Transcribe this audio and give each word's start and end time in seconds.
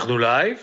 אנחנו 0.00 0.18
live? 0.18 0.58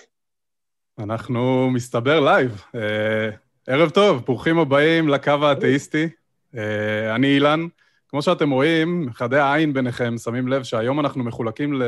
אנחנו 0.99 1.69
מסתבר 1.71 2.19
live. 2.19 2.61
אה, 2.75 3.29
ערב 3.67 3.89
טוב, 3.89 4.25
ברוכים 4.25 4.59
הבאים 4.59 5.07
לקו 5.07 5.31
האתאיסטי. 5.31 6.09
אה, 6.55 7.15
אני 7.15 7.27
אילן. 7.27 7.67
כמו 8.07 8.21
שאתם 8.21 8.49
רואים, 8.49 9.09
חדי 9.13 9.37
העין 9.39 9.73
ביניכם 9.73 10.17
שמים 10.17 10.47
לב 10.47 10.63
שהיום 10.63 10.99
אנחנו 10.99 11.23
מחולקים 11.23 11.81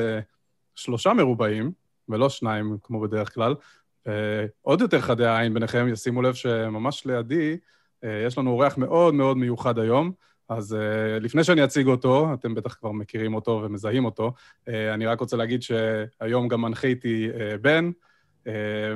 לשלושה 0.75 1.13
מרובעים, 1.13 1.71
ולא 2.09 2.29
שניים 2.29 2.77
כמו 2.83 2.99
בדרך 2.99 3.33
כלל. 3.33 3.55
אה, 4.07 4.45
עוד 4.61 4.81
יותר 4.81 5.01
חדי 5.01 5.25
העין 5.25 5.53
ביניכם 5.53 5.87
ישימו 5.91 6.21
לב 6.21 6.33
שממש 6.33 7.05
לידי 7.05 7.57
אה, 8.03 8.23
יש 8.25 8.37
לנו 8.37 8.51
אורח 8.51 8.77
מאוד 8.77 9.13
מאוד 9.13 9.37
מיוחד 9.37 9.79
היום. 9.79 10.11
אז 10.49 10.73
אה, 10.73 11.23
לפני 11.23 11.43
שאני 11.43 11.63
אציג 11.63 11.87
אותו, 11.87 12.33
אתם 12.33 12.55
בטח 12.55 12.73
כבר 12.73 12.91
מכירים 12.91 13.33
אותו 13.33 13.61
ומזהים 13.63 14.05
אותו, 14.05 14.33
uh, 14.65 14.71
אני 14.93 15.05
רק 15.05 15.19
רוצה 15.19 15.37
להגיד 15.37 15.61
שהיום 15.61 16.47
גם 16.47 16.61
מנחה 16.61 16.87
איתי 16.87 17.29
uh, 17.33 17.57
בן, 17.61 17.91
uh, 18.45 18.49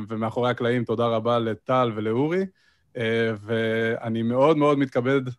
ומאחורי 0.08 0.50
הקלעים 0.50 0.84
תודה 0.84 1.08
רבה 1.08 1.40
לטל 1.40 1.92
ולאורי, 1.96 2.42
uh, 2.94 2.98
ואני 3.42 4.22
מאוד 4.22 4.58
מאוד 4.58 4.80
מתכבד 4.80 5.28
uh, 5.28 5.32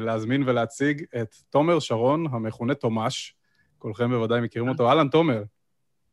להזמין 0.00 0.42
ולהציג 0.46 1.04
את 1.22 1.34
תומר 1.50 1.78
שרון, 1.78 2.26
המכונה 2.30 2.74
תומש. 2.74 3.34
כולכם 3.78 4.10
בוודאי 4.10 4.40
מכירים 4.40 4.68
אותו. 4.68 4.88
אהלן, 4.88 5.08
תומר. 5.08 5.42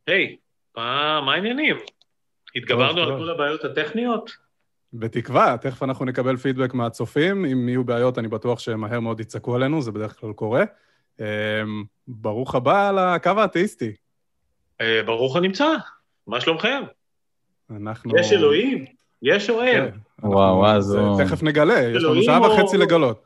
היי, 0.07 0.35
hey, 0.35 0.79
מה 0.81 1.33
העניינים? 1.33 1.75
התגברנו 2.55 3.01
על 3.01 3.17
כל 3.17 3.29
הבעיות 3.29 3.63
הטכניות? 3.63 4.42
בתקווה, 4.93 5.55
תכף 5.61 5.83
אנחנו 5.83 6.05
נקבל 6.05 6.37
פידבק 6.37 6.73
מהצופים. 6.73 7.45
אם 7.45 7.69
יהיו 7.69 7.83
בעיות, 7.83 8.17
אני 8.17 8.27
בטוח 8.27 8.59
שמהר 8.59 8.99
מאוד 8.99 9.19
יצעקו 9.19 9.55
עלינו, 9.55 9.81
זה 9.81 9.91
בדרך 9.91 10.19
כלל 10.19 10.33
קורה. 10.33 10.63
אמ, 11.19 11.25
ברוך 12.07 12.55
הבא 12.55 12.91
לקו 12.91 13.29
האתאיסטי. 13.37 13.93
אה, 14.81 15.01
ברוך 15.05 15.35
הנמצא, 15.35 15.75
מה 16.27 16.41
שלומכם? 16.41 16.81
אנחנו... 17.71 18.17
יש 18.19 18.33
אלוהים, 18.33 18.85
יש 19.21 19.49
או 19.49 19.61
אין? 19.61 19.91
כן, 19.91 19.97
וואו, 20.23 20.57
וואו, 20.57 20.81
זו... 20.81 21.17
תכף 21.17 21.43
נגלה, 21.43 21.81
יש 21.81 22.03
לנו 22.03 22.23
שעה 22.23 22.41
וחצי 22.41 22.77
לגלות. 22.77 23.23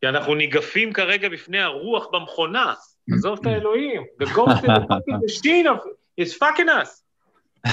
כי 0.00 0.08
אנחנו 0.08 0.34
ניגפים 0.34 0.92
כרגע 0.92 1.28
בפני 1.28 1.60
הרוח 1.60 2.06
במכונה. 2.12 2.74
עזוב 3.12 3.38
את 3.40 3.46
האלוהים. 3.50 4.02
The 4.22 4.26
ghost 4.26 4.64
in 4.64 4.68
the 4.68 4.86
fucking 4.88 5.20
machine 5.24 5.66
is 6.20 6.34
fucking 6.34 6.68
us. 6.68 7.02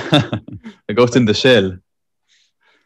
The 0.90 0.94
ghost 0.94 1.16
in 1.16 1.26
the 1.26 1.34
shell. 1.34 1.89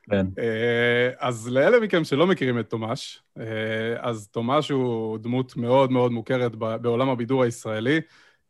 כן. 0.10 0.26
אה, 0.40 1.10
אז 1.20 1.50
לאלה 1.50 1.80
מכם 1.80 2.04
שלא 2.04 2.28
מכירים 2.28 2.60
את 2.60 2.70
תומש, 2.70 3.24
אה, 3.40 3.44
אז 4.00 4.28
תומש 4.28 4.70
הוא 4.70 5.18
דמות 5.18 5.58
מאוד 5.58 5.92
מאוד 5.92 6.12
מוכרת 6.12 6.56
בעולם 6.56 7.10
הבידור 7.10 7.44
הישראלי. 7.44 8.02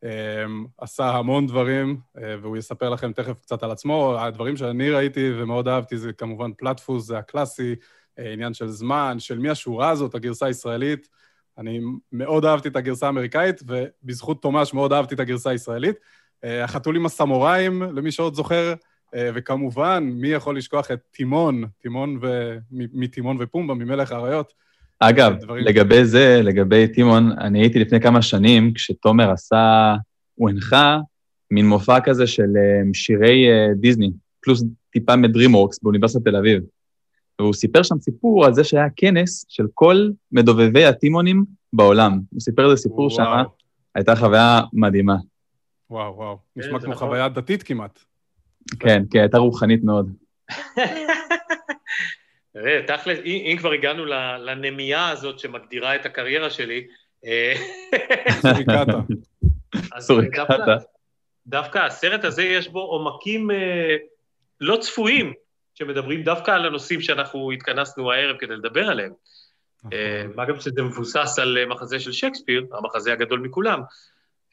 אה, 0.04 0.44
עשה 0.78 1.10
המון 1.10 1.46
דברים, 1.46 2.00
והוא 2.14 2.56
יספר 2.56 2.90
לכם 2.90 3.12
תכף 3.12 3.40
קצת 3.40 3.62
על 3.62 3.70
עצמו. 3.70 4.16
הדברים 4.18 4.56
שאני 4.56 4.90
ראיתי 4.90 5.30
ומאוד 5.38 5.68
אהבתי 5.68 5.98
זה 5.98 6.12
כמובן 6.12 6.50
פלטפוס, 6.52 7.06
זה 7.06 7.18
הקלאסי, 7.18 7.74
עניין 8.18 8.54
של 8.54 8.68
זמן, 8.68 9.16
של 9.18 9.38
מי 9.38 9.50
השורה 9.50 9.90
הזאת, 9.90 10.14
הגרסה 10.14 10.46
הישראלית. 10.46 11.08
אני 11.58 11.80
מאוד 12.12 12.44
אהבתי 12.44 12.68
את 12.68 12.76
הגרסה 12.76 13.06
האמריקאית, 13.06 13.62
ובזכות 13.66 14.42
תומש 14.42 14.74
מאוד 14.74 14.92
אהבתי 14.92 15.14
את 15.14 15.20
הגרסה 15.20 15.50
הישראלית. 15.50 15.96
החתול 16.42 16.96
עם 16.96 17.06
הסמוראים, 17.06 17.82
למי 17.82 18.12
שעוד 18.12 18.34
זוכר, 18.34 18.74
וכמובן, 19.16 20.10
מי 20.14 20.28
יכול 20.28 20.58
לשכוח 20.58 20.90
את 20.90 21.00
טימון, 21.10 21.64
טימון 21.82 22.18
ו... 22.22 22.56
מטימון 22.70 23.36
ופומבה, 23.40 23.74
ממלך 23.74 24.12
האריות. 24.12 24.52
אגב, 24.98 25.50
לגבי 25.50 26.04
זה, 26.04 26.40
לגבי 26.42 26.88
טימון, 26.88 27.32
אני 27.38 27.60
הייתי 27.60 27.78
לפני 27.78 28.00
כמה 28.00 28.22
שנים, 28.22 28.72
כשתומר 28.74 29.30
עשה, 29.30 29.94
הוא 30.34 30.50
הנחה 30.50 30.98
מין 31.50 31.66
מופע 31.66 32.00
כזה 32.00 32.26
של 32.26 32.56
אה, 32.56 32.94
שירי 32.94 33.50
אה, 33.50 33.74
דיסני, 33.74 34.12
פלוס 34.40 34.64
טיפה 34.90 35.16
מדרימורקס 35.16 35.78
באוניברסיטת 35.82 36.24
תל 36.24 36.36
אביב. 36.36 36.62
והוא 37.38 37.54
סיפר 37.54 37.82
שם 37.82 37.98
סיפור 37.98 38.46
על 38.46 38.54
זה 38.54 38.64
שהיה 38.64 38.86
כנס 38.96 39.44
של 39.48 39.66
כל 39.74 40.08
מדובבי 40.32 40.84
הטימונים 40.84 41.44
בעולם. 41.72 42.20
הוא 42.30 42.40
סיפר 42.40 42.64
איזה 42.70 42.82
סיפור 42.82 43.10
שם, 43.10 43.42
הייתה 43.94 44.16
חוויה 44.16 44.60
מדהימה. 44.72 45.16
וואו, 45.90 46.16
וואו. 46.16 46.38
נשמע 46.56 46.80
כמו 46.80 46.92
נכון. 46.92 47.08
חוויה 47.08 47.28
דתית 47.28 47.62
כמעט. 47.62 48.04
כן, 48.80 49.02
כן, 49.10 49.18
הייתה 49.20 49.38
רוחנית 49.38 49.84
מאוד. 49.84 50.12
תראה, 52.52 52.80
תכל'ס, 52.86 53.18
אם 53.24 53.56
כבר 53.58 53.72
הגענו 53.72 54.04
לנמייה 54.38 55.08
הזאת 55.08 55.38
שמגדירה 55.38 55.94
את 55.94 56.06
הקריירה 56.06 56.50
שלי, 56.50 56.86
אה, 57.26 57.54
סוריקטה. 60.00 60.44
דווקא 61.46 61.78
הסרט 61.78 62.24
הזה 62.24 62.42
יש 62.42 62.68
בו 62.68 62.80
עומקים 62.80 63.50
אה, 63.50 63.96
לא 64.60 64.76
צפויים, 64.76 65.32
שמדברים 65.74 66.22
דווקא 66.22 66.50
על 66.50 66.66
הנושאים 66.66 67.00
שאנחנו 67.00 67.50
התכנסנו 67.52 68.12
הערב 68.12 68.36
כדי 68.38 68.56
לדבר 68.56 68.88
עליהם. 68.88 69.12
אה, 69.92 70.24
מה 70.34 70.44
גם 70.44 70.60
שזה 70.60 70.82
מבוסס 70.82 71.38
על 71.38 71.66
מחזה 71.66 72.00
של 72.00 72.12
שייקספיר, 72.12 72.66
המחזה 72.72 73.12
הגדול 73.12 73.40
מכולם, 73.40 73.80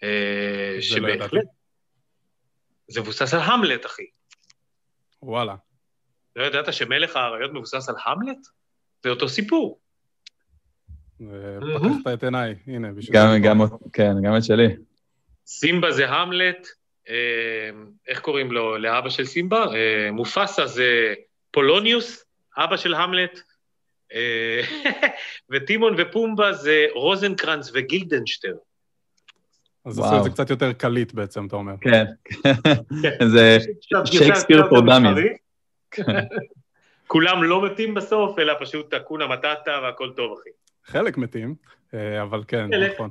לא 0.03 0.81
שבהחלט... 0.81 1.45
זה 2.91 3.01
מבוסס 3.01 3.33
על 3.33 3.39
המלט, 3.39 3.85
אחי. 3.85 4.05
וואלה. 5.23 5.55
לא 6.35 6.43
ידעת 6.43 6.73
שמלך 6.73 7.15
האריות 7.15 7.53
מבוסס 7.53 7.89
על 7.89 7.95
המלט? 8.05 8.47
זה 9.03 9.09
אותו 9.09 9.29
סיפור. 9.29 9.79
פתחת 11.17 12.13
את 12.13 12.23
עיניי, 12.23 12.55
הנה, 12.67 12.91
בשביל... 12.91 13.15
גם, 13.15 13.41
גם, 13.43 13.59
כן, 13.93 14.13
גם 14.23 14.37
את 14.37 14.43
שלי. 14.43 14.67
סימבה 15.45 15.91
זה 15.91 16.09
המלט, 16.09 16.67
אה, 17.09 17.69
איך 18.07 18.19
קוראים 18.19 18.51
לו, 18.51 18.77
לאבא 18.77 19.09
של 19.09 19.25
סימבה? 19.25 19.65
אה, 19.75 20.11
מופסה 20.11 20.65
זה 20.65 21.13
פולוניוס, 21.51 22.25
אבא 22.57 22.77
של 22.77 22.93
המלט, 22.93 23.39
אה, 24.13 24.61
וטימון 25.51 25.95
ופומבה 25.97 26.53
זה 26.53 26.85
רוזנקרנץ 26.93 27.71
וגילדנשטר. 27.73 28.55
אז 29.85 29.99
עשו 29.99 30.17
את 30.17 30.23
זה 30.23 30.29
קצת 30.29 30.49
יותר 30.49 30.73
קליט 30.73 31.13
בעצם, 31.13 31.45
אתה 31.45 31.55
אומר. 31.55 31.73
כן, 31.81 32.05
זה 33.27 33.57
שייקספיר 34.05 34.69
פור 34.69 34.81
דאמיז. 34.85 35.17
כולם 37.07 37.43
לא 37.43 37.65
מתים 37.65 37.93
בסוף, 37.93 38.39
אלא 38.39 38.53
פשוט 38.59 38.93
אקונה 38.93 39.27
מטאטה 39.27 39.71
והכל 39.83 40.09
טוב, 40.15 40.37
אחי. 40.39 40.49
חלק 40.85 41.17
מתים, 41.17 41.55
אה, 41.93 42.21
אבל 42.21 42.43
כן, 42.47 42.69
נכון. 42.93 43.09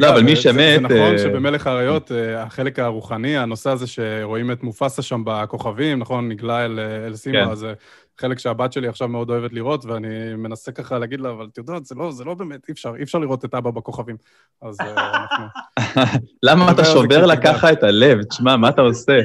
לא, 0.00 0.08
אבל 0.08 0.22
מי 0.22 0.36
שמת... 0.36 0.54
זה 0.54 0.80
נכון 0.80 1.12
אה, 1.12 1.18
שבמלך 1.18 1.66
האריות, 1.66 2.12
אה, 2.12 2.42
החלק 2.42 2.78
הרוחני, 2.78 3.38
הנושא 3.38 3.70
הזה 3.70 3.86
שרואים 3.86 4.52
את 4.52 4.62
מופסה 4.62 5.02
שם 5.02 5.22
בכוכבים, 5.26 5.98
נכון, 5.98 6.28
נגלה 6.28 6.64
אל 6.64 7.14
סימה, 7.14 7.48
כן. 7.48 7.54
זה 7.54 7.72
חלק 8.20 8.38
שהבת 8.38 8.72
שלי 8.72 8.88
עכשיו 8.88 9.08
מאוד 9.08 9.30
אוהבת 9.30 9.52
לראות, 9.52 9.84
ואני 9.84 10.34
מנסה 10.34 10.72
ככה 10.72 10.98
להגיד 10.98 11.20
לה, 11.20 11.30
אבל 11.30 11.46
את 11.52 11.58
יודעת, 11.58 11.84
זה 11.84 11.94
לא, 11.94 12.12
זה 12.12 12.24
לא 12.24 12.34
באמת, 12.34 12.68
אי 12.68 12.72
אפשר, 12.72 12.92
אי 12.98 13.02
אפשר 13.02 13.18
לראות 13.18 13.44
את 13.44 13.54
אבא 13.54 13.70
בכוכבים. 13.70 14.16
אז 14.62 14.80
אנחנו... 14.80 15.44
למה 16.46 16.72
אתה 16.72 16.84
שובר 16.84 17.26
לה 17.26 17.42
ככה 17.42 17.72
את 17.72 17.82
הלב? 17.82 18.22
תשמע, 18.22 18.56
מה 18.56 18.68
אתה 18.68 18.82
עושה? 18.82 19.18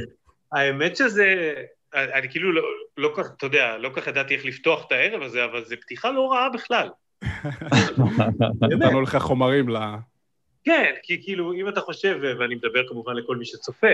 האמת 0.51 0.97
שזה... 0.97 1.53
אני 1.93 2.29
כאילו 2.29 2.51
לא, 2.51 2.61
לא 2.97 3.13
כך, 3.17 3.27
אתה 3.37 3.45
יודע, 3.45 3.77
לא 3.77 3.89
כך 3.93 4.07
ידעתי 4.07 4.35
איך 4.35 4.45
לפתוח 4.45 4.85
את 4.87 4.91
הערב 4.91 5.21
הזה, 5.21 5.45
אבל 5.45 5.65
זו 5.65 5.75
פתיחה 5.81 6.11
לא 6.11 6.31
רעה 6.31 6.49
בכלל. 6.49 6.89
נתנו 8.61 9.01
לך 9.01 9.17
חומרים 9.17 9.69
ל... 9.69 9.77
כן, 10.63 10.93
כי 11.03 11.23
כאילו, 11.23 11.53
אם 11.53 11.69
אתה 11.69 11.81
חושב, 11.81 12.19
ואני 12.39 12.55
מדבר 12.55 12.87
כמובן 12.87 13.15
לכל 13.15 13.35
מי 13.35 13.45
שצופה, 13.45 13.87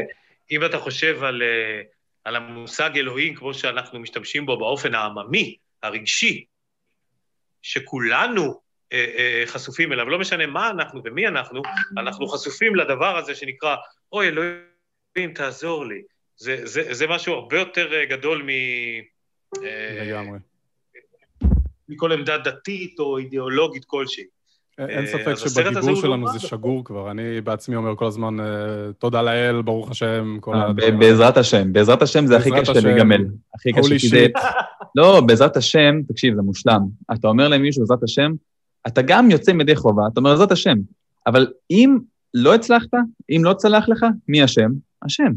אם 0.52 0.66
אתה 0.66 0.78
חושב 0.78 1.24
על, 1.24 1.42
אה, 1.42 1.82
על 2.26 2.36
המושג 2.36 2.90
אלוהים 2.96 3.36
כמו 3.36 3.54
שאנחנו 3.54 4.00
משתמשים 4.00 4.46
בו 4.46 4.58
באופן 4.58 4.96
העממי, 4.96 5.56
הרגשי, 5.84 6.46
שכולנו 7.62 8.62
אה, 8.94 9.14
אה, 9.18 9.44
חשופים 9.46 9.94
אליו, 9.94 10.10
לא 10.10 10.20
משנה 10.20 10.46
מה 10.46 10.70
אנחנו 10.70 11.02
ומי 11.04 11.28
אנחנו, 11.28 11.62
אנחנו 11.98 12.28
חשופים 12.28 12.76
לדבר 12.76 13.18
הזה 13.18 13.36
שנקרא, 13.36 13.76
אוי, 14.12 14.28
אלוהים, 14.28 15.34
תעזור 15.36 15.86
לי. 15.86 16.02
זה, 16.38 16.66
זה, 16.66 16.94
זה 16.94 17.08
משהו 17.08 17.34
הרבה 17.34 17.60
יותר 17.60 17.94
אה, 17.94 18.06
גדול 18.06 18.44
מ... 18.44 18.50
אה, 19.64 20.04
לגמרי. 20.06 20.40
מכל 21.90 22.12
עמדה 22.12 22.38
דתית 22.38 23.00
או 23.00 23.18
אידיאולוגית 23.18 23.86
כלשהי. 23.86 24.24
אין 24.80 25.06
ספק 25.06 25.36
שבדיבור 25.36 25.96
שלנו 25.96 26.28
זה 26.28 26.40
שגור 26.40 26.86
כבר. 26.86 27.12
אני 27.12 27.42
בעצמי 27.42 27.76
אומר 27.76 27.96
כל 27.96 28.06
הזמן, 28.06 28.40
אה, 28.40 28.46
תודה 29.00 29.22
לאל, 29.22 29.62
ברוך 29.62 29.92
השם, 29.92 30.38
כל 30.40 30.56
ה... 30.56 30.74
בעזרת 30.74 31.38
השם. 31.38 31.74
בעזרת 31.74 32.02
השם 32.02 32.26
זה 32.26 32.38
הכי 32.38 32.50
קשה 32.62 32.74
להיגמל. 32.84 33.26
הכי 33.56 33.74
קשה, 33.74 34.00
כי 34.00 34.34
לא, 34.96 35.22
בעזרת 35.22 35.58
השם, 35.58 36.02
תקשיב, 36.08 36.36
זה 36.36 36.42
מושלם. 36.42 36.82
אתה 37.14 37.28
אומר 37.28 37.48
למישהו, 37.48 37.82
בעזרת 37.82 38.04
השם, 38.04 38.32
אתה 38.88 39.02
גם 39.02 39.32
יוצא 39.32 39.54
מדי 39.54 39.76
חובה, 39.76 40.04
אתה 40.14 40.20
אומר, 40.20 40.32
בעזרת 40.32 40.52
השם. 40.52 40.78
אבל 41.28 41.48
אם 41.72 41.98
לא 42.34 42.56
הצלחת, 42.56 42.90
אם 43.30 43.42
לא 43.44 43.54
צלח 43.54 43.90
לך, 43.90 44.06
מי 44.28 44.46
אשם? 44.46 44.70
השם. 45.06 45.32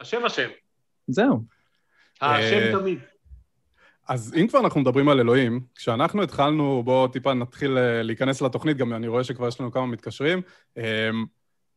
השם 0.00 0.24
השם. 0.24 0.48
זהו. 1.08 1.42
השם 2.20 2.78
תמיד. 2.78 2.98
אז 4.08 4.34
אם 4.40 4.46
כבר 4.46 4.60
אנחנו 4.60 4.80
מדברים 4.80 5.08
על 5.08 5.20
אלוהים, 5.20 5.60
כשאנחנו 5.74 6.22
התחלנו, 6.22 6.82
בואו 6.84 7.08
טיפה 7.08 7.34
נתחיל 7.34 7.78
אה, 7.78 8.02
להיכנס 8.02 8.42
לתוכנית, 8.42 8.76
גם 8.76 8.92
אני 8.92 9.08
רואה 9.08 9.24
שכבר 9.24 9.48
יש 9.48 9.60
לנו 9.60 9.72
כמה 9.72 9.86
מתקשרים. 9.86 10.42
אמ, 10.76 10.82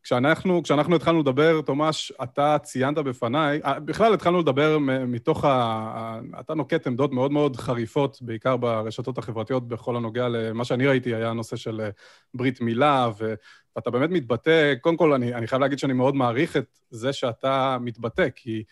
כשאנחנו, 0.04 0.64
כשאנחנו 0.64 0.96
התחלנו 0.96 1.20
לדבר, 1.20 1.62
תומש, 1.62 2.12
אתה 2.24 2.58
ציינת 2.64 2.98
בפניי, 2.98 3.60
אה, 3.66 3.80
בכלל 3.80 4.14
התחלנו 4.14 4.40
לדבר 4.40 4.78
מתוך 5.08 5.46
ה... 5.46 6.20
אתה 6.40 6.54
נוקט 6.54 6.88
עמדות 6.88 7.12
מאוד 7.12 7.32
מאוד 7.32 7.56
חריפות, 7.56 8.18
בעיקר 8.22 8.58
ברשתות 8.58 9.18
החברתיות, 9.18 9.68
בכל 9.68 9.96
הנוגע 9.96 10.28
למה 10.28 10.66
שאני 10.66 10.88
ראיתי, 10.88 11.16
היה 11.16 11.30
הנושא 11.30 11.56
של 11.56 11.82
אה, 11.82 11.90
ברית 12.34 12.62
מילה, 12.62 13.10
ו... 13.20 13.34
ואתה 13.76 13.90
באמת 13.90 14.10
מתבטא, 14.10 14.74
קודם 14.82 14.98
כל, 14.98 15.14
אני, 15.14 15.34
אני 15.34 15.48
חייב 15.48 15.62
להגיד 15.62 15.80
שאני 15.80 15.94
מאוד 15.94 16.16
מעריך 16.16 16.58
את 16.58 16.80
זה 16.90 17.14
שאתה 17.14 17.78
מתבטא, 17.82 18.28
כי 18.36 18.64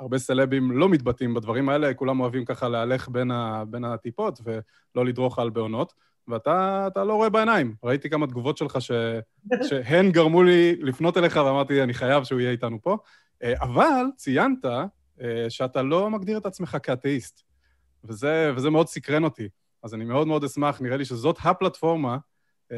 הרבה 0.00 0.18
סלבים 0.18 0.70
לא 0.70 0.88
מתבטאים 0.88 1.34
בדברים 1.34 1.68
האלה, 1.68 1.94
כולם 1.94 2.20
אוהבים 2.20 2.44
ככה 2.44 2.68
להלך 2.68 3.08
בין, 3.08 3.30
ה, 3.30 3.64
בין 3.68 3.84
הטיפות 3.84 4.40
ולא 4.44 5.04
לדרוך 5.04 5.38
על 5.38 5.50
בעונות. 5.50 5.92
ואתה 6.28 7.04
לא 7.04 7.14
רואה 7.14 7.28
בעיניים. 7.28 7.74
ראיתי 7.84 8.10
כמה 8.10 8.26
תגובות 8.26 8.56
שלך 8.56 8.80
ש, 8.80 8.90
שהן 9.68 10.10
גרמו 10.10 10.42
לי 10.42 10.76
לפנות 10.76 11.16
אליך, 11.16 11.36
ואמרתי, 11.36 11.82
אני 11.82 11.94
חייב 11.94 12.24
שהוא 12.24 12.40
יהיה 12.40 12.50
איתנו 12.50 12.82
פה. 12.82 12.96
אה, 13.42 13.54
אבל 13.60 14.04
ציינת 14.16 14.64
אה, 14.64 15.46
שאתה 15.48 15.82
לא 15.82 16.10
מגדיר 16.10 16.38
את 16.38 16.46
עצמך 16.46 16.76
כאתאיסט, 16.82 17.42
וזה, 18.04 18.52
וזה 18.56 18.70
מאוד 18.70 18.88
סקרן 18.88 19.24
אותי. 19.24 19.48
אז 19.82 19.94
אני 19.94 20.04
מאוד 20.04 20.26
מאוד 20.26 20.44
אשמח, 20.44 20.80
נראה 20.80 20.96
לי 20.96 21.04
שזאת 21.04 21.36
הפלטפורמה 21.42 22.16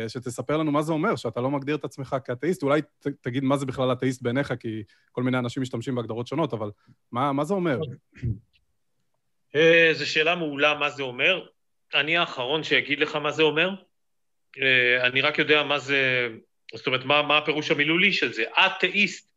שתספר 0.09 0.57
לנו 0.57 0.73
מה 0.73 0.83
זה 0.83 0.93
אומר, 0.93 1.17
שאתה 1.17 1.41
לא 1.41 1.51
מגדיר 1.51 1.77
את 1.77 1.85
עצמך 1.85 2.17
כאתאיסט. 2.25 2.63
אולי 2.63 2.83
ת, 2.83 3.07
תגיד 3.21 3.45
מה 3.45 3.57
זה 3.57 3.67
בכלל 3.67 3.93
אתאיסט 3.93 4.23
בעיניך, 4.23 4.55
כי 4.61 4.83
כל 5.13 5.23
מיני 5.23 5.39
אנשים 5.39 5.63
משתמשים 5.63 5.95
בהגדרות 5.95 6.27
שונות, 6.27 6.53
אבל 6.53 6.71
מה, 7.13 7.33
מה 7.33 7.45
זה 7.45 7.55
אומר? 7.55 7.79
זו 9.93 10.11
שאלה 10.11 10.35
מעולה 10.35 10.75
מה 10.75 10.91
זה 10.91 11.03
אומר. 11.03 11.47
אני 11.95 12.17
האחרון 12.17 12.65
שיגיד 12.65 12.99
לך 12.99 13.17
מה 13.17 13.31
זה 13.31 13.43
אומר. 13.43 13.71
אה, 14.63 15.07
אני 15.07 15.21
רק 15.21 15.39
יודע 15.39 15.63
מה 15.63 15.79
זה, 15.79 16.29
זאת 16.75 16.87
אומרת, 16.87 17.05
מה, 17.05 17.23
מה 17.23 17.39
הפירוש 17.39 17.71
המילולי 17.71 18.13
של 18.13 18.33
זה. 18.33 18.45
אתאיסט, 18.51 19.29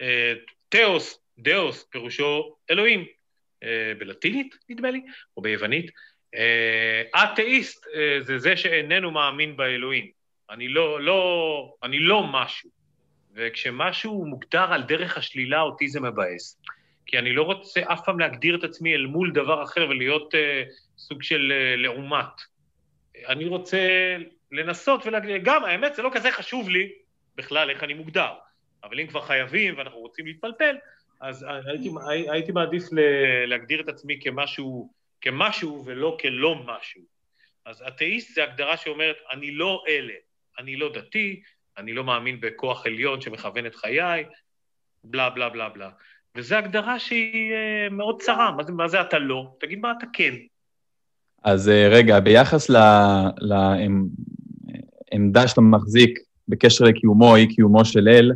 אה, 0.00 0.32
תאוס, 0.68 1.20
דאוס, 1.38 1.86
פירושו 1.90 2.56
אלוהים. 2.70 3.04
אה, 3.62 3.92
בלטינית, 3.98 4.56
נדמה 4.68 4.90
לי, 4.90 5.02
או 5.36 5.42
ביוונית. 5.42 5.90
אתאיסט 7.14 7.86
זה 8.20 8.38
זה 8.38 8.56
שאיננו 8.56 9.10
מאמין 9.10 9.56
באלוהים. 9.56 10.10
אני 10.50 10.68
לא, 10.68 11.00
לא, 11.00 11.74
אני 11.82 11.98
לא 11.98 12.26
משהו. 12.32 12.70
וכשמשהו 13.34 14.26
מוגדר 14.26 14.72
על 14.72 14.82
דרך 14.82 15.16
השלילה, 15.16 15.60
אותי 15.60 15.88
זה 15.88 16.00
מבאס. 16.00 16.60
כי 17.06 17.18
אני 17.18 17.32
לא 17.32 17.42
רוצה 17.42 17.80
אף 17.92 18.00
פעם 18.04 18.18
להגדיר 18.18 18.56
את 18.56 18.64
עצמי 18.64 18.94
אל 18.94 19.06
מול 19.06 19.32
דבר 19.32 19.62
אחר 19.62 19.86
ולהיות 19.90 20.34
uh, 20.34 20.38
סוג 20.98 21.22
של 21.22 21.52
uh, 21.52 21.80
לעומת. 21.80 22.24
אני 23.28 23.44
רוצה 23.44 23.78
לנסות 24.52 25.06
ולהגיד, 25.06 25.44
גם 25.44 25.64
האמת 25.64 25.94
זה 25.94 26.02
לא 26.02 26.10
כזה 26.12 26.30
חשוב 26.30 26.68
לי 26.68 26.92
בכלל 27.36 27.70
איך 27.70 27.84
אני 27.84 27.94
מוגדר, 27.94 28.32
אבל 28.84 29.00
אם 29.00 29.06
כבר 29.06 29.20
חייבים 29.20 29.78
ואנחנו 29.78 29.98
רוצים 29.98 30.26
להתפלפל, 30.26 30.76
אז 31.20 31.46
הייתי, 31.66 31.90
הייתי 32.30 32.52
מעדיף 32.52 32.84
להגדיר 33.46 33.80
את 33.80 33.88
עצמי 33.88 34.18
כמשהו, 34.20 34.90
כמשהו 35.20 35.82
ולא 35.86 36.16
כלא 36.20 36.62
משהו. 36.66 37.02
אז 37.66 37.82
אתאיסט 37.88 38.34
זה 38.34 38.44
הגדרה 38.44 38.76
שאומרת, 38.76 39.16
אני 39.32 39.50
לא 39.50 39.84
אלה, 39.88 40.14
אני 40.58 40.76
לא 40.76 40.92
דתי, 40.94 41.42
אני 41.78 41.92
לא 41.92 42.04
מאמין 42.04 42.40
בכוח 42.40 42.86
עליון 42.86 43.20
שמכוון 43.20 43.66
את 43.66 43.74
חיי, 43.74 44.24
בלה 45.04 45.30
בלה 45.30 45.48
בלה 45.48 45.68
בלה. 45.68 45.90
וזו 46.36 46.54
הגדרה 46.54 46.98
שהיא 46.98 47.52
אה, 47.52 47.88
מאוד 47.90 48.22
צרה. 48.22 48.52
מה 48.56 48.62
זה, 48.62 48.72
מה 48.72 48.88
זה 48.88 49.00
אתה 49.00 49.18
לא? 49.18 49.56
תגיד 49.60 49.78
מה 49.78 49.92
אתה 49.98 50.06
כן. 50.12 50.34
אז 51.42 51.68
אה, 51.68 51.88
רגע, 51.88 52.20
ביחס 52.20 52.70
לעמדה 55.10 55.48
שאתה 55.48 55.60
מחזיק 55.60 56.18
בקשר 56.48 56.84
לקיומו 56.84 57.30
או 57.30 57.36
אי-קיומו 57.36 57.84
של 57.84 58.08
אל, 58.08 58.32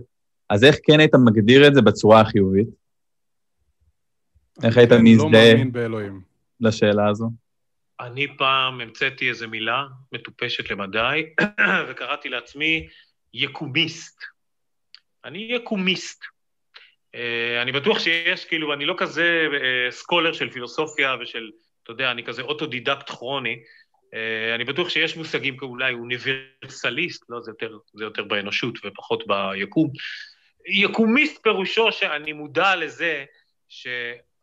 אז 0.50 0.64
איך 0.64 0.76
כן 0.82 1.00
היית 1.00 1.14
מגדיר 1.14 1.66
את 1.66 1.74
זה 1.74 1.82
בצורה 1.82 2.20
החיובית? 2.20 2.68
איך 4.64 4.76
היית 4.76 4.90
לא 4.90 4.98
מזדהה 5.02 5.54
לשאלה 6.64 7.08
הזו? 7.08 7.30
אני 8.00 8.36
פעם 8.38 8.80
המצאתי 8.80 9.28
איזו 9.28 9.48
מילה 9.48 9.84
מטופשת 10.12 10.70
למדי, 10.70 11.22
וקראתי 11.88 12.28
לעצמי 12.28 12.88
יקומיסט. 13.34 14.22
אני 15.24 15.38
יקומיסט. 15.50 16.24
אה, 17.14 17.62
אני 17.62 17.72
בטוח 17.72 17.98
שיש, 17.98 18.44
כאילו, 18.44 18.72
אני 18.74 18.86
לא 18.86 18.94
כזה 18.98 19.46
אה, 19.52 19.90
סקולר 19.90 20.32
של 20.32 20.50
פילוסופיה 20.50 21.16
ושל, 21.20 21.50
אתה 21.82 21.92
יודע, 21.92 22.10
אני 22.10 22.24
כזה 22.24 22.42
אוטודידקט 22.42 23.10
כרוני. 23.10 23.62
אה, 24.14 24.54
אני 24.54 24.64
בטוח 24.64 24.88
שיש 24.88 25.16
מושגים 25.16 25.56
כאולי 25.56 25.94
אוניברסליסט, 25.94 27.24
לא, 27.28 27.40
זה 27.40 27.50
יותר, 27.50 27.78
זה 27.94 28.04
יותר 28.04 28.24
באנושות 28.24 28.74
ופחות 28.84 29.24
ביקום. 29.26 29.90
יקומיסט 30.66 31.42
פירושו 31.42 31.92
שאני 31.92 32.32
מודע 32.32 32.76
לזה 32.76 33.24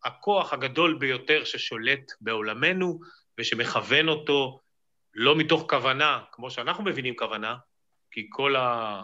שהכוח 0.06 0.54
הגדול 0.54 0.98
ביותר 1.00 1.44
ששולט 1.44 2.12
בעולמנו 2.22 3.00
ושמכוון 3.38 4.08
אותו 4.08 4.60
לא 5.14 5.36
מתוך 5.36 5.66
כוונה, 5.70 6.20
כמו 6.32 6.52
שאנחנו 6.52 6.84
מבינים 6.84 7.16
כוונה, 7.16 7.56
כי 8.12 8.28
כל, 8.30 8.56
ה, 8.56 9.04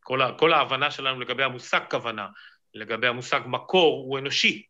כל, 0.00 0.22
ה, 0.22 0.32
כל 0.38 0.52
ההבנה 0.52 0.90
שלנו 0.90 1.20
לגבי 1.20 1.42
המושג 1.42 1.80
כוונה 1.90 2.26
לגבי 2.74 3.06
המושג 3.06 3.40
מקור 3.46 4.04
הוא 4.06 4.18
אנושי, 4.18 4.66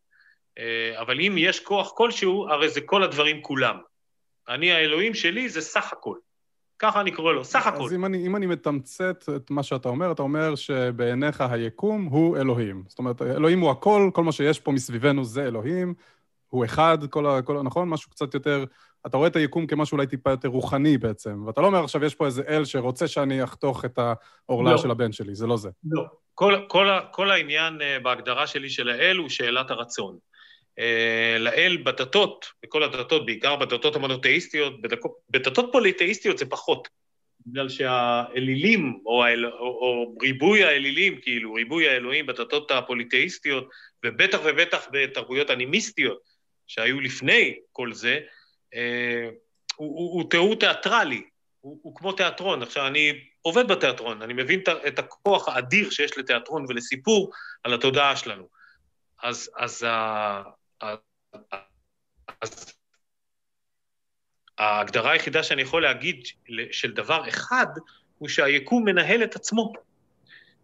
אה, 0.58 1.00
אבל 1.00 1.20
אם 1.20 1.34
יש 1.38 1.60
כוח 1.60 1.92
כלשהו, 1.96 2.48
הרי 2.48 2.68
זה 2.68 2.80
כל 2.80 3.02
הדברים 3.02 3.42
כולם. 3.42 3.78
אני, 4.48 4.72
האלוהים 4.72 5.14
שלי 5.14 5.48
זה 5.48 5.60
סך 5.60 5.92
הכל. 5.92 6.16
ככה 6.78 7.00
אני 7.00 7.10
קורא 7.10 7.32
לו, 7.32 7.44
סך 7.44 7.66
הכל. 7.66 7.84
אז 7.84 7.92
אם 7.92 8.04
אני, 8.04 8.26
אם 8.26 8.36
אני 8.36 8.46
מתמצת 8.46 9.24
את 9.36 9.50
מה 9.50 9.62
שאתה 9.62 9.88
אומר, 9.88 10.12
אתה 10.12 10.22
אומר 10.22 10.54
שבעיניך 10.54 11.40
היקום 11.40 12.04
הוא 12.04 12.36
אלוהים. 12.36 12.84
זאת 12.88 12.98
אומרת, 12.98 13.22
אלוהים 13.22 13.60
הוא 13.60 13.70
הכל, 13.70 14.10
כל 14.14 14.24
מה 14.24 14.32
שיש 14.32 14.60
פה 14.60 14.72
מסביבנו 14.72 15.24
זה 15.24 15.46
אלוהים, 15.46 15.94
הוא 16.48 16.64
אחד, 16.64 16.98
כל 17.10 17.26
ה... 17.26 17.42
כל, 17.42 17.62
נכון? 17.62 17.88
משהו 17.88 18.10
קצת 18.10 18.34
יותר... 18.34 18.64
אתה 19.06 19.16
רואה 19.16 19.28
את 19.28 19.36
היקום 19.36 19.66
כמשהו 19.66 19.96
אולי 19.96 20.06
טיפה 20.06 20.30
יותר 20.30 20.48
רוחני 20.48 20.98
בעצם, 20.98 21.42
ואתה 21.46 21.60
לא 21.60 21.66
אומר 21.66 21.84
עכשיו, 21.84 22.04
יש 22.04 22.14
פה 22.14 22.26
איזה 22.26 22.42
אל 22.48 22.64
שרוצה 22.64 23.08
שאני 23.08 23.44
אחתוך 23.44 23.84
את 23.84 23.98
העורלה 24.48 24.72
לא. 24.72 24.78
של 24.78 24.90
הבן 24.90 25.12
שלי, 25.12 25.34
זה 25.34 25.46
לא 25.46 25.56
זה. 25.56 25.70
לא. 25.84 26.04
כל, 26.34 26.54
כל, 26.68 26.88
כל 27.10 27.30
העניין 27.30 27.82
אה, 27.82 27.98
בהגדרה 28.02 28.46
שלי 28.46 28.70
של 28.70 28.88
האל 28.88 29.16
הוא 29.16 29.28
שאלת 29.28 29.70
הרצון. 29.70 30.18
אה, 30.78 31.36
לאל 31.38 31.76
בדתות, 31.84 32.46
בכל 32.62 32.82
הדתות, 32.82 33.26
בעיקר 33.26 33.56
בדתות 33.56 33.96
המונותאיסטיות, 33.96 34.74
בדתות 35.30 35.68
פוליתאיסטיות 35.72 36.38
זה 36.38 36.46
פחות. 36.46 36.88
בגלל 37.46 37.68
שהאלילים, 37.68 39.00
או, 39.06 39.24
האל, 39.24 39.46
או, 39.46 39.50
או 39.52 40.14
ריבוי 40.22 40.64
האלילים, 40.64 41.20
כאילו, 41.22 41.54
ריבוי 41.54 41.88
האלוהים 41.88 42.26
בדתות 42.26 42.70
הפוליתאיסטיות, 42.70 43.68
ובטח 44.04 44.38
ובטח 44.44 44.86
בתרבויות 44.92 45.50
אנימיסטיות 45.50 46.18
שהיו 46.66 47.00
לפני 47.00 47.54
כל 47.72 47.92
זה, 47.92 48.20
אה, 48.74 49.28
הוא, 49.76 49.98
הוא, 49.98 50.12
הוא 50.12 50.30
תיאור 50.30 50.54
תיאטרלי, 50.54 51.22
הוא, 51.60 51.78
הוא 51.82 51.96
כמו 51.96 52.12
תיאטרון. 52.12 52.62
עכשיו, 52.62 52.86
אני 52.86 53.12
עובד 53.42 53.68
בתיאטרון, 53.68 54.22
אני 54.22 54.34
מבין 54.34 54.60
את 54.86 54.98
הכוח 54.98 55.48
האדיר 55.48 55.90
שיש 55.90 56.18
לתיאטרון 56.18 56.64
ולסיפור 56.68 57.32
על 57.64 57.74
התודעה 57.74 58.16
שלנו. 58.16 58.48
אז, 59.22 59.50
אז, 59.56 59.86
אז, 60.80 62.74
ההגדרה 64.58 65.12
היחידה 65.12 65.42
שאני 65.42 65.62
יכול 65.62 65.82
להגיד 65.82 66.26
של 66.70 66.92
דבר 66.92 67.28
אחד, 67.28 67.66
הוא 68.18 68.28
שהיקום 68.28 68.84
מנהל 68.84 69.24
את 69.24 69.36
עצמו, 69.36 69.72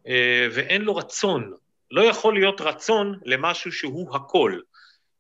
אה, 0.06 0.46
ואין 0.52 0.82
לו 0.82 0.96
רצון. 0.96 1.52
לא 1.90 2.00
יכול 2.00 2.34
להיות 2.34 2.60
רצון 2.60 3.18
למשהו 3.24 3.72
שהוא 3.72 4.16
הכל. 4.16 4.60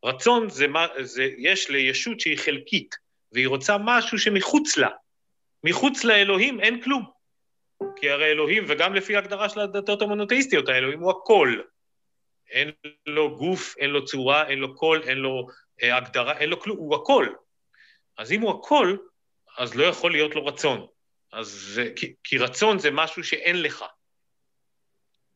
רצון 0.04 0.50
זה, 0.50 0.68
מה, 0.68 0.86
זה 1.00 1.28
יש 1.38 1.70
לישות 1.70 2.20
שהיא 2.20 2.38
חלקית, 2.38 2.96
והיא 3.32 3.48
רוצה 3.48 3.76
משהו 3.78 4.18
שמחוץ 4.18 4.76
לה. 4.76 4.88
מחוץ 5.64 6.04
לאלוהים 6.04 6.60
אין 6.60 6.82
כלום. 6.82 7.04
כי 7.96 8.10
הרי 8.10 8.24
אלוהים, 8.24 8.64
וגם 8.68 8.94
לפי 8.94 9.16
ההגדרה 9.16 9.48
של 9.48 9.60
הדתות 9.60 10.02
המונותאיסטיות, 10.02 10.68
האלוהים 10.68 11.00
הוא 11.00 11.10
הכל. 11.10 11.56
אין 12.52 12.70
לו 13.06 13.36
גוף, 13.36 13.74
אין 13.78 13.90
לו 13.90 14.04
צורה, 14.04 14.48
אין 14.48 14.58
לו 14.58 14.74
קול, 14.74 15.02
אין 15.02 15.18
לו 15.18 15.46
אה, 15.82 15.96
הגדרה, 15.96 16.38
אין 16.38 16.50
לו 16.50 16.60
כלום, 16.60 16.78
הוא 16.78 16.94
הכל. 16.94 17.26
אז 18.18 18.32
אם 18.32 18.40
הוא 18.40 18.50
הכל, 18.50 18.96
אז 19.58 19.74
לא 19.74 19.84
יכול 19.84 20.12
להיות 20.12 20.34
לו 20.34 20.46
רצון. 20.46 20.86
אז 21.32 21.80
כי, 21.96 22.14
כי 22.24 22.38
רצון 22.38 22.78
זה 22.78 22.90
משהו 22.90 23.24
שאין 23.24 23.62
לך. 23.62 23.84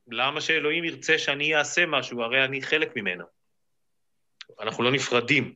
למה 0.09 0.41
שאלוהים 0.41 0.85
ירצה 0.85 1.19
שאני 1.19 1.57
אעשה 1.57 1.87
משהו? 1.87 2.23
הרי 2.23 2.45
אני 2.45 2.63
חלק 2.63 2.97
ממנו. 2.97 3.25
אנחנו 4.61 4.85
לא 4.85 4.93
נפרדים. 4.93 5.55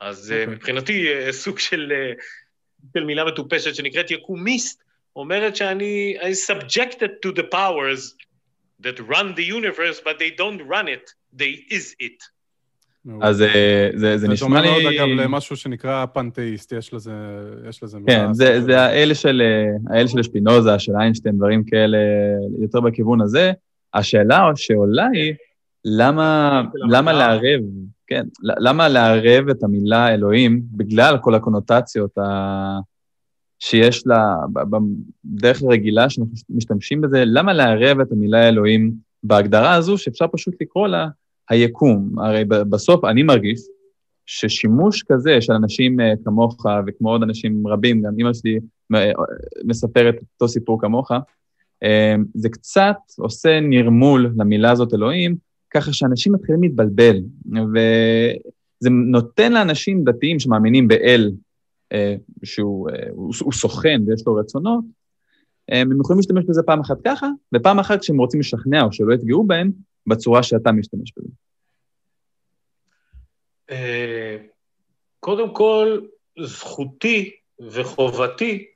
אז 0.00 0.30
okay. 0.30 0.34
אה, 0.34 0.40
אוקיי. 0.40 0.54
מבחינתי 0.54 1.14
אה, 1.14 1.32
סוג 1.32 1.58
של, 1.58 1.92
אה, 1.94 2.12
של 2.94 3.04
מילה 3.04 3.24
מטופשת 3.24 3.74
שנקראת 3.74 4.10
יקומיסט, 4.10 4.82
אומרת 5.16 5.56
שאני 5.56 6.16
I 6.20 6.50
subjected 6.50 7.10
to 7.26 7.32
the 7.36 7.42
powers 7.42 8.14
that 8.82 8.98
run 9.00 9.34
the 9.34 9.46
universe, 9.58 9.98
but 10.06 10.18
they 10.18 10.30
don't 10.42 10.62
run 10.74 10.88
it, 10.88 11.06
they 11.40 11.52
is 11.70 11.94
it. 12.00 12.18
אז 13.22 13.42
אה, 13.42 13.90
זה, 13.94 14.18
זה 14.18 14.28
נשמע 14.28 14.60
לי... 14.60 14.68
זה 14.68 14.74
דומה 14.74 14.82
מאוד, 14.82 14.94
אגב, 14.94 15.06
למשהו 15.06 15.56
שנקרא 15.56 16.06
פנתאיסט, 16.06 16.72
יש 16.72 16.94
לזה, 16.94 17.12
יש 17.68 17.82
לזה 17.82 17.98
כן, 18.06 18.32
זה, 18.32 18.60
זה 18.60 18.80
האלה 18.80 19.14
של, 19.14 19.42
האלה 19.90 20.08
של 20.08 20.22
שפינוזה, 20.22 20.78
של 20.78 20.92
איינשטיין, 21.00 21.36
דברים 21.36 21.64
כאלה, 21.64 21.98
יותר 22.60 22.80
בכיוון 22.80 23.20
הזה. 23.20 23.52
השאלה 23.94 24.50
שעולה 24.56 25.06
היא, 25.12 25.34
למה, 25.84 26.62
למה 26.88 27.12
לערב, 27.12 27.60
כן, 28.06 28.24
למה 28.42 28.88
לערב 28.88 29.48
את 29.48 29.62
המילה 29.62 30.14
אלוהים, 30.14 30.62
בגלל 30.72 31.18
כל 31.18 31.34
הקונוטציות 31.34 32.18
ה... 32.18 32.78
שיש 33.64 34.06
לה, 34.06 34.36
בדרך 35.24 35.62
הרגילה 35.62 36.10
שאנחנו 36.10 36.32
משתמשים 36.50 37.00
בזה, 37.00 37.24
למה 37.26 37.52
לערב 37.52 38.00
את 38.00 38.12
המילה 38.12 38.48
אלוהים 38.48 38.92
בהגדרה 39.22 39.74
הזו, 39.74 39.98
שאפשר 39.98 40.26
פשוט 40.32 40.54
לקרוא 40.60 40.88
לה 40.88 41.08
היקום? 41.48 42.18
הרי 42.18 42.44
בסוף 42.44 43.04
אני 43.04 43.22
מרגיש 43.22 43.60
ששימוש 44.26 45.02
כזה 45.02 45.40
של 45.40 45.52
אנשים 45.52 46.00
אה, 46.00 46.12
כמוך 46.24 46.66
וכמו 46.86 47.10
עוד 47.10 47.22
אנשים 47.22 47.66
רבים, 47.66 48.02
גם 48.02 48.12
אמא 48.20 48.32
שלי 48.32 48.58
אה, 48.94 49.12
מספרת 49.64 50.14
אותו 50.34 50.48
סיפור 50.48 50.80
כמוך, 50.80 51.10
אה, 51.82 52.14
זה 52.34 52.48
קצת 52.48 52.96
עושה 53.18 53.60
נרמול 53.60 54.32
למילה 54.36 54.70
הזאת 54.70 54.94
אלוהים, 54.94 55.36
ככה 55.70 55.92
שאנשים 55.92 56.32
מתחילים 56.32 56.62
להתבלבל, 56.62 57.16
וזה 57.46 58.90
נותן 58.90 59.52
לאנשים 59.52 60.04
דתיים 60.04 60.38
שמאמינים 60.38 60.88
באל, 60.88 61.30
שהוא 62.44 62.90
אה, 62.90 63.52
סוכן 63.52 64.00
ויש 64.06 64.22
לו 64.26 64.34
רצונות, 64.34 64.84
הם 65.68 66.00
יכולים 66.00 66.18
להשתמש 66.18 66.44
בזה 66.44 66.62
פעם 66.62 66.80
אחת 66.80 66.96
ככה, 67.04 67.28
ופעם 67.54 67.78
אחת 67.78 68.00
כשהם 68.00 68.18
רוצים 68.18 68.40
לשכנע 68.40 68.82
או 68.82 68.92
שלא 68.92 69.14
יפגעו 69.14 69.44
בהם, 69.44 69.70
בצורה 70.06 70.42
שאתה 70.42 70.72
משתמש 70.72 71.12
בזה. 71.16 71.28
קודם 75.20 75.54
כל, 75.54 76.00
זכותי 76.40 77.30
וחובתי 77.60 78.66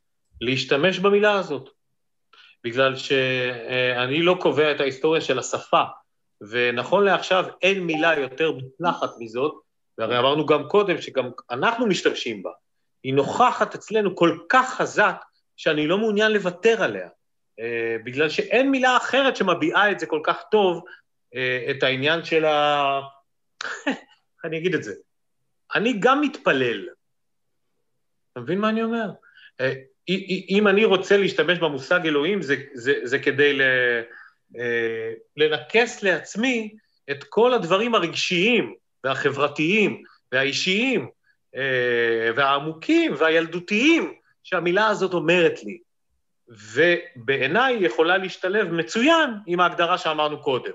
להשתמש 0.41 0.99
במילה 0.99 1.39
הזאת. 1.39 1.71
בגלל 2.65 2.97
שאני 2.97 4.23
לא 4.23 4.37
קובע 4.41 4.73
את 4.73 4.81
ההיסטוריה 4.81 5.21
של 5.21 5.39
השפה, 5.39 5.83
ונכון 6.51 7.05
לעכשיו 7.05 7.45
אין 7.63 7.85
מילה 7.85 8.19
יותר 8.19 8.53
מוצלחת 8.53 9.11
מזאת, 9.19 9.55
והרי 9.99 10.19
אמרנו 10.19 10.47
גם 10.47 10.69
קודם 10.69 11.01
שגם 11.01 11.31
אנחנו 11.51 11.87
משתמשים 11.87 12.43
בה. 12.43 12.51
היא 13.07 13.15
נוכחת 13.15 13.75
אצלנו 13.75 14.17
כל 14.17 14.39
כך 14.49 14.75
חזק, 14.75 15.17
שאני 15.57 15.87
לא 15.87 15.99
מעוניין 15.99 16.33
לוותר 16.33 16.83
עליה. 16.83 17.09
אה, 17.61 17.97
בגלל 18.05 18.29
שאין 18.29 18.71
מילה 18.71 18.97
אחרת 18.97 19.37
שמביעה 19.37 19.91
את 19.91 20.01
זה 20.01 20.07
כל 20.07 20.21
כך 20.25 20.43
טוב, 20.51 20.85
אה, 21.35 21.67
את 21.71 21.83
העניין 21.83 22.25
של 22.25 22.45
ה... 22.45 23.01
אני 24.45 24.59
אגיד 24.59 24.75
את 24.75 24.83
זה? 24.83 24.95
אני 25.75 25.97
גם 25.99 26.21
מתפלל. 26.21 26.89
אתה 28.33 28.41
מבין 28.41 28.59
מה 28.59 28.69
אני 28.69 28.83
אומר? 28.83 29.11
אה, 29.61 29.73
אם 30.49 30.69
אני 30.69 30.85
רוצה 30.85 31.17
להשתמש 31.17 31.59
במושג 31.59 32.01
אלוהים, 32.07 32.43
זה, 32.43 32.57
זה, 32.75 32.95
זה 33.03 33.19
כדי 33.19 33.53
ל, 33.53 33.63
לנכס 35.37 36.03
לעצמי 36.03 36.77
את 37.11 37.25
כל 37.25 37.55
הדברים 37.55 37.95
הרגשיים 37.95 38.75
והחברתיים 39.05 40.03
והאישיים 40.33 41.11
והעמוקים 42.37 43.15
והילדותיים 43.19 44.15
שהמילה 44.43 44.87
הזאת 44.87 45.15
אומרת 45.15 45.65
לי. 45.65 45.79
ובעיניי 46.49 47.75
יכולה 47.81 48.19
להשתלב 48.19 48.73
מצוין 48.73 49.31
עם 49.47 49.61
ההגדרה 49.61 49.99
שאמרנו 49.99 50.43
קודם. 50.43 50.73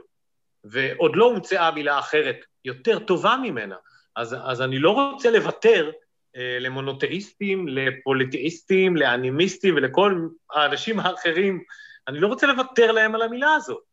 ועוד 0.64 1.16
לא 1.16 1.26
הומצאה 1.26 1.72
מילה 1.72 2.00
אחרת 2.00 2.46
יותר 2.66 3.00
טובה 3.00 3.36
ממנה. 3.42 3.76
אז, 4.16 4.36
אז 4.44 4.62
אני 4.62 4.80
לא 4.80 4.92
רוצה 4.92 5.32
לוותר 5.32 5.92
אה, 6.36 6.58
למונותאיסטים, 6.60 7.68
לפוליטאיסטים, 7.68 8.98
לאנימיסטים 8.98 9.76
ולכל 9.76 10.28
האנשים 10.52 11.00
האחרים. 11.00 11.64
אני 12.08 12.20
לא 12.20 12.28
רוצה 12.28 12.48
לוותר 12.48 12.92
להם 12.92 13.16
על 13.16 13.22
המילה 13.22 13.54
הזאת. 13.54 13.84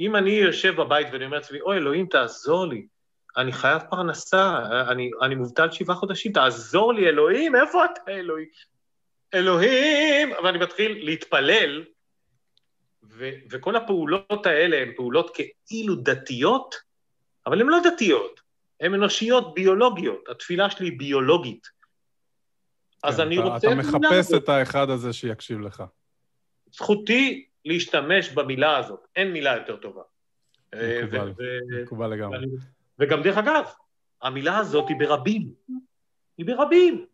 אם 0.00 0.16
אני 0.16 0.30
יושב 0.30 0.76
בבית 0.76 1.06
ואני 1.12 1.24
אומר 1.24 1.36
לעצמי, 1.36 1.60
אוי, 1.60 1.76
אלוהים, 1.76 2.06
תעזור 2.06 2.66
לי, 2.66 2.86
אני 3.36 3.52
חייב 3.52 3.82
פרנסה, 3.90 4.62
אני, 4.88 5.10
אני 5.22 5.34
מובטל 5.34 5.70
שבעה 5.70 5.96
חודשים, 5.96 6.32
תעזור 6.32 6.94
לי, 6.94 7.08
אלוהים, 7.08 7.56
איפה 7.56 7.84
אתה, 7.84 8.00
אלוהים? 8.08 8.48
אלוהים! 9.34 10.32
ואני 10.44 10.58
מתחיל 10.58 11.04
להתפלל, 11.04 11.84
ו, 13.02 13.30
וכל 13.50 13.76
הפעולות 13.76 14.46
האלה 14.46 14.76
הן 14.76 14.92
פעולות 14.96 15.36
כאילו 15.66 15.94
דתיות, 15.94 16.74
אבל 17.46 17.60
הן 17.60 17.66
לא 17.66 17.78
דתיות, 17.84 18.40
הן 18.80 18.94
אנושיות 18.94 19.54
ביולוגיות, 19.54 20.28
התפילה 20.28 20.70
שלי 20.70 20.86
היא 20.86 20.98
ביולוגית. 20.98 21.66
אז 23.02 23.16
כן, 23.16 23.22
אני 23.22 23.38
אתה, 23.38 23.44
רוצה... 23.44 23.66
אתה 23.66 23.76
מחפש 23.76 24.34
את 24.34 24.48
האחד 24.48 24.90
הזה 24.90 25.12
שיקשיב 25.12 25.60
לך. 25.60 25.82
זכותי 26.72 27.46
להשתמש 27.64 28.28
במילה 28.28 28.76
הזאת, 28.76 29.06
אין 29.16 29.32
מילה 29.32 29.56
יותר 29.56 29.76
טובה. 29.76 30.02
מקובל, 30.74 31.32
ו- 31.38 31.82
מקובל 31.82 32.10
לגמרי. 32.10 32.38
וגם 33.00 33.22
דרך 33.22 33.38
אגב, 33.38 33.64
המילה 34.22 34.58
הזאת 34.58 34.88
היא 34.88 34.96
ברבים. 34.96 35.52
היא 36.38 36.46
ברבים. 36.46 37.06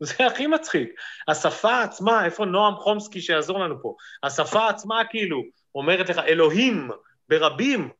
זה 0.00 0.26
הכי 0.26 0.46
מצחיק. 0.46 1.00
השפה 1.28 1.82
עצמה, 1.82 2.24
איפה 2.24 2.44
נועם 2.44 2.74
חומסקי 2.74 3.20
שיעזור 3.20 3.58
לנו 3.58 3.82
פה? 3.82 3.94
השפה 4.22 4.68
עצמה 4.68 5.04
כאילו 5.10 5.42
אומרת 5.74 6.08
לך, 6.08 6.18
אלוהים 6.18 6.90
ברבים. 7.28 7.90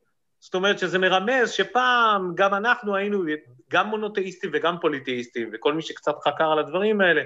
זאת 0.41 0.55
אומרת 0.55 0.79
שזה 0.79 0.99
מרמז 0.99 1.51
שפעם 1.51 2.33
גם 2.35 2.55
אנחנו 2.55 2.97
היינו 2.97 3.25
גם 3.71 3.87
מונותאיסטים 3.87 4.51
וגם 4.53 4.77
פוליטאיסטים, 4.81 5.51
וכל 5.53 5.73
מי 5.75 5.83
שקצת 5.83 6.15
חקר 6.25 6.53
על 6.53 6.59
הדברים 6.59 7.01
האלה, 7.01 7.23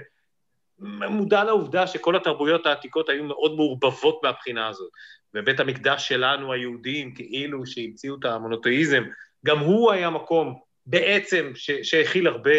מודע 1.11 1.45
לעובדה 1.45 1.87
שכל 1.87 2.17
התרבויות 2.17 2.67
העתיקות 2.67 3.09
היו 3.09 3.25
מאוד 3.25 3.57
מעורבבות 3.57 4.21
מהבחינה 4.23 4.69
הזאת. 4.69 4.91
ובית 5.35 5.61
המקדש 5.61 6.09
שלנו, 6.09 6.53
היהודים, 6.53 7.15
כאילו 7.15 7.67
שהמציאו 7.67 8.17
את 8.19 8.25
המונותאיזם, 8.25 9.05
גם 9.47 9.59
הוא 9.59 9.93
היה 9.93 10.11
מקום 10.11 10.61
בעצם 10.87 11.53
שהכיל 11.83 12.27
הרבה 12.27 12.51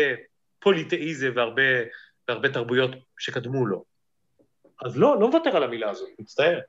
פוליטאיזם 0.59 1.31
והרבה, 1.35 1.61
והרבה 2.27 2.49
תרבויות 2.49 2.91
שקדמו 3.19 3.65
לו. 3.65 3.83
אז 4.85 4.97
לא, 4.97 5.19
לא 5.19 5.27
מוותר 5.27 5.57
על 5.57 5.63
המילה 5.63 5.89
הזאת, 5.89 6.09
מצטער. 6.19 6.59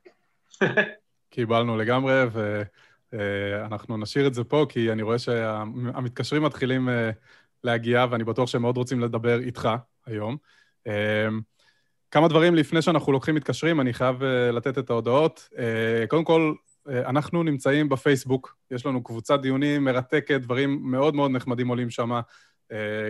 קיבלנו 1.31 1.77
לגמרי, 1.77 2.23
ואנחנו 3.13 3.97
נשאיר 3.97 4.27
את 4.27 4.35
זה 4.35 4.45
פה, 4.45 4.67
כי 4.69 4.93
אני 4.93 5.03
רואה 5.03 5.19
שהמתקשרים 5.19 6.43
מתחילים 6.43 6.89
אה, 6.89 7.11
להגיע, 7.65 8.07
ואני 8.11 8.25
בטוח 8.25 8.49
שהם 8.49 8.63
מאוד 8.63 8.77
רוצים 8.77 9.01
לדבר 9.01 9.41
איתך 9.41 9.69
היום. 10.07 10.37
אמ, 10.87 11.41
כמה 12.11 12.29
דברים 12.29 12.55
לפני 12.55 12.83
שאנחנו 12.83 13.13
לוקחים 13.13 13.35
מתקשרים, 13.35 13.81
אני 13.81 13.93
חייב 13.93 14.23
אה, 14.23 14.51
לתת 14.51 14.79
את 14.79 14.91
ההודעות. 14.91 15.49
אה, 15.59 16.05
קודם 16.09 16.25
כל, 16.25 16.41
אה, 16.43 16.70
אנחנו 16.91 17.43
נמצאים 17.43 17.89
בפייסבוק, 17.89 18.57
יש 18.71 18.87
לנו 18.87 19.03
קבוצת 19.03 19.41
דיונים 19.41 19.85
מרתקת, 19.85 20.41
דברים 20.41 20.81
מאוד 20.83 21.15
מאוד 21.15 21.31
נחמדים 21.31 21.69
עולים 21.69 21.91
שם. 21.91 22.21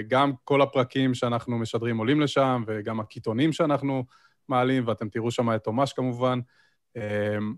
גם 0.08 0.32
כל 0.44 0.62
הפרקים 0.62 1.14
שאנחנו 1.14 1.58
משדרים 1.58 1.96
עולים 1.96 2.20
לשם, 2.20 2.64
וגם 2.66 3.00
הקיתונים 3.00 3.52
שאנחנו 3.52 4.04
מעלים, 4.48 4.86
ואתם 4.86 5.08
תראו 5.08 5.30
שם 5.30 5.54
את 5.54 5.64
תומש 5.64 5.92
כמובן. 5.92 6.40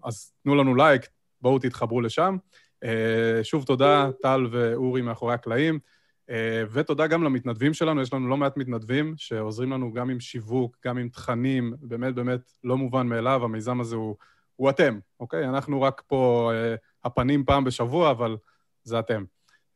אז 0.05 0.33
תנו 0.43 0.55
לנו 0.55 0.75
לייק, 0.75 1.03
בואו 1.41 1.59
תתחברו 1.59 2.01
לשם. 2.01 2.37
שוב 3.43 3.65
תודה, 3.65 4.11
טל 4.23 4.47
ואורי 4.51 5.03
מאחורי 5.03 5.35
הקלעים. 5.35 5.79
אה, 6.31 6.63
ותודה 6.73 7.07
גם 7.07 7.23
למתנדבים 7.23 7.75
שלנו, 7.75 8.03
יש 8.03 8.13
לנו 8.13 8.29
לא 8.29 8.37
מעט 8.37 8.57
מתנדבים 8.57 9.15
שעוזרים 9.17 9.73
לנו 9.73 9.93
גם 9.93 10.11
עם 10.11 10.21
שיווק, 10.21 10.77
גם 10.85 10.99
עם 10.99 11.09
תכנים, 11.09 11.75
באמת 11.81 12.15
באמת 12.15 12.53
לא 12.65 12.77
מובן 12.77 13.07
מאליו, 13.07 13.45
המיזם 13.45 13.81
הזה 13.81 13.97
הוא, 13.97 14.17
הוא 14.57 14.71
אתם, 14.71 14.99
אוקיי? 15.21 15.49
אנחנו 15.49 15.83
רק 15.83 16.03
פה 16.07 16.51
אה, 16.55 16.75
הפנים 17.05 17.45
פעם 17.45 17.65
בשבוע, 17.65 18.11
אבל 18.11 18.37
זה 18.85 18.99
אתם. 18.99 19.25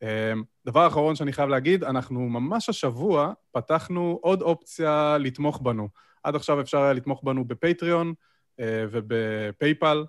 אה, 0.03 0.33
דבר 0.65 0.87
אחרון 0.87 1.15
שאני 1.15 1.33
חייב 1.33 1.49
להגיד, 1.49 1.83
אנחנו 1.83 2.19
ממש 2.19 2.69
השבוע 2.69 3.33
פתחנו 3.51 4.19
עוד 4.21 4.41
אופציה 4.41 5.17
לתמוך 5.19 5.61
בנו. 5.61 5.89
עד 6.23 6.35
עכשיו 6.35 6.61
אפשר 6.61 6.81
היה 6.81 6.93
לתמוך 6.93 7.23
בנו 7.23 7.45
בפטריון 7.45 8.13
ובפייפל. 8.61 10.05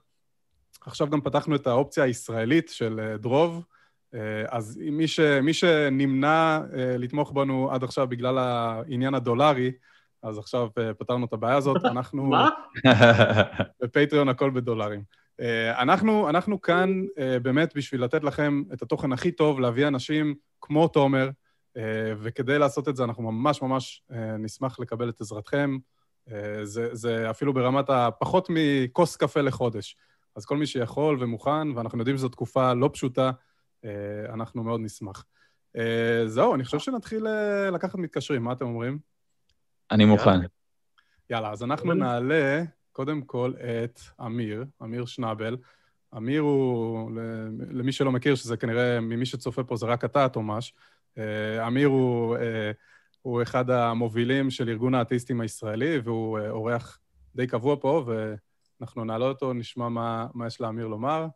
עכשיו 0.81 1.11
גם 1.11 1.21
פתחנו 1.21 1.57
את 1.57 1.67
האופציה 1.67 2.05
הישראלית 2.05 2.69
של 2.69 3.17
דרוב. 3.21 3.65
אה, 4.15 4.45
אז 4.49 4.81
מי, 4.93 5.09
ש, 5.09 5.21
מי 5.21 5.53
שנמנע 5.53 6.61
אה, 6.77 6.97
לתמוך 6.99 7.33
בנו 7.33 7.71
עד 7.73 7.85
עכשיו 7.85 8.07
בגלל 8.09 8.39
העניין 8.39 9.15
הדולרי, 9.15 9.73
אז 10.23 10.39
עכשיו 10.39 10.69
אה, 10.79 10.95
פתרנו 10.95 11.27
את 11.27 11.33
הבעיה 11.33 11.57
הזאת. 11.57 11.85
אנחנו... 11.95 12.27
מה? 12.27 12.49
בפטריון 13.83 14.29
הכל 14.29 14.51
בדולרים. 14.51 15.03
אנחנו, 15.79 16.29
אנחנו 16.29 16.61
כאן 16.61 17.03
באמת 17.43 17.77
בשביל 17.77 18.05
לתת 18.05 18.25
לכם 18.25 18.63
את 18.73 18.83
התוכן 18.83 19.13
הכי 19.13 19.33
טוב, 19.33 19.61
להביא 19.61 19.87
אנשים 19.87 20.35
כמו 20.61 20.89
תומר, 20.89 21.31
וכדי 22.19 22.59
לעשות 22.59 22.89
את 22.89 22.97
זה 22.97 23.05
אנחנו 23.05 23.33
ממש 23.33 23.63
ממש 23.63 24.03
נשמח 24.39 24.81
לקבל 24.81 25.09
את 25.09 25.21
עזרתכם. 25.21 25.79
זה, 26.63 26.89
זה 26.93 27.31
אפילו 27.31 27.55
ברמת 27.55 27.91
הפחות 27.91 28.49
מכוס 28.51 29.17
קפה 29.17 29.41
לחודש. 29.41 29.97
אז 30.39 30.45
כל 30.45 30.57
מי 30.57 30.67
שיכול 30.67 31.17
ומוכן, 31.21 31.77
ואנחנו 31.77 31.99
יודעים 31.99 32.17
שזו 32.17 32.29
תקופה 32.29 32.73
לא 32.73 32.91
פשוטה, 32.93 33.31
אה, 33.85 33.91
אנחנו 34.35 34.65
מאוד 34.65 34.81
נשמח. 34.81 35.25
אה, 35.77 36.23
זהו, 36.27 36.55
אני 36.55 36.65
חושב 36.65 36.79
שנתחיל 36.79 37.27
אה, 37.27 37.71
לקחת 37.71 37.95
מתקשרים, 37.95 38.43
מה 38.43 38.53
אתם 38.53 38.65
אומרים? 38.65 38.99
אני 39.91 40.05
מוכן. 40.05 40.41
יאללה, 41.31 41.51
אז 41.51 41.63
אנחנו 41.63 41.95
נעלה 41.95 42.63
קודם 42.93 43.23
כל 43.23 43.53
את 43.85 44.01
אמיר, 44.27 44.65
אמיר 44.83 45.07
שנבל. 45.07 45.57
אמיר 46.17 46.41
הוא, 46.41 47.11
למי 47.71 47.93
שלא 47.93 48.13
מכיר, 48.13 48.35
שזה 48.35 48.57
כנראה, 48.57 49.01
ממי 49.01 49.27
שצופה 49.27 49.65
פה 49.65 49.77
זה 49.77 49.87
רק 49.87 50.05
אתה, 50.05 50.29
תומש, 50.29 50.75
אה, 51.19 51.67
אמיר 51.67 51.89
הוא, 51.89 52.37
הוא 53.23 53.43
אחד 53.43 53.71
המובילים 53.71 54.51
של 54.51 54.69
ארגון 54.69 54.95
האתאיסטים 54.95 55.41
הישראלי, 55.41 55.99
והוא 56.05 56.39
אורח 56.49 56.99
די 57.35 57.47
קבוע 57.47 57.77
פה, 57.81 58.05
ואנחנו 58.81 59.05
נעלה 59.05 59.25
אותו, 59.25 59.53
נשמע 59.53 59.89
מה, 59.89 60.27
מה 60.35 60.47
יש 60.47 60.61
לאמיר 60.61 60.87
לומר. 60.87 61.27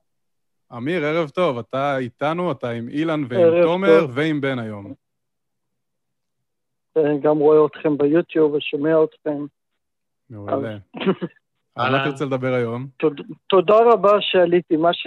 אמיר, 0.77 1.05
ערב 1.05 1.29
טוב, 1.29 1.59
אתה 1.59 1.99
איתנו, 1.99 2.53
אתה 2.53 2.71
עם 2.71 2.89
אילן 2.89 3.25
ועם 3.29 3.63
תומר 3.63 4.01
טוב. 4.01 4.11
ועם 4.15 4.41
בן 4.41 4.59
היום. 4.59 4.95
אני 6.97 7.21
גם 7.21 7.39
רואה 7.39 7.67
אתכם 7.67 7.99
ביוטיוב 7.99 8.55
ושומע 8.55 9.05
אתכם. 9.05 9.45
מעולה. 10.31 10.77
על 11.77 11.93
מה 11.93 12.05
תרצה 12.05 12.25
לדבר 12.25 12.53
היום? 12.55 12.87
תודה 13.47 13.77
רבה 13.93 14.21
שעליתי. 14.21 14.77
מה 14.77 14.93
ש... 14.93 15.07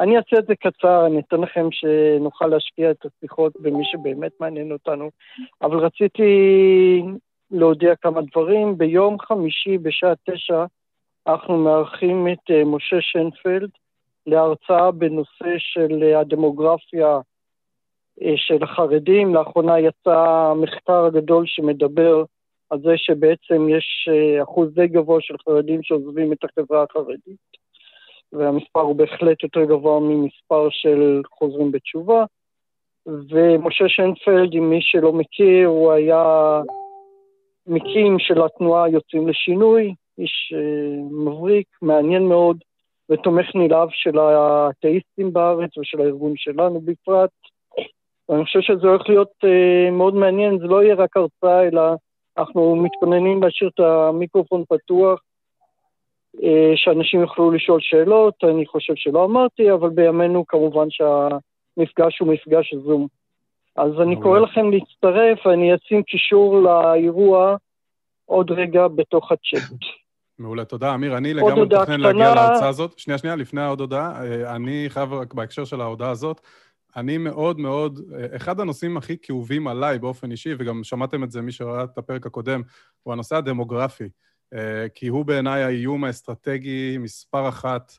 אני 0.00 0.16
אעשה 0.16 0.38
את 0.38 0.46
זה 0.46 0.54
קצר, 0.54 1.06
אני 1.06 1.20
אתן 1.20 1.40
לכם 1.40 1.68
שנוכל 1.70 2.46
להשקיע 2.46 2.90
את 2.90 3.06
השיחות 3.06 3.52
במי 3.60 3.84
שבאמת 3.84 4.32
מעניין 4.40 4.72
אותנו, 4.72 5.10
אבל 5.62 5.78
רציתי 5.78 6.22
להודיע 7.50 7.96
כמה 7.96 8.20
דברים. 8.32 8.78
ביום 8.78 9.16
חמישי 9.18 9.78
בשעה 9.78 10.12
תשע 10.30 10.64
אנחנו 11.26 11.58
מארחים 11.58 12.28
את 12.28 12.50
אה, 12.50 12.64
משה 12.64 12.96
שנפלד, 13.00 13.70
להרצאה 14.26 14.90
בנושא 14.90 15.54
של 15.58 16.02
אה, 16.02 16.20
הדמוגרפיה 16.20 17.06
אה, 17.06 17.20
של 18.36 18.62
החרדים. 18.62 19.34
לאחרונה 19.34 19.80
יצא 19.80 20.52
מחקר 20.56 21.08
גדול 21.08 21.44
שמדבר 21.46 22.24
על 22.70 22.80
זה 22.80 22.92
שבעצם 22.96 23.68
יש 23.68 24.08
אה, 24.12 24.42
אחוז 24.42 24.74
די 24.74 24.86
גבוה 24.86 25.18
של 25.20 25.34
חרדים 25.48 25.82
שעוזבים 25.82 26.32
את 26.32 26.38
החברה 26.44 26.82
החרדית, 26.82 27.46
והמספר 28.32 28.80
הוא 28.80 28.96
בהחלט 28.96 29.42
יותר 29.42 29.64
גבוה 29.64 30.00
ממספר 30.00 30.68
של 30.70 31.22
חוזרים 31.38 31.72
בתשובה. 31.72 32.24
ומשה 33.06 33.88
שיינפלד, 33.88 34.54
אם 34.54 34.70
מי 34.70 34.78
שלא 34.82 35.12
מכיר, 35.12 35.68
הוא 35.68 35.92
היה 35.92 36.60
מקים 37.66 38.18
של 38.18 38.42
התנועה 38.42 38.88
יוצאים 38.88 39.28
לשינוי, 39.28 39.94
איש 40.18 40.54
מבריק, 41.10 41.66
מעניין 41.82 42.22
מאוד, 42.22 42.56
ותומך 43.10 43.46
נלהב 43.54 43.88
של 43.92 44.18
האתאיסטים 44.18 45.32
בארץ 45.32 45.78
ושל 45.78 46.00
הארגון 46.00 46.32
שלנו 46.36 46.80
בפרט. 46.80 47.30
ואני 48.28 48.44
חושב 48.44 48.60
שזה 48.60 48.86
הולך 48.86 49.08
להיות 49.08 49.32
uh, 49.44 49.90
מאוד 49.90 50.14
מעניין, 50.14 50.58
זה 50.58 50.64
לא 50.64 50.82
יהיה 50.82 50.94
רק 50.94 51.16
הרצאה, 51.16 51.68
אלא 51.68 51.82
אנחנו 52.38 52.76
מתכוננים 52.76 53.42
להשאיר 53.42 53.70
את 53.74 53.80
המיקרופון 53.80 54.64
פתוח, 54.68 55.20
uh, 56.36 56.40
שאנשים 56.76 57.20
יוכלו 57.20 57.50
לשאול 57.50 57.80
שאלות, 57.80 58.34
אני 58.44 58.66
חושב 58.66 58.92
שלא 58.96 59.24
אמרתי, 59.24 59.72
אבל 59.72 59.90
בימינו 59.90 60.46
כמובן 60.46 60.86
שהמפגש 60.90 62.18
הוא 62.18 62.28
מפגש 62.28 62.74
זום. 62.74 63.06
אז 63.76 64.00
אני 64.02 64.22
קורא 64.22 64.38
לכם 64.38 64.70
להצטרף, 64.70 65.46
ואני 65.46 65.74
אשים 65.74 66.02
קישור 66.02 66.62
לאירוע 66.62 67.56
עוד 68.24 68.50
רגע 68.50 68.88
בתוך 68.88 69.32
הצ'אט. 69.32 69.78
מעולה, 70.38 70.64
תודה. 70.64 70.94
אמיר, 70.94 71.16
אני 71.16 71.34
לגמרי 71.34 71.62
מתכנן 71.62 72.00
להגיע 72.00 72.34
להרצאה 72.34 72.68
הזאת. 72.68 72.98
שנייה, 72.98 73.18
שנייה, 73.18 73.36
לפני 73.36 73.60
העוד 73.60 73.80
הודעה, 73.80 74.24
אה, 74.24 74.56
אני 74.56 74.84
חייב 74.88 75.12
רק 75.12 75.34
בהקשר 75.34 75.64
של 75.64 75.80
ההודעה 75.80 76.10
הזאת, 76.10 76.40
אני 76.96 77.18
מאוד 77.18 77.58
מאוד, 77.58 78.00
אה, 78.14 78.36
אחד 78.36 78.60
הנושאים 78.60 78.96
הכי 78.96 79.16
כאובים 79.22 79.68
עליי 79.68 79.98
באופן 79.98 80.30
אישי, 80.30 80.54
וגם 80.58 80.84
שמעתם 80.84 81.24
את 81.24 81.30
זה, 81.30 81.42
מי 81.42 81.52
שראה 81.52 81.84
את 81.84 81.98
הפרק 81.98 82.26
הקודם, 82.26 82.62
הוא 83.02 83.12
הנושא 83.12 83.36
הדמוגרפי. 83.36 84.08
אה, 84.54 84.86
כי 84.94 85.08
הוא 85.08 85.24
בעיניי 85.24 85.62
האיום 85.62 86.04
האסטרטגי 86.04 86.98
מספר 86.98 87.48
אחת. 87.48 87.92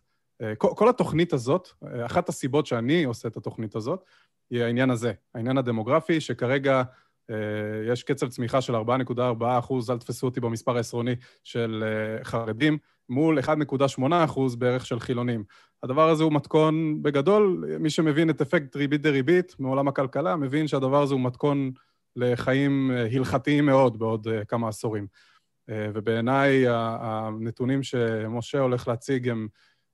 כל, 0.58 0.69
כל 0.76 0.89
התוכנית 0.89 1.34
הזאת, 1.34 1.67
אחת 2.06 2.30
הסיבות 2.30 2.65
שאני 2.65 3.04
עושה 3.04 3.28
את 3.28 3.38
התוכנית 3.38 3.76
הזאת, 3.76 4.04
היא 4.50 4.63
העניין 4.63 4.89
הזה, 4.89 5.13
העניין 5.36 5.58
הדמוגרפי, 5.58 6.21
שכרגע 6.21 6.78
אה, 6.78 6.84
יש 7.88 8.04
קצב 8.04 8.28
צמיחה 8.28 8.62
של 8.62 8.76
4.4 8.76 9.20
אחוז, 9.60 9.90
אל 9.90 9.98
תפסו 9.98 10.28
אותי 10.28 10.40
במספר 10.40 10.78
העשרוני, 10.78 11.16
של 11.44 11.84
אה, 11.88 12.24
חרדים, 12.24 12.78
מול 13.10 13.40
1.8 13.40 14.02
אחוז 14.26 14.56
בערך 14.56 14.86
של 14.86 15.00
חילונים. 15.00 15.44
הדבר 15.84 16.10
הזה 16.10 16.24
הוא 16.24 16.34
מתכון 16.34 17.04
בגדול, 17.04 17.63
מי 17.80 17.90
שמבין 17.90 18.30
את 18.30 18.42
אפקט 18.42 18.76
ריבית 18.76 19.02
דריבית 19.02 19.56
מעולם 19.60 19.88
הכלכלה, 19.88 20.36
מבין 20.36 20.68
שהדבר 20.68 21.02
הזה 21.02 21.13
הוא 21.13 21.22
מתכון 21.22 21.72
לחיים 22.16 22.92
אה, 22.92 23.08
הלכתיים 23.12 23.66
מאוד 23.66 24.00
בעוד 24.00 24.28
כמה 24.48 24.68
עשורים. 24.68 25.08
ובעיניי 25.94 26.66
הנתונים 26.70 27.84
שמשה 27.84 28.60
הולך 28.60 28.88
להציג 28.88 29.30
הם 29.30 29.48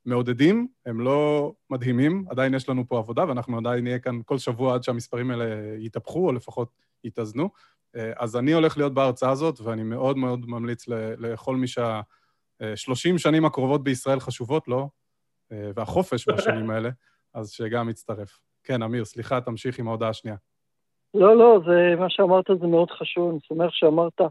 מעודדים, 0.06 0.67
הם 0.86 1.00
לא 1.00 1.52
מדהימים, 1.69 2.26
עדיין 2.30 2.54
יש 2.54 2.69
לנו 2.69 2.88
פה 2.88 2.98
עבודה, 2.98 3.26
ואנחנו 3.28 3.58
עדיין 3.58 3.84
נהיה 3.84 4.00
כאן 4.00 4.19
כל 4.26 4.38
שבוע 4.38 4.76
עד 4.76 4.84
שהמספרים 4.84 5.32
האלה 5.32 5.46
יתהפכו, 5.78 6.28
או 6.28 6.34
לפחות 6.34 6.69
יתאזנו. 7.03 7.49
אה, 7.95 8.11
אז 8.17 8.35
אני 8.35 8.53
הולך 8.53 8.77
להיות 8.77 8.93
בהרצאה 8.93 9.31
הזאת, 9.31 9.61
ואני 9.61 9.83
מאוד 9.83 10.17
מאוד 10.17 10.45
ממליץ 10.47 10.87
לכל 11.17 11.55
מי 11.55 11.67
שה-30 11.67 13.17
שנים 13.17 13.45
הקרובות 13.45 13.83
בישראל 13.83 14.19
חשובות 14.19 14.67
לו, 14.67 14.89
אה, 15.51 15.71
והחופש 15.75 16.29
בשנים 16.29 16.69
האלה, 16.69 16.89
אז 17.33 17.51
שגם 17.51 17.89
יצטרף. 17.89 18.39
כן, 18.63 18.83
אמיר, 18.83 19.05
סליחה, 19.05 19.41
תמשיך 19.41 19.79
עם 19.79 19.87
ההודעה 19.87 20.09
השנייה. 20.09 20.37
לא, 21.13 21.37
לא, 21.37 21.59
זה, 21.65 21.95
מה 21.99 22.09
שאמרת 22.09 22.45
זה 22.59 22.67
מאוד 22.67 22.91
חשוב, 22.91 23.29
אני 23.29 23.39
שמח 23.43 23.71
שאמרת. 23.71 24.21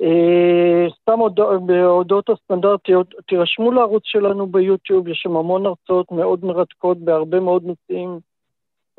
אה, 0.00 0.86
סתם 1.00 1.18
בהודעות 1.66 2.30
הסטנדרטיות, 2.30 3.14
תירשמו 3.28 3.72
לערוץ 3.72 4.02
שלנו 4.06 4.46
ביוטיוב, 4.46 5.08
יש 5.08 5.20
שם 5.22 5.36
המון 5.36 5.66
הרצאות 5.66 6.12
מאוד 6.12 6.44
מרתקות 6.44 6.98
בהרבה 6.98 7.40
מאוד 7.40 7.62
נושאים. 7.64 8.20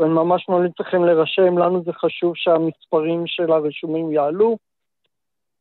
ואני 0.02 0.14
ממש 0.14 0.50
ממליץ 0.50 0.74
לכם 0.80 1.04
להירשם, 1.04 1.58
לנו 1.58 1.84
זה 1.84 1.94
חשוב 1.94 2.34
שהמספרים 2.36 3.24
של 3.28 3.52
הרשומים 3.52 4.12
יעלו. 4.12 4.58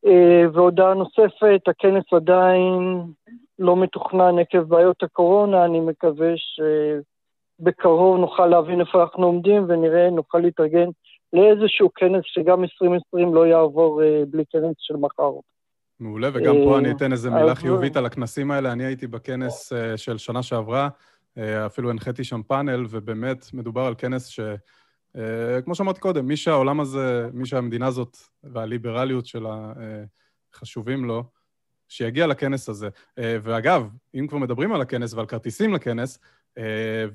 אה, 0.05 0.43
והודעה 0.53 0.93
נוספת, 0.93 1.61
הכנס 1.67 2.03
עדיין 2.13 3.01
לא 3.59 3.75
מתוכנן 3.75 4.39
עקב 4.39 4.61
בעיות 4.61 5.03
הקורונה, 5.03 5.65
אני 5.65 5.79
מקווה 5.79 6.33
שבקרוב 7.61 8.17
נוכל 8.17 8.47
להבין 8.47 8.79
איפה 8.79 9.01
אנחנו 9.01 9.25
עומדים 9.25 9.65
ונראה, 9.67 10.09
נוכל 10.09 10.37
להתארגן 10.37 10.89
לאיזשהו 11.33 11.89
כנס 11.95 12.23
שגם 12.25 12.63
2020 12.63 13.35
לא 13.35 13.47
יעבור 13.47 14.03
אה, 14.03 14.23
בלי 14.27 14.43
כנס 14.49 14.75
של 14.77 14.95
מחר. 14.95 15.31
מעולה, 15.99 16.29
וגם 16.33 16.55
פה 16.65 16.77
אני 16.77 16.91
אתן 16.91 17.11
איזו 17.11 17.31
מילה 17.31 17.55
חיובית 17.55 17.97
על 17.97 18.05
הכנסים 18.05 18.51
האלה. 18.51 18.71
אני 18.71 18.83
הייתי 18.83 19.07
בכנס 19.07 19.73
אה, 19.73 19.97
של 19.97 20.17
שנה 20.17 20.43
שעברה, 20.43 20.83
אה, 20.83 20.89
אפילו 21.37 21.89
הנחיתי 21.89 22.23
שם 22.23 22.41
פאנל, 22.47 22.85
ובאמת 22.89 23.53
מדובר 23.53 23.81
על 23.81 23.95
כנס 23.97 24.27
ש... 24.27 24.39
אה, 25.15 25.61
כמו 25.61 25.75
שאמרתי 25.75 25.99
קודם, 25.99 26.27
מי 26.27 26.37
שהעולם 26.37 26.79
הזה, 26.79 27.29
מי 27.33 27.45
שהמדינה 27.45 27.87
הזאת 27.87 28.17
והליברליות 28.43 29.25
שלה 29.25 29.73
אה, 29.79 30.03
חשובים 30.55 31.05
לו, 31.05 31.23
שיגיע 31.87 32.27
לכנס 32.27 32.69
הזה. 32.69 32.89
ואגב, 33.17 33.89
אם 34.15 34.27
כבר 34.27 34.37
מדברים 34.37 34.73
על 34.73 34.81
הכנס 34.81 35.13
ועל 35.13 35.25
כרטיסים 35.25 35.73
לכנס, 35.73 36.19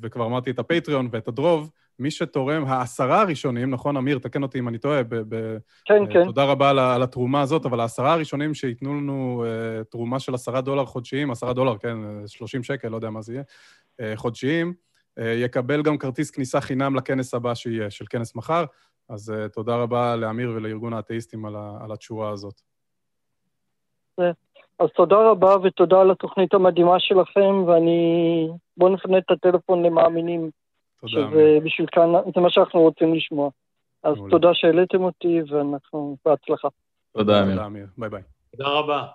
וכבר 0.02 0.26
אמרתי 0.26 0.50
את 0.50 0.58
הפטריון 0.58 1.08
ואת 1.12 1.28
הדרוב, 1.28 1.70
מי 1.98 2.10
שתורם, 2.10 2.64
העשרה 2.66 3.20
הראשונים, 3.20 3.70
נכון, 3.70 3.96
אמיר, 3.96 4.18
תקן 4.18 4.42
אותי 4.42 4.58
אם 4.58 4.68
אני 4.68 4.78
טועה, 4.78 5.02
ב- 5.02 5.34
ב- 5.34 5.56
כן, 5.84 6.02
כן. 6.12 6.24
תודה 6.24 6.44
רבה 6.44 6.70
על, 6.70 6.78
על 6.78 7.02
התרומה 7.02 7.40
הזאת, 7.40 7.66
אבל 7.66 7.80
העשרה 7.80 8.12
הראשונים 8.12 8.54
שייתנו 8.54 8.94
לנו 8.94 9.44
uh, 9.44 9.84
תרומה 9.84 10.20
של 10.20 10.34
עשרה 10.34 10.60
דולר 10.60 10.84
חודשיים, 10.86 11.30
עשרה 11.30 11.52
דולר, 11.52 11.78
כן, 11.78 11.96
שלושים 12.26 12.62
שקל, 12.62 12.88
לא 12.88 12.96
יודע 12.96 13.10
מה 13.10 13.22
זה 13.22 13.32
יהיה, 13.32 13.42
uh, 13.42 14.16
חודשיים, 14.16 14.74
uh, 15.20 15.22
יקבל 15.22 15.82
גם 15.82 15.98
כרטיס 15.98 16.30
כניסה 16.30 16.60
חינם 16.60 16.96
לכנס 16.96 17.34
הבא 17.34 17.54
שיהיה, 17.54 17.90
של 17.90 18.04
כנס 18.10 18.36
מחר. 18.36 18.64
אז 19.08 19.30
uh, 19.32 19.48
תודה 19.48 19.76
רבה 19.76 20.16
לאמיר 20.16 20.52
ולארגון 20.56 20.92
האתאיסטים 20.92 21.46
על, 21.46 21.56
ה- 21.56 21.78
על 21.84 21.92
התשורה 21.92 22.30
הזאת. 22.30 22.60
אז 24.78 24.88
תודה 24.94 25.16
רבה 25.30 25.56
ותודה 25.62 26.00
על 26.00 26.10
התוכנית 26.10 26.54
המדהימה 26.54 27.00
שלכם, 27.00 27.64
ואני... 27.66 28.48
בואו 28.76 28.94
נפנה 28.94 29.18
את 29.18 29.30
הטלפון 29.30 29.82
למאמינים. 29.82 30.50
תודה. 31.00 31.12
שזה 31.12 31.58
בשביל 31.64 31.86
כאן, 31.92 32.12
זה 32.34 32.40
מה 32.40 32.50
שאנחנו 32.50 32.80
רוצים 32.80 33.14
לשמוע. 33.14 33.50
אז 34.02 34.16
מעולה. 34.16 34.30
תודה 34.30 34.48
שהעליתם 34.54 35.02
אותי, 35.02 35.40
ואנחנו 35.48 36.16
בהצלחה. 36.24 36.68
תודה, 37.12 37.42
אמיר. 37.42 37.66
אמיר. 37.66 37.86
ביי 37.98 38.10
ביי. 38.10 38.22
תודה 38.50 38.68
רבה. 38.68 39.06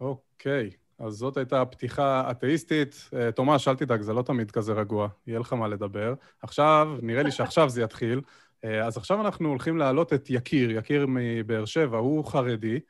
אוקיי, 0.00 0.70
אז 0.98 1.12
זאת 1.12 1.36
הייתה 1.36 1.62
הפתיחה 1.62 2.30
אתאיסטית. 2.30 3.10
אה, 3.14 3.32
תומש, 3.32 3.68
אל 3.68 3.76
תדאג, 3.76 4.00
זה 4.00 4.12
לא 4.12 4.22
תמיד 4.22 4.50
כזה 4.50 4.72
רגוע, 4.72 5.08
יהיה 5.26 5.38
לך 5.38 5.52
מה 5.52 5.68
לדבר. 5.68 6.14
עכשיו, 6.42 6.88
נראה 7.02 7.22
לי 7.22 7.30
שעכשיו 7.30 7.68
זה 7.68 7.82
יתחיל. 7.82 8.20
אה, 8.64 8.86
אז 8.86 8.96
עכשיו 8.96 9.20
אנחנו 9.20 9.48
הולכים 9.48 9.78
להעלות 9.78 10.12
את 10.12 10.30
יקיר, 10.30 10.70
יקיר 10.70 11.06
מבאר 11.08 11.64
שבע, 11.64 11.98
הוא 11.98 12.24
חרדי. 12.24 12.80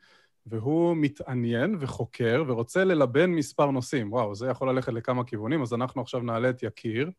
והוא 0.45 0.95
מתעניין 0.97 1.75
וחוקר 1.79 2.43
ורוצה 2.47 2.83
ללבן 2.83 3.31
מספר 3.31 3.71
נושאים. 3.71 4.13
וואו, 4.13 4.35
זה 4.35 4.49
יכול 4.49 4.69
ללכת 4.69 4.93
לכמה 4.93 5.23
כיוונים, 5.23 5.61
אז 5.61 5.73
אנחנו 5.73 6.01
עכשיו 6.01 6.19
נעלה 6.19 6.49
את 6.49 6.63
יקיר. 6.63 7.09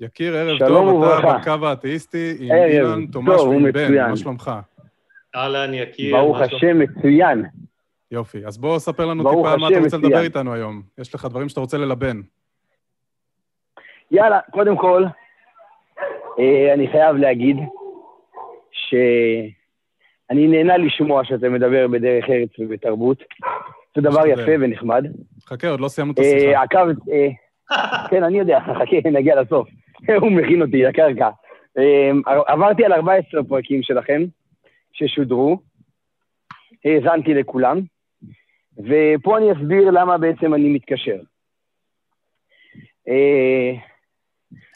יקיר, 0.00 0.36
ערב 0.36 0.58
טוב, 0.58 1.04
אתה 1.04 1.38
בקו 1.38 1.66
האתאיסטי 1.66 2.36
עם 2.40 2.52
אילן, 2.52 3.06
תומש 3.06 3.40
ועם 3.40 3.72
בן, 3.72 4.10
מה 4.10 4.16
שלומך? 4.16 4.50
אהלן, 5.34 5.74
יקיר. 5.74 6.16
ברוך 6.16 6.40
השם, 6.40 6.78
מצוין. 6.78 7.44
יופי, 8.10 8.46
אז 8.46 8.58
בוא 8.58 8.78
ספר 8.78 9.06
לנו 9.06 9.30
טיפה 9.30 9.52
על 9.52 9.58
מה 9.58 9.68
אתה 9.68 9.78
רוצה 9.78 9.96
לדבר 9.96 10.20
איתנו 10.20 10.54
היום. 10.54 10.82
יש 10.98 11.14
לך 11.14 11.24
דברים 11.24 11.48
שאתה 11.48 11.60
רוצה 11.60 11.78
ללבן. 11.78 12.20
יאללה, 14.10 14.40
קודם 14.50 14.76
כל, 14.76 15.04
אה, 16.38 16.74
אני 16.74 16.88
חייב 16.88 17.16
להגיד 17.16 17.56
שאני 20.28 20.46
נהנה 20.46 20.76
לשמוע 20.76 21.24
שאתה 21.24 21.48
מדבר 21.48 21.88
בדרך 21.88 22.24
ארץ 22.30 22.50
ובתרבות. 22.58 23.18
זה 23.96 24.02
דבר 24.02 24.26
יפה 24.26 24.52
ונחמד. 24.60 25.04
חכה, 25.46 25.68
עוד 25.68 25.80
לא 25.80 25.88
סיימנו 25.88 26.12
את 26.12 26.18
השיחה. 26.18 26.46
אה, 26.46 26.62
עקבת, 26.62 26.96
אה, 27.12 27.28
כן, 28.10 28.22
אני 28.22 28.38
יודע, 28.38 28.60
חכה, 28.78 29.10
נגיע 29.10 29.40
לסוף. 29.42 29.68
הוא 30.20 30.32
מכין 30.32 30.62
אותי 30.62 30.82
לקרקע. 30.82 31.28
עברתי 32.46 32.84
על 32.84 32.92
14 32.92 33.44
פרקים 33.44 33.82
שלכם, 33.82 34.22
ששודרו, 34.92 35.58
האזנתי 36.84 37.34
לכולם, 37.34 37.80
ופה 38.78 39.38
אני 39.38 39.52
אסביר 39.52 39.90
למה 39.90 40.18
בעצם 40.18 40.54
אני 40.54 40.68
מתקשר. 40.68 41.16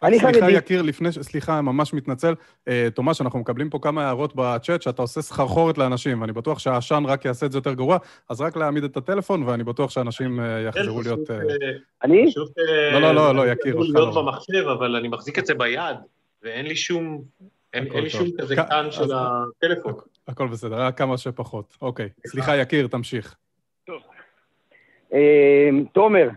אני 0.03 0.21
חרדי. 0.21 0.33
סליחה, 0.33 0.51
יקיר, 0.51 0.83
לפני, 0.83 1.13
סליחה, 1.13 1.61
ממש 1.61 1.95
מתנצל. 1.95 2.35
אה, 2.69 2.89
תומש, 2.95 3.21
אנחנו 3.21 3.39
מקבלים 3.39 3.71
פה 3.71 3.79
כמה 3.83 4.05
הערות 4.07 4.33
בצ'אט 4.37 4.83
שאתה 4.83 5.03
עושה 5.03 5.23
סחרחורת 5.23 5.79
לאנשים, 5.79 6.21
ואני 6.21 6.33
בטוח 6.33 6.59
שהעשן 6.59 7.03
רק 7.07 7.25
יעשה 7.25 7.47
את 7.47 7.53
זה 7.53 7.59
יותר 7.59 7.75
גרוע, 7.75 7.99
אז 8.29 8.41
רק 8.41 8.57
להעמיד 8.57 8.85
את 8.85 8.97
הטלפון, 8.97 9.43
ואני 9.43 9.65
בטוח 9.65 9.91
שאנשים 9.91 10.41
אה, 10.41 10.61
יחזרו 10.61 11.03
להיות... 11.03 11.31
אה, 11.31 11.37
אני? 12.03 12.33
לא, 12.93 13.01
לא, 13.01 13.15
לא, 13.15 13.35
לא, 13.35 13.53
יקיר, 13.53 13.75
אותך 13.75 13.91
לא. 13.95 14.01
להיות 14.01 14.15
במחשב, 14.15 14.69
אבל 14.69 14.97
אני 14.97 15.09
מחזיק 15.09 15.39
את 15.39 15.47
זה 15.47 15.55
ביד, 15.55 15.97
ואין 16.43 16.67
לי 16.67 16.77
שום... 16.77 17.23
אין 17.73 17.89
לי 17.95 18.11
שום 18.11 18.27
כזה 18.39 18.57
קטן 18.57 18.91
של 18.91 19.11
הטלפון. 19.15 19.95
הכל 20.29 20.49
בסדר, 20.49 20.81
רק 20.81 20.99
כמה 20.99 21.19
שפחות. 21.19 21.77
אוקיי. 21.83 22.09
סליחה, 22.27 22.57
יקיר, 22.57 22.87
תמשיך. 22.87 23.35
טוב. 23.87 24.03
תומר, 25.93 26.29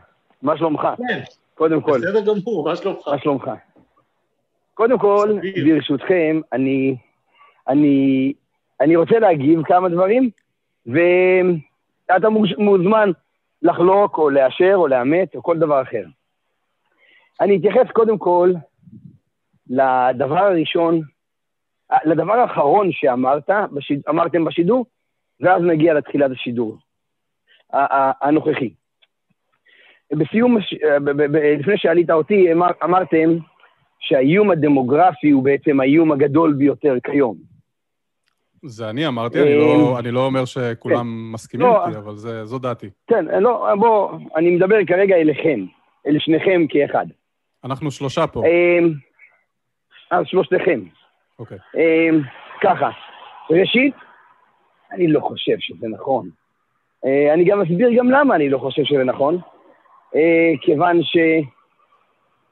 מה 0.41 0.58
שלומך? 0.58 0.88
כן. 0.98 1.19
קודם 1.54 1.82
כל. 1.82 1.98
בסדר 1.98 2.22
גמור, 2.22 2.70
מה 2.70 2.76
שלומך? 2.76 3.08
מה 3.08 3.20
שלומך? 3.20 3.52
קודם 4.74 5.00
כל, 5.00 5.39
ברשותכם, 5.66 6.42
אני, 6.54 6.96
אני, 7.68 8.34
אני 8.82 8.96
רוצה 8.96 9.20
להגיב 9.20 9.63
כמה 9.63 9.89
דברים, 9.89 10.30
ואתה 10.86 12.30
מוזמן 12.58 13.12
לחלוק 13.62 14.18
או 14.18 14.30
לאשר 14.30 14.74
או 14.76 14.88
לאמת 14.88 15.36
או 15.36 15.44
כל 15.44 15.58
דבר 15.58 15.82
אחר. 15.82 16.04
אני 17.42 17.58
אתייחס 17.58 17.92
קודם 17.94 18.18
כל 18.18 18.54
לדבר 19.70 20.38
הראשון, 20.38 21.02
לדבר 22.06 22.34
האחרון 22.34 22.92
שאמרת, 22.92 23.50
בשיד, 23.72 24.02
אמרתם 24.10 24.46
בשידור, 24.46 24.86
ואז 25.39 25.62
נגיע 25.63 25.94
לתחילת 25.94 26.32
השידור 26.32 26.78
הנוכחי. 28.22 28.74
בסיום, 30.12 30.58
אה, 30.58 30.98
לפני 31.60 31.78
שעלית 31.78 32.10
אותי, 32.10 32.52
אמר, 32.52 32.68
אמרתם 32.84 33.38
שהאיום 34.00 34.52
הדמוגרפי 34.52 35.30
הוא 35.30 35.44
בעצם 35.44 35.80
האיום 35.80 36.12
הגדול 36.12 36.54
ביותר 36.54 36.96
כיום. 37.04 37.36
זה 38.66 38.89
אני 38.89 39.08
אמרתי, 39.08 39.42
אני 39.42 39.56
לא, 39.56 39.94
אה, 39.94 40.00
אני 40.00 40.12
לא 40.12 40.26
אומר 40.26 40.46
שכולם 40.46 40.96
כן. 40.96 41.32
מסכימים 41.34 41.68
לא, 41.68 41.86
איתי, 41.88 41.98
אבל 41.98 42.16
זה, 42.16 42.46
זו 42.46 42.60
דעתי. 42.60 42.89
כן, 43.08 43.26
לא, 43.26 43.68
בוא, 43.80 44.20
אני 44.36 44.56
מדבר 44.56 44.86
כרגע 44.88 45.16
אליכם, 45.16 45.66
אל 46.08 46.20
שניכם 46.20 46.66
כאחד. 46.70 47.06
אנחנו 47.63 47.92
שלושה 47.92 48.28
פה. 48.28 48.44
אז 50.12 50.20
אה, 50.20 50.26
שלושתכם. 50.26 50.80
אוקיי. 51.39 51.58
ככה, 52.62 52.89
ראשית, 53.50 53.94
אני 54.92 55.08
לא 55.08 55.20
חושב 55.20 55.56
שזה 55.60 55.88
נכון. 55.88 56.30
אני 57.34 57.46
גם 57.46 57.62
אסביר 57.62 57.89
גם 57.98 58.12
למה 58.12 58.36
אני 58.36 58.50
לא 58.50 58.58
חושב 58.58 58.84
שזה 58.84 59.04
נכון. 59.04 59.39
אה, 60.15 60.52
כיוון 60.62 60.99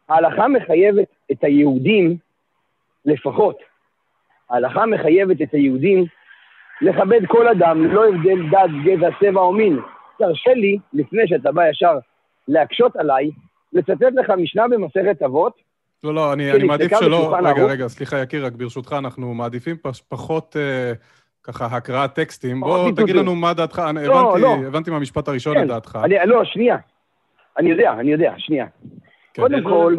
שההלכה 0.10 0.47
מחייבת 0.47 1.08
את 1.32 1.43
היהודים, 1.43 2.17
לפחות, 3.06 3.58
ההלכה 4.50 4.86
מחייבת 4.86 5.41
את 5.41 5.54
היהודים 5.54 6.06
לכבד 6.82 7.21
כל 7.28 7.47
אדם, 7.47 7.84
ללא 7.84 8.06
הבדל 8.08 8.50
דת, 8.52 8.69
גזע, 8.86 9.10
צבע 9.19 9.41
או 9.41 9.54
מין. 9.54 9.80
תרשה 10.17 10.54
לי, 10.54 10.78
לפני 10.93 11.28
שאתה 11.28 11.52
בא 11.52 11.69
ישר 11.69 11.97
להקשות 12.47 12.95
עליי, 12.95 13.32
לצטט 13.74 14.02
לך 14.02 14.30
משנה 14.30 14.67
במסכת 14.67 15.21
אבות. 15.21 15.54
לא, 16.04 16.13
לא, 16.13 16.34
אני, 16.34 16.52
אני 16.52 16.63
מעדיף 16.63 17.00
שלא... 17.00 17.36
רגע, 17.38 17.50
ערוך. 17.50 17.71
רגע, 17.71 17.88
סליחה, 17.88 18.21
יקיר, 18.21 18.45
רק 18.45 18.54
ברשותך, 18.54 18.95
אנחנו 18.97 19.34
מעדיפים 19.34 19.76
פש, 19.82 20.02
פחות 20.02 20.58
אה, 20.60 20.93
ככה 21.43 21.65
הקראת 21.65 22.13
טקסטים. 22.13 22.60
בוא 22.60 22.91
תגיד 22.95 23.15
לנו 23.15 23.36
מה 23.36 23.54
דעתך, 23.54 23.80
לא, 23.80 23.89
הבנתי, 23.89 24.41
לא. 24.41 24.56
הבנתי 24.67 24.91
מהמשפט 24.91 25.28
הראשון 25.28 25.54
כן, 25.54 25.63
את 25.63 25.67
דעתך. 25.67 26.00
אני, 26.04 26.15
לא, 26.26 26.45
שנייה, 26.45 26.78
אני 27.58 27.70
יודע, 27.70 27.94
אני 27.94 28.12
יודע, 28.12 28.34
שנייה. 28.38 28.66
כן, 29.34 29.42
קודם 29.42 29.64
כל, 29.64 29.96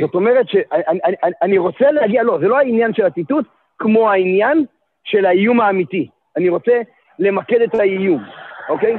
זאת 0.00 0.14
אומרת 0.14 0.46
שאני 0.48 1.58
רוצה 1.58 1.90
להגיע, 1.90 2.22
לא, 2.22 2.38
זה 2.40 2.48
לא 2.48 2.58
העניין 2.58 2.94
של 2.94 3.04
הציטוט, 3.04 3.46
כמו 3.78 4.10
העניין 4.10 4.64
של 5.04 5.26
האיום 5.26 5.60
האמיתי. 5.60 6.08
אני 6.36 6.48
רוצה 6.48 6.80
למקד 7.18 7.60
את 7.60 7.74
האיום, 7.74 8.24
אוקיי? 8.68 8.96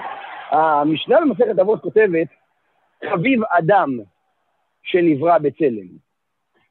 המשנה 0.51 1.21
במסכת 1.21 1.59
אבות 1.59 1.81
כותבת, 1.81 2.27
חביב 3.09 3.41
אדם 3.49 3.99
שנברא 4.83 5.37
בצלם. 5.37 5.87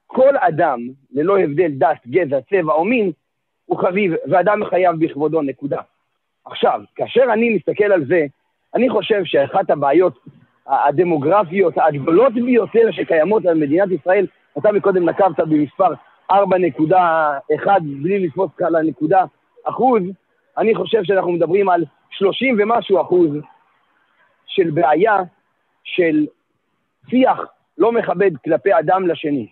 כל 0.06 0.37
אדם, 0.37 0.80
ללא 1.12 1.38
הבדל 1.38 1.70
דת, 1.70 2.06
גזע, 2.06 2.40
צבע 2.40 2.72
או 2.72 2.84
מין, 2.84 3.12
הוא 3.64 3.78
חביב, 3.78 4.12
ואדם 4.30 4.60
מחייב 4.60 4.92
בכבודו, 4.98 5.42
נקודה. 5.42 5.80
עכשיו, 6.44 6.80
כאשר 6.94 7.24
אני 7.32 7.56
מסתכל 7.56 7.92
על 7.92 8.04
זה, 8.04 8.26
אני 8.74 8.90
חושב 8.90 9.20
שאחת 9.24 9.70
הבעיות 9.70 10.18
הדמוגרפיות 10.66 11.74
הגדולות 11.77 12.33
ביותר 12.33 12.90
שקיימות 12.90 13.46
על 13.46 13.59
מדינת 13.59 13.90
ישראל, 13.90 14.27
אתה 14.59 14.72
מקודם 14.72 15.09
נקבת 15.09 15.40
במספר 15.40 15.92
4.1 16.33 16.37
בלי 17.83 18.27
לתפוס 18.27 18.50
על 18.61 18.77
הנקודה 18.77 19.24
אחוז, 19.64 20.03
אני 20.59 20.74
חושב 20.74 20.98
שאנחנו 21.03 21.33
מדברים 21.33 21.68
על 21.68 21.85
30 22.11 22.57
ומשהו 22.59 23.00
אחוז 23.00 23.31
של 24.46 24.70
בעיה 24.70 25.16
של 25.85 26.27
שיח 27.11 27.38
לא 27.79 27.92
מכבד 27.92 28.31
כלפי 28.44 28.79
אדם 28.79 29.07
לשני, 29.07 29.48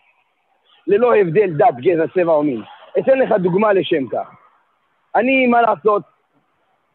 ללא 0.87 1.17
הבדל 1.17 1.51
דת, 1.57 1.75
גזע, 1.77 2.07
צבע 2.15 2.33
או 2.33 2.43
מין. 2.43 2.63
אתן 2.99 3.19
לך 3.19 3.33
דוגמה 3.33 3.73
לשם 3.73 4.09
כך. 4.09 4.31
אני, 5.17 5.47
מה 5.47 5.63
לעשות, 5.63 6.03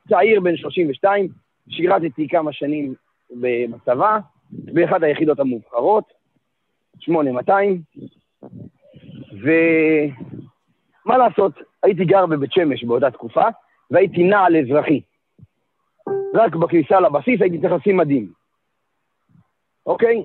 צעיר 0.09 0.41
בן 0.41 0.57
32, 0.57 1.27
שירתתי 1.69 2.27
כמה 2.29 2.53
שנים 2.53 2.93
בצבא, 3.31 4.19
באחת 4.51 5.03
היחידות 5.03 5.39
המובחרות, 5.39 6.03
8200, 6.99 7.81
ומה 9.31 11.17
לעשות, 11.17 11.53
הייתי 11.83 12.05
גר 12.05 12.25
בבית 12.25 12.51
שמש 12.53 12.83
באותה 12.83 13.11
תקופה, 13.11 13.45
והייתי 13.91 14.23
נעל 14.23 14.55
אזרחי. 14.55 15.01
רק 16.33 16.55
בכניסה 16.55 16.99
לבסיס 16.99 17.41
הייתי 17.41 17.59
צריך 17.61 17.73
לשים 17.73 17.97
מדים. 17.97 18.31
אוקיי? 19.85 20.23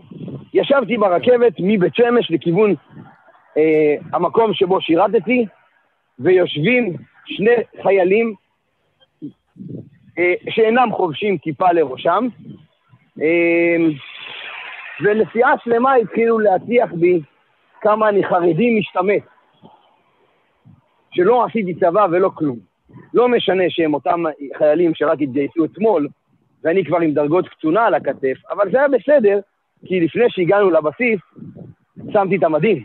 ישבתי 0.54 0.96
ברכבת 0.96 1.52
מבית 1.58 1.94
שמש 1.94 2.30
לכיוון 2.30 2.74
אה, 3.56 3.94
המקום 4.12 4.54
שבו 4.54 4.80
שירתתי, 4.80 5.46
ויושבים 6.18 6.96
שני 7.26 7.82
חיילים 7.82 8.34
אה, 10.18 10.34
שאינם 10.50 10.88
חובשים 10.92 11.38
כיפה 11.38 11.72
לראשם, 11.72 12.28
ונסיעה 15.00 15.54
שלמה 15.64 15.94
התחילו 15.94 16.38
להטיח 16.38 16.92
בי 16.92 17.20
כמה 17.80 18.08
אני 18.08 18.24
חרדי 18.24 18.78
משתמט, 18.78 19.22
שלא 21.10 21.44
עשיתי 21.44 21.74
צבא 21.74 22.06
ולא 22.10 22.30
כלום. 22.34 22.58
לא 23.14 23.28
משנה 23.28 23.64
שהם 23.68 23.94
אותם 23.94 24.24
חיילים 24.58 24.94
שרק 24.94 25.18
התגייסו 25.20 25.64
אתמול, 25.64 26.08
ואני 26.64 26.84
כבר 26.84 27.00
עם 27.00 27.12
דרגות 27.12 27.48
קצונה 27.48 27.86
על 27.86 27.94
הכתף, 27.94 28.36
אבל 28.50 28.70
זה 28.70 28.78
היה 28.78 28.88
בסדר, 28.88 29.40
כי 29.86 30.00
לפני 30.00 30.24
שהגענו 30.28 30.70
לבסיס, 30.70 31.20
שמתי 32.12 32.36
את 32.36 32.44
המדים. 32.44 32.84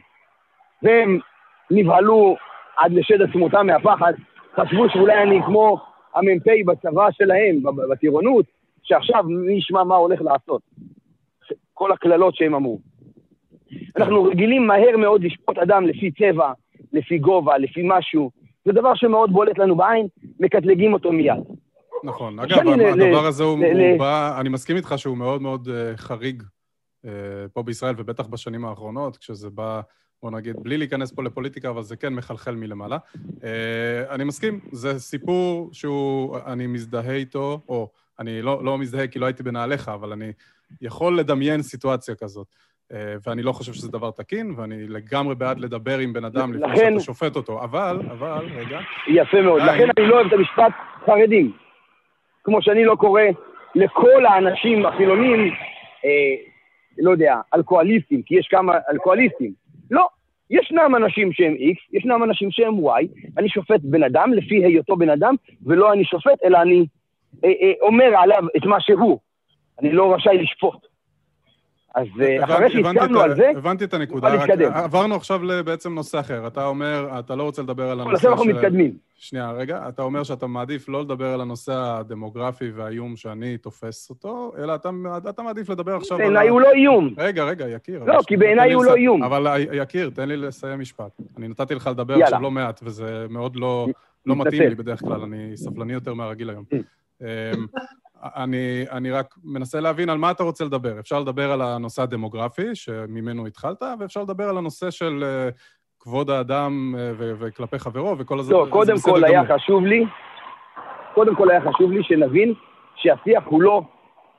והם 0.84 1.20
נבהלו 1.72 2.36
עד 2.78 2.94
לשד 2.94 3.22
עצמותם 3.22 3.68
מהפחד, 3.68 4.14
חשבו 4.56 4.90
שאולי 4.90 5.24
אני 5.24 5.40
כמו 5.46 5.80
המ"פ 6.16 6.66
בצבא 6.66 7.12
שלהם, 7.12 7.56
בטירונות, 7.90 8.46
שעכשיו 8.88 9.24
מי 9.24 9.54
ישמע 9.54 9.84
מה 9.84 9.96
הולך 9.96 10.22
לעשות. 10.22 10.62
כל 11.74 11.92
הקללות 11.92 12.36
שהם 12.36 12.56
אמרו. 12.56 12.80
אנחנו 13.98 14.24
רגילים 14.24 14.68
מהר 14.68 14.98
מאוד 14.98 15.24
לשפוט 15.24 15.58
אדם 15.58 15.88
לפי 15.88 16.12
צבע, 16.12 16.52
לפי 16.94 17.18
גובה, 17.18 17.58
לפי 17.58 17.82
משהו. 17.84 18.32
זה 18.66 18.72
דבר 18.74 18.96
שמאוד 18.96 19.32
בולט 19.32 19.58
לנו 19.58 19.76
בעין, 19.76 20.08
מקטלגים 20.40 20.94
אותו 20.94 21.12
מיד. 21.12 21.44
נכון. 22.04 22.40
אגב, 22.40 22.58
הדבר 22.68 23.26
הזה 23.26 23.44
הוא 23.44 23.60
בא, 24.00 24.40
אני 24.40 24.50
מסכים 24.50 24.76
איתך 24.76 24.94
שהוא 24.98 25.18
מאוד 25.18 25.42
מאוד 25.42 25.70
אה, 25.70 25.98
חריג 25.98 26.44
אה, 27.06 27.12
פה 27.54 27.64
בישראל, 27.64 27.96
ובטח 27.98 28.28
בשנים 28.28 28.66
האחרונות, 28.66 29.18
כשזה 29.18 29.50
בא 29.50 29.82
בוא 30.24 30.32
נגיד, 30.32 30.56
בלי 30.60 30.78
להיכנס 30.78 31.12
פה 31.12 31.24
לפוליטיקה, 31.24 31.70
אבל 31.70 31.84
זה 31.84 31.96
כן 31.96 32.14
מחלחל 32.14 32.56
מלמעלה. 32.56 32.98
אה, 33.44 34.16
אני 34.16 34.24
מסכים, 34.24 34.60
זה 34.72 35.00
סיפור 35.00 35.70
שהוא, 35.72 36.38
אני 36.46 36.68
מזדהה 36.68 37.16
איתו, 37.16 37.62
או 37.70 37.90
אני 38.20 38.42
לא, 38.42 38.64
לא 38.64 38.78
מזדהה 38.78 39.08
כי 39.08 39.20
לא 39.20 39.26
הייתי 39.26 39.44
בנעליך, 39.44 39.90
אבל 39.90 40.12
אני 40.12 40.32
יכול 40.82 41.20
לדמיין 41.20 41.62
סיטואציה 41.62 42.16
כזאת. 42.16 42.48
אה, 42.94 43.16
ואני 43.28 43.44
לא 43.44 43.52
חושב 43.52 43.74
שזה 43.74 43.92
דבר 43.92 44.12
תקין, 44.12 44.54
ואני 44.58 44.88
לגמרי 44.88 45.36
בעד 45.36 45.60
לדבר 45.60 45.98
עם 45.98 46.14
בן 46.14 46.26
אדם 46.26 46.54
לפני 46.54 46.74
לכן, 46.74 46.92
שאתה 46.92 47.04
שופט 47.04 47.36
אותו. 47.36 47.64
אבל, 47.64 48.00
אבל, 48.12 48.46
רגע... 48.56 48.80
יפה 49.08 49.42
מאוד. 49.42 49.62
לכן 49.62 49.88
אני 49.98 50.08
לא 50.08 50.16
אוהב 50.16 50.28
את 50.28 50.34
המשפט 50.34 50.74
חרדים. 51.06 51.52
כמו 52.44 52.62
שאני 52.62 52.86
לא 52.86 52.96
קורא 52.96 53.22
לכל 53.76 54.26
האנשים 54.26 54.86
החילונים, 54.86 55.40
אה, 56.06 56.36
לא 56.98 57.12
יודע, 57.12 57.36
אלכוהוליסטים, 57.56 58.22
כי 58.22 58.36
יש 58.36 58.48
כמה 58.48 58.74
אלכוהוליסטים. 58.92 59.54
לא, 59.92 60.08
ישנם 60.50 60.96
אנשים 60.98 61.34
שהם 61.34 61.54
X, 61.54 61.98
ישנם 61.98 62.24
אנשים 62.24 62.52
שהם 62.52 62.74
Y, 62.74 63.08
אני 63.38 63.50
שופט 63.50 63.80
בן 63.84 64.04
אדם 64.04 64.34
לפי 64.34 64.66
היותו 64.66 64.96
בן 64.96 65.10
אדם, 65.10 65.36
ולא 65.66 65.94
אני 65.94 66.06
שופט, 66.06 66.44
אלא 66.44 66.62
אני 66.62 66.86
אומר 67.82 68.12
עליו 68.18 68.44
את 68.58 68.66
מה 68.66 68.78
שהוא. 68.80 69.20
אני 69.80 69.92
לא 69.92 70.14
רשאי 70.14 70.38
לשפוט. 70.38 70.88
אז 71.98 72.08
אה, 72.22 72.44
אחרי 72.44 72.70
שהסכמנו 72.70 73.22
על 73.22 73.36
זה, 73.36 73.52
הבנתי 73.58 73.84
את 73.84 73.94
הנקודה, 73.94 74.34
רק 74.34 74.50
עברנו 74.74 75.16
עכשיו 75.16 75.40
בעצם 75.66 75.94
נושא 75.94 76.20
אחר. 76.20 76.48
אתה 76.48 76.66
אומר, 76.66 77.20
אתה 77.20 77.36
לא 77.36 77.44
רוצה 77.44 77.62
לדבר 77.62 77.90
על 77.92 78.02
הנושא 78.02 78.22
של... 78.22 78.28
אנחנו 78.28 78.46
מתקדמים. 78.46 78.98
שנייה, 79.16 79.52
רגע, 79.52 79.86
אתה 79.90 80.02
אומר 80.02 80.24
שאתה 80.24 80.48
מעדיף 80.48 80.90
לא 80.90 81.02
לדבר 81.02 81.34
על 81.34 81.42
הנושא 81.42 81.74
הדמוגרפי 81.74 82.72
והאיום 82.76 83.16
שאני 83.16 83.58
תופס 83.58 84.10
אותו, 84.10 84.54
אלא 84.58 84.76
אתה, 84.76 84.90
אתה 85.30 85.42
מעדיף 85.42 85.70
לדבר 85.70 85.96
עכשיו 85.96 86.18
על... 86.18 86.24
בעיניי 86.24 86.48
הוא 86.48 86.62
לא 86.62 86.72
איום. 86.72 87.14
רגע, 87.18 87.44
רגע, 87.44 87.68
יקיר. 87.68 88.04
לא, 88.04 88.20
כי 88.28 88.38
בעיניי 88.38 88.74
הוא 88.74 88.86
לא 88.86 88.96
איום. 88.96 89.24
אבל 89.24 89.48
יקיר, 89.74 90.10
תן 90.10 90.28
לי 90.28 90.38
לסיים 90.38 90.80
משפט. 90.80 91.12
אני 91.38 91.48
נתתי 91.48 91.76
לך 91.76 91.88
לדבר 91.88 92.24
עכשיו 92.24 92.42
לא 92.42 92.52
מעט, 92.52 92.80
וזה 92.84 93.26
מאוד 93.30 93.56
לא, 93.56 93.88
לא 94.26 94.36
מתאים 94.36 94.70
לי 94.70 94.76
בדרך 94.76 95.00
כלל, 95.00 95.22
אני 95.22 95.58
סבלני 95.58 95.94
יותר 95.94 96.14
מהרגיל 96.14 96.50
היום. 96.50 96.64
אמ, 97.22 97.66
אני, 98.44 98.86
אני 98.92 99.12
רק 99.12 99.36
מנסה 99.44 99.80
להבין 99.80 100.10
על 100.10 100.18
מה 100.18 100.32
אתה 100.32 100.44
רוצה 100.44 100.66
לדבר. 100.66 101.00
אפשר 101.00 101.20
לדבר 101.20 101.52
על 101.52 101.62
הנושא 101.62 102.02
הדמוגרפי, 102.02 102.76
שממנו 102.76 103.48
התחלת, 103.48 103.84
ואפשר 104.00 104.22
לדבר 104.22 104.50
על 104.50 104.58
הנושא 104.58 104.92
של 104.92 105.24
uh, 105.24 105.54
כבוד 106.00 106.30
האדם 106.30 106.96
uh, 106.96 107.00
ו- 107.18 107.34
וכלפי 107.40 107.80
חברו 107.80 108.18
וכל 108.18 108.40
הזה. 108.40 108.54
לא, 108.54 108.68
קודם 108.70 108.96
כל 109.02 109.24
היה 109.24 109.44
גמור. 109.44 109.58
חשוב 109.58 109.86
לי, 109.86 110.06
קודם 111.14 111.36
כל 111.36 111.52
היה 111.52 111.62
חשוב 111.62 111.92
לי 111.92 112.04
שנבין 112.04 112.54
שהשיח 112.96 113.44
הוא 113.46 113.62
לא 113.62 113.82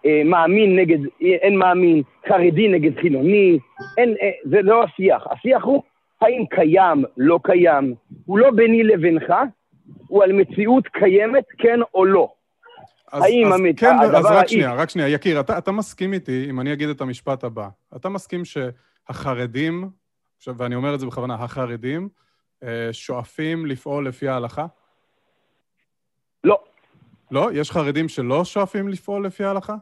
אה, 0.07 0.23
מאמין 0.25 0.79
נגד, 0.79 0.99
אין 1.21 1.57
מאמין, 1.57 2.03
חרדי 2.29 2.69
נגד 2.69 3.01
חילוני, 3.01 3.59
אין, 3.99 4.14
אה, 4.23 4.31
זה 4.45 4.62
לא 4.62 4.85
השיח. 4.85 5.27
השיח 5.31 5.64
הוא 5.64 5.83
האם 6.21 6.45
קיים, 6.51 7.05
לא 7.17 7.38
קיים. 7.43 7.95
הוא 8.27 8.38
לא 8.38 8.51
ביני 8.51 8.83
לבינך, 8.83 9.35
הוא 10.09 10.25
על 10.25 10.33
מציאות 10.33 10.88
קיימת, 10.88 11.45
כן 11.59 11.79
או 11.95 12.05
לא. 12.05 12.29
אז, 13.12 13.23
האם 13.23 13.47
אז, 13.47 13.61
המת... 13.61 13.81
כן, 13.81 13.97
אז 14.03 14.25
רק 14.25 14.33
האיש... 14.33 14.53
שנייה, 14.53 14.75
רק 14.75 14.90
שנייה. 14.90 15.09
יקיר, 15.09 15.40
אתה, 15.40 15.59
אתה 15.59 15.73
מסכים 15.73 16.12
איתי, 16.12 16.47
אם 16.51 16.61
אני 16.61 16.73
אגיד 16.73 16.88
את 16.88 17.01
המשפט 17.01 17.44
הבא, 17.44 17.68
אתה 17.97 18.09
מסכים 18.09 18.42
שהחרדים, 18.44 19.90
ואני 20.47 20.75
אומר 20.75 20.94
את 20.94 21.01
זה 21.01 21.07
בכוונה, 21.07 21.35
החרדים, 21.35 22.09
אה, 22.62 22.88
שואפים 22.92 23.66
לפעול 23.66 24.09
לפי 24.09 24.29
ההלכה? 24.29 24.66
לא. 26.44 26.59
לא? 27.31 27.49
יש 27.53 27.71
חרדים 27.71 28.09
שלא 28.09 28.44
שואפים 28.44 28.88
לפעול 28.88 29.27
לפי 29.27 29.44
ההלכה? 29.44 29.75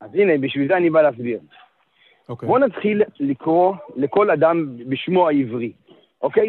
אז 0.00 0.14
הנה, 0.14 0.38
בשביל 0.40 0.68
זה 0.68 0.76
אני 0.76 0.90
בא 0.90 1.02
להסביר. 1.02 1.40
אוקיי. 2.28 2.46
בואו 2.46 2.58
נתחיל 2.58 3.02
לקרוא 3.20 3.74
לכל 3.96 4.30
אדם 4.30 4.76
בשמו 4.88 5.28
העברי, 5.28 5.72
אוקיי? 6.22 6.48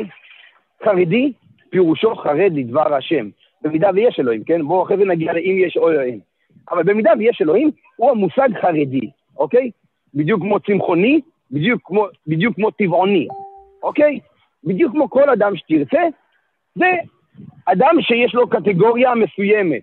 חרדי, 0.84 1.34
פירושו 1.70 2.16
חרד 2.16 2.52
לדבר 2.56 2.96
השם. 2.96 3.30
במידה 3.62 3.90
ויש 3.96 4.20
אלוהים, 4.20 4.44
כן? 4.44 4.62
בואו 4.64 4.84
אחרי 4.84 4.98
זה 4.98 5.06
נגיע 5.06 5.34
לאם 5.34 5.58
יש 5.58 5.78
או 5.78 5.92
אין. 5.92 6.20
אבל 6.72 6.84
במידה 6.84 7.12
ויש 7.20 7.42
אלוהים, 7.42 7.72
הוא 7.96 8.12
המושג 8.12 8.50
חרדי, 8.62 9.10
אוקיי? 9.38 9.72
בדיוק 10.14 10.42
כמו 10.42 10.60
צמחוני, 10.60 11.22
בדיוק 11.52 11.82
כמו, 11.86 12.08
בדיוק 12.28 12.56
כמו 12.56 12.72
טבעוני, 12.72 13.28
אוקיי? 13.84 14.20
בדיוק 14.64 14.92
כמו 14.92 15.10
כל 15.10 15.30
אדם 15.30 15.56
שתרצה, 15.56 16.04
זה 16.76 16.92
אדם 17.66 17.96
שיש 18.02 18.36
לו 18.36 18.50
קטגוריה 18.50 19.16
מסוימת. 19.16 19.82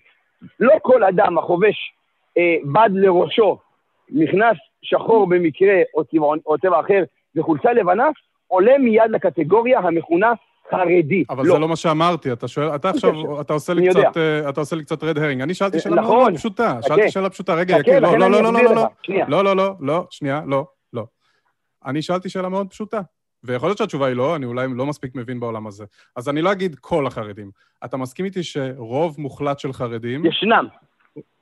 לא 0.60 0.74
כל 0.82 1.04
אדם 1.04 1.38
החובש 1.38 1.92
אה, 2.38 2.56
בד 2.72 2.90
לראשו, 2.92 3.58
מכנס 4.10 4.56
שחור 4.82 5.26
במקרה 5.28 5.82
או 5.94 6.04
צבע, 6.04 6.26
או 6.46 6.58
צבע 6.58 6.80
אחר 6.80 7.04
וחולצה 7.36 7.72
לבנה, 7.72 8.08
עולה 8.48 8.78
מיד 8.78 9.10
לקטגוריה 9.10 9.78
המכונה 9.78 10.32
חרדי. 10.70 11.24
אבל 11.30 11.46
לא. 11.46 11.54
זה 11.54 11.58
לא 11.58 11.68
מה 11.68 11.76
שאמרתי, 11.76 12.32
אתה 12.32 12.48
שואל, 12.48 12.74
אתה 12.74 12.90
עכשיו, 12.90 13.40
אתה 13.40 13.52
עושה 13.52 13.74
לי 13.74 13.88
קצת, 13.90 14.16
uh, 14.16 14.48
אתה 14.48 14.60
עושה 14.60 14.76
לי 14.76 14.84
קצת 14.84 15.04
רד 15.04 15.18
הרינג. 15.18 15.42
אני 15.42 15.54
שאלתי 15.54 15.80
שאלה 15.80 15.96
נכון. 15.96 16.16
מאוד 16.16 16.34
פשוטה, 16.34 16.78
שאלתי 16.82 17.10
שאלה 17.10 17.30
פשוטה. 17.30 17.54
רגע, 17.54 17.76
יקיר, 17.78 18.00
לא, 18.00 18.18
לא, 18.18 18.30
לא, 18.30 18.42
לא, 18.42 18.52
לא, 18.52 18.62
לא, 18.62 18.74
לא, 19.28 19.44
לא, 19.44 19.56
לא, 19.56 19.74
לא, 19.80 20.06
שנייה, 20.10 20.40
לא, 20.46 20.66
לא. 20.92 21.06
אני 21.86 22.02
שאלתי 22.02 22.28
שאלה 22.28 22.48
מאוד 22.48 22.70
פשוטה, 22.70 23.00
ויכול 23.44 23.68
להיות 23.68 23.78
שהתשובה 23.78 24.06
היא 24.06 24.16
לא, 24.16 24.36
אני 24.36 24.46
אולי 24.46 24.66
לא 24.74 24.86
מספיק 24.86 25.14
מבין 25.14 25.40
בעולם 25.40 25.66
הזה. 25.66 25.84
אז 26.16 26.28
אני 26.28 26.42
לא 26.42 26.52
אגיד 26.52 26.76
כל 26.80 27.06
החרדים. 27.06 27.50
אתה 27.84 27.96
מסכים 27.96 28.24
איתי 28.24 28.42
שרוב 28.42 29.16
מוחלט 29.18 29.58
של 29.58 29.72
חרדים... 29.72 30.26
ישנם. 30.26 30.66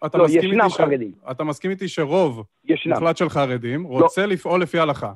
אתה 0.07 0.19
לא, 0.19 0.25
מסכים 0.25 0.53
ישנם 0.53 0.69
חרדים. 0.69 1.13
ש... 1.13 1.31
אתה 1.31 1.45
מסכים 1.45 1.71
איתי 1.71 1.89
שרוב 1.89 2.45
ישנם. 2.65 2.93
מוחלט 2.93 3.17
של 3.17 3.29
חרדים 3.29 3.83
לא. 3.83 3.89
רוצה 3.89 4.27
לא. 4.27 4.33
לפעול 4.33 4.63
לפי 4.63 4.79
ההלכה? 4.79 5.13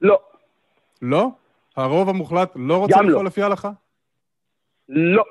לא. 0.00 0.18
לא? 1.02 1.28
הרוב 1.76 2.08
המוחלט 2.08 2.52
לא 2.56 2.76
רוצה 2.76 2.96
לפעול 2.96 3.12
לא. 3.12 3.24
לפי 3.24 3.42
ההלכה? 3.42 3.70
לא. 4.88 5.22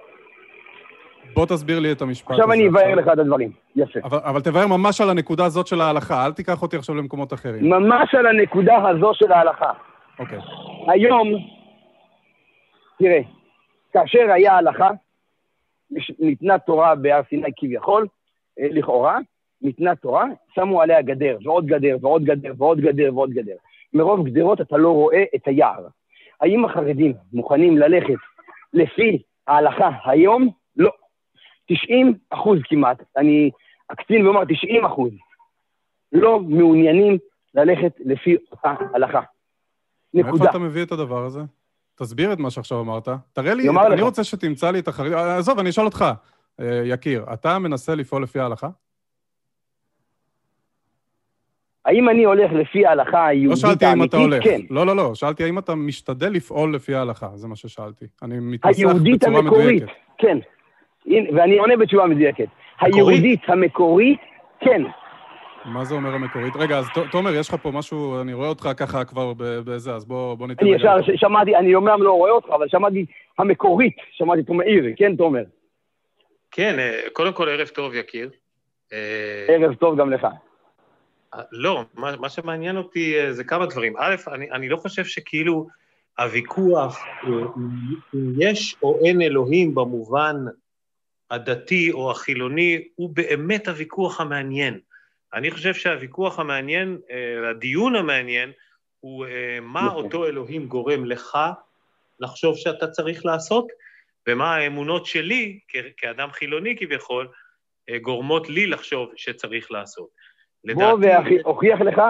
בוא 1.34 1.46
תסביר 1.46 1.80
לי 1.80 1.92
את 1.92 2.02
המשפט 2.02 2.32
עכשיו 2.32 2.52
הזה. 2.52 2.54
עכשיו 2.54 2.70
אני 2.70 2.70
אבאר 2.70 2.96
לך 2.96 3.08
את 3.14 3.20
הדברים. 3.20 3.52
יפה. 3.76 4.00
אבל, 4.04 4.18
אבל 4.24 4.42
תבאר 4.42 4.68
ממש 4.68 5.02
על 5.02 5.10
הנקודה 5.10 5.46
הזאת 5.46 5.68
של 5.68 5.82
ההלכה, 5.82 6.26
אל 6.26 6.34
תיקח 6.34 6.62
אותי 6.62 6.78
עכשיו 6.78 6.96
למקומות 6.96 7.34
אחרים. 7.34 7.70
ממש 7.70 8.16
על 8.16 8.26
הנקודה 8.26 8.76
הזו 8.90 9.12
של 9.14 9.32
ההלכה. 9.32 9.72
אוקיי. 10.20 10.40
היום, 10.88 11.28
תראה, 13.00 13.22
כאשר 13.94 14.32
היה 14.34 14.58
הלכה, 14.58 14.90
ניתנה 16.20 16.60
תורה 16.60 16.96
בהר 16.96 17.22
סיני 17.30 17.50
כביכול, 17.58 18.08
אה, 18.60 18.68
לכאורה, 18.72 19.18
ניתנה 19.62 19.96
תורה, 19.96 20.26
שמו 20.56 20.82
עליה 20.82 21.02
גדר, 21.02 21.38
ועוד 21.44 21.66
גדר, 21.66 21.98
ועוד 22.02 22.24
גדר, 22.24 22.54
ועוד 22.58 22.80
גדר, 22.82 23.10
ועוד 23.16 23.30
גדר. 23.30 23.56
מרוב 23.94 24.28
גדרות 24.28 24.62
אתה 24.62 24.78
לא 24.78 24.90
רואה 24.90 25.24
את 25.36 25.48
היער. 25.48 25.88
האם 26.42 26.66
החרדים 26.66 27.14
מוכנים 27.34 27.78
ללכת 27.78 28.20
לפי 28.74 29.22
ההלכה 29.48 29.90
היום? 30.06 30.50
לא. 30.76 30.92
90 31.68 32.14
אחוז 32.30 32.60
כמעט, 32.70 32.98
אני 33.18 33.52
אקצין 33.88 34.26
ואומר 34.26 34.46
90 34.46 34.86
אחוז, 34.86 35.12
לא 36.12 36.40
מעוניינים 36.40 37.18
ללכת 37.54 37.92
לפי 38.00 38.38
ההלכה. 38.64 39.22
נקודה. 40.14 40.32
מאיפה 40.32 40.50
אתה 40.50 40.60
מביא 40.60 40.84
את 40.84 40.92
הדבר 40.92 41.26
הזה? 41.26 41.42
תסביר 41.96 42.34
את 42.34 42.40
מה 42.40 42.52
שעכשיו 42.52 42.80
אמרת. 42.80 43.08
תראה 43.34 43.54
לי, 43.54 43.70
אני 43.70 43.96
לך. 43.96 44.00
רוצה 44.00 44.24
שתמצא 44.24 44.72
לי 44.72 44.80
את 44.80 44.88
החרדים. 44.88 45.18
עזוב, 45.18 45.60
אני 45.60 45.70
אשאל 45.70 45.86
אותך, 45.86 46.06
אה, 46.60 46.82
יקיר, 46.86 47.26
אתה 47.34 47.60
מנסה 47.60 47.96
לפעול 47.96 48.24
לפי 48.24 48.40
ההלכה? 48.40 48.70
האם 51.90 52.10
אני 52.10 52.24
הולך 52.24 52.52
לפי 52.54 52.86
ההלכה 52.86 53.28
היהודית 53.28 53.64
האמיתית? 53.64 53.64
לא 53.64 53.70
שאלתי 53.70 53.94
אם 53.94 54.04
אתה 54.04 54.18
הולך. 54.18 54.44
כן. 54.44 54.62
לא, 54.70 54.86
לא, 54.86 54.96
לא. 54.96 55.16
שאלתי 55.16 55.44
האם 55.44 55.58
אתה 55.60 55.76
משתדל 55.76 56.30
לפעול 56.30 56.76
לפי 56.76 56.96
ההלכה, 56.96 57.28
זה 57.36 57.48
מה 57.48 57.56
ששאלתי. 57.56 58.06
אני 58.24 58.36
מתנסח 58.40 58.84
בצורה 59.14 59.38
המקורית, 59.38 59.84
מדויקת. 59.84 59.94
כן. 60.18 60.38
ואני 61.36 61.58
עונה 61.58 61.78
בתשובה 61.78 62.06
מדויקת. 62.06 62.48
היהודית 62.82 63.42
המקורית, 63.48 64.20
כן. 64.60 64.82
מה 65.66 65.86
זה 65.86 65.96
אומר 65.96 66.14
המקורית? 66.14 66.56
רגע, 66.56 66.78
אז 66.78 66.88
תומר, 67.12 67.36
יש 67.36 67.50
לך 67.50 67.56
פה 67.62 67.72
משהו, 67.72 68.22
אני 68.22 68.34
רואה 68.34 68.48
אותך 68.48 68.70
ככה 68.78 69.06
כבר 69.06 69.34
בזה, 69.38 69.94
אז 69.94 70.06
בוא, 70.06 70.36
בוא 70.36 70.48
ניתן... 70.48 70.66
אני 70.66 70.76
ישר 70.76 70.96
שמעתי, 71.16 71.56
אני 71.56 71.76
אומנם 71.76 72.04
לא 72.04 72.12
רואה 72.12 72.32
אותך, 72.32 72.50
אבל 72.50 72.68
שמעתי 72.68 73.06
המקורית, 73.40 73.96
שמעתי 74.12 74.44
תומר 74.44 74.66
מאיר, 74.66 74.86
כן, 74.96 75.16
תומר? 75.16 75.44
כן, 76.52 76.80
אה, 76.80 77.02
קודם 77.14 77.34
כל, 77.34 77.50
ערב 77.50 77.68
טוב, 77.68 77.94
יקיר. 77.94 78.30
אה, 78.94 79.46
ערב 79.48 79.74
טוב 79.74 80.00
גם 80.00 80.10
לך. 80.10 80.28
לא, 81.52 81.86
מה, 81.94 82.16
מה 82.16 82.30
שמעניין 82.30 82.78
אותי 82.78 83.20
אה, 83.20 83.34
זה 83.34 83.44
כמה 83.44 83.66
דברים. 83.66 83.94
א', 83.98 84.16
אני, 84.28 84.52
אני 84.52 84.70
לא 84.70 84.78
חושב 84.78 85.06
שכאילו 85.06 85.68
הוויכוח, 86.20 87.00
אה, 87.24 87.30
אם 88.14 88.34
יש 88.40 88.76
או 88.84 89.00
אין 89.06 89.22
אלוהים 89.22 89.76
במובן 89.76 90.36
הדתי 91.32 91.92
או 91.92 92.12
החילוני, 92.12 92.88
הוא 92.96 93.10
באמת 93.14 93.68
הוויכוח 93.68 94.22
המעניין. 94.22 94.80
אני 95.34 95.52
חושב 95.52 95.74
שהוויכוח 95.74 96.40
המעניין, 96.40 96.98
אה, 97.12 97.50
הדיון 97.50 97.96
המעניין, 97.96 98.52
הוא 99.00 99.26
מה 99.62 99.86
נכון. 99.86 100.04
אותו 100.04 100.26
אלוהים 100.26 100.68
גורם 100.68 101.06
לך 101.06 101.38
לחשוב 102.20 102.58
שאתה 102.58 102.88
צריך 102.88 103.26
לעשות, 103.26 103.68
ומה 104.28 104.56
האמונות 104.56 105.06
שלי, 105.06 105.60
כאדם 105.98 106.32
חילוני 106.32 106.76
כביכול, 106.78 107.28
גורמות 108.02 108.50
לי 108.50 108.68
לחשוב 108.68 109.10
שצריך 109.16 109.72
לעשות. 109.72 110.10
בוא 110.66 110.98
ואוכיח 111.02 111.82
לך, 111.82 112.02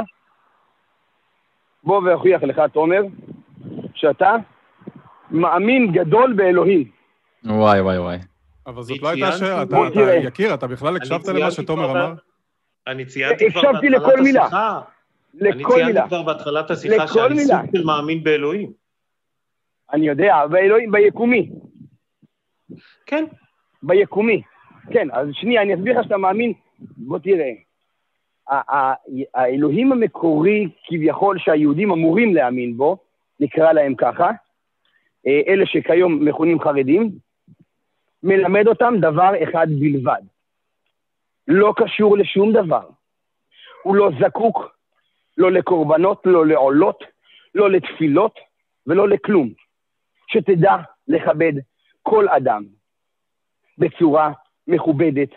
בוא 1.84 2.02
ואוכיח 2.06 2.44
לך, 2.44 2.62
תומר, 2.74 3.02
שאתה 3.96 4.36
מאמין 5.32 5.92
גדול 5.92 6.34
באלוהים. 6.34 6.92
וואי, 7.46 7.82
וואי, 7.82 7.98
וואי. 7.98 8.18
אבל 8.68 8.82
זאת 8.82 9.02
לא 9.02 9.10
הייתה 9.10 9.32
שאלה, 9.32 9.64
אתה, 9.64 9.78
יקיר, 10.24 10.54
אתה 10.54 10.68
בכלל 10.68 10.96
הקשבת 10.96 11.28
למה 11.28 11.52
שתומר 11.52 11.92
אמר? 11.92 12.14
אני 12.88 13.06
ציינתי 13.06 13.52
כבר 13.52 13.62
בהתחלת 13.62 13.84
השיחה. 13.84 14.00
לכל 14.00 14.22
מילה. 14.22 14.48
אני 15.42 15.64
ציינתי 15.66 16.00
כבר 16.08 16.24
בהתחלת 16.24 16.72
השיחה 16.72 17.08
שאני 17.08 17.40
סוג 17.40 17.58
של 17.76 17.84
מאמין 17.86 18.24
באלוהים. 18.24 18.72
אני 19.94 20.08
יודע, 20.08 20.48
באלוהים, 20.48 20.92
ביקומי. 20.92 21.50
כן. 23.06 23.26
ביקומי. 23.84 24.42
כן, 24.92 25.08
אז 25.12 25.28
שנייה, 25.32 25.62
אני 25.62 25.76
אסביר 25.76 26.00
לך 26.00 26.04
שאתה 26.04 26.18
מאמין, 26.18 26.54
בוא 26.80 27.20
תראה. 27.20 27.52
האלוהים 29.34 29.92
המקורי 29.92 30.68
כביכול 30.84 31.40
שהיהודים 31.40 31.92
אמורים 31.92 32.36
להאמין 32.36 32.78
בו, 32.78 32.98
נקרא 33.40 33.72
להם 33.72 33.96
ככה, 33.96 34.32
אה, 35.28 35.42
אלה 35.48 35.66
שכיום 35.66 36.26
מכונים 36.26 36.60
חרדים, 36.60 37.12
מלמד 38.24 38.68
אותם 38.68 38.94
דבר 39.00 39.32
אחד 39.44 39.68
בלבד. 39.80 40.22
לא 41.48 41.74
קשור 41.78 42.18
לשום 42.18 42.54
דבר. 42.54 42.90
הוא 43.84 43.96
לא 43.96 44.10
זקוק 44.20 44.80
לא 45.40 45.52
לקורבנות, 45.52 46.22
לא 46.26 46.46
לעולות, 46.46 47.04
לא 47.56 47.70
לתפילות 47.70 48.40
ולא 48.88 49.10
לכלום. 49.10 49.50
שתדע 50.28 50.76
לכבד 51.08 51.54
כל 52.04 52.30
אדם 52.30 52.64
בצורה 53.78 54.32
מכובדת 54.68 55.30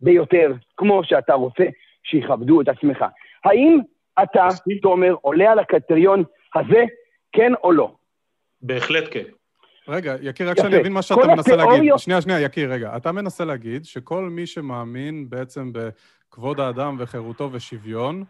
ביותר, 0.00 0.52
כמו 0.76 1.04
שאתה 1.04 1.34
רוצה 1.34 1.64
שיכבדו 2.10 2.60
את 2.60 2.68
עצמך. 2.68 3.04
האם 3.44 3.78
אתה, 4.22 4.48
תומר, 4.82 5.14
עולה 5.20 5.52
על 5.52 5.58
הקריטריון 5.58 6.24
הזה, 6.54 6.84
כן 7.32 7.52
או 7.64 7.72
לא? 7.72 7.94
בהחלט 8.62 9.04
כן. 9.10 9.24
רגע, 9.88 10.14
יקיר, 10.22 10.50
רק 10.50 10.56
שאני 10.56 10.80
אבין 10.80 10.92
מה 10.92 11.02
שאתה 11.02 11.26
מנסה 11.26 11.54
התיאוריות... 11.54 11.78
להגיד. 11.78 11.92
שנייה, 11.98 12.20
שנייה, 12.20 12.40
יקיר, 12.40 12.72
רגע. 12.72 12.96
אתה 12.96 13.12
מנסה 13.12 13.44
להגיד 13.44 13.84
שכל 13.84 14.22
מי 14.22 14.46
שמאמין 14.46 15.30
בעצם 15.30 15.72
בכבוד 15.72 16.60
האדם 16.60 16.96
וחירותו 16.98 17.48
ושוויון, 17.52 18.24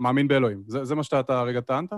מאמין 0.00 0.28
באלוהים. 0.28 0.62
זה, 0.66 0.84
זה 0.84 0.94
מה 0.94 1.02
שאתה 1.02 1.40
הרגע 1.40 1.60
טענת? 1.60 1.92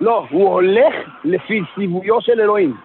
לא, 0.00 0.26
הוא 0.30 0.48
הולך 0.48 0.94
לפי 1.24 1.60
ציוויו 1.74 2.20
של 2.20 2.40
אלוהים. 2.40 2.76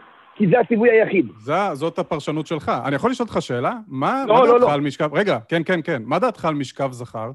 כי 0.42 0.48
זה 0.48 0.60
הציווי 0.60 0.90
היחיד. 0.92 1.26
זה, 1.38 1.54
זאת 1.74 2.00
הפרשנות 2.00 2.48
שלך. 2.48 2.72
אני 2.86 2.96
יכול 2.96 3.12
לשאול 3.12 3.28
אותך 3.30 3.42
שאלה? 3.42 3.74
מה, 3.88 4.24
לא, 4.28 4.36
מה 4.36 4.42
לא, 4.42 4.52
דעתך 4.52 4.62
לא. 4.64 4.74
על 4.74 4.82
משכב... 4.82 5.14
רגע, 5.14 5.38
כן, 5.50 5.62
כן, 5.66 5.80
כן. 5.84 6.02
מה 6.06 6.20
דעתך 6.20 6.46
על 6.46 6.54
משכב 6.54 6.92
זכר? 6.92 7.32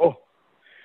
או, 0.00 0.12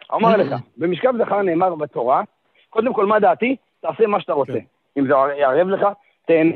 אומר 0.09 0.37
לך, 0.37 0.55
במשכב 0.77 1.13
זכר 1.25 1.41
נאמר 1.41 1.75
בתורה, 1.75 2.21
קודם 2.69 2.93
כל, 2.93 3.05
מה 3.05 3.19
דעתי? 3.19 3.55
תעשה 3.81 4.07
מה 4.07 4.21
שאתה 4.21 4.33
רוצה. 4.33 4.53
כן. 4.53 4.59
אם 4.99 5.07
זה 5.07 5.13
יערב 5.39 5.67
לך, 5.67 5.87
תהנה. 6.27 6.55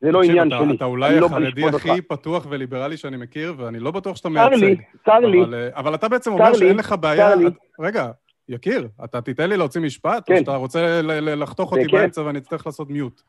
זה 0.00 0.12
לא 0.12 0.22
עניין 0.22 0.48
אתה, 0.48 0.58
שלי. 0.64 0.76
אתה 0.76 0.84
אולי 0.84 1.20
לא 1.20 1.26
החרדי 1.26 1.68
הכי 1.68 1.90
אותך. 1.90 2.06
פתוח 2.08 2.46
וליברלי 2.50 2.96
שאני 2.96 3.16
מכיר, 3.16 3.54
ואני 3.56 3.78
לא 3.78 3.90
בטוח 3.90 4.16
שאתה 4.16 4.28
מייצג. 4.28 4.50
צר 4.50 4.66
לי, 4.66 4.76
צר 5.04 5.18
לי. 5.18 5.40
אה, 5.56 5.68
אבל 5.74 5.94
אתה 5.94 6.08
בעצם 6.08 6.32
אומר 6.32 6.50
לי, 6.50 6.58
שאין 6.58 6.76
לך 6.76 6.94
בעיה... 7.00 7.34
לי. 7.34 7.46
רגע, 7.80 8.10
יקיר, 8.48 8.88
אתה 9.04 9.20
תיתן 9.20 9.48
לי 9.48 9.56
להוציא 9.56 9.80
משפט, 9.80 10.22
כן. 10.26 10.34
או 10.34 10.38
שאתה 10.38 10.56
רוצה 10.56 11.02
לחתוך 11.20 11.72
אותי 11.72 11.84
כן. 11.88 11.96
באמצע 11.96 12.22
ואני 12.22 12.38
אצטרך 12.38 12.66
לעשות 12.66 12.90
מיוט? 12.90 13.22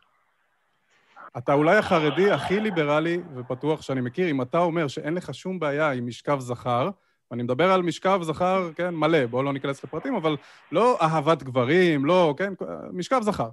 אתה 1.37 1.53
אולי 1.53 1.77
החרדי 1.77 2.31
הכי 2.31 2.59
ליברלי 2.59 3.21
ופתוח 3.35 3.81
שאני 3.81 4.01
מכיר, 4.01 4.31
אם 4.31 4.41
אתה 4.41 4.59
אומר 4.59 4.87
שאין 4.87 5.13
לך 5.13 5.33
שום 5.33 5.59
בעיה 5.59 5.91
עם 5.91 6.07
משכב 6.07 6.39
זכר, 6.39 6.89
ואני 7.31 7.43
מדבר 7.43 7.71
על 7.71 7.81
משכב 7.81 8.19
זכר, 8.21 8.69
כן, 8.75 8.95
מלא, 8.95 9.25
בואו 9.25 9.43
לא 9.43 9.53
ניכנס 9.53 9.83
לפרטים, 9.83 10.15
אבל 10.15 10.37
לא 10.71 10.97
אהבת 11.01 11.43
גברים, 11.43 12.05
לא, 12.05 12.33
כן, 12.37 12.53
משכב 12.91 13.21
זכר. 13.21 13.49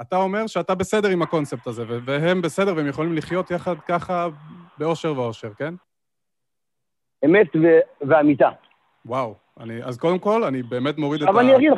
אתה 0.00 0.16
אומר 0.16 0.46
שאתה 0.46 0.74
בסדר 0.74 1.08
עם 1.08 1.22
הקונספט 1.22 1.66
הזה, 1.66 1.84
והם 2.04 2.42
בסדר 2.42 2.76
והם 2.76 2.86
יכולים 2.86 3.16
לחיות 3.16 3.50
יחד 3.50 3.74
ככה 3.88 4.28
באושר 4.78 5.18
ואושר, 5.18 5.54
כן? 5.54 5.74
אמת 7.24 7.48
ואמיתה. 8.08 8.48
וואו. 9.06 9.34
אני, 9.60 9.84
אז 9.84 9.98
קודם 9.98 10.18
כל, 10.18 10.44
אני 10.44 10.62
באמת 10.62 10.98
מוריד 10.98 11.22
את 11.22 11.28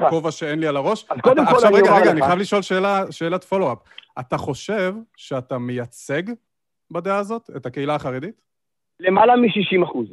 הכובע 0.06 0.30
שאין 0.30 0.58
לי 0.58 0.66
על 0.66 0.76
הראש. 0.76 1.06
אז 1.10 1.20
קודם 1.20 1.46
כל 1.46 1.54
עכשיו, 1.54 1.70
אני 1.70 1.78
רגע, 1.82 1.96
רגע. 1.96 2.10
אני 2.10 2.22
חייב 2.22 2.38
לשאול 2.38 2.62
שאלה, 2.62 3.12
שאלת 3.12 3.44
פולו-אפ. 3.44 3.78
אתה 4.20 4.38
חושב 4.38 4.94
שאתה 5.16 5.58
מייצג 5.58 6.22
בדעה 6.90 7.18
הזאת 7.18 7.50
את 7.56 7.66
הקהילה 7.66 7.94
החרדית? 7.94 8.40
למעלה 9.00 9.36
מ-60 9.36 9.84
אחוז. 9.84 10.06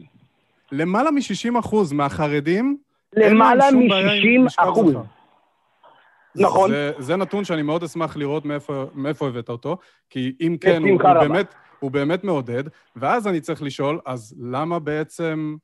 למעלה 0.71 1.11
מ-60 1.11 1.59
אחוז 1.59 1.93
מהחרדים, 1.93 2.77
למעלה 3.15 3.71
מ-60 3.71 4.53
אחוז. 4.57 4.93
נכון. 6.35 6.71
זה, 6.71 6.91
זה 6.97 7.15
נתון 7.15 7.45
שאני 7.45 7.61
מאוד 7.61 7.83
אשמח 7.83 8.17
לראות 8.17 8.45
מאיפה, 8.45 8.85
מאיפה 8.93 9.27
הבאת 9.27 9.49
אותו, 9.49 9.77
כי 10.09 10.35
אם 10.41 10.57
כן, 10.61 10.81
הוא, 10.81 10.89
הוא, 10.91 11.13
באמת, 11.13 11.55
הוא 11.79 11.91
באמת 11.91 12.23
מעודד, 12.23 12.63
ואז 12.95 13.27
אני 13.27 13.41
צריך 13.41 13.61
לשאול, 13.61 13.99
אז 14.05 14.35
למה 14.39 14.79
בעצם 14.79 15.55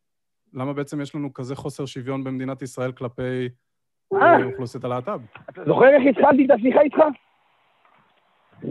למה 0.56 0.74
בעצם 0.74 1.02
יש 1.02 1.16
לנו 1.16 1.34
כזה 1.34 1.56
חוסר 1.56 1.86
שוויון 1.86 2.24
במדינת 2.24 2.62
ישראל 2.62 2.92
כלפי 2.92 3.50
אה. 4.14 4.20
אה, 4.22 4.46
אוכלוסיית 4.46 4.84
הלהט"ב? 4.84 5.20
אתה 5.50 5.64
זוכר 5.66 5.88
איך 5.88 6.04
התחלתי 6.10 6.46
את 6.46 6.52
השיחה 6.52 6.82
איתך? 6.82 6.98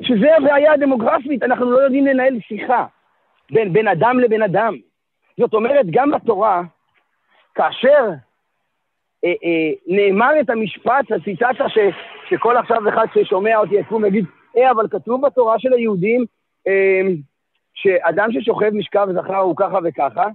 שזה 0.03 0.37
הבעיה 0.37 0.73
הדמוגרפית, 0.73 1.42
אנחנו 1.42 1.70
לא 1.70 1.79
יודעים 1.79 2.07
לנהל 2.07 2.38
שיחה 2.40 2.87
בין 3.51 3.73
בן 3.73 3.88
אדם 3.88 4.18
לבן 4.18 4.42
אדם. 4.42 4.75
זאת 5.40 5.55
אומרת, 5.55 5.87
גם 5.90 6.11
בתורה, 6.11 6.62
כאשר 7.55 8.11
אה, 9.25 9.29
אה, 9.44 9.73
נאמר 9.87 10.40
את 10.40 10.51
המשפט, 10.51 11.12
הציטטה 11.12 11.68
ש, 11.68 11.79
שכל 12.29 12.57
עכשיו 12.57 12.88
אחד 12.88 13.07
ששומע 13.14 13.57
אותי 13.57 13.75
יקום 13.75 14.03
ויגיד, 14.03 14.25
אה, 14.57 14.70
אבל 14.70 14.88
כתוב 14.90 15.27
בתורה 15.27 15.59
של 15.59 15.73
היהודים 15.73 16.25
אה, 16.66 17.01
שאדם 17.75 18.33
ששוכב 18.33 18.70
משכב 18.75 19.09
זכר 19.14 19.37
הוא 19.37 19.57
ככה 19.57 19.79
וככה, 19.85 20.27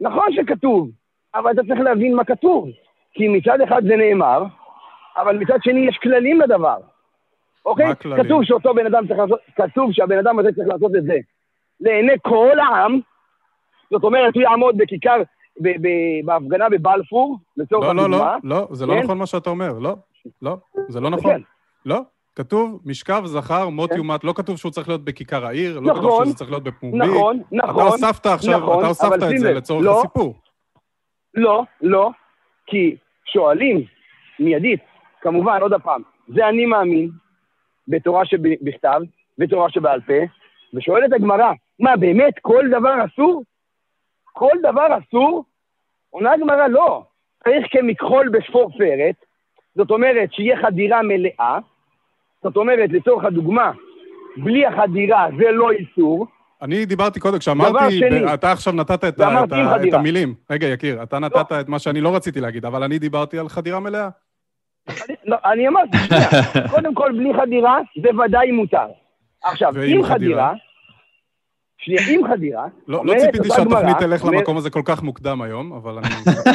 נכון 0.00 0.32
שכתוב, 0.32 0.90
אבל 1.34 1.52
אתה 1.52 1.62
צריך 1.68 1.80
להבין 1.80 2.14
מה 2.14 2.24
כתוב. 2.24 2.68
כי 3.12 3.28
מצד 3.28 3.60
אחד 3.60 3.82
זה 3.82 3.96
נאמר, 3.96 4.44
אבל 5.16 5.38
מצד 5.38 5.58
שני 5.62 5.88
יש 5.88 5.98
כללים 6.02 6.40
לדבר. 6.40 6.76
אוקיי? 7.66 7.86
מה 7.86 7.92
הכללים? 7.92 8.24
כתוב 8.24 8.44
שאותו 8.44 8.74
בן 8.74 8.86
אדם 8.86 9.06
צריך 9.06 9.18
לעשות, 9.18 9.40
כתוב 9.56 9.92
שהבן 9.92 10.18
אדם 10.18 10.38
הזה 10.38 10.48
צריך 10.56 10.68
לעשות 10.68 10.92
את 10.96 11.04
זה 11.04 11.16
לעיני 11.80 12.12
כל 12.22 12.60
העם, 12.60 13.00
זאת 13.90 14.04
אומרת, 14.04 14.34
הוא 14.34 14.42
יעמוד 14.42 14.76
בכיכר, 14.76 15.22
בהפגנה 16.24 16.68
בבלפור, 16.68 17.38
לצורך 17.56 17.84
לא, 17.84 17.90
הדוגמה. 17.90 18.36
לא, 18.42 18.56
לא, 18.56 18.56
לא, 18.56 18.66
זה 18.70 18.86
לא 18.86 18.94
כן? 18.94 19.02
נכון 19.02 19.18
מה 19.18 19.26
שאתה 19.26 19.50
אומר, 19.50 19.78
לא, 19.78 19.96
לא, 20.42 20.56
זה 20.88 21.00
לא 21.00 21.10
נכון. 21.10 21.32
כן. 21.32 21.40
לא, 21.86 22.00
כתוב 22.38 22.80
משכב 22.84 23.22
זכר 23.24 23.68
מות 23.68 23.90
כן. 23.90 23.96
יומת, 23.96 24.24
לא 24.24 24.32
כתוב 24.36 24.56
שהוא 24.56 24.72
צריך 24.72 24.88
להיות 24.88 25.04
בכיכר 25.04 25.46
העיר, 25.46 25.80
לא 25.80 25.94
כתוב 25.94 26.24
שזה 26.24 26.34
צריך 26.34 26.50
להיות 26.50 26.62
בפומבי. 26.62 26.98
נכון, 26.98 27.42
נכון. 27.52 27.70
אתה 27.70 27.82
הוספת 27.82 28.26
עכשיו, 28.26 28.58
נכון, 28.58 28.78
אתה 28.78 28.86
הוספת 28.86 29.22
את 29.34 29.38
זה 29.38 29.52
לצורך 29.52 29.84
לא, 29.84 29.98
הסיפור. 29.98 30.34
לא, 31.34 31.62
לא, 31.82 32.10
כי 32.66 32.96
שואלים 33.24 33.84
מיידית, 34.40 34.80
כמובן, 35.20 35.58
עוד 35.60 35.72
פעם, 35.82 36.02
זה 36.28 36.48
אני 36.48 36.66
מאמין 36.66 37.10
בתורה 37.88 38.26
שבכתב, 38.26 39.00
בתורה 39.38 39.70
שבעל 39.70 40.00
פה, 40.00 40.20
ושואלת 40.74 41.12
הגמרא, 41.12 41.52
מה, 41.80 41.96
באמת 41.96 42.34
כל 42.42 42.64
דבר 42.70 42.94
אסור? 43.04 43.44
כל 44.24 44.56
דבר 44.62 44.86
אסור? 44.98 45.44
עונה 46.10 46.32
הגמרא, 46.32 46.66
לא. 46.66 47.02
צריך 47.44 47.66
כמכחול 47.70 48.28
בשפורפרת, 48.28 49.14
זאת 49.74 49.90
אומרת 49.90 50.32
שיהיה 50.32 50.56
חדירה 50.62 51.02
מלאה, 51.02 51.58
זאת 52.44 52.56
אומרת, 52.56 52.90
לצורך 52.92 53.24
הדוגמה, 53.24 53.72
בלי 54.36 54.66
החדירה 54.66 55.26
זה 55.38 55.50
לא 55.52 55.70
איסור. 55.70 56.26
אני 56.62 56.86
דיברתי 56.86 57.20
קודם, 57.20 57.38
כשאמרתי, 57.38 58.00
אתה 58.34 58.52
עכשיו 58.52 58.72
נתת 58.72 59.04
את, 59.04 59.20
את, 59.20 59.52
את 59.88 59.94
המילים. 59.94 60.34
רגע, 60.50 60.66
יקיר, 60.66 61.02
אתה 61.02 61.18
נתת 61.18 61.50
לא. 61.50 61.60
את 61.60 61.68
מה 61.68 61.78
שאני 61.78 62.00
לא 62.00 62.16
רציתי 62.16 62.40
להגיד, 62.40 62.64
אבל 62.64 62.82
אני 62.82 62.98
דיברתי 62.98 63.38
על 63.38 63.48
חדירה 63.48 63.80
מלאה. 63.80 64.08
לא, 65.24 65.36
אני 65.44 65.68
אמרתי, 65.68 65.96
קודם 66.74 66.94
כל, 66.94 67.12
בלי 67.12 67.34
חדירה 67.42 67.78
זה 68.02 68.08
ודאי 68.24 68.50
מותר. 68.50 68.86
עכשיו, 69.44 69.72
עם 69.86 70.02
חדירה... 70.02 70.52
שנייה, 71.80 72.02
עם 72.10 72.28
חדירה... 72.28 72.66
לא, 72.88 73.06
לא 73.06 73.14
ציפיתי 73.18 73.48
שהתוכנית 73.48 73.96
תלך 73.98 74.24
למקום 74.24 74.56
הזה 74.56 74.70
כל 74.70 74.82
כך 74.84 75.02
מוקדם 75.02 75.42
היום, 75.42 75.72
אבל 75.72 75.98
אני... 75.98 76.08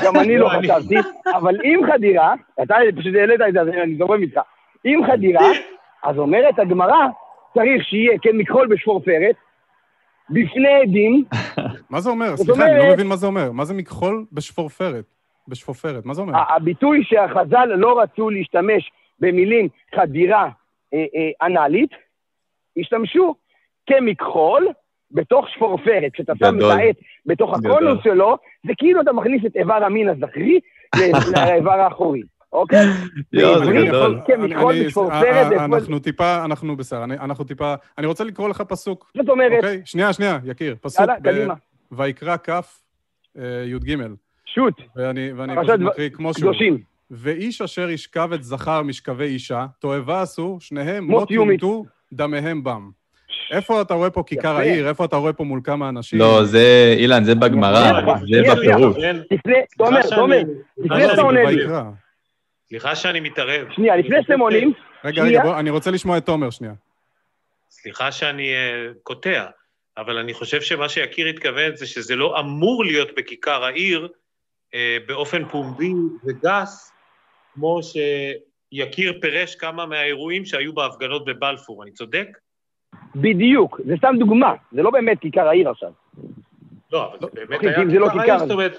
גם 0.05 0.15
אני 0.15 0.37
לא 0.37 0.49
חשבתי, 0.49 0.95
אבל 1.35 1.55
עם 1.63 1.79
חדירה, 1.93 2.33
אתה 2.63 2.75
פשוט 2.97 3.15
העלית 3.15 3.41
את 3.47 3.53
זה, 3.53 3.61
אז 3.61 3.67
אני 3.67 3.97
זורם 3.97 4.21
איתך. 4.21 4.39
עם 4.83 5.05
חדירה, 5.07 5.49
אז 6.03 6.17
אומרת 6.17 6.59
הגמרא, 6.59 7.07
צריך 7.53 7.83
שיהיה 7.83 8.17
כמכחול 8.21 8.67
בשפורפרת, 8.67 9.35
בפני 10.29 10.73
עדים. 10.81 11.23
מה 11.89 12.01
זה 12.01 12.09
אומר? 12.09 12.37
סליחה, 12.37 12.65
אני 12.65 12.79
לא 12.79 12.93
מבין 12.93 13.07
מה 13.07 13.15
זה 13.15 13.27
אומר. 13.27 13.51
מה 13.51 13.65
זה 13.65 13.73
מכחול 13.73 14.25
בשפורפרת? 14.31 15.05
בשפופרת, 15.47 16.05
מה 16.05 16.13
זה 16.13 16.21
אומר? 16.21 16.33
הביטוי 16.55 17.03
שהחז"ל 17.03 17.65
לא 17.65 17.99
רצו 18.01 18.29
להשתמש 18.29 18.91
במילים 19.19 19.67
חדירה 19.95 20.49
אה, 20.93 21.05
אה, 21.15 21.47
אנאלית, 21.47 21.89
השתמשו 22.79 23.35
כמכחול 23.85 24.67
בתוך 25.11 25.49
שפורפרת. 25.49 26.11
כשאתה 26.13 26.33
שם 26.39 26.57
את 26.57 26.63
העט 26.63 26.95
בתוך 27.25 27.53
הקונוס 27.53 27.99
שלו, 28.03 28.37
זה 28.67 28.73
כאילו 28.77 29.01
אתה 29.01 29.13
מכניס 29.13 29.45
את 29.45 29.55
איבר 29.55 29.83
המין 29.83 30.09
הזכרי 30.09 30.59
לאיבר 31.35 31.79
האחורי. 31.79 32.21
אוקיי? 32.53 32.87
יואו, 33.33 33.65
זה 33.65 33.71
גדול. 33.71 34.19
כן, 34.27 34.39
אנחנו 35.59 35.99
טיפה, 35.99 36.45
אנחנו 36.45 36.77
בסדר, 36.77 37.03
אנחנו 37.03 37.43
טיפה, 37.43 37.73
אני 37.97 38.07
רוצה 38.07 38.23
לקרוא 38.23 38.49
לך 38.49 38.61
פסוק. 38.61 39.11
זאת 39.17 39.29
אומרת... 39.29 39.51
אוקיי? 39.55 39.81
שנייה, 39.85 40.13
שנייה, 40.13 40.39
יקיר. 40.45 40.75
פסוק 40.81 41.09
ויקרא 41.91 42.35
כ' 42.43 42.49
י"ג. 43.65 43.97
שוט. 44.45 44.81
ואני 44.95 45.55
פשוט 45.61 45.79
מקריא 45.79 46.09
כמו 46.09 46.33
שהוא. 46.33 46.53
ואיש 47.11 47.61
אשר 47.61 47.89
ישכב 47.89 48.29
את 48.33 48.43
זכר 48.43 48.81
משכבי 48.81 49.25
אישה, 49.25 49.65
תועבה 49.79 50.21
עשו, 50.21 50.57
שניהם 50.59 51.03
מות 51.03 51.31
יומתו, 51.31 51.85
דמיהם 52.13 52.63
בם. 52.63 52.89
איפה 53.51 53.81
אתה 53.81 53.93
רואה 53.93 54.09
פה 54.09 54.23
כיכר 54.25 54.55
העיר? 54.57 54.87
איפה 54.87 55.05
אתה 55.05 55.15
רואה 55.15 55.33
פה 55.33 55.43
מול 55.43 55.61
כמה 55.63 55.89
אנשים? 55.89 56.19
לא, 56.19 56.43
זה, 56.43 56.95
אילן, 56.97 57.23
זה 57.23 57.35
בגמרא, 57.35 58.01
זה 58.31 58.41
בפירוש. 58.51 58.97
לפני, 59.31 59.53
תומר, 59.77 60.01
תומר, 60.15 60.41
לפני 60.77 61.07
שאתה 61.09 61.21
עונה 61.21 61.43
לי. 61.43 61.63
סליחה 62.73 62.95
שאני 62.95 63.19
מתערב. 63.19 63.67
שנייה, 63.71 63.95
לפני 63.95 64.23
שאתם 64.23 64.39
עונים... 64.39 64.73
רגע, 65.03 65.23
רגע, 65.23 65.41
בוא, 65.43 65.59
אני 65.59 65.69
רוצה 65.69 65.91
לשמוע 65.91 66.17
את 66.17 66.25
תומר 66.25 66.49
שנייה. 66.49 66.73
סליחה 67.69 68.11
שאני 68.11 68.53
uh, 68.53 68.93
קוטע, 69.03 69.45
אבל 69.97 70.17
אני 70.17 70.33
חושב 70.33 70.61
שמה 70.61 70.89
שיקיר 70.89 71.27
התכוון 71.27 71.75
זה 71.75 71.87
שזה 71.87 72.15
לא 72.15 72.39
אמור 72.39 72.85
להיות 72.85 73.09
בכיכר 73.17 73.63
העיר 73.63 74.07
uh, 74.07 74.75
באופן 75.07 75.45
פומבי 75.45 75.93
וגס, 76.25 76.91
כמו 77.53 77.79
שיקיר 77.83 79.17
פירש 79.21 79.55
כמה 79.55 79.85
מהאירועים 79.85 80.45
שהיו 80.45 80.73
בהפגנות 80.73 81.25
בבלפור. 81.25 81.83
אני 81.83 81.91
צודק? 81.91 82.27
בדיוק, 83.15 83.81
זה 83.85 83.93
סתם 83.97 84.15
דוגמה, 84.19 84.53
זה 84.71 84.81
לא 84.81 84.89
באמת 84.91 85.19
כיכר 85.19 85.47
העיר 85.47 85.69
עכשיו. 85.69 85.91
לא, 86.91 87.11
אבל 87.11 87.19
זה 87.19 87.27
באמת 87.35 87.53
אוקיי, 87.53 87.69
היה 87.69 87.99
לא 87.99 88.07
כיכר 88.07 88.19
העיר, 88.19 88.39
זאת 88.39 88.51
אומרת, 88.51 88.77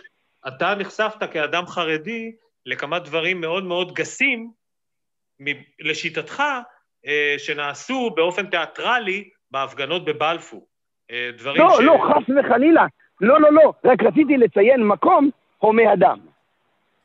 אתה 0.49 0.75
נחשפת 0.75 1.33
כאדם 1.33 1.67
חרדי 1.67 2.33
לכמה 2.67 2.99
דברים 2.99 3.41
מאוד 3.41 3.65
מאוד 3.65 3.93
גסים, 3.93 4.51
לשיטתך, 5.81 6.43
אה, 7.07 7.35
שנעשו 7.39 8.11
באופן 8.17 8.47
תיאטרלי 8.47 9.29
בהפגנות 9.51 10.05
בבלפור. 10.05 10.67
אה, 11.11 11.31
דברים 11.39 11.63
לא, 11.63 11.77
ש... 11.79 11.81
לא, 11.81 11.99
חס 12.09 12.31
וחלילה. 12.31 12.87
לא, 13.21 13.41
לא, 13.41 13.53
לא, 13.53 13.73
רק 13.85 14.03
רציתי 14.03 14.37
לציין 14.37 14.87
מקום 14.87 15.31
הומה 15.59 15.93
אדם. 15.93 16.19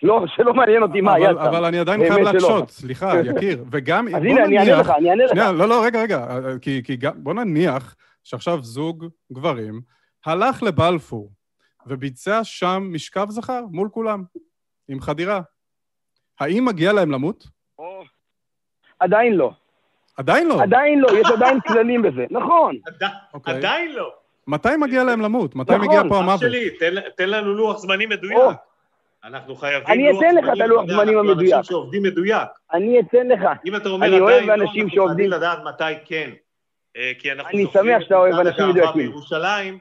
לא, 0.03 0.24
שלא 0.28 0.53
מעניין 0.53 0.84
אותי 0.84 1.01
מה 1.01 1.14
היה 1.14 1.30
שם. 1.30 1.38
אבל 1.38 1.66
אני 1.66 1.80
עדיין 1.80 1.99
חייב 1.99 2.20
להקשות, 2.20 2.70
סליחה, 2.70 3.14
יקיר. 3.36 3.66
וגם, 3.72 4.07
אז 4.07 4.24
הנה, 4.24 4.45
אני 4.45 4.60
אענה 4.60 4.80
לך, 4.80 4.89
אני 4.97 5.10
אענה 5.10 5.24
לך. 5.24 5.32
שנייה, 5.32 5.51
לא, 5.51 5.70
לא, 5.70 5.86
רגע, 5.86 6.01
רגע, 6.01 6.26
כי 6.62 6.97
בוא 7.16 7.34
נניח 7.34 7.95
שעכשיו 8.24 8.62
זוג 8.62 9.05
גברים 9.32 9.82
הלך 10.26 10.64
לבלפור 10.64 11.32
וביצע 11.88 12.43
שם 12.43 12.89
משכב 12.91 13.26
זכר 13.30 13.62
מול 13.72 13.89
כולם, 13.91 14.24
עם 14.90 15.02
חדירה. 15.02 15.42
האם 16.40 16.66
מגיע 16.66 16.94
להם 16.94 17.12
למות? 17.12 17.48
עדיין 19.00 19.34
לא. 19.34 19.52
עדיין 20.18 20.48
לא? 20.48 20.62
עדיין 20.64 21.00
לא, 21.00 21.08
יש 21.22 21.28
עדיין 21.34 21.60
כללים 21.60 22.02
בזה, 22.02 22.26
נכון. 22.32 22.76
אוקיי. 23.34 23.54
עדיין 23.58 23.92
לא. 23.92 24.14
מתי 24.48 24.70
מגיע 24.80 25.04
להם 25.04 25.22
למות? 25.22 25.56
מתי 25.56 25.78
מגיע 25.78 26.02
פה 26.10 26.18
המוות? 26.18 26.22
נכון, 26.22 26.30
אח 26.34 26.40
שלי, 26.40 26.70
תן 27.18 27.30
לנו 27.30 27.54
לוח 27.54 27.78
זמנים 27.78 28.10
מדויק. 28.10 28.58
אנחנו 29.24 29.56
חייבים 29.56 29.80
לוח 29.80 29.90
זמנים, 29.90 30.10
אני 30.10 30.18
אתן 30.18 30.36
לך 30.36 30.58
את 30.58 30.62
הלוח 30.62 30.86
זמנים 30.88 31.18
המדויק. 31.18 31.54
אנשים 31.54 31.64
שעובדים 31.64 32.04
מדויק. 32.04 32.48
אני 32.74 33.00
אתן 33.00 33.28
לך. 33.28 33.42
אם 33.66 33.76
אתה 33.76 33.90
אומר 33.90 34.08
עדיין 34.08 34.48
לא, 34.48 34.54
אנחנו 34.54 34.90
חייבים 34.90 35.30
לדעת 35.30 35.60
מתי 35.64 35.94
כן. 36.06 36.30
אה, 36.98 37.12
כי 37.20 37.32
אנחנו 37.32 37.58
אני 37.58 37.66
שמח 37.74 38.02
שאתה 38.02 38.16
אוהב 38.16 38.34
אנשים 38.34 38.70
מדויקים. 38.70 39.02
בירושלים, 39.02 39.78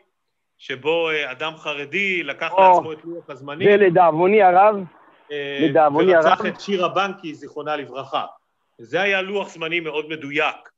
שבו 0.58 1.10
אה, 1.10 1.32
אדם 1.32 1.56
חרדי 1.56 2.22
לקח 2.22 2.52
לעצמו 2.58 2.92
את 2.92 2.98
לוח 3.04 3.30
הזמנים. 3.30 3.68
ולדאבוני 3.68 4.42
הרב, 4.42 4.76
אה, 4.76 4.97
לדאבוני 5.60 6.14
הרב. 6.14 6.24
ורצח 6.24 6.46
את 6.46 6.60
שירה 6.60 6.88
בנקי, 6.88 7.34
זיכרונה 7.34 7.76
לברכה. 7.76 8.24
זה 8.78 9.02
היה 9.02 9.22
לוח 9.22 9.48
זמנים 9.48 9.84
מאוד 9.84 10.08
מדויק. 10.08 10.68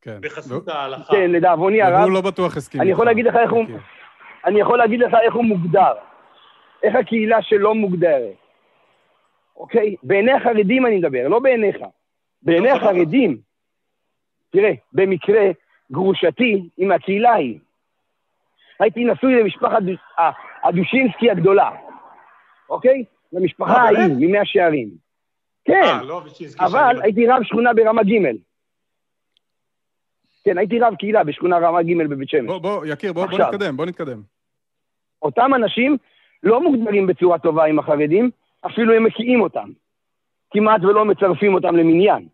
כן. 0.00 0.20
בחסות 0.20 0.68
ההלכה. 0.68 1.12
כן, 1.12 1.30
לדאבוני 1.30 1.82
הרב. 1.82 2.00
והוא 2.00 2.12
לא 2.12 2.20
בטוח 2.20 2.56
הסכים. 2.56 2.80
אני 2.80 2.90
יכול 2.90 3.06
להגיד 3.06 3.24
לך 3.26 3.36
איך 3.36 3.52
הוא... 3.52 3.64
אני 4.44 4.60
יכול 4.60 4.78
להגיד 4.78 5.00
לך 5.00 5.14
איך 5.22 5.34
הוא 5.34 5.44
מוגדר. 5.44 5.92
איך 6.82 6.94
הקהילה 6.94 7.42
שלו 7.42 7.74
מוגדרת. 7.74 8.34
אוקיי? 9.56 9.96
בעיני 10.02 10.32
החרדים 10.32 10.86
אני 10.86 10.98
מדבר, 10.98 11.28
לא 11.28 11.38
בעיניך. 11.38 11.76
בעיני 12.42 12.70
החרדים, 12.70 13.38
תראה, 14.50 14.72
במקרה 14.92 15.50
גרושתי 15.92 16.68
עם 16.76 16.92
הקהילה 16.92 17.30
ההיא, 17.30 17.58
הייתי 18.80 19.04
נשוי 19.04 19.34
למשפחת 19.34 19.82
הדושינסקי 20.64 21.30
הגדולה, 21.30 21.70
אוקיי? 22.70 23.04
למשפחה 23.32 23.82
ההיא, 23.82 24.14
ממאה 24.18 24.44
שערים. 24.44 24.88
כן, 25.64 25.82
אה, 25.84 26.02
לא 26.02 26.22
אבל 26.60 27.02
הייתי 27.02 27.26
רב 27.26 27.42
שכונה 27.42 27.74
ברמה 27.74 28.02
ג'. 28.02 28.36
כן, 30.44 30.58
הייתי 30.58 30.80
רב 30.80 30.94
קהילה 30.94 31.24
בשכונה 31.24 31.58
רמה 31.58 31.82
ג' 31.82 32.08
בבית 32.10 32.28
שמש. 32.28 32.46
בוא, 32.46 32.58
בוא, 32.58 32.86
יקיר, 32.86 33.12
בוא, 33.12 33.26
בוא 33.26 33.38
נתקדם, 33.38 33.76
בוא 33.76 33.86
נתקדם. 33.86 34.22
אותם 35.22 35.50
אנשים 35.54 35.96
לא 36.42 36.62
מוגדרים 36.62 37.06
בצורה 37.06 37.38
טובה 37.38 37.64
עם 37.64 37.78
החרדים, 37.78 38.30
אפילו 38.66 38.94
הם 38.94 39.04
מקיאים 39.04 39.40
אותם. 39.40 39.70
כמעט 40.50 40.84
ולא 40.84 41.04
מצרפים 41.04 41.54
אותם 41.54 41.76
למניין. 41.76 42.28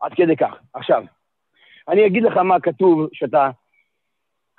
עד 0.00 0.14
כדי 0.14 0.36
כך. 0.36 0.54
עכשיו, 0.74 1.02
אני 1.88 2.06
אגיד 2.06 2.22
לך 2.22 2.36
מה 2.36 2.60
כתוב 2.60 3.08
שאתה 3.12 3.50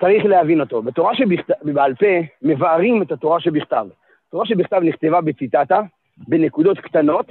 צריך 0.02 0.26
להבין 0.26 0.62
אותו. 0.62 0.82
בתורה 0.82 1.16
שבעל 1.16 1.96
פה 1.96 2.06
מבארים 2.42 3.02
את 3.02 3.12
התורה 3.12 3.40
שבכתב. 3.40 3.88
התורה 4.28 4.46
שבכתב 4.46 4.82
נכתבה 4.84 5.22
בציטטה, 5.22 5.82
בנקודות 6.18 6.80
קטנות, 6.80 7.26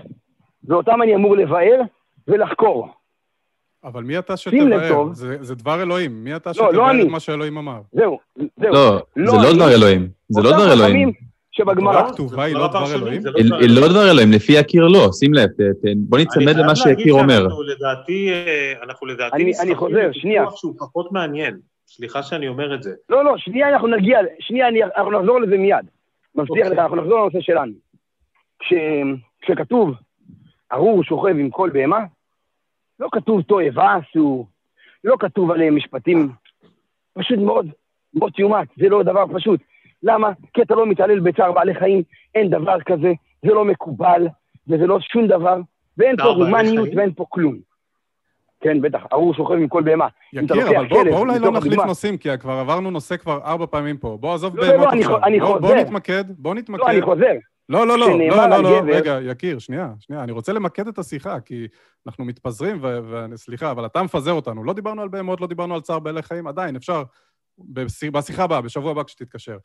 ואותם 0.64 1.03
אני 1.03 1.14
אמור 1.14 1.36
לבאר 1.36 1.80
ולחקור. 2.28 2.88
אבל 3.84 4.03
מי 4.03 4.18
אתה 4.18 4.36
שתבאר? 4.36 5.12
זה, 5.12 5.36
זה 5.40 5.55
דבר 5.55 5.82
אלוהים. 5.82 6.24
מי 6.24 6.36
אתה 6.36 6.51
לא, 6.51 6.55
שתבאר 6.55 6.92
לא 6.92 7.03
את 7.03 7.09
מה 7.09 7.20
שאלוהים 7.20 7.59
אמר? 7.59 7.80
זהו, 7.92 8.18
זהו. 8.36 8.72
לא, 8.72 9.03
לא 9.16 9.30
זה 9.30 9.36
לא 9.36 9.55
דבר 9.55 9.74
אלוהים. 9.74 10.09
זה 10.28 10.42
לא 10.42 10.51
דבר 10.51 10.72
אלוהים. 10.72 11.12
שבגמרא... 11.53 11.99
הכתובה 11.99 12.45
היא 12.45 12.55
לא 12.55 12.68
דבר 12.68 12.95
אלוהים? 12.95 13.22
היא 13.36 13.80
לא 13.80 13.88
דבר 13.88 14.11
אלוהים, 14.11 14.32
לפי 14.32 14.53
יקיר 14.53 14.86
לא, 14.88 15.12
שים 15.12 15.34
לב, 15.34 15.49
בוא 15.97 16.18
נצמד 16.18 16.57
למה 16.57 16.76
שיקיר 16.76 17.14
אומר. 17.14 17.45
אנחנו 17.45 17.62
לדעתי, 17.62 18.30
אנחנו 18.82 19.07
לדעתי 19.07 19.53
אני 19.62 19.74
חוזר, 19.74 20.09
שנייה. 20.12 20.45
שהוא 20.57 20.74
פחות 20.78 21.12
מעניין. 21.12 21.57
סליחה 21.86 22.22
שאני 22.22 22.49
אומר 22.49 22.74
את 22.74 22.82
זה. 22.82 22.90
לא, 23.09 23.24
לא, 23.24 23.34
שנייה 23.36 23.68
אנחנו 23.68 23.88
נגיע, 23.88 24.18
שנייה, 24.40 24.66
אנחנו 24.97 25.11
נחזור 25.11 25.40
לזה 25.40 25.57
מיד. 25.59 25.86
מבטיח 26.35 26.66
לך, 26.66 26.78
אנחנו 26.78 26.97
נחזור 26.97 27.20
לנושא 27.20 27.41
שלנו. 27.41 27.72
כשכתוב, 29.41 29.95
ארור 30.72 31.05
שוכב 31.05 31.37
עם 31.39 31.51
כל 31.51 31.70
בהמה, 31.72 32.05
לא 33.01 33.09
כתוב 33.12 33.43
תועבה 33.43 33.95
עשו, 33.95 34.47
לא 35.05 35.16
כתוב 35.20 35.51
עליהם 35.51 35.76
משפטים, 35.76 36.32
פשוט 37.14 37.39
מאוד, 37.39 37.66
מות 38.14 38.39
יומת, 38.39 38.68
זה 38.76 38.89
לא 38.89 39.03
דבר 39.03 39.24
פשוט. 39.35 39.61
למה? 40.03 40.32
כי 40.55 40.62
אתה 40.62 40.74
לא 40.74 40.87
מתעלל 40.87 41.20
בצער 41.20 41.53
בעלי 41.53 41.74
חיים, 41.74 42.03
אין 42.35 42.51
דבר 42.51 42.80
כזה, 42.80 43.12
זה 43.47 43.53
לא 43.55 43.64
מקובל, 43.64 44.26
וזה 44.68 44.87
לא 44.87 45.01
שום 45.01 45.26
דבר, 45.26 45.61
ואין 45.99 46.16
פה 46.16 46.22
הומניות 46.22 46.89
ואין 46.97 47.14
פה 47.14 47.24
כלום. 47.28 47.73
כן, 48.64 48.80
בטח, 48.80 49.02
ארור 49.12 49.34
שוכב 49.34 49.54
עם 49.54 49.68
כל 49.68 49.82
בהמה. 49.82 50.08
יקיר, 50.32 50.78
אבל 50.78 50.88
בוא, 50.88 51.04
בוא 51.04 51.18
אולי 51.18 51.38
לא 51.38 51.52
נחליף 51.52 51.80
נושאים, 51.86 52.16
כי 52.16 52.28
כבר 52.40 52.52
עברנו 52.52 52.90
נושא 52.90 53.16
כבר 53.16 53.40
ארבע 53.44 53.66
פעמים 53.66 53.96
פה. 53.96 54.18
בוא, 54.20 54.34
עזוב 54.34 54.56
לא, 54.56 54.66
לא 54.66 54.70
בהמות 54.70 54.88
לא, 54.94 54.98
עכשיו. 54.98 55.20
בוא, 55.40 55.58
בוא 55.58 55.74
נתמקד, 55.74 56.24
בוא 56.28 56.54
נתמקד. 56.54 56.82
לא, 56.82 56.90
אני 56.90 57.02
חוזר. 57.02 57.32
לא, 57.68 57.86
לא, 57.86 57.98
לא, 57.98 58.18
לא, 58.18 58.48
לא, 58.48 58.62
לא, 58.62 58.80
רגע, 58.86 59.18
יקיר, 59.22 59.58
שנייה, 59.58 59.92
שנייה, 59.98 60.22
אני 60.22 60.32
רוצה 60.32 60.52
למקד 60.52 60.88
את 60.88 60.98
השיחה, 60.98 61.40
כי 61.40 61.66
אנחנו 62.06 62.24
מתפזרים, 62.24 62.80
וסליחה, 62.82 63.70
אבל 63.70 63.86
אתה 63.86 64.02
מפזר 64.02 64.32
אותנו. 64.32 64.64
לא 64.64 64.72
דיברנו 64.72 65.02
על 65.02 65.08
בהמות, 65.08 65.40
לא 65.40 65.46
דיברנו 65.46 65.74
על 65.74 65.80
צער 65.80 65.98
בעלי 65.98 66.22
חיים, 66.22 66.46
עדיין, 66.46 66.76
אפשר, 66.76 67.02
בשיחה 68.12 68.44
הבאה, 68.44 68.60
בשבוע 68.60 68.90
הבא 68.90 69.02
כשתתקשר. 69.02 69.56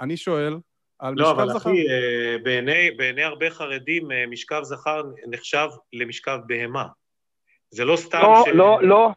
אני 0.00 0.16
שואל 0.16 0.58
על 0.98 1.14
לא, 1.16 1.24
משכב 1.24 1.34
זכר. 1.34 1.44
לא, 1.44 1.52
אבל 1.52 1.56
אחי, 1.56 1.88
אה, 1.88 2.38
בעיני, 2.42 2.90
בעיני 2.96 3.22
הרבה 3.22 3.50
חרדים, 3.50 4.12
אה, 4.12 4.24
משכב 4.26 4.60
זכר 4.62 5.02
נחשב 5.26 5.68
למשכב 5.92 6.38
בהמה. 6.46 6.86
זה 7.70 7.84
לא 7.84 7.96
סתם 7.96 8.18
לא, 8.22 8.42
ש... 8.44 8.48
לא, 8.48 8.82
לא. 8.82 9.10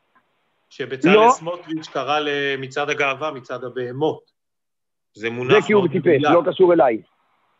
שבצלאל 0.70 1.16
לא. 1.16 1.30
סמוטריץ' 1.32 1.88
קרא 1.88 2.20
למצעד 2.20 2.90
הגאווה 2.90 3.32
מצעד 3.32 3.64
הבהמות. 3.64 4.32
זה 5.14 5.30
מונח 5.30 5.54
זה 5.54 5.68
כי 5.68 5.74
הוא 5.74 5.88
טיפש, 5.88 6.24
לא 6.24 6.42
קשור 6.46 6.74
אליי. 6.74 7.02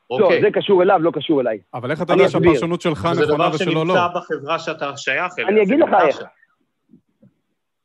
אוקיי. 0.10 0.42
לא, 0.42 0.42
זה 0.42 0.48
קשור 0.54 0.84
אליו, 0.84 1.00
לא 1.02 1.12
קשור 1.12 1.42
אליי. 1.42 1.60
אבל 1.74 1.92
איך 1.92 2.02
אתה 2.02 2.14
יודע 2.14 2.30
שהפרשנות 2.30 2.82
שלך 2.82 3.06
נכונה 3.06 3.22
ושלו 3.24 3.26
לא? 3.26 3.26
זה 3.26 3.34
דבר 3.34 3.58
שנמצא 3.58 4.08
בחברה 4.16 4.60
שאתה 4.60 4.98
שייך 4.98 5.34
אליה. 5.40 5.50
אני 5.50 5.64
אגיד 5.64 5.80
לך 5.80 5.90
איך. 6.08 6.22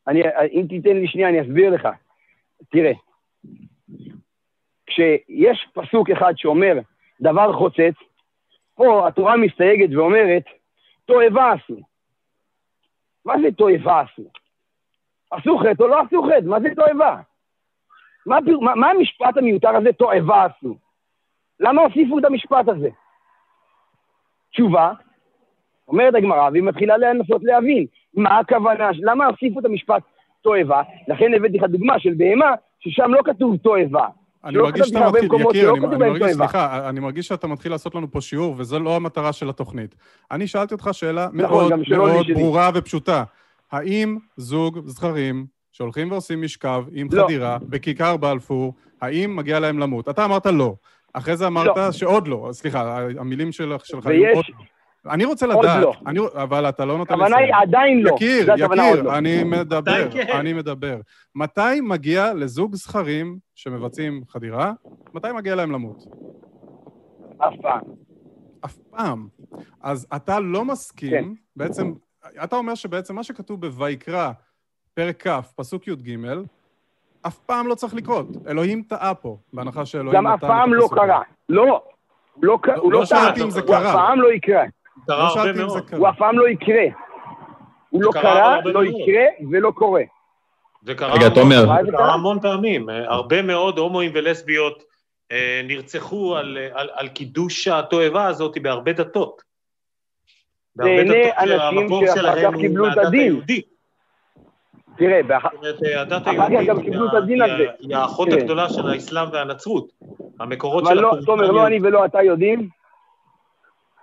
אני, 0.07 0.21
אם 0.51 0.65
תיתן 0.69 0.97
לי 0.97 1.07
שנייה, 1.07 1.29
אני 1.29 1.41
אסביר 1.41 1.69
לך. 1.69 1.87
תראה, 2.71 2.91
כשיש 4.87 5.67
פסוק 5.73 6.09
אחד 6.09 6.33
שאומר 6.37 6.73
דבר 7.21 7.53
חוצץ, 7.53 7.95
פה 8.75 9.07
התורה 9.07 9.37
מסתייגת 9.37 9.95
ואומרת, 9.95 10.43
תועבה 11.05 11.51
עשו. 11.51 11.81
מה 13.25 13.33
זה 13.41 13.51
תועבה 13.57 14.01
עשו? 14.01 14.29
עשו 15.31 15.57
חטא 15.57 15.83
או 15.83 15.87
לא 15.87 16.01
עשו 16.01 16.23
חטא? 16.23 16.45
מה 16.45 16.59
זה 16.59 16.69
תועבה? 16.75 17.21
מה, 18.25 18.37
מה, 18.61 18.75
מה 18.75 18.89
המשפט 18.89 19.37
המיותר 19.37 19.75
הזה, 19.75 19.93
תועבה 19.93 20.45
עשו? 20.45 20.77
למה 21.59 21.81
הוסיפו 21.81 22.19
את 22.19 22.25
המשפט 22.25 22.67
הזה? 22.67 22.89
תשובה, 24.51 24.93
אומרת 25.87 26.15
הגמרא, 26.15 26.49
והיא 26.51 26.63
מתחילה 26.63 26.97
לנסות 26.97 27.43
להבין 27.43 27.85
מה 28.13 28.39
הכוונה, 28.39 28.89
למה 28.93 29.25
הוסיפו 29.25 29.59
את 29.59 29.65
המשפט 29.65 30.03
תועבה, 30.41 30.81
לכן 31.07 31.33
הבאתי 31.33 31.57
לך 31.57 31.63
דוגמה 31.63 31.99
של 31.99 32.13
בהמה, 32.17 32.53
ששם 32.79 33.13
לא 33.13 33.21
כתוב 33.25 33.57
תועבה. 33.57 34.07
אני 34.45 34.57
מרגיש 34.57 34.87
שאתה 34.87 35.09
מתחיל, 35.09 35.29
יקיר, 35.41 35.73
אני, 35.73 35.85
אני 35.85 36.09
מרגיש, 36.09 36.35
סליחה, 36.35 36.89
אני 36.89 36.99
מרגיש 36.99 37.27
שאתה 37.27 37.47
מתחיל 37.47 37.71
לעשות 37.71 37.95
לנו 37.95 38.11
פה 38.11 38.21
שיעור, 38.21 38.55
וזו 38.57 38.79
לא 38.79 38.95
המטרה 38.95 39.33
של 39.33 39.49
התוכנית. 39.49 39.95
אני 40.31 40.47
שאלתי 40.47 40.73
אותך 40.73 40.89
שאלה 40.91 41.27
נכון, 41.33 41.69
מאוד 41.69 41.79
מאוד 41.89 42.25
ברורה 42.33 42.69
ופשוטה. 42.73 43.23
האם 43.71 44.17
זוג 44.37 44.79
זכרים 44.85 45.45
שהולכים 45.71 46.11
ועושים 46.11 46.41
משכב 46.41 46.83
עם 46.91 47.07
לא. 47.11 47.23
חדירה 47.23 47.57
בכיכר 47.61 48.17
בלפור, 48.17 48.73
האם 49.01 49.35
מגיע 49.35 49.59
להם 49.59 49.79
למות? 49.79 50.09
אתה 50.09 50.25
אמרת 50.25 50.45
לא. 50.45 50.75
אחרי 51.13 51.37
זה 51.37 51.47
אמרת 51.47 51.77
לא. 51.77 51.91
שעוד 51.91 52.27
לא. 52.27 52.49
סליחה, 52.51 52.99
המילים 53.19 53.51
שלך 53.51 53.81
היו 54.05 54.35
עוד 54.35 54.45
לא. 54.49 54.74
אני 55.09 55.25
רוצה 55.25 55.47
לדעת, 55.47 55.81
לא. 55.81 55.93
אני, 56.07 56.19
אבל 56.33 56.69
אתה 56.69 56.85
לא 56.85 56.97
נותן 56.97 57.13
לסיים. 57.13 57.33
הכוונה 57.33 57.45
היא 57.45 57.53
עדיין 57.61 58.01
לא. 58.01 58.11
יקיר, 58.15 58.53
יקיר, 58.53 59.01
לא. 59.01 59.17
אני 59.17 59.43
מדבר, 59.43 60.11
כן. 60.11 60.37
אני 60.39 60.53
מדבר. 60.53 60.97
מתי 61.35 61.81
מגיע 61.81 62.33
לזוג 62.33 62.75
זכרים 62.75 63.37
שמבצעים 63.55 64.21
חדירה, 64.29 64.71
מתי 65.13 65.27
מגיע 65.35 65.55
להם 65.55 65.71
למות? 65.71 66.03
אף 67.37 67.53
פעם. 67.61 67.81
אף 68.65 68.77
פעם. 68.89 69.27
אז 69.81 70.07
אתה 70.15 70.39
לא 70.39 70.65
מסכים, 70.65 71.11
כן. 71.11 71.29
בעצם, 71.55 71.93
אתה 72.43 72.55
אומר 72.55 72.75
שבעצם 72.75 73.15
מה 73.15 73.23
שכתוב 73.23 73.65
בויקרא, 73.67 74.31
פרק 74.93 75.27
כ', 75.27 75.39
פסוק 75.55 75.87
י"ג, 75.87 76.17
אף 77.27 77.37
פעם 77.37 77.67
לא 77.67 77.75
צריך 77.75 77.93
לקרות. 77.93 78.27
אלוהים 78.47 78.81
טעה 78.81 79.13
פה, 79.13 79.37
בהנחה 79.53 79.85
שאלוהים 79.85 80.27
נתן 80.27 80.27
את 80.27 80.33
הפסוק. 80.33 80.49
גם 80.49 80.55
אף 80.55 80.61
פעם 80.61 80.73
לא 80.73 80.87
קרה. 80.91 81.21
לא, 81.49 81.67
לא, 81.67 81.81
לא, 82.41 82.59
הוא 82.75 82.91
לא, 82.93 82.99
לא 82.99 83.05
טעה, 83.05 83.33
הוא 83.41 83.77
אף 83.77 83.93
פעם 83.93 84.21
לא 84.21 84.33
יקרה. 84.33 84.63
קרה 85.07 85.35
לא 85.35 85.41
הרבה 85.41 85.53
מאוד. 85.53 85.83
הוא 85.97 86.09
אף 86.09 86.17
פעם 86.17 86.37
לא 86.37 86.49
יקרה. 86.49 86.85
הוא 87.89 88.03
לא 88.03 88.11
קרה, 88.13 88.57
לא 88.65 88.85
יקרה 88.85 89.25
ולא 89.51 89.71
קורה. 89.71 90.01
זה 90.81 90.95
קרה, 90.95 91.13
רגע, 91.13 91.29
תומר. 91.29 91.65
זה 91.85 91.91
קרה 91.91 92.13
המון 92.13 92.39
פעמים. 92.39 92.89
הרבה 92.89 93.41
מאוד 93.41 93.77
הומואים 93.77 94.11
ולסביות 94.13 94.83
אה, 95.31 95.61
נרצחו 95.63 96.35
על, 96.35 96.57
על, 96.73 96.89
על 96.93 97.07
קידוש 97.07 97.67
התועבה 97.67 98.25
הזאת 98.25 98.57
בהרבה 98.61 98.93
דתות. 98.93 99.41
בהרבה 100.75 101.03
דתות 101.03 101.47
שהמקור 101.47 102.03
שלהם 102.15 102.53
הוא 102.53 102.87
מהדת 102.87 103.13
היהודית. 103.13 103.65
תראה, 104.97 105.19
הדת 106.01 106.27
היהודית 106.27 106.69
היא 107.79 107.95
האחות 107.95 108.27
הגדולה 108.31 108.69
של 108.69 108.87
האסלאם 108.87 109.27
והנצרות. 109.31 109.91
המקורות 110.39 110.85
של... 110.85 110.91
אבל 110.91 111.01
לא, 111.01 111.17
תומר, 111.25 111.51
לא 111.51 111.67
אני 111.67 111.79
ולא 111.81 112.05
אתה 112.05 112.23
יודעים 112.23 112.69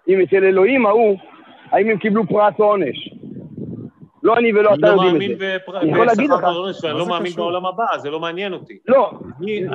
אם 0.09 0.21
אצל 0.21 0.45
אלוהים 0.45 0.87
ההוא, 0.87 1.19
האם 1.71 1.89
הם 1.89 1.99
קיבלו 1.99 2.27
פרס 2.27 2.55
או 2.59 2.65
עונש. 2.65 3.11
לא 4.23 4.37
אני 4.37 4.53
ולא 4.53 4.75
אתה 4.75 4.95
לא 4.95 5.03
יודעים 5.03 5.33
את 5.33 5.39
זה. 5.39 5.57
אני 5.81 5.91
יכול 5.91 6.07
להגיד 6.07 6.31
לך... 6.31 6.45
אני 6.85 6.99
לא 6.99 7.07
מאמין 7.07 7.33
בעולם 7.33 7.67
הבא, 7.67 7.85
זה 7.99 8.11
לא 8.11 8.21
מעניין 8.21 8.53
אותי. 8.53 8.79
לא, 8.89 9.13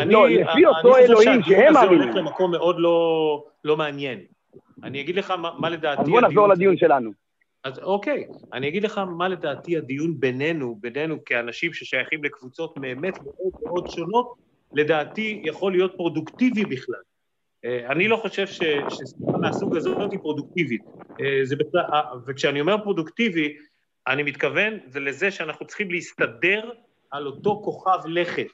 לא, 0.06 0.30
לפי 0.30 0.66
אותו 0.66 0.98
אלוהים 0.98 1.42
שהם 1.44 1.74
מאמינים. 1.74 1.74
אני 1.74 1.74
חושב 1.74 1.74
שהדיון 1.74 1.78
הזה 1.78 1.86
הולך 1.86 2.16
למקום 2.16 2.52
מאוד 2.52 2.76
לא, 2.80 3.44
לא 3.64 3.78
מעניין. 3.78 4.20
אני 4.84 5.02
אגיד 5.02 5.16
לך 5.16 5.34
מה 5.58 5.70
לדעתי... 5.70 6.02
אז 6.02 6.10
בוא 6.10 6.22
נחזור 6.22 6.48
לדיון 6.48 6.78
שלנו. 6.78 7.12
אז 7.64 7.80
אוקיי, 7.80 8.28
אני 8.54 8.68
אגיד 8.68 8.84
לך 8.84 9.02
מה 9.18 9.28
לדעתי 9.28 9.78
הדיון 9.78 10.20
בינינו, 10.20 10.76
בינינו 10.80 11.26
כאנשים 11.26 11.74
ששייכים 11.74 12.24
לקבוצות 12.24 12.78
באמת 12.78 13.20
מאוד 13.24 13.54
מאוד 13.64 13.90
שונות, 13.90 14.34
לדעתי 14.74 15.42
יכול 15.44 15.72
להיות 15.72 15.96
פרודוקטיבי 15.98 16.66
בכלל. 16.66 17.00
אה, 17.66 17.92
אני 17.92 18.08
לא 18.08 18.18
חושב 18.18 18.48
שסתימה 18.90 19.38
מהסוג 19.38 19.76
הזאת 19.78 20.12
היא 20.12 20.20
פרודוקטיבית. 20.20 20.82
אה, 21.22 21.42
אה, 21.94 22.02
וכשאני 22.26 22.62
אומר 22.62 22.78
פרודוקטיבי, 22.84 23.58
אני 24.08 24.24
מתכוון 24.24 24.80
זה 24.88 25.00
לזה 25.00 25.32
שאנחנו 25.32 25.68
צריכים 25.68 25.92
להסתדר 25.92 26.70
על 27.12 27.28
אותו 27.28 27.62
כוכב 27.64 28.00
לכת. 28.06 28.48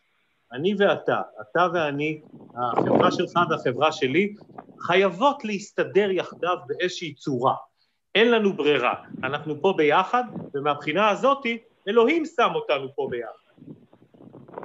אני 0.54 0.76
ואתה, 0.80 1.22
אתה 1.42 1.68
ואני, 1.74 2.22
החברה 2.56 3.12
שלך 3.12 3.34
והחברה 3.50 3.92
שלי, 3.92 4.34
חייבות 4.80 5.46
להסתדר 5.46 6.12
יחדיו 6.12 6.58
באיזושהי 6.68 7.14
צורה. 7.14 7.56
אין 8.16 8.32
לנו 8.32 8.54
ברירה. 8.54 8.94
אנחנו 9.24 9.62
פה 9.62 9.74
ביחד, 9.78 10.24
ומהבחינה 10.54 11.10
הזאתי, 11.10 11.58
אלוהים 11.88 12.26
שם 12.26 12.50
אותנו 12.56 12.96
פה 12.96 13.08
ביחד. 13.12 13.43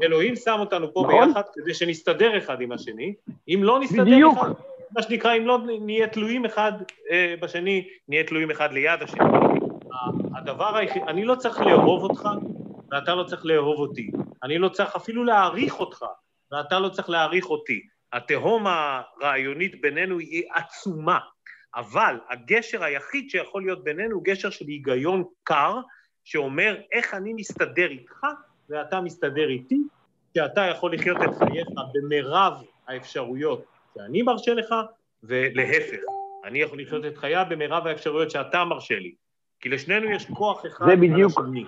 אלוהים 0.03 0.37
שם 0.37 0.57
אותנו 0.61 0.95
פה 0.95 1.05
נכון? 1.09 1.29
ביחד 1.29 1.43
כדי 1.55 1.75
שנסתדר 1.75 2.39
אחד 2.39 2.61
עם 2.61 2.73
השני, 2.73 3.15
אם 3.49 3.61
לא 3.63 3.81
נסתדר 3.81 4.03
בדיוק. 4.03 4.39
אחד, 4.39 4.51
מה 4.91 5.03
שנקרא, 5.03 5.37
אם 5.37 5.47
לא 5.47 5.59
נהיה 5.81 6.07
תלויים 6.07 6.45
אחד 6.45 6.73
אה, 7.11 7.35
בשני, 7.41 7.89
נהיה 8.09 8.25
תלויים 8.25 8.51
אחד 8.51 8.73
ליד 8.73 9.03
השני. 9.03 9.29
הדבר 10.37 10.77
היחיד, 10.77 11.03
אני 11.09 11.25
לא 11.25 11.35
צריך 11.35 11.61
לאהוב 11.61 12.03
אותך 12.03 12.29
ואתה 12.91 13.15
לא 13.15 13.25
צריך 13.25 13.47
לאהוב 13.47 13.79
אותי. 13.79 14.11
אני 14.43 14.59
לא 14.59 14.69
צריך 14.69 14.97
אפילו 14.97 15.25
להעריך 15.25 15.81
אותך 15.81 16.05
ואתה 16.53 16.79
לא 16.79 16.89
צריך 16.89 17.11
להעריך 17.11 17.51
אותי. 17.51 17.81
התהום 18.13 18.67
הרעיונית 18.67 19.81
בינינו 19.81 20.19
היא 20.19 20.43
עצומה, 20.55 21.19
אבל 21.75 22.17
הגשר 22.31 22.85
היחיד 22.85 23.31
שיכול 23.31 23.63
להיות 23.63 23.85
בינינו 23.85 24.15
הוא 24.15 24.25
גשר 24.25 24.51
של 24.51 24.65
היגיון 24.67 25.25
קר, 25.45 25.77
שאומר 26.25 26.77
איך 26.93 27.15
אני 27.15 27.33
מסתדר 27.33 27.91
איתך 27.91 28.27
ואתה 28.69 29.01
מסתדר 29.01 29.49
איתי, 29.49 29.79
שאתה 30.35 30.61
יכול 30.61 30.95
לחיות 30.95 31.17
את 31.17 31.35
חייך 31.39 31.69
במרב 31.95 32.53
האפשרויות 32.89 33.65
שאני 33.95 34.23
מרשה 34.23 34.55
לך, 34.55 34.75
ולהפך, 35.23 35.99
אני 36.45 36.59
יכול 36.59 36.83
לחיות 36.83 37.05
את 37.05 37.17
חיי 37.17 37.37
במרב 37.49 37.87
האפשרויות 37.87 38.31
שאתה 38.31 38.65
מרשה 38.65 38.99
לי. 38.99 39.15
כי 39.61 39.69
לשנינו 39.69 40.11
יש 40.11 40.27
כוח 40.27 40.67
אחד 40.67 40.87
זה 40.87 40.97
בדיוק. 40.97 41.33
השני. 41.39 41.65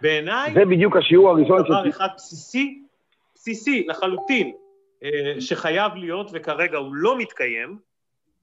בעיניי... 0.00 0.54
זה 0.54 0.64
בדיוק 0.64 0.96
השיעור 0.96 1.30
הראשון 1.30 1.58
של... 1.58 1.64
דבר 1.64 1.88
אחד 1.88 2.08
בסיסי, 2.16 2.82
בסיסי 3.34 3.86
לחלוטין, 3.88 4.52
אה, 5.02 5.40
שחייב 5.40 5.94
להיות 5.94 6.30
וכרגע 6.32 6.78
הוא 6.78 6.94
לא 6.94 7.18
מתקיים, 7.18 7.78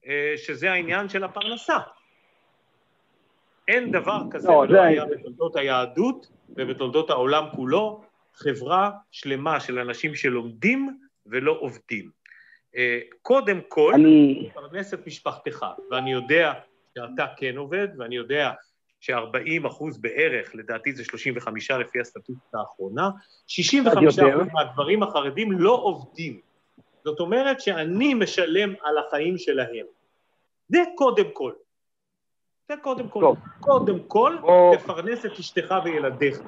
אה, 0.08 0.34
שזה 0.38 0.72
העניין 0.72 1.10
של 1.10 1.24
הפרנסה. 1.24 1.78
אין 3.68 3.92
דבר 3.92 4.20
כזה 4.32 4.48
לא, 4.48 4.54
ולא 4.54 4.82
היה 4.82 5.06
בתולדות 5.06 5.56
היהדות 5.56 6.28
ובתולדות 6.58 7.10
העולם 7.10 7.46
כולו, 7.56 8.02
חברה 8.34 8.92
שלמה 9.12 9.60
של 9.60 9.80
אנשים 9.80 10.16
שלומדים 10.16 11.00
ולא 11.26 11.58
עובדים. 11.60 12.10
אה, 12.76 13.00
קודם 13.22 13.60
כל, 13.68 13.92
אני... 13.96 14.50
תפרנס 14.50 14.94
את 14.94 15.08
משפחתך, 15.08 15.66
ואני 15.92 16.14
יודע 16.14 16.54
שאתה 16.98 17.26
כן 17.38 17.58
עובד, 17.58 17.88
ואני 17.98 18.16
יודע 18.16 18.52
ש-40 19.00 19.68
אחוז 19.68 19.98
בערך, 19.98 20.56
לדעתי 20.56 20.94
זה 20.94 21.04
35 21.06 21.72
לפי 21.72 22.00
הסטטיסטיקה 22.00 22.58
האחרונה, 22.60 23.10
65 23.48 24.20
אחוז 24.20 24.48
מהגברים 24.54 25.04
החרדים 25.04 25.52
לא 25.52 25.72
עובדים. 25.72 26.40
זאת 27.04 27.20
אומרת 27.20 27.62
שאני 27.62 28.14
משלם 28.14 28.74
על 28.84 28.98
החיים 28.98 29.38
שלהם. 29.38 29.86
זה 30.68 30.84
קודם 30.96 31.26
כל. 31.34 31.52
זה 32.68 32.74
קודם 32.82 33.10
כל. 33.10 33.20
טוב. 33.20 33.38
קודם 33.60 34.00
כל, 34.08 34.38
או... 34.44 34.72
תפרנס 34.78 35.26
את 35.26 35.32
אשתך 35.32 35.74
וילדיך. 35.86 36.40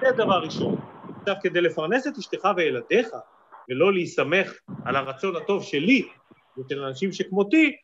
זה 0.00 0.12
דבר 0.16 0.38
ראשון. 0.42 0.76
עכשיו, 1.20 1.34
כדי 1.42 1.60
לפרנס 1.60 2.06
את 2.06 2.18
אשתך 2.18 2.48
וילדיך, 2.56 3.08
ולא 3.68 3.92
להיסמך 3.92 4.52
על 4.84 4.96
הרצון 4.96 5.36
הטוב 5.36 5.62
שלי 5.62 6.08
ושל 6.58 6.82
אנשים 6.84 7.12
שכמותי, 7.12 7.76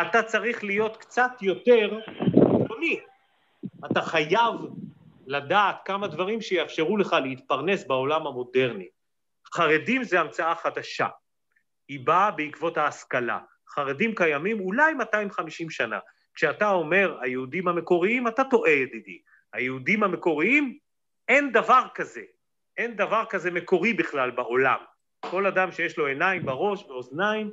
אתה 0.00 0.22
צריך 0.22 0.64
להיות 0.64 0.96
קצת 0.96 1.30
יותר 1.40 1.98
ביטחוני. 2.32 3.00
אתה 3.90 4.02
חייב 4.02 4.54
לדעת 5.26 5.76
כמה 5.84 6.06
דברים 6.06 6.40
שיאפשרו 6.40 6.96
לך 6.96 7.16
להתפרנס 7.22 7.86
בעולם 7.86 8.26
המודרני. 8.26 8.88
חרדים 9.54 10.04
זה 10.04 10.20
המצאה 10.20 10.54
חדשה. 10.54 11.08
היא 11.88 12.00
באה 12.06 12.30
בעקבות 12.30 12.78
ההשכלה. 12.78 13.38
חרדים 13.68 14.14
קיימים 14.14 14.60
אולי 14.60 14.94
250 14.94 15.70
שנה. 15.70 15.98
כשאתה 16.38 16.70
אומר 16.70 17.18
היהודים 17.20 17.68
המקוריים, 17.68 18.28
אתה 18.28 18.42
טועה 18.50 18.70
ידידי. 18.70 19.18
היהודים 19.52 20.02
המקוריים, 20.02 20.78
אין 21.28 21.52
דבר 21.52 21.82
כזה. 21.94 22.20
אין 22.76 22.96
דבר 22.96 23.24
כזה 23.30 23.50
מקורי 23.50 23.92
בכלל 23.92 24.30
בעולם. 24.30 24.78
כל 25.20 25.46
אדם 25.46 25.72
שיש 25.72 25.98
לו 25.98 26.06
עיניים 26.06 26.46
בראש 26.46 26.84
ואוזניים 26.84 27.50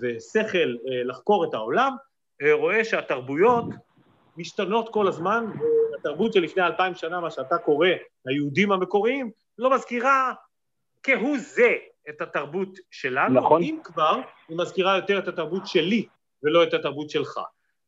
ושכל 0.00 0.58
אה, 0.58 1.04
לחקור 1.04 1.44
את 1.44 1.54
העולם, 1.54 1.92
אה, 2.42 2.52
רואה 2.52 2.84
שהתרבויות 2.84 3.64
משתנות 4.36 4.88
כל 4.88 5.08
הזמן, 5.08 5.44
והתרבות 5.92 6.32
של 6.32 6.40
לפני 6.40 6.62
אלפיים 6.62 6.94
שנה, 6.94 7.20
מה 7.20 7.30
שאתה 7.30 7.58
קורא 7.58 7.88
היהודים 8.26 8.72
המקוריים, 8.72 9.30
לא 9.58 9.70
מזכירה 9.70 10.32
כהוא 11.02 11.38
זה 11.38 11.74
את 12.08 12.20
התרבות 12.20 12.78
שלנו, 12.90 13.40
נכון. 13.40 13.62
אם 13.62 13.78
כבר, 13.84 14.20
היא 14.48 14.56
מזכירה 14.58 14.96
יותר 14.96 15.18
את 15.18 15.28
התרבות 15.28 15.66
שלי 15.66 16.06
ולא 16.42 16.62
את 16.62 16.74
התרבות 16.74 17.10
שלך. 17.10 17.40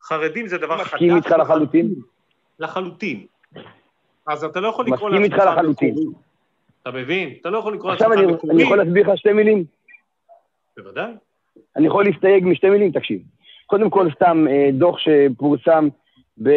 חרדים 0.03 0.47
זה 0.47 0.59
דבר 0.59 0.79
חדש. 0.79 0.93
מסכים 0.95 1.17
איתך 1.17 1.31
לחלוטין? 1.31 1.95
לחלוטין. 2.59 3.27
אז 4.27 4.45
אתה 4.45 4.61
לא 4.61 4.69
יכול 4.69 4.87
לקרוא 4.87 5.11
לעצמך... 5.11 5.25
מסכים 5.25 5.43
איתך 5.43 5.53
לחלוטין. 5.53 5.95
אתה 6.83 6.91
מבין? 6.91 7.35
אתה 7.41 7.51
לא 7.51 7.59
יכול 7.59 7.75
לקרוא 7.75 7.91
לעצמך 7.91 8.09
מקורי. 8.09 8.35
עכשיו 8.35 8.51
אני 8.51 8.63
יכול 8.63 8.79
להסביר 8.79 9.11
לך 9.11 9.19
שתי 9.19 9.33
מילים? 9.33 9.65
בוודאי. 10.77 11.13
אני 11.77 11.87
יכול 11.87 12.05
להסתייג 12.05 12.45
משתי 12.45 12.71
מילים, 12.71 12.91
תקשיב. 12.93 13.21
קודם 13.67 13.91
כל, 13.91 14.09
סתם 14.15 14.47
דוח 14.73 14.99
שפורסם 14.99 15.89
ב-2019, 16.43 16.49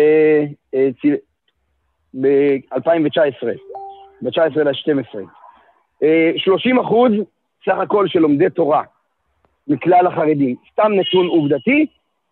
ב-19 4.22 4.64
ל-12. 4.64 5.18
30 6.38 6.80
אחוז 6.80 7.12
סך 7.66 7.78
הכל 7.78 8.08
של 8.08 8.20
לומדי 8.20 8.50
תורה 8.50 8.84
מכלל 9.68 10.08
החרדים. 10.08 10.56
סתם 10.72 10.92
נתון 10.92 11.28
עובדתי, 11.28 11.86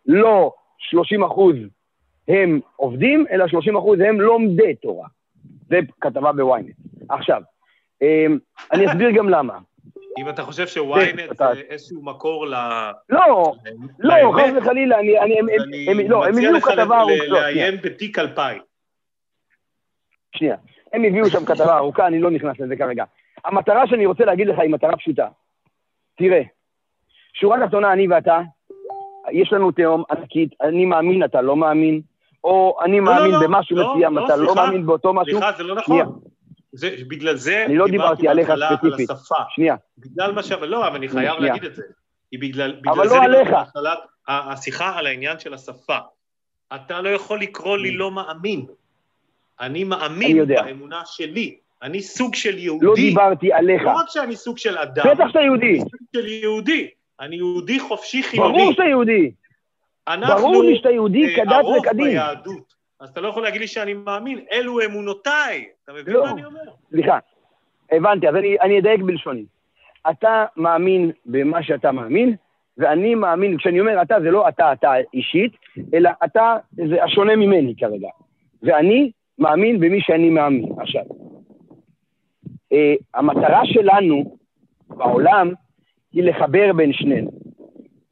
לא 0.06 0.54
30 0.82 1.24
אחוז 1.24 1.56
הם 2.28 2.60
עובדים, 2.76 3.26
אלא 3.32 3.48
30 3.48 3.78
אחוז 3.78 4.00
הם 4.00 4.22
לומדי 4.22 4.76
תורה. 4.76 5.08
זה 5.70 5.80
כתבה 6.02 6.32
בוויינט. 6.32 6.76
עכשיו, 7.10 7.42
אמ, 8.02 8.38
אני 8.74 8.92
אסביר 8.92 9.12
גם 9.12 9.30
למה. 9.30 9.60
אם 10.20 10.30
אתה 10.30 10.44
חושב 10.44 10.68
שוויינט 10.68 11.38
זה 11.38 11.62
איזשהו 11.70 12.04
מקור 12.04 12.48
ל... 12.48 12.56
לא, 13.10 13.54
לא, 14.00 14.34
חס 14.36 14.52
וחלילה, 14.58 15.00
אני... 15.00 15.16
לא. 16.10 16.26
אני 16.26 16.34
מציע 16.34 16.52
לך 16.52 16.68
לעיין 17.28 17.76
בתיק 17.76 18.20
2000. 18.20 18.62
שנייה. 20.36 20.56
הם 20.94 21.04
הביאו 21.04 21.30
שם 21.30 21.46
כתבה 21.46 21.78
ארוכה, 21.78 22.08
אני 22.08 22.20
לא 22.20 22.32
נכנס 22.32 22.60
לזה 22.60 22.76
כרגע. 22.76 23.04
המטרה 23.46 23.88
שאני 23.88 24.06
רוצה 24.06 24.26
להגיד 24.26 24.48
לך 24.48 24.60
היא 24.60 24.70
מטרה 24.70 24.98
פשוטה. 24.98 25.28
תראה, 26.18 26.42
שורה 27.34 27.66
תחתונה, 27.66 27.94
אני 27.94 28.08
ואתה, 28.08 28.40
יש 29.32 29.54
לנו 29.54 29.72
תהום 29.72 30.04
ענקית, 30.12 30.54
אני 30.62 30.86
מאמין, 30.86 31.24
אתה 31.24 31.42
לא 31.42 31.56
מאמין, 31.56 32.02
או 32.44 32.78
אני 32.84 33.00
לא, 33.00 33.06
לא 33.06 33.14
מאמין 33.14 33.32
לא, 33.32 33.40
במשהו 33.40 33.76
לא, 33.76 33.94
מסוים, 33.94 34.18
לא, 34.18 34.26
אתה 34.26 34.36
לא 34.36 34.46
סליחה, 34.46 34.62
לא 34.62 34.68
מאמין 34.68 34.86
באותו 34.86 35.14
משהו. 35.14 35.38
סליחה, 35.38 35.52
זה 35.58 35.64
לא 35.64 35.76
נכון. 35.76 36.20
זה, 36.74 36.90
בגלל 37.08 37.36
זה 37.36 37.66
אני 37.66 37.78
לא 37.78 37.88
דיברתי 37.88 38.28
עליך 38.28 38.48
ספציפית. 38.48 39.10
על 39.10 39.16
השפה. 39.16 39.36
שנייה. 39.50 39.76
בגלל 39.98 40.32
מה 40.32 40.44
ש... 40.44 40.52
לא, 40.52 40.88
אבל 40.88 40.96
אני 40.96 41.08
חייב 41.08 41.34
שנייה. 41.36 41.54
להגיד 41.54 41.64
את 41.64 41.76
זה. 41.76 41.84
היא 42.32 42.40
בגלל, 42.40 42.72
בגלל 42.82 42.94
אבל 42.94 43.08
זה 43.08 43.16
לא 43.16 43.24
עליך. 43.24 43.50
התחלת 43.54 44.00
השיחה 44.28 44.98
על 45.00 45.08
העניין 45.08 45.40
של 45.40 45.54
השפה. 45.54 45.98
אתה 46.76 47.02
לא 47.02 47.10
יכול 47.10 47.42
לקרוא 47.42 47.78
לי 47.78 47.92
לא 47.92 48.12
מאמין. 48.12 48.66
אני 49.60 49.84
מאמין 49.84 50.38
אני 50.38 50.46
באמונה 50.46 51.02
שלי. 51.06 51.56
אני 51.82 52.02
סוג 52.02 52.36
של 52.36 52.58
יהודי. 52.58 52.86
לא 52.86 52.96
דיברתי 52.96 53.54
עליך. 53.54 53.82
לא 53.84 53.92
רק 53.92 54.06
שאני 54.10 54.36
סוג 54.36 54.58
של 54.58 54.78
אדם. 54.78 55.04
בטח 55.12 55.28
שאתה 55.28 55.40
יהודי. 55.40 55.72
אני 55.72 55.80
סוג 55.80 56.00
של 56.16 56.28
יהודי. 56.28 56.90
אני 57.22 57.36
יהודי 57.36 57.80
חופשי 57.80 58.24
חילוני. 58.24 58.58
ברור 58.58 58.72
שאתה 58.72 58.84
יהודי. 58.84 59.32
ברור 60.28 60.64
לי 60.64 60.78
שאתה 60.78 60.90
יהודי 60.90 61.26
אה, 61.26 61.36
כדת 61.36 61.48
וכדין. 61.48 61.86
אנחנו 61.86 62.04
ביהדות. 62.04 62.74
אז 63.00 63.10
אתה 63.10 63.22
לא 63.22 63.28
יכול 63.28 63.44
להגיד 63.44 63.62
לי 63.62 63.68
שאני 63.68 63.94
מאמין, 63.94 64.40
אלו 64.52 64.86
אמונותיי. 64.86 65.66
אתה 65.84 65.94
מבין 65.94 66.14
לא. 66.14 66.26
מה 66.26 66.32
אני 66.32 66.46
אומר? 66.46 66.60
סליחה, 66.90 67.20
הבנתי, 67.92 68.30
אז 68.30 68.36
אני, 68.36 68.60
אני 68.62 68.80
אדייק 68.80 69.02
בלשוני. 69.02 69.46
אתה 70.10 70.46
מאמין 70.58 71.12
במה 71.26 71.64
שאתה 71.64 71.92
מאמין, 71.92 72.36
ואני 72.78 73.16
מאמין, 73.16 73.58
כשאני 73.58 73.80
אומר 73.80 74.02
אתה, 74.02 74.16
זה 74.22 74.32
לא 74.32 74.50
אתה, 74.50 74.74
אתה 74.74 74.92
אישית, 75.14 75.54
אלא 75.94 76.10
אתה, 76.26 76.58
זה 76.72 77.04
השונה 77.04 77.36
ממני 77.36 77.76
כרגע. 77.78 78.10
ואני 78.64 79.12
מאמין 79.40 79.80
במי 79.80 80.02
שאני 80.02 80.30
מאמין. 80.30 80.66
עכשיו, 80.80 81.04
אה, 82.74 82.94
המטרה 83.14 83.62
שלנו 83.66 84.38
בעולם 84.88 85.54
היא 86.14 86.24
לחבר 86.24 86.74
בין 86.76 86.94
שנינו. 86.94 87.32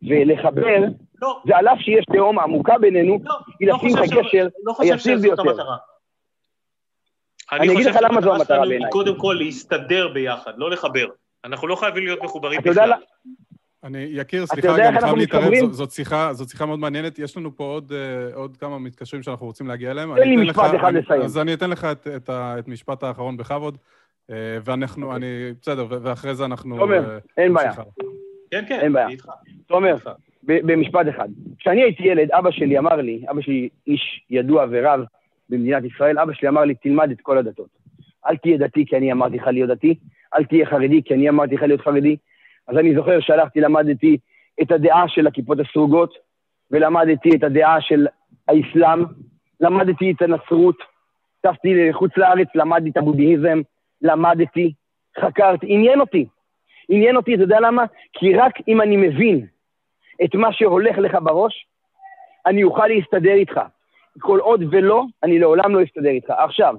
ולחבר, 0.02 0.80
לא. 1.22 1.42
ועל 1.46 1.68
אף 1.68 1.80
שיש 1.80 2.06
תהום 2.14 2.40
עמוקה 2.40 2.78
בינינו, 2.78 3.20
לא, 3.24 3.34
היא 3.60 3.68
לא 3.68 3.76
לשים 3.76 3.98
את 3.98 4.04
הקשר 4.04 4.48
לא 4.64 4.74
הישיר 4.80 5.18
ביותר. 5.22 5.44
אני, 7.52 7.60
אני 7.60 7.74
אגיד 7.74 7.86
לך 7.86 7.98
למה 8.02 8.22
זו 8.22 8.36
המטרה 8.36 8.66
בעיניי. 8.68 8.90
קודם 8.92 9.20
כל 9.20 9.36
להסתדר 9.40 10.08
ביחד, 10.08 10.52
לא 10.58 10.72
לחבר. 10.72 11.08
אנחנו 11.46 11.68
לא 11.68 11.76
חייבים 11.76 12.04
להיות 12.04 12.24
מחוברים 12.24 12.62
בכלל. 12.62 12.94
אני, 13.84 13.98
יקיר, 13.98 14.46
סליחה 14.46 14.76
אני 14.76 15.00
חייב 15.00 15.16
להתערב, 15.16 15.54
זאת, 15.60 15.74
זאת, 15.74 15.92
שיחה, 15.92 16.34
זאת 16.34 16.50
שיחה 16.50 16.66
מאוד 16.66 16.80
מעניינת. 16.80 17.20
יש 17.20 17.38
לנו 17.38 17.56
פה 17.56 17.64
עוד, 17.64 17.92
uh, 17.92 18.36
עוד 18.36 18.58
כמה 18.58 18.80
מתקשרים 18.80 19.24
שאנחנו 19.24 19.46
רוצים 19.46 19.68
להגיע 19.68 19.92
אליהם. 19.92 20.16
תן 20.16 20.30
לי 20.30 20.36
משפט 20.36 20.72
אחד 20.80 20.94
לסיים. 20.94 21.22
אז 21.22 21.38
אני 21.38 21.54
אתן 21.54 21.70
לך 21.70 21.86
את, 21.86 22.08
את, 22.08 22.30
את 22.30 22.68
המשפט 22.68 23.04
האחרון 23.04 23.38
בכבוד, 23.38 23.78
ואנחנו, 24.64 25.12
okay. 25.12 25.16
אוקיי. 25.16 25.30
אני, 25.30 25.54
בסדר, 25.62 25.86
ואחרי 25.90 26.36
זה 26.36 26.46
אנחנו... 26.46 26.78
תומר, 26.78 27.18
uh, 27.18 27.28
אין 27.38 27.54
בעיה. 27.54 27.74
כן, 28.52 28.64
כן, 28.68 28.80
אין 28.80 28.94
בעיה. 28.94 29.08
תומר, 29.68 29.96
במשפט 30.44 31.06
אחד. 31.10 31.30
כשאני 31.60 31.82
הייתי 31.82 32.04
ילד, 32.04 32.32
אבא 32.32 32.52
שלי 32.52 32.78
אמר 32.78 32.96
לי, 32.96 33.24
אבא 33.32 33.42
שלי 33.42 33.70
איש 33.88 34.26
ידוע 34.30 34.66
ורב 34.70 35.04
במדינת 35.50 35.84
ישראל, 35.84 36.20
אבא 36.20 36.34
שלי 36.34 36.48
אמר 36.48 36.62
לי, 36.62 36.76
תלמד 36.76 37.12
את 37.12 37.22
כל 37.22 37.38
הדתות. 37.38 37.70
אל 38.28 38.38
תהיה 38.38 38.58
דתי 38.58 38.86
כי 38.86 38.98
אני 38.98 39.12
אמרתי 39.12 39.38
לך 39.38 39.48
להיות 39.48 39.70
דתי, 39.70 39.96
אל 40.36 40.44
תהיה 40.46 40.66
חרדי 40.66 41.02
כי 41.04 41.14
אני 41.14 41.30
אמרתי 41.30 41.56
לך 41.56 41.62
להיות 41.64 41.82
חרדי, 41.82 42.16
אז 42.68 42.78
אני 42.78 42.96
זוכר 42.96 43.20
שהלכתי, 43.20 43.62
למדתי 43.62 44.18
את 44.62 44.72
הדעה 44.72 45.08
של 45.08 45.28
הכיפות 45.28 45.58
הסרוגות, 45.60 46.14
ולמדתי 46.72 47.30
את 47.36 47.44
הדעה 47.44 47.82
של 47.82 48.08
האסלאם, 48.48 49.04
למדתי 49.60 50.12
את 50.12 50.22
הנצרות, 50.22 50.76
טסתי 51.42 51.90
לחוץ 51.90 52.12
לארץ, 52.18 52.48
למדתי 52.56 52.90
את 52.90 52.98
הבודהיזם, 52.98 53.62
למדתי, 54.02 54.74
חקרתי, 55.20 55.66
עניין 55.70 56.00
אותי. 56.00 56.26
עניין 56.90 57.16
אותי, 57.16 57.36
אתה 57.36 57.44
יודע 57.44 57.60
למה? 57.60 57.86
כי 58.14 58.36
רק 58.36 58.54
אם 58.68 58.82
אני 58.82 58.98
מבין 58.98 59.46
את 60.24 60.36
מה 60.36 60.54
שהולך 60.54 60.98
לך 60.98 61.18
בראש, 61.22 61.66
אני 62.46 62.64
אוכל 62.64 62.88
להסתדר 62.88 63.34
איתך. 63.34 63.62
כל 64.20 64.40
עוד 64.40 64.64
ולא, 64.72 65.04
אני 65.24 65.40
לעולם 65.40 65.76
לא 65.76 65.84
אסתדר 65.84 66.10
איתך. 66.10 66.30
עכשיו, 66.38 66.76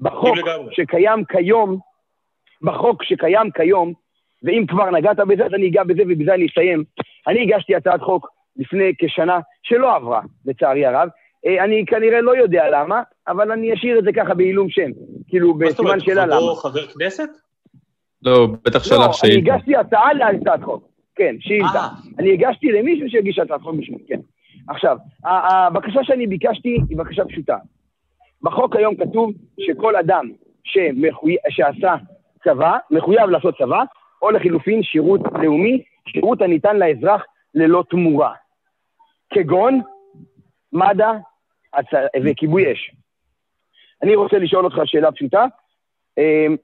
בחוק 0.00 0.36
שקיים 0.70 1.24
כיום, 1.24 1.78
בחוק 2.62 3.04
שקיים 3.04 3.50
כיום, 3.50 3.92
ואם 4.42 4.64
כבר 4.68 4.90
נגעת 4.90 5.16
בזה, 5.16 5.44
אז 5.44 5.54
אני 5.54 5.68
אגע 5.68 5.84
בזה 5.84 6.02
ובזה 6.08 6.34
אני 6.34 6.46
אסיים. 6.46 6.84
אני 7.26 7.42
הגשתי 7.42 7.74
הצעת 7.74 8.00
חוק 8.00 8.28
לפני 8.56 8.92
כשנה 8.98 9.38
שלא 9.62 9.96
עברה, 9.96 10.20
לצערי 10.46 10.86
הרב. 10.86 11.08
אה, 11.46 11.64
אני 11.64 11.84
כנראה 11.86 12.20
לא 12.20 12.36
יודע 12.36 12.64
למה, 12.70 13.02
אבל 13.28 13.52
אני 13.52 13.74
אשאיר 13.74 13.98
את 13.98 14.04
זה 14.04 14.10
ככה 14.16 14.34
בעילום 14.34 14.70
שם. 14.70 14.90
כאילו, 15.28 15.54
בסימן 15.54 16.00
שאלה 16.00 16.26
למה. 16.26 16.34
מה 16.34 16.40
זאת 16.40 16.48
אומרת, 16.48 16.58
חבר 16.58 16.86
כנסת? 16.86 17.28
לא, 18.22 18.48
בטח 18.64 18.84
שלח 18.84 19.12
שאילתה. 19.12 19.50
לא, 19.50 19.54
אני 19.54 19.54
הגשתי 19.54 19.76
הצעה 19.76 20.12
להצעת 20.12 20.62
חוק. 20.62 20.88
כן, 21.14 21.36
שאילתה. 21.40 21.78
אה. 21.78 21.88
אני 22.18 22.32
הגשתי 22.32 22.66
למישהו 22.72 23.10
שהגיש 23.10 23.38
הצעת 23.38 23.60
חוק 23.60 23.74
בשבילי, 23.74 24.04
כן. 24.08 24.20
עכשיו, 24.68 24.96
הבקשה 25.24 26.00
שאני 26.02 26.26
ביקשתי 26.26 26.78
היא 26.88 26.98
בקשה 26.98 27.24
פשוטה. 27.24 27.56
בחוק 28.42 28.76
היום 28.76 28.96
כתוב 28.96 29.32
שכל 29.60 29.96
אדם 29.96 30.30
שמחוי... 30.64 31.36
שעשה 31.48 31.94
צבא, 32.44 32.78
מחויב 32.90 33.30
לעשות 33.30 33.54
צבא, 33.58 33.82
או 34.22 34.30
לחילופין 34.30 34.82
שירות 34.82 35.20
לאומי, 35.42 35.82
שירות 36.08 36.42
הניתן 36.42 36.76
לאזרח 36.76 37.24
ללא 37.54 37.84
תמורה. 37.90 38.32
כגון 39.34 39.80
מד"א. 40.72 41.29
וכיבוי 42.24 42.72
אש. 42.72 42.94
אני 44.02 44.14
רוצה 44.14 44.38
לשאול 44.38 44.64
אותך 44.64 44.76
שאלה 44.84 45.12
פשוטה. 45.12 45.46
אמ, 46.18 46.56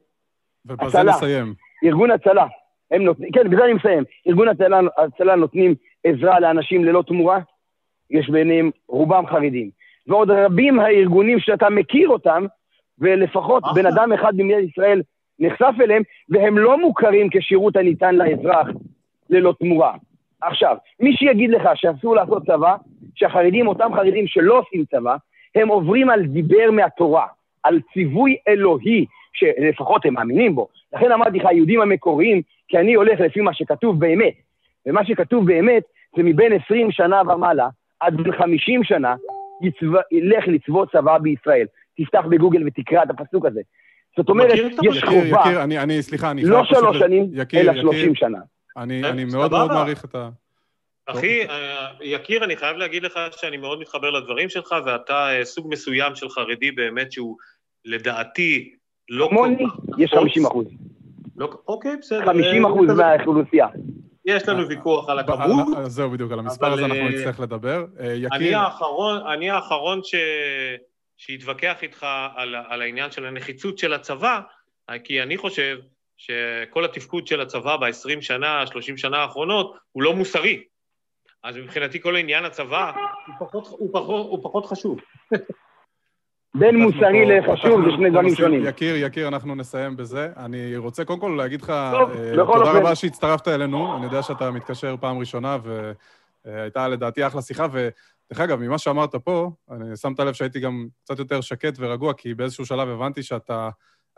ובזה 0.66 1.02
נסיים. 1.02 1.54
ארגון 1.84 2.10
הצלה, 2.10 2.46
הם 2.90 3.02
נותנים, 3.02 3.30
כן, 3.32 3.50
בזה 3.50 3.64
אני 3.64 3.72
מסיים. 3.72 4.04
ארגון 4.28 4.48
הצלה, 4.48 4.80
הצלה 4.98 5.36
נותנים 5.36 5.74
עזרה 6.04 6.40
לאנשים 6.40 6.84
ללא 6.84 7.02
תמורה, 7.06 7.38
יש 8.10 8.30
ביניהם 8.30 8.70
רובם 8.88 9.26
חרדים. 9.26 9.70
ועוד 10.06 10.30
רבים 10.30 10.80
הארגונים 10.80 11.40
שאתה 11.40 11.70
מכיר 11.70 12.08
אותם, 12.08 12.46
ולפחות 12.98 13.64
בן 13.74 13.86
אדם 13.86 14.12
אחד 14.12 14.36
במדינת 14.36 14.68
ישראל 14.70 15.02
נחשף 15.38 15.74
אליהם, 15.80 16.02
והם 16.28 16.58
לא 16.58 16.78
מוכרים 16.78 17.28
כשירות 17.32 17.76
הניתן 17.76 18.14
לאזרח 18.14 18.66
ללא 19.30 19.54
תמורה. 19.58 19.94
עכשיו, 20.42 20.76
מי 21.00 21.16
שיגיד 21.16 21.50
לך 21.50 21.62
שאסור 21.74 22.16
לעשות 22.16 22.46
צבא, 22.46 22.76
שהחרדים, 23.16 23.68
אותם 23.68 23.90
חרדים 23.94 24.26
שלא 24.26 24.58
עושים 24.58 24.84
צבא, 24.84 25.16
הם 25.54 25.68
עוברים 25.68 26.10
על 26.10 26.26
דיבר 26.26 26.70
מהתורה, 26.72 27.26
על 27.62 27.80
ציווי 27.92 28.36
אלוהי, 28.48 29.06
שלפחות 29.32 30.06
הם 30.06 30.14
מאמינים 30.14 30.54
בו. 30.54 30.68
לכן 30.92 31.12
אמרתי 31.12 31.38
לך, 31.38 31.46
היהודים 31.46 31.80
המקוריים, 31.80 32.42
כי 32.68 32.78
אני 32.78 32.94
הולך 32.94 33.20
לפי 33.20 33.40
מה 33.40 33.54
שכתוב 33.54 34.00
באמת. 34.00 34.34
ומה 34.86 35.04
שכתוב 35.04 35.46
באמת 35.46 35.82
זה 36.16 36.22
מבין 36.22 36.52
20 36.52 36.90
שנה 36.90 37.22
ומעלה 37.22 37.68
עד 38.00 38.16
בין 38.16 38.32
50 38.32 38.84
שנה, 38.84 39.14
יצבא, 39.62 40.00
ילך 40.12 40.44
לצבוא 40.48 40.86
צבא 40.86 41.18
בישראל. 41.18 41.66
תפתח 41.96 42.24
בגוגל 42.30 42.66
ותקרא 42.66 43.02
את 43.02 43.10
הפסוק 43.10 43.46
הזה. 43.46 43.60
זאת 44.16 44.28
אומרת, 44.28 44.52
יש 44.82 45.04
חובה, 45.04 45.40
יקיר, 45.40 45.62
אני, 45.62 45.78
אני, 45.78 46.02
סליחה, 46.02 46.30
אני 46.30 46.44
לא 46.44 46.64
שלוש 46.64 46.98
שנים, 46.98 47.26
יקיר, 47.32 47.60
אלא 47.60 47.80
שלושים 47.80 48.14
שנה. 48.14 48.38
אני, 48.76 49.04
אני 49.04 49.24
מאוד 49.24 49.50
מאוד 49.50 49.72
מעריך 49.72 50.04
את 50.04 50.14
ה... 50.14 50.28
אחי, 51.06 51.48
אה, 51.48 51.88
יקיר, 52.00 52.44
אני 52.44 52.56
חייב 52.56 52.76
להגיד 52.76 53.02
לך 53.02 53.20
שאני 53.36 53.56
מאוד 53.56 53.80
מתחבר 53.80 54.10
לדברים 54.10 54.48
שלך, 54.48 54.74
ואתה 54.86 55.38
אה, 55.38 55.44
סוג 55.44 55.66
מסוים 55.70 56.14
של 56.14 56.28
חרדי 56.28 56.70
באמת 56.70 57.12
שהוא, 57.12 57.36
לדעתי, 57.84 58.74
לא 59.08 59.28
כמוני, 59.30 59.64
יש 59.98 60.14
50 60.14 60.46
אחוז. 60.46 60.66
לא, 61.36 61.50
אוקיי, 61.68 61.96
בסדר. 61.96 62.26
50 62.26 62.66
אחוז 62.66 62.90
מהאוכלוסייה. 62.90 63.66
יש 64.24 64.48
לנו 64.48 64.68
ויכוח 64.68 65.08
על 65.08 65.18
הכמות. 65.18 65.66
זהו 65.86 66.10
בדיוק, 66.10 66.32
על 66.32 66.38
המספר 66.38 66.72
הזה 66.72 66.84
אנחנו 66.84 67.08
נצטרך 67.08 67.40
לדבר. 67.40 67.84
יקיר... 68.14 68.58
אני 69.32 69.50
האחרון 69.50 70.00
ש... 70.04 70.14
שיתווכח 71.16 71.82
איתך 71.82 72.06
על, 72.34 72.54
על 72.68 72.82
העניין 72.82 73.10
של 73.10 73.26
הנחיצות 73.26 73.78
של 73.78 73.92
הצבא, 73.92 74.40
כי 75.04 75.22
אני 75.22 75.36
חושב 75.36 75.78
שכל 76.16 76.84
התפקוד 76.84 77.26
של 77.26 77.40
הצבא 77.40 77.76
ב-20 77.76 78.20
שנה, 78.20 78.66
30 78.66 78.96
שנה 78.96 79.18
האחרונות, 79.18 79.76
הוא 79.92 80.02
לא 80.02 80.14
מוסרי. 80.14 80.62
אז 81.46 81.56
מבחינתי 81.56 82.00
כל 82.00 82.16
עניין 82.16 82.44
הצבא 82.44 82.92
הוא 83.26 83.34
פחות, 83.38 83.66
הוא 83.66 83.90
פחות, 83.92 84.26
הוא 84.26 84.42
פחות 84.42 84.66
חשוב. 84.66 84.98
בין 86.58 86.76
מוסרי 86.76 87.26
לחשוב 87.26 87.84
זה 87.84 87.90
שני 87.96 88.10
דברים 88.10 88.34
שונים. 88.34 88.66
יקיר, 88.66 88.96
יקיר, 88.96 89.28
אנחנו 89.28 89.54
נסיים 89.54 89.96
בזה. 89.96 90.28
אני 90.36 90.76
רוצה 90.76 91.04
קודם 91.04 91.20
כל 91.20 91.34
להגיד 91.38 91.62
לך 91.62 91.70
אה, 91.70 91.92
תודה 92.34 92.72
רבה 92.72 92.94
שהצטרפת 92.94 93.48
אלינו. 93.48 93.96
אני 93.96 94.04
יודע 94.04 94.22
שאתה 94.22 94.50
מתקשר 94.50 94.96
פעם 95.00 95.18
ראשונה, 95.18 95.58
והייתה 96.44 96.88
לדעתי 96.88 97.26
אחלה 97.26 97.42
שיחה, 97.42 97.66
ודרך 97.72 98.40
אגב, 98.40 98.60
ממה 98.60 98.78
שאמרת 98.78 99.14
פה, 99.14 99.50
אני 99.70 99.96
שמת 99.96 100.20
לב 100.20 100.32
שהייתי 100.32 100.60
גם 100.60 100.86
קצת 101.04 101.18
יותר 101.18 101.40
שקט 101.40 101.74
ורגוע, 101.78 102.12
כי 102.12 102.34
באיזשהו 102.34 102.66
שלב 102.66 102.88
הבנתי 102.88 103.22
שאתה... 103.22 103.68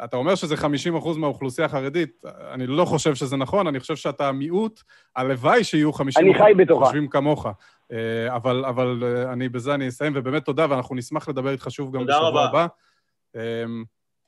אתה 0.04 0.16
אומר 0.16 0.34
שזה 0.34 0.56
50 0.56 0.96
אחוז 0.96 1.16
מהאוכלוסייה 1.16 1.66
החרדית, 1.66 2.24
אני 2.52 2.66
לא 2.66 2.84
חושב 2.84 3.14
שזה 3.14 3.36
נכון, 3.36 3.66
אני 3.66 3.80
חושב 3.80 3.96
שאתה 3.96 4.32
מיעוט, 4.32 4.82
הלוואי 5.16 5.64
שיהיו 5.64 5.92
50 5.92 6.30
אחוז 6.30 6.78
חושבים 6.78 7.08
כמוך. 7.08 7.46
אה, 7.92 8.36
אבל, 8.36 8.64
אבל 8.64 9.02
אה, 9.02 9.32
אני, 9.32 9.48
בזה 9.48 9.74
אני 9.74 9.88
אסיים, 9.88 10.12
ובאמת 10.16 10.44
תודה, 10.44 10.66
ואנחנו 10.70 10.94
נשמח 10.94 11.28
לדבר 11.28 11.50
איתך 11.50 11.66
שוב 11.70 11.96
גם 11.96 12.06
בשבוע 12.06 12.28
רבה. 12.28 12.44
הבא. 12.44 12.66
אמ, 13.36 13.84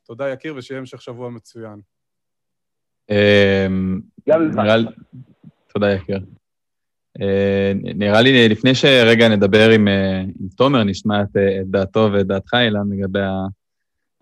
תודה, 0.06 0.30
יקיר, 0.30 0.54
ושיהיה 0.56 0.78
המשך 0.78 1.02
שבוע 1.02 1.30
מצוין. 1.30 1.80
אמ, 3.10 4.00
תודה, 5.72 5.92
יקיר. 5.92 6.20
אה, 7.20 7.72
נראה 7.74 8.20
לי, 8.20 8.48
לפני 8.48 8.74
שרגע 8.74 9.28
נדבר 9.28 9.70
עם, 9.70 9.88
תומר, 10.56 10.84
נשמע 10.84 11.22
את, 11.22 11.36
את 11.60 11.66
דעתו 11.66 12.08
ואת 12.12 12.26
דעתך, 12.26 12.54
אילן, 12.54 12.92
לגבי 12.92 13.18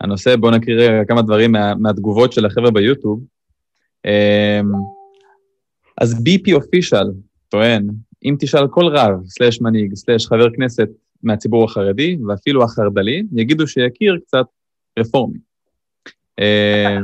הנושא, 0.01 0.35
בואו 0.35 0.51
נקריא 0.51 1.03
כמה 1.07 1.21
דברים 1.21 1.51
מה, 1.51 1.75
מהתגובות 1.75 2.33
של 2.33 2.45
החבר'ה 2.45 2.71
ביוטיוב. 2.71 3.23
אמ, 4.05 4.71
אז 6.01 6.13
BP 6.13 6.53
אופישל 6.53 7.05
טוען, 7.49 7.87
אם 8.25 8.35
תשאל 8.39 8.67
כל 8.67 8.85
רב, 8.85 9.25
סלאש 9.25 9.61
מנהיג, 9.61 9.95
סלאש 9.95 10.27
חבר 10.27 10.47
כנסת 10.55 10.87
מהציבור 11.23 11.63
החרדי, 11.63 12.17
ואפילו 12.27 12.63
החרד"לי, 12.63 13.23
יגידו 13.35 13.67
שיכיר 13.67 14.19
קצת 14.25 14.45
רפורמי. 14.99 15.39
אמ, 16.39 17.03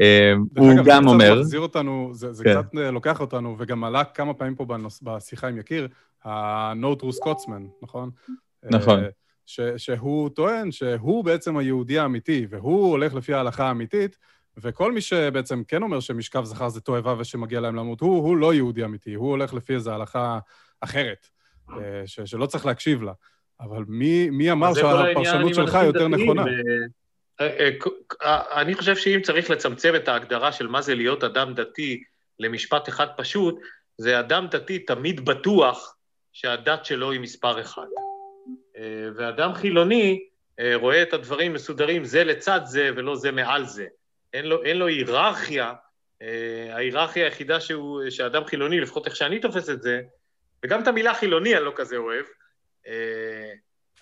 אמ, 0.00 0.44
הוא 0.58 0.72
גם 0.84 1.08
אומר... 1.08 1.34
זה 1.34 1.40
מחזיר 1.40 1.60
אותנו, 1.60 2.10
זה 2.12 2.44
כן. 2.44 2.62
קצת 2.62 2.74
לוקח 2.74 3.20
אותנו, 3.20 3.56
וגם 3.58 3.84
עלה 3.84 4.04
כמה 4.04 4.34
פעמים 4.34 4.54
פה 4.54 4.66
בשיחה 5.02 5.48
עם 5.48 5.58
יקיר, 5.58 5.88
ה-No 6.24 7.02
True 7.02 7.24
Scotsman, 7.24 7.62
נכון? 7.82 8.10
נכון. 8.70 9.00
אה, 9.60 9.78
שהוא 9.78 10.28
טוען 10.28 10.72
שהוא 10.72 11.24
בעצם 11.24 11.56
היהודי 11.56 11.98
האמיתי, 11.98 12.46
והוא 12.50 12.90
הולך 12.90 13.14
לפי 13.14 13.34
ההלכה 13.34 13.64
האמיתית, 13.68 14.18
וכל 14.56 14.92
מי 14.92 15.00
שבעצם 15.00 15.62
כן 15.68 15.82
אומר 15.82 16.00
שמשכב 16.00 16.44
זכר 16.44 16.68
זה 16.68 16.80
תועבה 16.80 17.14
ושמגיע 17.18 17.60
להם 17.60 17.76
למות, 17.76 18.00
הוא, 18.00 18.16
הוא 18.16 18.36
לא 18.36 18.54
יהודי 18.54 18.84
אמיתי, 18.84 19.14
הוא 19.14 19.30
הולך 19.30 19.54
לפי 19.54 19.74
איזו 19.74 19.90
הלכה 19.90 20.38
אחרת, 20.80 21.28
אה, 21.70 22.02
ש, 22.06 22.20
שלא 22.20 22.46
צריך 22.46 22.66
להקשיב 22.66 23.02
לה. 23.02 23.12
אבל 23.60 23.84
מי, 23.88 24.30
מי 24.30 24.52
אמר 24.52 24.74
שהפרשנות 24.74 25.54
שלך 25.54 25.78
יותר 25.84 26.08
נכונה? 26.08 26.42
ו... 26.42 26.46
אה, 27.40 27.70
אה, 28.22 28.60
אני 28.60 28.74
חושב 28.74 28.96
שאם 28.96 29.20
צריך 29.22 29.50
לצמצם 29.50 29.92
את 29.96 30.08
ההגדרה 30.08 30.52
של 30.52 30.66
מה 30.66 30.82
זה 30.82 30.94
להיות 30.94 31.24
אדם 31.24 31.54
דתי 31.54 32.02
למשפט 32.38 32.88
אחד 32.88 33.06
פשוט, 33.16 33.60
זה 33.98 34.20
אדם 34.20 34.46
דתי 34.50 34.78
תמיד 34.78 35.24
בטוח 35.24 35.96
שהדת 36.32 36.84
שלו 36.84 37.10
היא 37.10 37.20
מספר 37.20 37.60
אחד. 37.60 37.86
ואדם 39.16 39.54
חילוני 39.54 40.24
רואה 40.74 41.02
את 41.02 41.12
הדברים 41.12 41.52
מסודרים 41.52 42.04
זה 42.04 42.24
לצד 42.24 42.60
זה 42.64 42.90
ולא 42.96 43.16
זה 43.16 43.32
מעל 43.32 43.66
זה. 43.66 43.86
אין 44.34 44.46
לו, 44.46 44.62
אין 44.62 44.76
לו 44.76 44.86
היררכיה, 44.86 45.72
אה, 46.22 46.74
ההיררכיה 46.74 47.24
היחידה 47.24 47.60
שהוא, 47.60 48.10
שאדם 48.10 48.44
חילוני, 48.44 48.80
לפחות 48.80 49.06
איך 49.06 49.16
שאני 49.16 49.40
תופס 49.40 49.70
את 49.70 49.82
זה, 49.82 50.02
וגם 50.64 50.82
את 50.82 50.88
המילה 50.88 51.14
חילוני 51.14 51.56
אני 51.56 51.64
לא 51.64 51.72
כזה 51.76 51.96
אוהב, 51.96 52.24
אה, 52.86 53.52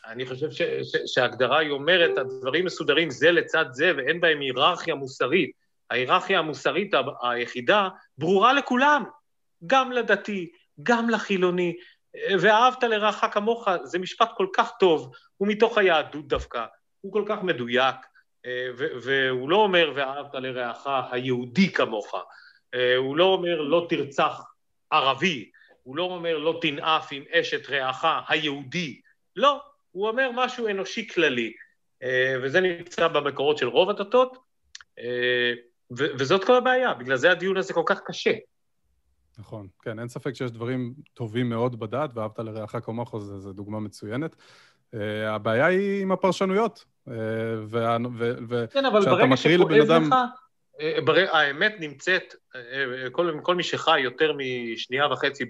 אני 0.06 0.26
חושב 0.26 0.50
ש, 0.50 0.62
ש, 0.62 0.96
שההגדרה 1.06 1.58
היא 1.58 1.70
אומרת, 1.70 2.18
הדברים 2.18 2.64
מסודרים 2.64 3.10
זה 3.10 3.32
לצד 3.32 3.64
זה 3.70 3.92
ואין 3.96 4.20
בהם 4.20 4.40
היררכיה 4.40 4.94
מוסרית. 4.94 5.50
ההיררכיה 5.90 6.38
המוסרית 6.38 6.94
היחידה 7.22 7.88
ברורה 8.18 8.52
לכולם, 8.52 9.04
גם 9.66 9.92
לדתי, 9.92 10.50
גם 10.82 11.10
לחילוני, 11.10 11.76
ואהבת 12.40 12.82
לרעך 12.82 13.24
כמוך, 13.32 13.68
זה 13.82 13.98
משפט 13.98 14.30
כל 14.36 14.46
כך 14.52 14.70
טוב, 14.80 15.12
הוא 15.36 15.48
מתוך 15.48 15.78
היהדות 15.78 16.28
דווקא, 16.28 16.64
הוא 17.00 17.12
כל 17.12 17.24
כך 17.26 17.42
מדויק, 17.42 17.96
אה, 18.46 18.68
והוא 18.76 19.50
לא 19.50 19.56
אומר 19.56 19.92
ואהבת 19.94 20.34
לרעך 20.34 20.86
היהודי 21.10 21.72
כמוך, 21.72 22.14
אה, 22.74 22.96
הוא 22.96 23.16
לא 23.16 23.24
אומר 23.24 23.60
לא 23.60 23.86
תרצח 23.88 24.42
ערבי, 24.90 25.50
הוא 25.82 25.96
לא 25.96 26.02
אומר 26.02 26.38
לא 26.38 26.58
תנאף 26.62 27.08
עם 27.10 27.24
אשת 27.30 27.70
רעך 27.70 28.04
היהודי, 28.28 29.00
לא, 29.36 29.60
הוא 29.90 30.08
אומר 30.08 30.30
משהו 30.34 30.68
אנושי 30.68 31.08
כללי, 31.08 31.52
אה, 32.02 32.34
וזה 32.42 32.60
נמצא 32.60 33.08
במקורות 33.08 33.58
של 33.58 33.68
רוב 33.68 33.90
הדתות, 33.90 34.52
וזאת 35.98 36.44
כל 36.44 36.54
הבעיה, 36.54 36.94
בגלל 36.94 37.16
זה 37.16 37.30
הדיון 37.30 37.56
הזה 37.56 37.74
כל 37.74 37.82
כך 37.86 38.00
קשה. 38.06 38.32
נכון, 39.38 39.68
כן, 39.82 39.98
אין 39.98 40.08
ספק 40.08 40.34
שיש 40.34 40.50
דברים 40.50 40.94
טובים 41.14 41.48
מאוד 41.48 41.80
בדת, 41.80 42.10
ואהבת 42.14 42.38
לרעך 42.38 42.76
כמוך 42.84 43.18
זו 43.18 43.52
דוגמה 43.52 43.80
מצוינת. 43.80 44.36
הבעיה 45.26 45.66
היא 45.66 46.02
עם 46.02 46.12
הפרשנויות. 46.12 46.84
כן, 47.04 48.84
אבל 48.84 49.04
ברגע 49.04 49.36
שכואב 49.36 49.72
אדם... 49.72 50.06
לך, 50.06 50.14
אה, 50.80 51.38
האמת 51.38 51.74
נמצאת, 51.80 52.34
אה, 52.54 53.10
כל, 53.12 53.38
כל 53.42 53.54
מי 53.54 53.62
שחי 53.62 54.00
יותר 54.00 54.32
משנייה 54.36 55.12
וחצי 55.12 55.44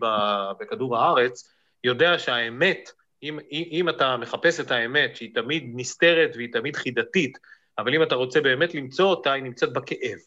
בכדור 0.61 0.97
הארץ, 0.97 1.53
יודע 1.85 2.19
שהאמת, 2.19 2.91
אם, 3.23 3.39
אם 3.53 3.89
אתה 3.89 4.17
מחפש 4.17 4.61
את 4.61 4.71
האמת, 4.71 5.17
שהיא 5.17 5.35
תמיד 5.35 5.73
נסתרת 5.75 6.31
והיא 6.37 6.53
תמיד 6.53 6.77
חידתית, 6.77 7.39
אבל 7.79 7.95
אם 7.95 8.03
אתה 8.03 8.15
רוצה 8.15 8.41
באמת 8.41 8.75
למצוא 8.75 9.05
אותה, 9.05 9.33
היא 9.33 9.43
נמצאת 9.43 9.73
בכאב. 9.73 10.19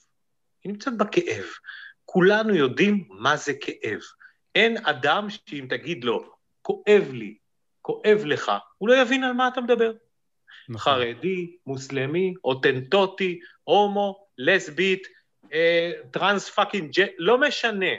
היא 0.64 0.72
נמצאת 0.72 0.98
בכאב. 0.98 1.46
כולנו 2.06 2.56
יודעים 2.56 3.04
מה 3.10 3.38
זה 3.38 3.54
כאב. 3.54 4.00
אין 4.56 4.78
אדם 4.86 5.28
שאם 5.30 5.66
תגיד 5.70 6.04
לו, 6.04 6.34
כואב 6.62 7.10
לי, 7.12 7.36
כואב 7.82 8.22
לך, 8.26 8.52
הוא 8.78 8.90
לא 8.90 9.02
יבין 9.02 9.24
על 9.24 9.34
מה 9.34 9.48
אתה 9.48 9.62
מדבר. 9.62 9.92
נכון. 10.70 10.94
חרדי, 10.94 11.56
מוסלמי, 11.66 12.34
הוטנטוטי, 12.44 13.40
הומו, 13.64 14.28
לסבית, 14.38 15.08
אה, 15.54 15.92
טרנס 16.12 16.50
fucking 16.50 16.92
jet, 16.92 17.12
לא 17.18 17.38
משנה, 17.38 17.92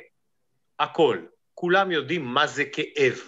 הכל. 0.78 1.18
כולם 1.54 1.90
יודעים 1.90 2.24
מה 2.24 2.46
זה 2.46 2.64
כאב. 2.64 3.20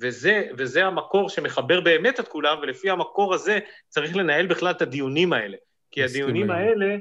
וזה, 0.00 0.48
וזה 0.58 0.86
המקור 0.86 1.28
שמחבר 1.28 1.80
באמת 1.80 2.20
את 2.20 2.28
כולם, 2.28 2.58
ולפי 2.62 2.90
המקור 2.90 3.34
הזה 3.34 3.58
צריך 3.88 4.16
לנהל 4.16 4.46
בכלל 4.46 4.70
את 4.70 4.82
הדיונים 4.82 5.32
האלה. 5.32 5.56
כי 5.90 6.04
הדיונים 6.04 6.50
האלה 6.50 6.96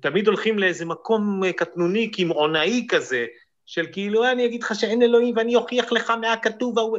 תמיד 0.00 0.26
הולכים 0.26 0.58
לאיזה 0.58 0.84
מקום 0.84 1.44
אה, 1.44 1.52
קטנוני, 1.52 2.10
קמעונאי 2.10 2.86
כזה, 2.88 3.26
של 3.66 3.86
כאילו, 3.92 4.30
אני 4.30 4.46
אגיד 4.46 4.62
לך 4.62 4.74
שאין 4.74 5.02
אלוהים 5.02 5.36
ואני 5.36 5.56
אוכיח 5.56 5.92
לך 5.92 6.10
מהכתוב 6.10 6.78
ההוא. 6.78 6.98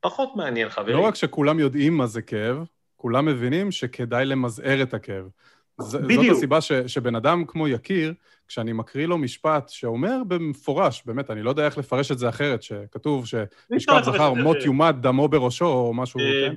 פחות 0.00 0.36
מעניין, 0.36 0.68
חברים. 0.68 0.96
לא 0.96 1.02
רק 1.02 1.14
שכולם 1.14 1.58
יודעים 1.58 1.96
מה 1.96 2.06
זה 2.06 2.22
כאב, 2.22 2.56
כולם 2.96 3.24
מבינים 3.26 3.70
שכדאי 3.70 4.24
למזער 4.24 4.82
את 4.82 4.94
הכאב. 4.94 5.28
בדיוק. 5.78 6.24
זאת 6.24 6.36
הסיבה 6.36 6.60
ש, 6.60 6.72
שבן 6.72 7.14
אדם 7.16 7.44
כמו 7.46 7.68
יקיר, 7.68 8.12
כשאני 8.48 8.72
מקריא 8.72 9.06
לו 9.06 9.18
משפט 9.18 9.68
שאומר 9.68 10.16
במפורש, 10.28 11.02
באמת, 11.06 11.30
אני 11.30 11.42
לא 11.42 11.50
יודע 11.50 11.66
איך 11.66 11.78
לפרש 11.78 12.12
את 12.12 12.18
זה 12.18 12.28
אחרת, 12.28 12.62
שכתוב 12.62 13.26
שמשפט 13.26 14.04
זכר 14.04 14.32
מות 14.34 14.56
יומד 14.64 14.96
דמו 15.00 15.28
בראשו, 15.28 15.66
או 15.66 15.94
משהו, 15.94 16.20
אה, 16.20 16.48
כן? 16.48 16.54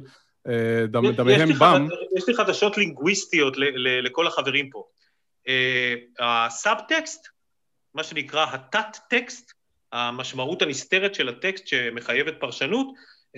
אה, 0.51 1.11
דמיהם 1.13 1.49
בם. 1.59 1.88
יש 2.17 2.28
לי 2.28 2.36
חדשות 2.36 2.78
לינגוויסטיות 2.78 3.53
לכל 4.03 4.28
החברים 4.28 4.70
פה. 4.70 4.84
אה, 5.50 5.95
הסאב-טקסט, 6.20 7.28
מה 7.93 8.04
שנקרא 8.04 8.45
התת-טקסט, 8.54 9.54
המשמעות 9.91 10.62
הנסתרת 10.62 11.16
של 11.16 11.30
הטקסט 11.30 11.68
שמחייבת 11.68 12.34
פרשנות, 12.39 12.88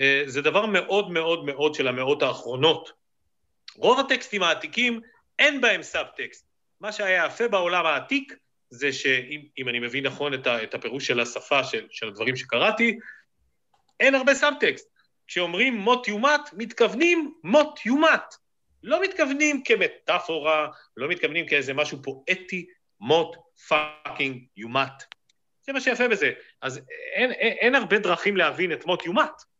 אה, 0.00 0.22
זה 0.26 0.42
דבר 0.42 0.66
מאוד 0.66 1.10
מאוד 1.10 1.44
מאוד 1.44 1.74
של 1.74 1.88
המאות 1.88 2.22
האחרונות. 2.22 2.92
רוב 3.76 4.00
הטקסטים 4.00 4.42
העתיקים 4.42 5.00
אין 5.38 5.60
בהם 5.60 5.82
סאב-טקסט. 5.82 6.46
מה 6.80 6.92
שהיה 6.92 7.26
יפה 7.26 7.48
בעולם 7.48 7.86
העתיק 7.86 8.34
זה 8.70 8.92
שאם 8.92 9.68
אני 9.68 9.78
מבין 9.78 10.06
נכון 10.06 10.34
את, 10.34 10.46
ה, 10.46 10.62
את 10.62 10.74
הפירוש 10.74 11.06
של 11.06 11.20
השפה 11.20 11.64
של, 11.64 11.86
של 11.90 12.08
הדברים 12.08 12.36
שקראתי, 12.36 12.98
אין 14.00 14.14
הרבה 14.14 14.34
סאב-טקסט. 14.34 14.88
כשאומרים 15.26 15.76
מות 15.76 16.08
יומת, 16.08 16.40
מתכוונים 16.52 17.34
מות 17.44 17.86
יומת. 17.86 18.41
לא 18.82 19.02
מתכוונים 19.02 19.62
כמטאפורה, 19.64 20.68
לא 20.96 21.08
מתכוונים 21.08 21.46
כאיזה 21.46 21.74
משהו 21.74 22.02
פואטי, 22.02 22.66
מות 23.00 23.36
fucking 23.68 24.44
יומת. 24.56 25.04
זה 25.66 25.72
מה 25.72 25.80
שיפה 25.80 26.08
בזה. 26.08 26.30
אז 26.62 26.80
אין, 27.14 27.32
אין, 27.32 27.52
אין 27.52 27.74
הרבה 27.74 27.98
דרכים 27.98 28.36
להבין 28.36 28.72
את 28.72 28.86
מות 28.86 29.06
יומת. 29.06 29.52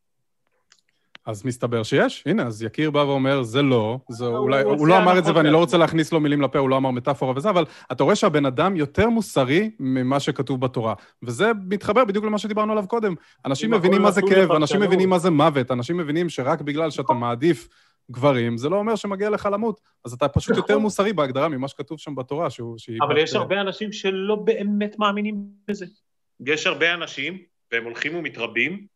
אז 1.27 1.45
מסתבר 1.45 1.83
שיש, 1.83 2.23
הנה, 2.27 2.47
אז 2.47 2.63
יקיר 2.63 2.91
בא 2.91 2.99
ואומר, 2.99 3.43
זה 3.43 3.63
לא, 3.63 3.99
זה 4.11 4.27
אולי, 4.27 4.63
הוא 4.63 4.87
לא 4.87 4.99
אמר 4.99 5.19
את 5.19 5.25
זה 5.25 5.35
ואני 5.35 5.51
לא 5.51 5.59
רוצה 5.59 5.77
להכניס 5.79 6.13
לו 6.13 6.21
מילים 6.21 6.43
לפה, 6.43 6.59
הוא 6.59 6.69
לא 6.69 6.77
אמר 6.77 6.91
מטאפורה 6.91 7.33
וזה, 7.37 7.51
אבל 7.51 7.65
אתה 7.93 8.05
רואה 8.05 8.17
שהבן 8.17 8.47
אדם 8.47 8.77
יותר 8.77 9.09
מוסרי 9.09 9.71
ממה 9.81 10.21
שכתוב 10.21 10.61
בתורה. 10.61 10.95
וזה 11.23 11.53
מתחבר 11.69 12.05
בדיוק 12.05 12.25
למה 12.25 12.39
שדיברנו 12.39 12.73
עליו 12.73 12.89
קודם. 12.89 13.15
אנשים 13.45 13.71
מבינים 13.71 14.03
מה 14.03 14.11
זה 14.11 14.21
כאב, 14.29 14.53
אנשים 14.53 14.81
מבינים 14.81 15.11
מה 15.11 15.19
זה 15.19 15.31
מוות, 15.31 15.71
אנשים 15.71 15.97
מבינים 15.97 16.29
שרק 16.29 16.61
בגלל 16.61 16.91
שאתה 16.91 17.13
מעדיף 17.13 17.69
גברים, 18.13 18.59
זה 18.59 18.69
לא 18.69 18.77
אומר 18.77 18.97
שמגיע 18.97 19.31
לך 19.31 19.49
למות. 19.53 19.81
אז 20.05 20.13
אתה 20.13 20.29
פשוט 20.29 20.57
יותר 20.57 20.73
נכון. 20.73 20.83
מוסרי 20.83 21.13
בהגדרה 21.13 21.49
ממה 21.49 21.69
שכתוב 21.69 21.99
שם 21.99 22.15
בתורה, 22.15 22.51
שהוא... 22.51 22.77
אבל 23.07 23.19
יש 23.19 23.35
הרבה 23.35 23.61
אנשים 23.61 23.93
שלא 23.93 24.37
באמת 24.37 24.99
מאמינים 24.99 25.45
בזה. 25.69 25.87
יש 26.47 26.67
הרבה 26.67 26.95
אנשים, 26.95 27.43
והם 27.73 27.85
הולכים 27.85 28.15
ומתרבים, 28.17 28.87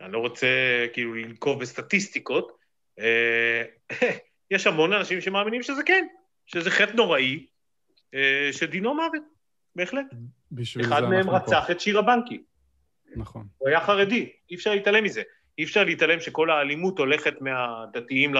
אני 0.00 0.12
לא 0.12 0.18
רוצה 0.18 0.46
כאילו 0.92 1.14
לנקוב 1.14 1.60
בסטטיסטיקות, 1.60 2.52
אה, 2.98 3.62
יש 4.50 4.66
המון 4.66 4.92
אנשים 4.92 5.20
שמאמינים 5.20 5.62
שזה 5.62 5.82
כן, 5.82 6.06
שזה 6.46 6.70
חטא 6.70 6.92
נוראי, 6.92 7.46
אה, 8.14 8.48
שדינו 8.52 8.94
מוות, 8.94 9.22
בהחלט. 9.76 10.06
אחד 10.80 11.02
מהם 11.04 11.30
רצח 11.30 11.64
פה. 11.66 11.72
את 11.72 11.80
שירה 11.80 12.02
בנקי. 12.02 12.42
נכון. 13.16 13.46
הוא 13.58 13.68
היה 13.68 13.80
חרדי, 13.80 14.32
אי 14.50 14.56
אפשר 14.56 14.70
להתעלם 14.70 15.04
מזה. 15.04 15.22
אי 15.58 15.64
אפשר 15.64 15.84
להתעלם 15.84 16.20
שכל 16.20 16.50
האלימות 16.50 16.98
הולכת 16.98 17.40
מהדתיים 17.40 18.34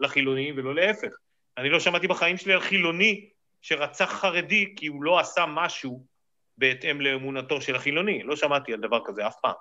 לחילוניים 0.00 0.54
ולא 0.58 0.74
להפך. 0.74 1.10
אני 1.58 1.70
לא 1.70 1.80
שמעתי 1.80 2.08
בחיים 2.08 2.36
שלי 2.36 2.52
על 2.52 2.60
חילוני 2.60 3.28
שרצח 3.62 4.12
חרדי 4.12 4.72
כי 4.76 4.86
הוא 4.86 5.04
לא 5.04 5.18
עשה 5.18 5.44
משהו 5.48 6.06
בהתאם 6.58 7.00
לאמונתו 7.00 7.60
של 7.60 7.76
החילוני. 7.76 8.22
לא 8.22 8.36
שמעתי 8.36 8.72
על 8.72 8.80
דבר 8.80 9.00
כזה 9.04 9.26
אף 9.26 9.34
פעם. 9.42 9.54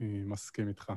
אני 0.00 0.22
מסכים 0.24 0.68
איתך. 0.68 0.92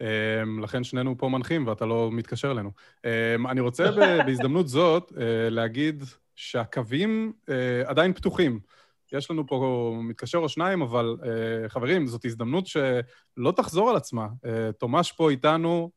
אמ, 0.00 0.60
לכן 0.62 0.84
שנינו 0.84 1.18
פה 1.18 1.28
מנחים 1.28 1.66
ואתה 1.66 1.86
לא 1.86 2.08
מתקשר 2.12 2.50
אלינו. 2.50 2.70
אמ, 3.04 3.46
אני 3.46 3.60
רוצה 3.60 3.84
בהזדמנות 4.26 4.68
זאת 4.68 5.12
אה, 5.16 5.50
להגיד 5.50 6.04
שהקווים 6.34 7.32
אה, 7.48 7.82
עדיין 7.86 8.12
פתוחים. 8.12 8.60
יש 9.12 9.30
לנו 9.30 9.46
פה 9.46 9.94
מתקשר 10.02 10.38
או 10.38 10.48
שניים, 10.48 10.82
אבל 10.82 11.16
uh, 11.20 11.68
חברים, 11.68 12.06
זאת 12.06 12.24
הזדמנות 12.24 12.66
שלא 12.66 13.52
תחזור 13.56 13.90
על 13.90 13.96
עצמה. 13.96 14.26
Uh, 14.44 14.72
תומש 14.72 15.12
פה 15.12 15.30
איתנו, 15.30 15.90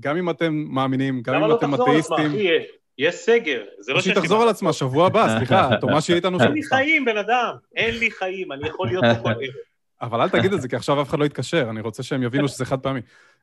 גם 0.00 0.16
אם 0.16 0.30
אתם 0.30 0.54
מאמינים, 0.54 1.22
גם 1.22 1.34
אם 1.34 1.48
לא 1.48 1.54
אתם 1.54 1.74
אתאיסטים... 1.74 2.16
למה 2.16 2.24
לא 2.24 2.30
תחזור 2.32 2.44
על 2.44 2.56
עצמה, 2.56 2.56
אחי? 2.58 2.78
יש 2.98 3.14
סגר, 3.14 3.64
זה 3.80 3.92
לא 3.92 4.00
שיש 4.00 4.06
לי... 4.06 4.14
שהיא 4.14 4.22
תחזור 4.22 4.42
על 4.42 4.48
עצמה, 4.48 4.72
שבוע 4.72 5.06
הבא, 5.06 5.38
סליחה, 5.38 5.70
תומש 5.80 6.08
יהיה 6.08 6.16
איתנו... 6.16 6.40
אין 6.40 6.52
לי 6.52 6.62
חיים, 6.62 7.04
בן 7.04 7.16
אדם, 7.16 7.54
אין 7.76 7.94
לי 7.98 8.10
חיים, 8.10 8.52
אני 8.52 8.68
יכול 8.68 8.88
להיות 8.88 9.04
פה 9.04 9.22
כל 9.22 9.28
ערב. 9.28 9.54
אבל 10.02 10.20
אל 10.20 10.28
תגיד 10.28 10.52
את 10.52 10.60
זה, 10.60 10.68
כי 10.68 10.76
עכשיו 10.76 11.02
אף 11.02 11.08
אחד 11.08 11.18
לא 11.18 11.24
יתקשר, 11.24 11.70
אני 11.70 11.80
רוצה 11.80 12.02
שהם 12.02 12.22
יבינו 12.22 12.48
שזה 12.48 12.64
חד 12.64 12.80
פעמי. 12.80 13.00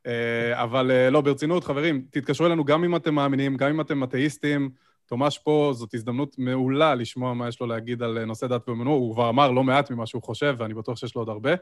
אה, 0.08 0.64
אבל 0.64 1.10
לא, 1.10 1.22
ברצינות, 1.22 1.64
חברים, 1.64 2.06
תתקשרו 2.12 2.48
אלינו 2.48 2.66
גם 2.66 2.84
אם 2.84 2.96
אתם 2.96 3.16
מאמינים, 3.16 3.58
גם 3.58 3.70
אם 3.70 3.82
אתם 3.82 4.04
אתאיסטים. 4.04 4.70
תומש 5.08 5.38
פה, 5.38 5.72
זאת 5.76 5.93
הזדמנות 5.93 6.36
מעולה 6.38 6.95
לשמוע 6.95 7.34
מה 7.34 7.47
יש 7.47 7.62
לו 7.62 7.68
להגיד 7.68 8.03
על 8.03 8.26
נושא 8.26 8.47
דת 8.47 8.70
ואמונו. 8.70 8.91
הוא 8.91 9.14
כבר 9.14 9.30
אמר 9.30 9.51
לא 9.51 9.64
מעט 9.64 9.91
ממה 9.91 10.06
שהוא 10.06 10.24
חושב, 10.24 10.56
ואני 10.58 10.74
בטוח 10.74 10.97
שיש 10.97 11.16
לו 11.16 11.22
עוד 11.22 11.30
הרבה. 11.30 11.53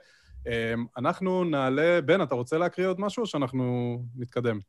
אמ, 0.47 0.85
אנחנו 0.97 1.43
נעלה... 1.43 2.01
בן, 2.01 2.21
אתה 2.21 2.35
רוצה 2.35 2.57
להקריא 2.57 2.87
עוד 2.87 2.99
משהו, 2.99 3.21
או 3.21 3.27
שאנחנו 3.27 3.97
נתקדם? 4.17 4.59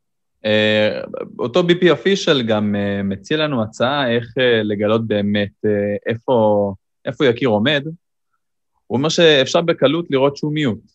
אה, 0.45 1.01
אותו 1.39 1.61
BP 1.61 1.83
official 1.83 2.41
גם 2.47 2.75
אה, 2.75 3.03
מציע 3.03 3.37
לנו 3.37 3.63
הצעה 3.63 4.11
איך 4.11 4.33
אה, 4.37 4.63
לגלות 4.63 5.07
באמת 5.07 5.65
איפה, 6.05 6.73
איפה 7.05 7.25
יקיר 7.25 7.49
עומד. 7.49 7.83
הוא 8.87 8.97
אומר 8.97 9.09
שאפשר 9.09 9.61
בקלות 9.61 10.05
לראות 10.11 10.37
שהוא 10.37 10.53
מיעוט. 10.53 10.91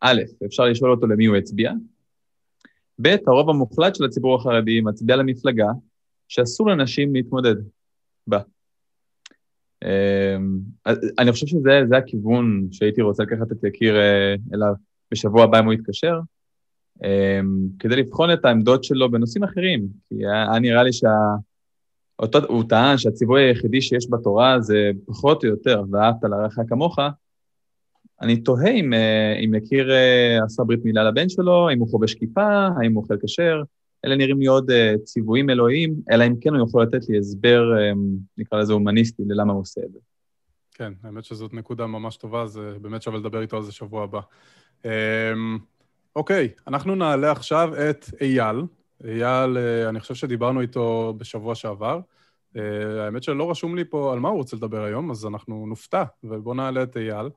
א', 0.00 0.20
אפשר 0.46 0.64
לשאול 0.64 0.90
אותו 0.90 1.06
למי 1.06 1.26
הוא 1.26 1.36
הצביע. 1.36 1.72
ב', 3.02 3.16
הרוב 3.26 3.50
המוחלט 3.50 3.94
של 3.94 4.04
הציבור 4.04 4.36
החרדי 4.36 4.80
מצביע 4.80 5.16
למפלגה 5.16 5.68
שאסור 6.28 6.70
לנשים 6.70 7.14
להתמודד 7.14 7.56
בה. 8.26 8.40
אמ, 9.84 10.58
אני 11.18 11.32
חושב 11.32 11.46
שזה 11.46 11.96
הכיוון 11.98 12.68
שהייתי 12.72 13.02
רוצה 13.02 13.22
לקחת 13.22 13.52
את 13.52 13.64
יקיר 13.64 13.96
אה, 13.96 14.34
אליו 14.54 14.72
בשבוע 15.10 15.44
הבא 15.44 15.58
אם 15.60 15.64
הוא 15.64 15.72
יתקשר, 15.72 16.20
אמ, 17.04 17.68
כדי 17.78 17.96
לבחון 17.96 18.32
את 18.32 18.44
העמדות 18.44 18.84
שלו 18.84 19.10
בנושאים 19.10 19.44
אחרים, 19.44 19.86
כי 20.08 20.14
היה 20.26 20.58
נראה 20.58 20.82
לי 20.82 20.92
שה... 20.92 21.08
אותו, 22.18 22.38
הוא 22.48 22.64
טען 22.68 22.98
שהציווי 22.98 23.42
היחידי 23.42 23.80
שיש 23.80 24.06
בתורה 24.10 24.60
זה 24.60 24.90
פחות 25.06 25.44
או 25.44 25.48
יותר, 25.48 25.82
ואהבת 25.90 26.24
לרעך 26.24 26.58
כמוך, 26.68 26.98
אני 28.22 28.36
תוהה 28.36 28.70
אם, 28.70 28.92
אה, 28.92 29.38
אם 29.44 29.54
יקיר 29.54 29.90
אה, 29.90 30.38
עשה 30.44 30.64
ברית 30.64 30.84
מילה 30.84 31.04
לבן 31.04 31.28
שלו, 31.28 31.70
אם 31.70 31.78
הוא 31.78 31.88
חובש 31.88 32.14
כיפה, 32.14 32.68
האם 32.80 32.92
הוא 32.94 33.02
אוכל 33.02 33.16
כשר, 33.22 33.62
אלה 34.04 34.16
נראים 34.16 34.40
לי 34.40 34.46
עוד 34.46 34.70
uh, 34.70 35.04
ציוויים 35.04 35.50
אלוהים, 35.50 35.94
אלא 36.10 36.24
אם 36.26 36.34
כן 36.40 36.54
הוא 36.54 36.68
יכול 36.68 36.82
לתת 36.82 37.08
לי 37.08 37.18
הסבר, 37.18 37.62
um, 37.72 37.98
נקרא 38.38 38.58
לזה 38.58 38.72
הומניסטי, 38.72 39.22
ללמה 39.26 39.52
הוא 39.52 39.60
עושה 39.60 39.80
את 39.84 39.92
זה. 39.92 39.98
כן, 40.74 40.92
האמת 41.02 41.24
שזאת 41.24 41.54
נקודה 41.54 41.86
ממש 41.86 42.16
טובה, 42.16 42.46
זה 42.46 42.76
באמת 42.80 43.02
שווה 43.02 43.18
לדבר 43.18 43.42
איתו 43.42 43.56
על 43.56 43.62
זה 43.62 43.72
שבוע 43.72 44.04
הבא. 44.04 44.20
אוקיי, 46.16 46.48
אנחנו 46.66 46.94
נעלה 46.94 47.30
עכשיו 47.32 47.70
את 47.90 48.06
אייל. 48.20 48.62
אייל, 49.04 49.58
אני 49.88 50.00
חושב 50.00 50.14
שדיברנו 50.14 50.60
איתו 50.60 51.14
בשבוע 51.18 51.54
שעבר. 51.54 52.00
האמת 52.54 53.22
שלא 53.22 53.50
רשום 53.50 53.76
לי 53.76 53.84
פה 53.84 54.12
על 54.12 54.18
מה 54.18 54.28
הוא 54.28 54.36
רוצה 54.36 54.56
לדבר 54.56 54.84
היום, 54.84 55.10
אז 55.10 55.26
אנחנו 55.26 55.66
נופתע, 55.66 56.04
ובואו 56.24 56.54
נעלה 56.54 56.82
את 56.82 56.96
אייל. 56.96 57.28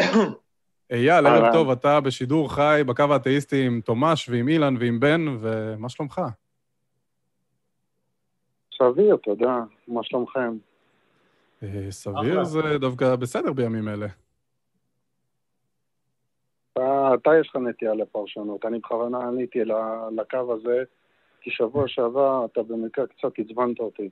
אייל, 0.92 1.26
ערב 1.26 1.52
טוב, 1.52 1.70
אתה 1.70 2.00
בשידור 2.00 2.54
חי 2.54 2.82
בקו 2.86 3.04
האתאיסטי 3.10 3.66
עם 3.66 3.80
תומש 3.80 4.28
ועם 4.28 4.48
אילן 4.48 4.74
ועם 4.80 5.00
בן, 5.00 5.26
ומה 5.40 5.88
שלומך? 5.88 6.20
סביר, 8.78 9.16
תודה. 9.16 9.60
מה 9.88 10.02
שלומכם? 10.02 10.56
אה, 11.62 11.86
סביר 11.90 12.44
זה 12.44 12.78
דווקא 12.78 13.16
בסדר 13.16 13.52
בימים 13.52 13.88
אלה. 13.88 14.06
אתה, 17.14 17.30
יש 17.40 17.48
לך 17.48 17.56
נטייה 17.56 17.94
לפרשנות. 17.94 18.64
אני 18.64 18.78
בכוונה 18.78 19.18
עניתי 19.18 19.64
לקו 20.16 20.54
הזה, 20.54 20.82
כי 21.40 21.50
שבוע 21.50 21.88
שעבר 21.88 22.44
אתה 22.44 22.62
במקרה 22.62 23.06
קצת 23.06 23.38
עצבנת 23.38 23.80
אותי. 23.80 24.10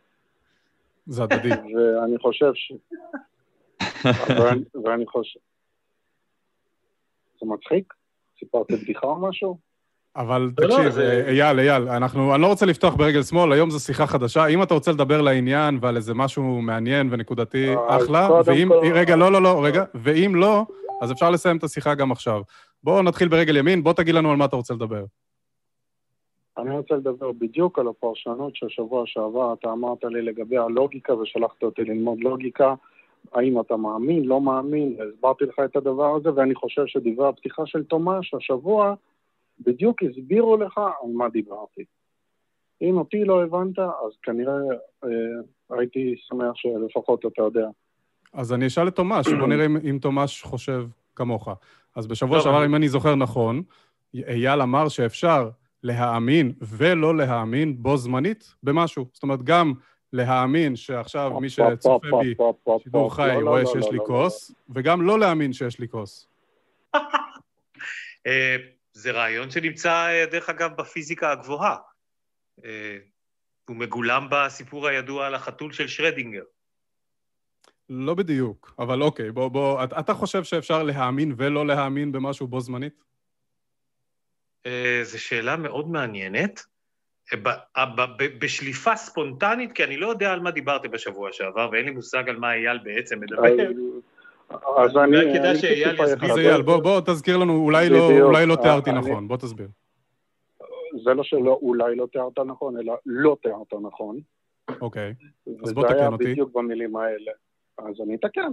זה 1.07 1.22
הדדי. 1.22 1.49
ואני 1.74 2.18
חושב 2.18 2.53
ש... 2.55 2.72
ואני 4.85 5.07
חושב... 5.07 5.41
זה 7.41 7.51
מצחיק? 7.51 7.95
סיפרתי 8.38 8.76
בדיחה 8.76 9.07
או 9.07 9.28
משהו? 9.28 9.59
אבל 10.16 10.51
לא, 10.59 10.68
לא, 10.68 10.76
תקשיב, 10.76 10.99
אייל, 11.28 11.59
אייל, 11.59 11.88
אנחנו, 11.88 12.34
אני 12.34 12.43
לא 12.43 12.47
רוצה 12.47 12.66
לפתוח 12.66 12.95
ברגל 12.95 13.22
שמאל, 13.22 13.53
היום 13.53 13.70
זו 13.70 13.80
שיחה 13.80 14.07
חדשה. 14.07 14.47
אם 14.47 14.62
אתה 14.62 14.74
רוצה 14.74 14.93
לדבר 14.93 15.20
לעניין 15.20 15.78
ועל 15.80 15.97
איזה 15.97 16.14
משהו 16.14 16.43
מעניין 16.62 17.09
ונקודתי, 17.11 17.68
אה, 17.68 17.97
אחלה. 17.97 18.28
ואם, 18.45 18.68
רגע, 18.95 19.16
לא, 19.16 19.32
לא, 19.32 19.43
לא, 19.43 19.64
רגע. 19.64 19.84
ואם 19.95 20.32
לא, 20.34 20.66
אז 21.01 21.12
אפשר 21.12 21.30
לסיים 21.30 21.57
את 21.57 21.64
השיחה 21.64 21.95
גם 21.95 22.12
עכשיו. 22.12 22.43
בואו 22.84 23.03
נתחיל 23.03 23.28
ברגל 23.28 23.57
ימין, 23.57 23.82
בוא 23.82 23.93
תגיד 23.93 24.14
לנו 24.14 24.30
על 24.30 24.36
מה 24.36 24.45
אתה 24.45 24.57
רוצה 24.57 24.74
לדבר. 24.74 25.05
אני 26.59 26.76
רוצה 26.76 26.95
לדבר 26.95 27.32
בדיוק 27.32 27.78
על 27.78 27.88
הפרשנות 27.88 28.57
של 28.57 28.68
שבוע 28.68 29.03
שעבר, 29.07 29.53
אתה 29.53 29.72
אמרת 29.72 30.05
לי 30.05 30.22
לגבי 30.22 30.59
הלוגיקה 30.59 31.14
ושלחת 31.14 31.62
אותי 31.62 31.82
ללמוד 31.82 32.20
לוגיקה. 32.20 32.74
האם 33.33 33.61
אתה 33.61 33.77
מאמין, 33.77 34.25
לא 34.25 34.41
מאמין, 34.41 34.97
הסברתי 35.01 35.45
לך 35.45 35.59
את 35.64 35.77
הדבר 35.77 36.16
הזה, 36.16 36.35
ואני 36.35 36.55
חושב 36.55 36.83
שדברי 36.87 37.29
הפתיחה 37.29 37.62
של 37.66 37.85
תומש 37.85 38.35
השבוע 38.35 38.95
בדיוק 39.61 40.03
הסבירו 40.03 40.57
לך 40.57 40.79
על 40.79 41.11
מה 41.12 41.29
דיברתי. 41.29 41.85
אם 42.83 42.99
אותי 42.99 43.25
לא 43.25 43.45
הבנת, 43.45 43.79
אז 43.79 44.12
כנראה 44.23 44.55
אה, 45.05 45.79
הייתי 45.79 46.14
שמח 46.18 46.53
שלפחות 46.55 47.27
אתה 47.27 47.43
יודע. 47.43 47.66
אז 48.33 48.53
אני 48.53 48.66
אשאל 48.66 48.89
את 48.89 48.97
תומש, 48.97 49.29
בוא 49.29 49.49
נראה 49.49 49.66
אם, 49.66 49.77
אם 49.77 49.99
תומש 50.01 50.43
חושב 50.43 50.87
כמוך. 51.16 51.49
אז 51.97 52.07
בשבוע 52.07 52.41
שעבר, 52.41 52.64
אם 52.64 52.75
אני 52.75 52.89
זוכר 52.89 53.14
נכון, 53.14 53.62
אייל 54.14 54.62
אמר 54.62 54.89
שאפשר 54.89 55.51
להאמין 55.83 56.53
ולא 56.62 57.16
להאמין 57.16 57.83
בו 57.83 57.97
זמנית 57.97 58.55
במשהו. 58.62 59.07
זאת 59.12 59.23
אומרת, 59.23 59.43
גם 59.43 59.73
להאמין 60.13 60.77
שעכשיו 60.77 61.41
מי 61.41 61.51
שצופה 61.51 62.21
בי 62.23 62.35
שידור 62.83 63.15
חי 63.15 63.31
רואה 63.43 63.67
שיש 63.67 63.87
לי 63.93 63.99
כוס, 64.07 64.53
וגם 64.75 65.03
לא 65.03 65.19
להאמין 65.19 65.53
שיש 65.53 65.79
לי 65.79 65.89
כוס. 65.89 66.29
אה, 68.27 68.57
זה 68.93 69.11
רעיון 69.11 69.51
שנמצא, 69.51 69.93
אה, 69.93 70.27
דרך 70.31 70.49
אגב, 70.49 70.71
בפיזיקה 70.77 71.33
הגבוהה. 71.33 71.77
אה, 72.65 72.99
הוא 73.69 73.77
מגולם 73.77 74.27
בסיפור 74.31 74.87
הידוע 74.87 75.27
על 75.27 75.35
החתול 75.35 75.73
של 75.73 75.89
שרדינגר. 75.89 76.43
לא 77.89 78.15
בדיוק, 78.15 78.75
אבל 78.79 79.03
אוקיי, 79.03 79.33
בוא, 79.33 79.49
בוא, 79.49 79.85
אתה 79.85 80.15
חושב 80.15 80.45
שאפשר 80.45 80.83
להאמין 80.83 81.35
ולא 81.37 81.67
להאמין 81.67 82.13
במשהו 82.13 82.47
בו 82.47 82.61
זמנית? 82.61 83.05
זו 85.03 85.23
שאלה 85.23 85.57
מאוד 85.57 85.89
מעניינת. 85.89 86.65
בשליפה 88.41 88.97
ספונטנית, 88.97 89.72
כי 89.72 89.85
אני 89.85 89.97
לא 89.97 90.07
יודע 90.07 90.33
על 90.33 90.41
מה 90.41 90.51
דיברתם 90.51 90.91
בשבוע 90.91 91.28
שעבר, 91.33 91.68
ואין 91.72 91.85
לי 91.85 91.91
מושג 91.91 92.28
על 92.28 92.37
מה 92.37 92.55
אייל 92.55 92.78
בעצם 92.83 93.20
מדבר. 93.20 93.43
אז 94.76 94.97
אני... 94.97 95.16
כדאי 95.35 95.57
שאייל 95.57 95.97
יסביר. 96.05 96.33
אז 96.33 96.39
אייל, 96.39 96.62
בוא 96.62 97.01
תזכיר 97.01 97.37
לנו, 97.37 97.57
אולי 97.57 97.89
לא, 97.89 98.47
לא 98.47 98.57
תארתי 98.57 98.93
נכון, 98.93 99.28
בוא 99.28 99.37
תסביר. 99.37 99.68
זה 101.05 101.14
לא 101.14 101.22
שלא, 101.22 101.59
אולי 101.62 101.97
לא 101.97 102.07
תיארת 102.12 102.39
נכון, 102.39 102.78
אלא 102.78 102.95
לא 103.07 103.37
תיארת 103.43 103.74
נכון. 103.83 104.20
אוקיי, 104.81 105.14
אז 105.64 105.72
בוא 105.72 105.89
תקן 105.89 105.93
אותי. 105.93 105.95
וזה 105.95 106.01
היה 106.01 106.33
בדיוק 106.33 106.53
במילים 106.55 106.97
האלה. 106.97 107.33
אז 107.78 107.95
אני 108.05 108.14
אתקן. 108.14 108.53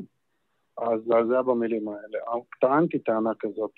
אז 0.77 0.99
זה 1.27 1.33
היה 1.33 1.41
במילים 1.41 1.87
האלה. 1.87 2.19
טענתי 2.61 2.99
טענה 2.99 3.31
כזאת, 3.39 3.71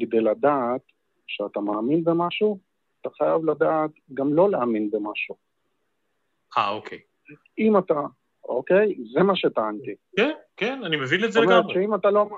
כדי 0.00 0.20
לדעת 0.20 0.80
שאתה 1.26 1.60
מאמין 1.60 2.04
במשהו, 2.04 2.58
אתה 3.06 3.14
חייב 3.14 3.44
לדעת 3.44 3.90
גם 4.14 4.34
לא 4.34 4.50
להאמין 4.50 4.90
במשהו. 4.90 5.36
אה, 6.58 6.70
אוקיי. 6.70 6.98
אם 7.58 7.78
אתה, 7.78 8.00
אוקיי? 8.44 8.94
זה 9.12 9.22
מה 9.22 9.36
שטענתי. 9.36 9.94
כן, 10.16 10.30
כן, 10.56 10.84
אני 10.84 10.96
מבין 10.96 11.24
את 11.24 11.32
זה 11.32 11.40
לגמרי. 11.40 11.56
זאת 11.56 11.64
אומרת 11.64 11.74
שאם 11.74 11.94
אתה 11.94 12.10
לא... 12.10 12.28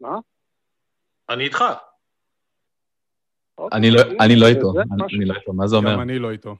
מה? 0.00 0.18
אני 1.28 1.44
איתך. 1.44 1.64
אוקיי. 3.58 3.90
לא- 3.90 4.00
אני 4.20 4.36
לא 4.36 4.46
איתו, 4.46 4.72
אני 4.80 5.24
לא 5.24 5.34
איתו, 5.34 5.52
מה 5.52 5.66
זה 5.66 5.76
אומר? 5.76 5.92
גם 5.92 6.00
אני 6.00 6.18
לא 6.18 6.30
איתו. 6.30 6.56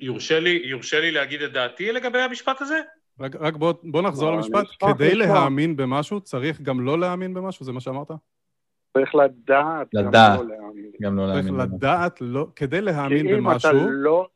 יורשה 0.00 0.40
לי, 0.40 0.62
יורשה 0.64 1.00
לי 1.00 1.10
להגיד 1.10 1.42
את 1.42 1.52
דעתי 1.52 1.92
לגבי 1.92 2.18
המשפט 2.18 2.60
הזה? 2.60 2.80
רק, 3.20 3.36
רק 3.36 3.54
בוא, 3.56 3.74
בוא 3.82 4.02
נחזור 4.02 4.30
לא, 4.30 4.36
למשפט. 4.36 4.66
כדי 4.94 5.14
להאמין 5.14 5.76
במשהו, 5.76 6.20
צריך 6.20 6.60
גם 6.60 6.80
לא 6.80 7.00
להאמין 7.00 7.34
במשהו? 7.34 7.64
זה 7.64 7.72
מה 7.72 7.80
שאמרת? 7.80 8.10
צריך 8.96 9.14
לדעת, 9.14 9.86
לדעת, 9.94 10.38
גם 10.40 10.48
לא 10.48 10.56
להאמין. 10.56 10.90
גם 11.02 11.16
לא 11.16 11.26
להאמין. 11.26 11.42
צריך 11.42 11.74
לדעת, 11.74 12.20
לא, 12.20 12.46
כדי 12.56 12.80
להאמין 12.80 13.36
במשהו... 13.36 13.70
אתה 13.70 13.86
לא, 13.90 14.28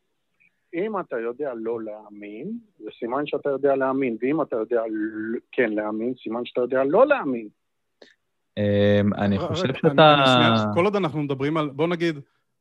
אם 0.75 1.01
אתה 1.01 1.17
יודע 1.19 1.53
לא 1.57 1.83
להאמין, 1.83 2.59
זה 2.79 2.91
סימן 2.99 3.27
שאתה 3.27 3.49
יודע 3.49 3.77
להאמין, 3.77 4.17
ואם 4.21 4.43
אתה 4.43 4.57
יודע 4.57 4.83
כן 5.53 5.73
להאמין, 5.73 6.15
סימן 6.23 6.45
שאתה 6.45 6.61
יודע 6.61 6.85
לא 6.85 7.07
להאמין. 7.07 7.49
אמ, 8.57 9.15
אני 9.15 9.39
חושב 9.39 9.75
שאתה... 9.75 10.65
כל 10.75 10.85
עוד 10.85 10.97
אנחנו 10.97 11.23
מדברים 11.23 11.57
על... 11.57 11.69
בוא 11.69 11.87
נגיד, 11.87 12.19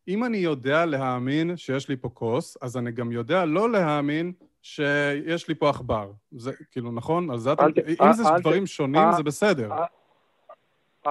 אם 0.08 0.24
אני 0.24 0.38
יודע 0.38 0.86
להאמין 0.86 1.58
שיש 1.58 1.90
לי 1.90 1.96
פה 1.98 2.10
כוס, 2.10 2.58
אז 2.62 2.78
אני 2.78 2.92
גם 2.92 3.12
יודע 3.12 3.46
לא 3.46 3.72
להאמין 3.72 4.32
שיש 4.62 5.48
לי 5.48 5.56
פה 5.56 5.70
עכבר. 5.70 6.12
זה 6.32 6.52
כאילו, 6.72 6.92
נכון? 6.92 7.32
אז 7.32 7.50
אם 8.02 8.14
זה 8.14 8.24
דברים 8.40 8.66
שונים, 8.66 9.12
זה 9.18 9.24
בסדר. 9.24 9.70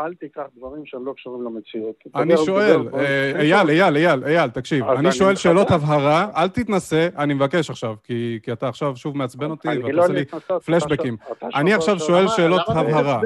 אל 0.05 0.15
תיקח 0.15 0.43
דברים 0.57 0.87
שהם 0.87 1.07
לא 1.07 1.13
קשורים 1.13 1.45
למציאות. 1.45 1.95
אני 2.15 2.35
שואל, 2.37 2.89
אה, 2.95 3.33
אייל, 3.41 3.71
אייל, 3.71 3.97
אייל, 3.97 4.25
אייל, 4.25 4.51
תקשיב, 4.51 4.85
אני 4.89 5.13
שואל 5.13 5.35
שאלות 5.35 5.71
הבהרה, 5.71 6.31
אל 6.37 6.49
תתנסה, 6.49 7.09
אני 7.19 7.35
מבקש 7.35 7.71
עכשיו, 7.71 7.95
כי 8.05 8.53
אתה 8.53 8.69
עכשיו 8.69 8.97
שוב 8.97 9.17
מעצבן 9.17 9.51
אותי 9.51 9.69
ואתה 9.69 9.89
לא 9.89 10.03
עושה 10.03 10.13
לי 10.13 10.25
פלשבקים. 10.65 11.17
אני 11.55 11.75
עכשיו 11.75 11.99
שואל 11.99 12.29
שאלות 12.29 12.69
הבהרה. 12.69 13.21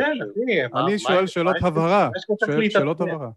אני 0.74 0.98
שואל 0.98 1.26
שאלות 1.26 1.56
הבהרה. 1.62 2.08
שאלות 2.70 3.00
הבהרה. 3.00 3.30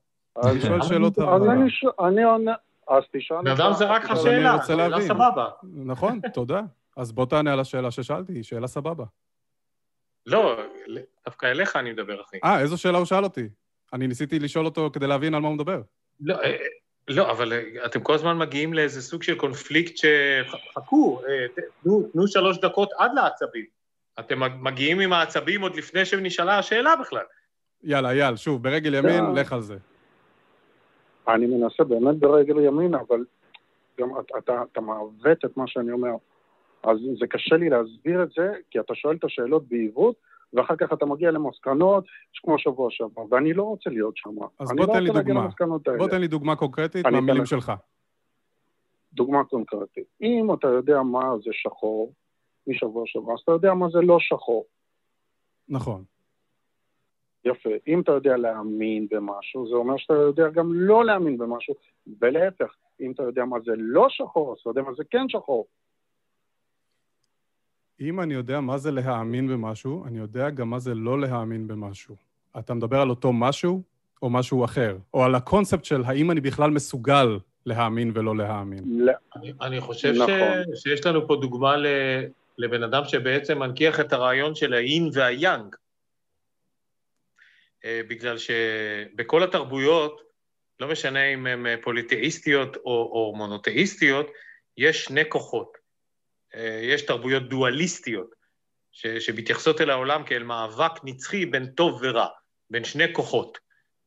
אני 0.44 0.62
שואל 0.62 0.82
שאלות 0.82 1.18
הבהרה. 1.18 1.56
אני 2.00 2.24
עונה... 2.24 2.54
אז 2.88 3.04
תשאל... 3.12 3.38
בן 3.44 3.52
אדם 3.52 3.74
זה 3.74 3.86
רק 3.86 4.12
השאלה, 4.12 4.58
שאלה 4.68 5.02
סבבה. 5.02 5.48
נכון, 5.64 6.20
תודה. 6.34 6.62
אז 6.98 7.12
בוא 7.12 7.26
תענה 7.26 7.54
על 7.54 7.60
השאלה 7.60 7.92
ששאלתי, 7.92 8.34
היא 8.34 8.44
שאלה 8.44 8.68
סבבה. 8.68 9.06
לא, 10.26 10.58
דווקא 11.26 11.46
אליך 11.46 11.76
אני 11.76 11.92
מדבר, 11.92 12.22
אחי. 12.22 12.38
אה, 12.44 12.60
איזו 12.60 12.78
שאלה 12.78 12.98
הוא 12.98 13.06
שאל 13.06 13.24
אותי? 13.24 13.50
אני 13.94 14.08
ניסיתי 14.08 14.40
לשאול 14.40 14.66
אותו 14.66 14.90
כדי 14.94 15.08
להבין 15.08 15.34
על 15.34 15.42
מה 15.42 15.48
הוא 15.48 15.56
מדבר. 15.56 15.82
לא, 16.20 16.36
אה, 16.44 16.58
לא, 17.08 17.32
אבל 17.32 17.54
אה, 17.54 17.86
אתם 17.86 18.00
כל 18.00 18.14
הזמן 18.14 18.38
מגיעים 18.38 18.74
לאיזה 18.74 19.02
סוג 19.02 19.24
של 19.24 19.36
קונפליקט 19.36 19.94
שחכו, 19.98 21.22
אה, 21.28 21.46
תנו, 21.84 22.10
תנו 22.14 22.28
שלוש 22.28 22.58
דקות 22.58 22.90
עד 22.98 23.12
לעצבים. 23.16 23.66
אתם 24.20 24.64
מגיעים 24.64 25.00
עם 25.00 25.14
העצבים 25.14 25.62
עוד 25.62 25.76
לפני 25.76 26.06
שנשאלה 26.06 26.58
השאלה 26.58 26.96
בכלל. 26.96 27.24
יאללה, 27.84 28.12
אייל, 28.12 28.36
שוב, 28.36 28.64
ברגל 28.64 28.96
ימין, 28.96 29.24
לך 29.36 29.54
על 29.54 29.62
זה. 29.62 29.78
אני 31.28 31.46
מנסה 31.46 31.84
באמת 31.84 32.16
ברגל 32.16 32.60
ימין, 32.60 32.94
אבל 32.94 33.26
גם 34.00 34.10
אתה, 34.20 34.38
אתה, 34.38 34.64
אתה 34.72 34.82
מעוות 34.82 35.46
את 35.46 35.58
מה 35.58 35.68
שאני 35.68 35.92
אומר. 35.92 36.12
אז 36.84 36.98
זה 37.20 37.28
קשה 37.28 37.56
לי 37.56 37.70
להסביר 37.70 38.24
את 38.24 38.30
זה, 38.32 38.52
כי 38.72 38.80
אתה 38.80 38.96
שואל 38.96 39.16
את 39.16 39.24
השאלות 39.24 39.68
בעיוות, 39.68 40.16
ואחר 40.54 40.76
כך 40.76 40.94
אתה 40.94 41.06
מגיע 41.06 41.32
למסקנות 41.32 42.06
כמו 42.44 42.60
שבוע 42.60 42.88
שעבר, 42.92 43.22
ואני 43.32 43.54
לא 43.54 43.64
רוצה 43.64 43.90
להיות 43.90 44.18
שם. 44.18 44.30
אז 44.60 44.72
בוא 44.78 44.86
לא 44.86 44.94
תן 44.94 45.04
לי 45.04 45.10
דוגמה. 45.10 45.48
בוא 45.98 46.08
תן 46.08 46.22
לי 46.22 46.28
דוגמה 46.28 46.56
קונקרטית 46.56 47.06
מהמילים 47.06 47.46
שלך. 47.46 47.72
דוגמה 49.14 49.44
קונקרטית. 49.44 50.08
אם 50.22 50.54
אתה 50.54 50.68
יודע 50.68 51.02
מה 51.02 51.38
זה 51.44 51.50
שחור 51.54 52.14
משבוע 52.68 53.04
שעבר, 53.06 53.34
אז 53.34 53.40
אתה 53.44 53.52
יודע 53.52 53.74
מה 53.74 53.90
זה 53.90 54.02
לא 54.02 54.18
שחור. 54.20 54.66
נכון. 55.70 56.04
יפה. 57.46 57.70
אם 57.88 58.02
אתה 58.02 58.12
יודע 58.12 58.38
להאמין 58.38 59.08
במשהו, 59.12 59.68
זה 59.68 59.76
אומר 59.76 59.98
שאתה 59.98 60.14
יודע 60.14 60.50
גם 60.50 60.74
לא 60.74 61.06
להאמין 61.06 61.38
במשהו, 61.38 61.76
ולהפך, 62.22 62.76
אם 63.02 63.12
אתה 63.12 63.24
יודע 63.24 63.46
מה 63.46 63.58
זה 63.66 63.72
לא 63.78 64.06
שחור, 64.10 64.54
אז 64.54 64.58
אתה 64.62 64.70
יודע 64.70 64.82
מה 64.82 64.94
זה 64.94 65.04
כן 65.10 65.30
שחור. 65.30 65.66
אם 68.02 68.22
אני 68.22 68.34
יודע 68.34 68.60
מה 68.60 68.78
זה 68.78 68.92
להאמין 68.92 69.48
במשהו, 69.48 70.06
אני 70.06 70.20
יודע 70.20 70.50
גם 70.50 70.70
מה 70.70 70.80
זה 70.80 70.96
לא 70.96 71.22
להאמין 71.22 71.68
במשהו. 71.68 72.16
אתה 72.60 72.74
מדבר 72.74 73.02
על 73.02 73.10
אותו 73.10 73.34
משהו 73.34 73.84
או 74.22 74.30
משהו 74.30 74.66
אחר? 74.66 74.98
או 75.14 75.24
על 75.24 75.36
הקונספט 75.36 75.86
של 75.86 76.04
האם 76.06 76.32
אני 76.32 76.42
בכלל 76.42 76.72
מסוגל 76.72 77.40
להאמין 77.66 78.12
ולא 78.14 78.38
להאמין? 78.38 78.84
לא. 78.88 79.14
אני, 79.36 79.54
אני 79.62 79.82
חושב 79.82 80.14
נכון. 80.16 80.76
ש, 80.76 80.84
שיש 80.84 81.06
לנו 81.06 81.28
פה 81.28 81.36
דוגמה 81.36 81.78
ל, 81.78 81.88
לבן 82.58 82.84
אדם 82.84 83.04
שבעצם 83.06 83.60
מנכיח 83.60 84.00
את 84.00 84.14
הרעיון 84.14 84.56
של 84.56 84.74
האין 84.74 85.10
והיאנג. 85.14 85.76
אה, 87.86 88.02
בגלל 88.08 88.38
שבכל 88.38 89.44
התרבויות, 89.44 90.22
לא 90.80 90.88
משנה 90.88 91.34
אם 91.34 91.48
הן 91.48 91.66
פוליטאיסטיות 91.82 92.76
או, 92.76 92.82
או 92.86 93.34
מונותאיסטיות, 93.36 94.28
יש 94.78 95.04
שני 95.04 95.30
כוחות. 95.30 95.85
אה, 96.56 96.80
יש 96.84 97.02
תרבויות 97.02 97.50
דואליסטיות, 97.50 98.36
ש, 98.92 99.08
שמתייחסות 99.08 99.82
אל 99.82 99.90
העולם 99.90 100.24
כאל 100.24 100.44
מאבק 100.44 100.92
נצחי 101.04 101.46
בין 101.46 101.66
טוב 101.66 102.00
ורע, 102.04 102.28
בין 102.70 102.84
שני 102.84 103.14
כוחות, 103.14 103.58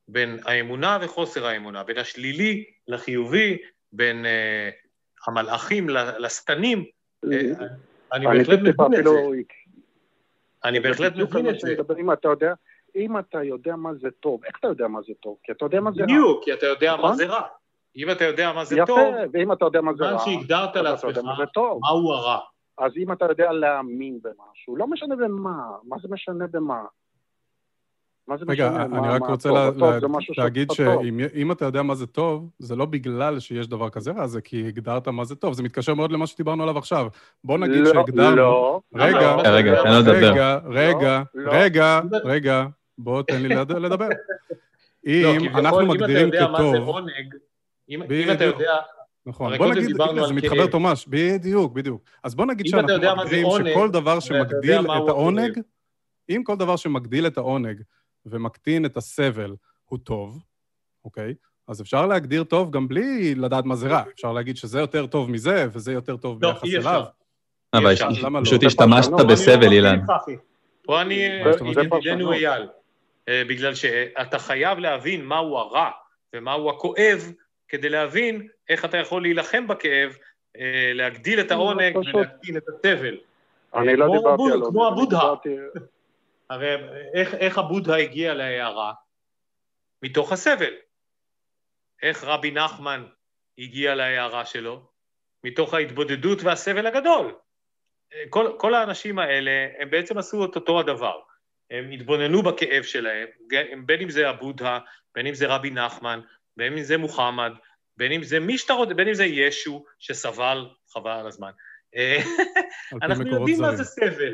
בין 0.09 0.38
האמונה 0.44 0.99
וחוסר 1.03 1.46
האמונה, 1.46 1.84
בין 1.84 1.99
השלילי 1.99 2.64
לחיובי, 2.88 3.59
בין 3.92 4.24
uh, 4.24 5.28
המלאכים 5.28 5.88
לשטנים. 6.18 6.84
Uh, 7.26 7.28
אני 8.12 8.26
בהחלט 8.26 8.59
מבין 8.61 9.01
את 9.01 9.05
זה. 9.05 9.20
אני 10.64 10.80
בהחלט 10.80 11.12
מבין 11.16 11.49
את 11.49 11.61
זה. 11.61 11.74
אם 11.99 12.12
אתה 12.12 12.28
יודע, 12.28 12.55
אם 12.96 13.18
אתה 13.18 13.44
יודע 13.44 13.76
מה 13.76 13.94
זה 13.94 14.09
טוב, 14.20 14.44
איך 14.44 14.57
אתה 14.61 14.68
יודע 14.68 14.88
מה 14.88 15.03
זה 15.03 15.12
טוב? 15.20 15.38
כי 15.42 15.53
אתה 15.53 15.64
יודע 15.64 15.80
מה 15.80 15.92
זה 15.92 16.01
רע. 16.01 16.07
בדיוק, 16.07 16.44
כי 16.44 16.53
אתה 16.53 16.66
יודע 16.66 16.96
מה 16.96 16.99
נכון? 16.99 17.16
זה 17.16 17.26
רע. 17.26 17.42
אם 17.97 18.11
אתה 18.11 18.24
יודע 18.24 18.53
מה 18.53 18.64
זה 18.64 18.76
יפה, 18.76 18.86
טוב, 18.86 18.99
יפה, 18.99 19.30
ואם 19.32 19.53
אתה 19.53 19.64
יודע 19.64 19.80
מה 19.80 19.93
זה 19.95 20.05
רע, 20.05 20.12
מה 20.12 20.18
שהגדרת 20.18 20.76
לעצמך, 20.76 21.14
מהו 21.57 22.12
הרע. 22.12 22.39
אז 22.78 22.93
אם 22.97 23.12
אתה 23.12 23.24
יודע 23.24 23.53
להאמין 23.53 24.18
במשהו, 24.22 24.76
לא 24.76 24.86
משנה 24.86 25.16
במה, 25.16 25.59
מה 25.84 25.97
זה 26.03 26.09
משנה 26.11 26.47
במה? 26.51 26.84
רגע, 28.49 28.70
משנה, 28.70 28.82
אני 28.82 29.01
מה, 29.01 29.14
רק 29.14 29.20
מה 29.20 29.26
רוצה 29.26 29.51
לה, 29.51 29.70
לה, 29.76 29.99
להגיד 30.39 30.70
שאם 30.70 31.53
אתה 31.53 31.64
יודע 31.64 31.82
מה 31.82 31.95
זה 31.95 32.07
טוב, 32.07 32.51
זה 32.59 32.76
לא 32.76 32.84
בגלל 32.84 33.41
שיש 33.41 33.68
דבר 33.68 33.91
כזה 33.91 34.12
רע, 34.12 34.26
זה 34.26 34.41
כי 34.41 34.66
הגדרת 34.68 35.09
מה 35.09 35.24
זה 35.24 35.36
טוב. 35.36 35.55
זה 35.55 35.62
מתקשר 35.62 35.95
מאוד 35.95 36.12
למה 36.12 36.26
שדיברנו 36.26 36.62
עליו 36.62 36.78
עכשיו. 36.78 37.07
בוא 37.45 37.59
נגיד 37.59 37.80
לא, 37.80 37.93
שהגדרנו... 37.93 38.36
לא, 38.36 38.80
רגע, 38.95 39.36
לא, 39.36 39.43
רגע. 39.45 39.82
רגע, 39.82 40.59
רגע, 40.66 41.22
לא, 41.34 41.51
רגע, 41.53 42.01
רגע, 42.24 42.66
בוא 42.99 43.22
תן 43.22 43.43
לי 43.43 43.49
לדבר. 43.49 44.09
אם 45.07 45.49
אנחנו 45.55 45.86
מגדירים 45.86 46.30
כטוב... 46.30 46.97
אם, 46.97 47.28
אם 47.89 48.32
אתה 48.32 48.45
יודע... 48.45 48.76
נכון, 49.26 49.59
בוא 49.59 49.74
נגיד, 49.74 49.97
זה 50.28 50.34
מתחבר 50.34 50.66
תומש, 50.66 51.07
בדיוק, 51.09 51.72
בדיוק. 51.72 52.03
אז 52.24 52.34
בוא 52.34 52.47
נגיד 52.47 52.66
שאנחנו 52.66 53.16
מגדירים 53.16 53.47
שכל 53.72 53.91
דבר 53.91 54.20
שמגדיל 54.20 54.80
את 54.80 55.09
העונג, 55.09 55.61
אם 56.28 56.43
כל 56.45 56.57
דבר 56.57 56.76
שמגדיל 56.76 57.26
את 57.26 57.39
העונג 57.39 57.82
ומקטין 58.26 58.84
את 58.84 58.97
הסבל 58.97 59.55
הוא 59.84 59.99
טוב, 59.99 60.45
אוקיי? 61.05 61.34
אז 61.68 61.82
אפשר 61.82 62.07
להגדיר 62.07 62.45
טוב 62.45 62.70
גם 62.70 62.89
בלי 62.89 63.34
לדעת 63.34 63.64
מה 63.64 63.76
זה 63.76 63.89
רע. 63.89 64.03
אפשר 64.14 64.32
להגיד 64.32 64.57
שזה 64.57 64.80
יותר 64.80 65.07
טוב 65.07 65.30
מזה, 65.30 65.66
וזה 65.72 65.93
יותר 65.93 66.16
טוב 66.16 66.45
לא, 66.45 66.53
ביחס 66.53 66.74
אליו. 66.74 67.03
אבל 67.74 67.95
פשוט 68.45 68.64
השתמשת 68.64 69.11
בסבל, 69.28 69.72
אילן. 69.72 70.01
פה 70.82 71.01
אני 71.01 71.28
ידידנו 71.95 72.32
אייל, 72.32 72.68
אה, 73.28 73.43
בגלל 73.49 73.74
שאתה 73.74 74.39
חייב 74.39 74.78
להבין 74.78 75.24
מהו 75.24 75.57
הרע 75.57 75.91
ומהו 76.34 76.70
הכואב, 76.70 77.32
כדי 77.69 77.89
להבין 77.89 78.49
איך 78.69 78.85
אתה 78.85 78.97
יכול 78.97 79.23
להילחם 79.23 79.66
בכאב, 79.66 80.16
אה, 80.57 80.93
להגדיל 80.95 81.41
את 81.41 81.51
העונג 81.51 81.97
ולהקטין 81.97 82.57
את 82.57 82.69
הסבל. 82.69 83.19
אני 83.75 83.97
לא 83.97 84.07
דיברתי 84.12 84.53
על... 84.53 84.62
כמו 84.71 84.87
הבודהה. 84.87 85.35
הרי 86.51 86.77
איך, 87.14 87.35
איך 87.35 87.59
הבודהה 87.59 87.99
הגיע 87.99 88.35
להערה? 88.35 88.93
מתוך 90.03 90.33
הסבל. 90.33 90.75
איך 92.03 92.25
רבי 92.25 92.51
נחמן 92.51 93.05
הגיע 93.59 93.95
להערה 93.95 94.45
שלו? 94.45 94.83
מתוך 95.45 95.75
ההתבודדות 95.75 96.43
והסבל 96.43 96.87
הגדול. 96.87 97.35
כל, 98.31 98.53
כל 98.59 98.75
האנשים 98.75 99.19
האלה, 99.19 99.69
הם 99.79 99.91
בעצם 99.91 100.19
עשו 100.19 100.45
את 100.45 100.57
אותו 100.57 100.81
הדבר. 100.81 101.21
הם 101.71 101.91
התבוננו 101.91 102.43
בכאב 102.43 102.83
שלהם, 102.83 103.27
בין 103.87 104.01
אם 104.01 104.11
זה 104.11 104.29
הבודהה, 104.29 104.79
בין 105.14 105.27
אם 105.27 105.35
זה 105.35 105.47
רבי 105.47 105.71
נחמן, 105.71 106.21
בין 106.59 106.73
אם 106.73 106.83
זה 106.83 106.99
מוחמד, 106.99 107.53
בין 107.97 108.13
אם 108.13 108.23
זה 108.23 108.41
מי 108.41 108.59
שאתה 108.59 108.73
רוצה, 108.73 108.95
בין 108.95 109.09
אם 109.09 109.15
זה 109.15 109.25
ישו 109.25 109.85
שסבל, 109.99 110.67
חבל 110.93 111.11
על 111.11 111.27
הזמן. 111.27 111.51
אנחנו 113.03 113.27
יודעים 113.27 113.61
מה 113.61 113.77
זה 113.77 113.85
סבל. 113.85 114.33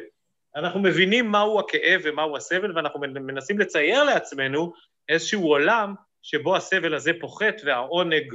אנחנו 0.57 0.81
מבינים 0.81 1.31
מהו 1.31 1.61
הכאב 1.61 2.01
ומהו 2.05 2.37
הסבל, 2.37 2.77
ואנחנו 2.77 3.01
מנסים 3.01 3.59
לצייר 3.59 4.05
לעצמנו 4.05 4.72
איזשהו 5.09 5.43
עולם 5.43 5.95
שבו 6.22 6.57
הסבל 6.57 6.95
הזה 6.95 7.12
פוחת 7.20 7.55
והעונג 7.64 8.35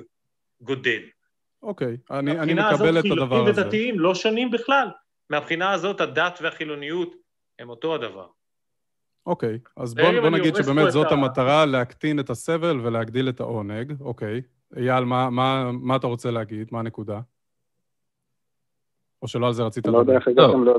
גודל. 0.62 1.02
אוקיי, 1.64 1.98
אני, 2.12 2.40
אני 2.40 2.54
מקבל 2.54 3.00
את 3.00 3.06
הדבר 3.06 3.26
הזה. 3.26 3.26
מהבחינה 3.26 3.30
הזאת 3.30 3.30
חילונים 3.30 3.46
ודתיים 3.46 4.00
לא 4.00 4.16
שונים 4.16 4.52
בכלל. 4.52 4.88
מהבחינה 5.30 5.72
הזאת 5.72 6.02
הדת 6.02 6.40
והחילוניות 6.42 7.16
הם 7.60 7.70
אותו 7.70 7.96
הדבר. 7.96 8.28
אוקיי, 9.30 9.60
אז 9.78 9.94
בוא, 9.94 10.22
בוא 10.22 10.30
נגיד 10.30 10.56
שבאמת 10.56 10.92
זאת 10.92 11.08
ה... 11.12 11.14
המטרה, 11.14 11.66
להקטין 11.66 12.20
את 12.20 12.30
הסבל 12.30 12.80
ולהגדיל 12.84 13.30
את 13.30 13.40
העונג. 13.40 13.94
אוקיי. 14.02 14.42
אייל, 14.78 15.04
מה, 15.04 15.30
מה, 15.30 15.72
מה 15.72 15.96
אתה 15.96 16.08
רוצה 16.08 16.32
להגיד? 16.32 16.68
מה 16.72 16.80
הנקודה? 16.80 17.20
או 19.22 19.28
שלא 19.28 19.48
על 19.48 19.54
זה 19.54 19.64
רצית 19.64 19.86
לדבר? 19.86 19.98
לא 19.98 20.02
יודע 20.02 20.16
איך 20.16 20.28
הגעתם 20.28 20.64
ל... 20.64 20.70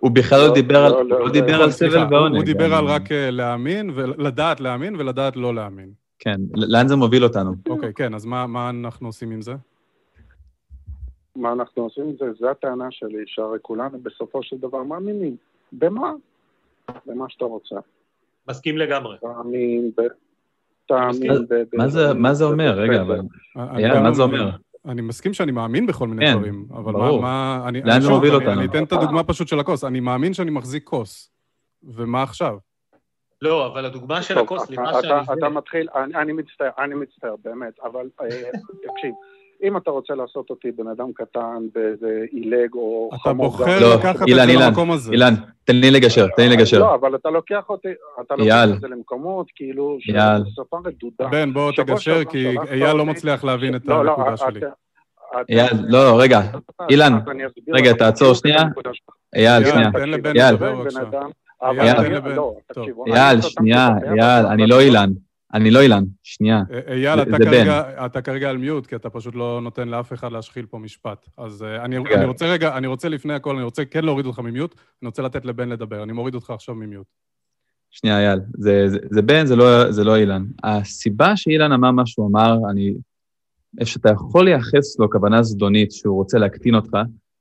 הוא 0.00 0.10
בכלל 0.10 0.38
לא, 0.38 0.48
לא 0.48 0.54
דיבר 0.54 0.84
על, 0.84 0.92
לא, 0.92 1.20
לא 1.20 1.30
דיבר 1.30 1.62
על 1.62 1.70
סבל 1.70 2.14
ועונג. 2.14 2.36
הוא 2.36 2.44
דיבר 2.44 2.74
על 2.74 2.84
רק 2.84 3.12
אה, 3.12 3.30
להאמין, 3.30 3.90
ולדעת 3.94 4.60
להאמין 4.60 4.96
ולדעת 4.96 5.36
לא 5.36 5.54
להאמין. 5.54 5.92
כן, 6.18 6.40
לאן 6.54 6.88
זה 6.88 6.96
מוביל 6.96 7.24
אותנו? 7.24 7.52
אוקיי, 7.68 7.92
כן, 7.94 8.14
אז 8.14 8.24
מה, 8.24 8.46
מה 8.46 8.70
אנחנו 8.70 9.08
עושים 9.08 9.30
עם 9.30 9.42
זה? 9.42 9.54
מה 11.36 11.52
אנחנו 11.52 11.82
עושים 11.82 12.04
עם 12.04 12.16
זה? 12.18 12.32
זו 12.40 12.50
הטענה 12.50 12.90
שלי, 12.90 13.24
שהרי 13.26 13.58
כולנו 13.62 14.00
בסופו 14.02 14.42
של 14.42 14.56
דבר 14.56 14.82
מאמינים. 14.82 15.36
במה? 15.72 16.12
במה 17.06 17.24
שאתה 17.28 17.44
רוצה. 17.44 17.76
מסכים 18.48 18.78
לגמרי. 18.78 19.16
תאמין 20.86 21.46
ב... 21.50 21.76
מה 22.14 22.34
זה 22.34 22.44
אומר? 22.44 22.70
רגע, 22.70 23.00
אבל... 23.00 23.20
מה 24.02 24.12
זה 24.12 24.22
אומר? 24.22 24.50
אני 24.86 25.02
מסכים 25.02 25.34
שאני 25.34 25.52
מאמין 25.52 25.86
בכל 25.86 26.08
מיני 26.08 26.26
כן, 26.26 26.32
דברים, 26.32 26.66
אבל. 26.74 26.92
מה... 27.20 27.66
לאן 27.84 28.00
זה 28.00 28.08
מוביל 28.08 28.34
אותנו? 28.34 28.52
אני 28.52 28.64
אתן 28.64 28.84
את 28.84 28.92
הדוגמה 28.92 29.24
פשוט 29.24 29.48
של 29.48 29.60
הכוס. 29.60 29.84
אני 29.84 30.00
מאמין 30.00 30.34
שאני 30.34 30.50
מחזיק 30.50 30.84
כוס, 30.84 31.30
ומה 31.82 32.22
עכשיו? 32.22 32.56
לא, 33.42 33.66
אבל 33.66 33.84
הדוגמה 33.84 34.22
של 34.22 34.38
הכוס, 34.38 34.62
סליחה 34.62 35.02
שאני... 35.02 35.38
אתה 35.38 35.48
מתחיל, 35.48 35.88
אני 35.94 36.32
מצטער, 36.32 36.70
אני 36.78 36.94
מצטער, 36.94 37.34
באמת, 37.44 37.74
אבל 37.84 38.08
אה, 38.20 38.26
תקשיב. 38.82 39.14
אם 39.62 39.76
אתה 39.76 39.90
רוצה 39.90 40.14
לעשות 40.14 40.50
אותי 40.50 40.70
בן 40.70 40.88
אדם 40.88 41.12
קטן 41.14 41.66
באיזה 41.74 42.24
עילג 42.30 42.74
או 42.74 43.10
חמור... 43.22 43.46
אתה 43.48 43.56
בוחר 43.56 43.80
לא, 43.80 43.94
לקחת 43.94 44.22
את 44.22 44.34
זה 44.34 44.56
למקום 44.56 44.90
הזה. 44.90 45.12
אילן, 45.12 45.34
תן 45.64 45.76
לי 45.76 45.90
לגשר, 45.90 46.26
תן 46.36 46.42
לי 46.42 46.48
לגשר. 46.48 46.78
לא, 46.78 46.94
אבל 46.94 47.14
אתה 47.14 47.30
לוקח 47.30 47.64
אותי, 47.68 47.88
אתה 48.20 48.34
לוקח 48.36 48.64
את 48.74 48.80
זה 48.80 48.88
למקומות, 48.88 49.46
כאילו, 49.54 49.98
שפה 50.56 50.78
רדודה. 50.84 51.26
בן, 51.30 51.52
בוא 51.52 51.72
תגשר, 51.76 52.24
כי 52.24 52.56
אייל 52.70 52.96
לא 52.96 53.06
מצליח 53.06 53.44
להבין 53.44 53.76
את 53.76 53.86
לא, 53.86 54.04
לא, 54.04 54.10
הנקודה 54.10 54.36
שלי. 54.36 54.60
אייל, 55.50 55.76
לא, 55.88 56.20
רגע, 56.20 56.40
אילן, 56.90 57.18
רגע, 57.68 57.92
תעצור 57.92 58.34
שנייה. 58.34 58.62
אייל, 59.34 59.64
שנייה. 59.64 59.90
אייל, 60.34 60.56
אייל, 63.06 63.40
שנייה, 63.40 63.88
אייל, 64.20 64.46
אני 64.46 64.66
לא 64.66 64.80
אילן. 64.80 65.10
אני 65.54 65.70
לא 65.70 65.80
אילן, 65.82 66.04
שנייה. 66.22 66.62
אה, 66.70 66.94
אייל, 66.94 67.22
אתה, 67.22 67.38
כרגע, 67.38 68.06
אתה 68.06 68.22
כרגע 68.22 68.50
על 68.50 68.56
מיוט, 68.56 68.86
כי 68.86 68.96
אתה 68.96 69.10
פשוט 69.10 69.34
לא 69.34 69.60
נותן 69.62 69.88
לאף 69.88 70.12
אחד 70.12 70.32
להשחיל 70.32 70.66
פה 70.66 70.78
משפט. 70.78 71.28
אז 71.38 71.62
uh, 71.62 71.84
אני, 71.84 71.96
אני 71.96 72.24
רוצה 72.24 72.46
רגע, 72.46 72.76
אני 72.76 72.86
רוצה 72.86 73.08
לפני 73.08 73.34
הכל, 73.34 73.54
אני 73.54 73.64
רוצה 73.64 73.84
כן 73.84 74.04
להוריד 74.04 74.26
אותך 74.26 74.38
ממיוט, 74.38 74.74
אני 75.02 75.06
רוצה 75.06 75.22
לתת 75.22 75.44
לבן 75.44 75.68
לדבר. 75.68 76.02
אני 76.02 76.12
מוריד 76.12 76.34
אותך 76.34 76.50
עכשיו 76.50 76.74
ממיוט. 76.74 77.06
שנייה, 77.90 78.18
אייל, 78.18 78.40
זה, 78.58 78.88
זה, 78.88 78.98
זה 79.10 79.22
בן, 79.22 79.46
זה 79.46 79.56
לא, 79.56 79.92
זה 79.92 80.04
לא 80.04 80.16
אילן. 80.16 80.44
הסיבה 80.64 81.36
שאילן 81.36 81.72
אמר 81.72 81.90
מה 81.90 82.06
שהוא 82.06 82.28
אמר, 82.28 82.56
אני... 82.70 82.94
שאתה 83.84 84.10
יכול 84.10 84.44
לייחס 84.44 84.98
לו 84.98 85.10
כוונה 85.10 85.42
זדונית 85.42 85.92
שהוא 85.92 86.16
רוצה 86.16 86.38
להקטין 86.38 86.74
אותך, 86.74 86.96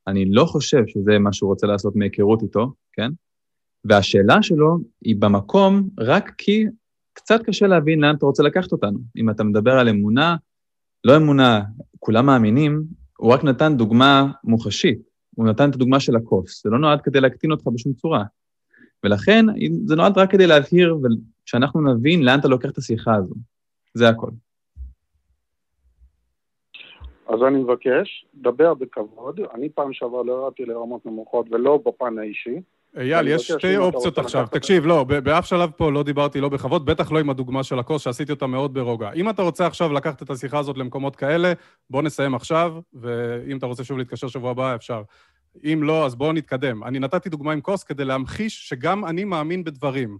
אני 0.07 0.25
לא 0.25 0.45
חושב 0.45 0.83
שזה 0.87 1.19
מה 1.19 1.33
שהוא 1.33 1.49
רוצה 1.49 1.67
לעשות 1.67 1.95
מהיכרות 1.95 2.43
איתו, 2.43 2.73
כן? 2.93 3.11
והשאלה 3.85 4.43
שלו 4.43 4.77
היא 5.01 5.15
במקום 5.19 5.89
רק 5.99 6.31
כי 6.37 6.65
קצת 7.17 7.41
קשה 7.43 7.67
להבין 7.67 7.99
לאן 7.99 8.15
אתה 8.15 8.25
רוצה 8.25 8.43
לקחת 8.43 8.71
אותנו. 8.71 8.99
אם 9.17 9.29
אתה 9.29 9.43
מדבר 9.43 9.71
על 9.71 9.89
אמונה, 9.89 10.35
לא 11.03 11.17
אמונה, 11.17 11.61
כולם 11.99 12.25
מאמינים, 12.25 12.83
הוא 13.17 13.33
רק 13.33 13.43
נתן 13.43 13.77
דוגמה 13.77 14.31
מוחשית. 14.43 14.99
הוא 15.35 15.47
נתן 15.47 15.69
את 15.69 15.75
הדוגמה 15.75 15.99
של 15.99 16.15
הכוס. 16.15 16.63
זה 16.63 16.69
לא 16.69 16.79
נועד 16.79 17.01
כדי 17.01 17.21
להקטין 17.21 17.51
אותך 17.51 17.67
בשום 17.67 17.93
צורה. 17.93 18.23
ולכן, 19.03 19.45
זה 19.85 19.95
נועד 19.95 20.17
רק 20.17 20.31
כדי 20.31 20.47
להבהיר 20.47 20.97
ושאנחנו 21.45 21.93
נבין 21.93 22.23
לאן 22.23 22.39
אתה 22.39 22.47
לוקח 22.47 22.69
את 22.69 22.77
השיחה 22.77 23.15
הזו. 23.15 23.35
זה 23.93 24.09
הכל. 24.09 24.29
אז 27.27 27.39
אני 27.47 27.57
מבקש, 27.57 28.25
דבר 28.35 28.73
בכבוד. 28.73 29.39
אני 29.53 29.69
פעם 29.69 29.93
שעבר 29.93 30.21
לא 30.21 30.33
ירדתי 30.33 30.65
לרמות 30.65 31.05
נמוכות 31.05 31.45
ולא 31.51 31.79
בפן 31.85 32.19
האישי. 32.19 32.61
אייל, 32.97 33.27
יש 33.27 33.47
שתי 33.47 33.77
אופציות 33.77 34.17
עכשיו. 34.17 34.47
תקשיב, 34.51 34.85
לא, 34.85 35.03
באף 35.03 35.45
שלב 35.45 35.69
פה 35.77 35.91
לא 35.91 36.03
דיברתי 36.03 36.41
לא 36.41 36.49
בכבוד, 36.49 36.85
בטח 36.85 37.11
לא 37.11 37.19
עם 37.19 37.29
הדוגמה 37.29 37.63
של 37.63 37.79
הכוס, 37.79 38.01
שעשיתי 38.01 38.31
אותה 38.31 38.47
מאוד 38.47 38.73
ברוגע. 38.73 39.11
אם 39.15 39.29
אתה 39.29 39.41
רוצה 39.41 39.67
עכשיו 39.67 39.93
לקחת 39.93 40.21
את 40.21 40.29
השיחה 40.29 40.59
הזאת 40.59 40.77
למקומות 40.77 41.15
כאלה, 41.15 41.53
בוא 41.89 42.01
נסיים 42.01 42.35
עכשיו, 42.35 42.73
ואם 42.93 43.57
אתה 43.57 43.65
רוצה 43.65 43.83
שוב 43.83 43.97
להתקשר 43.97 44.27
שבוע 44.27 44.51
הבא, 44.51 44.75
אפשר. 44.75 45.01
אם 45.63 45.79
לא, 45.83 46.05
אז 46.05 46.15
בואו 46.15 46.33
נתקדם. 46.33 46.83
אני 46.83 46.99
נתתי 46.99 47.29
דוגמה 47.29 47.53
עם 47.53 47.61
כוס 47.61 47.83
כדי 47.83 48.05
להמחיש 48.05 48.69
שגם 48.69 49.05
אני 49.05 49.23
מאמין 49.23 49.63
בדברים. 49.63 50.17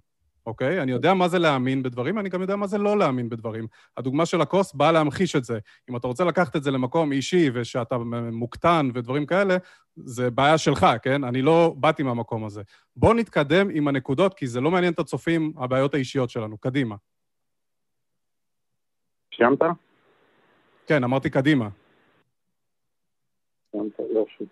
אוקיי? 0.48 0.82
אני 0.82 0.92
יודע 0.92 1.14
מה 1.14 1.28
זה 1.28 1.40
להאמין 1.40 1.84
בדברים, 1.84 2.20
אני 2.20 2.30
גם 2.30 2.42
יודע 2.42 2.56
מה 2.56 2.68
זה 2.68 2.78
לא 2.78 2.98
להאמין 2.98 3.30
בדברים. 3.30 3.68
הדוגמה 3.98 4.26
של 4.26 4.42
הכוס 4.42 4.74
באה 4.74 4.92
להמחיש 4.92 5.36
את 5.36 5.44
זה. 5.44 5.60
אם 5.90 5.96
אתה 5.96 6.08
רוצה 6.08 6.24
לקחת 6.24 6.56
את 6.56 6.64
זה 6.64 6.72
למקום 6.72 7.12
אישי 7.12 7.50
ושאתה 7.54 7.98
מוקטן 8.32 8.90
ודברים 8.94 9.26
כאלה, 9.26 9.58
זה 9.96 10.32
בעיה 10.32 10.58
שלך, 10.58 10.86
כן? 11.04 11.24
אני 11.24 11.42
לא 11.42 11.76
באתי 11.78 12.04
מהמקום 12.04 12.46
הזה. 12.46 12.62
בוא 12.96 13.14
נתקדם 13.14 13.68
עם 13.72 13.88
הנקודות, 13.88 14.34
כי 14.34 14.48
זה 14.48 14.62
לא 14.62 14.72
מעניין 14.72 14.94
את 14.94 15.00
הצופים, 15.00 15.54
הבעיות 15.58 15.94
האישיות 15.94 16.30
שלנו. 16.30 16.58
קדימה. 16.58 16.96
סיימת? 19.38 19.60
כן, 20.88 21.04
אמרתי 21.04 21.30
קדימה. 21.30 21.70
סיימת, 23.72 24.00
יופי. 24.14 24.46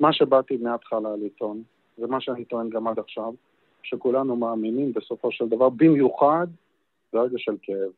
מה 0.00 0.12
שבאתי 0.12 0.56
מההתחלה 0.56 1.08
לטעון, 1.24 1.62
זה 1.96 2.06
מה 2.06 2.20
שאני 2.20 2.44
טוען 2.44 2.70
גם 2.70 2.88
עד 2.88 2.98
עכשיו, 2.98 3.32
שכולנו 3.88 4.36
מאמינים 4.36 4.92
בסופו 4.92 5.32
של 5.32 5.48
דבר, 5.48 5.68
במיוחד 5.68 6.46
ברגע 7.12 7.38
של 7.38 7.56
כאב. 7.62 7.90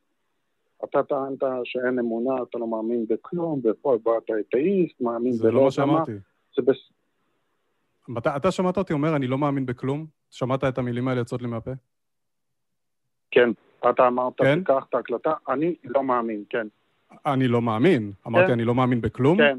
אתה 0.85 1.03
טענת 1.03 1.43
שאין 1.65 1.99
אמונה, 1.99 2.43
אתה 2.43 2.59
לא 2.59 2.67
מאמין 2.67 3.07
בכלום, 3.09 3.61
ופה 3.65 3.97
אתה 3.97 4.33
אתאיסט, 4.41 5.01
מאמין 5.01 5.33
בלא... 5.33 5.43
זה 5.43 5.51
לא 5.51 5.65
מה 5.65 5.71
שאמרתי. 5.71 6.13
זה 6.57 6.63
בס... 6.63 6.77
אתה, 8.19 8.37
אתה 8.37 8.51
שמעת 8.51 8.77
אותי 8.79 8.93
אומר, 8.93 9.17
אני 9.17 9.27
לא 9.27 9.39
מאמין 9.39 9.67
בכלום? 9.67 10.07
שמעת 10.31 10.65
את 10.65 10.79
המילים 10.79 11.09
האלה 11.09 11.21
יוצאות 11.21 11.43
לי 11.43 11.49
מהפה? 11.49 11.71
כן. 13.31 13.51
אתה 13.91 14.07
אמרת, 14.07 14.33
כן? 14.39 14.59
תיקח 14.59 14.85
את 14.89 14.95
ההקלטה, 14.95 15.33
אני 15.49 15.75
לא 15.85 16.05
מאמין, 16.05 16.45
כן. 16.51 16.67
אני 17.27 17.49
לא 17.49 17.63
מאמין. 17.63 18.13
אמרתי, 18.27 18.47
כן. 18.47 18.53
אני 18.53 18.65
לא 18.65 18.75
מאמין 18.75 19.01
בכלום? 19.01 19.39
כן. 19.39 19.59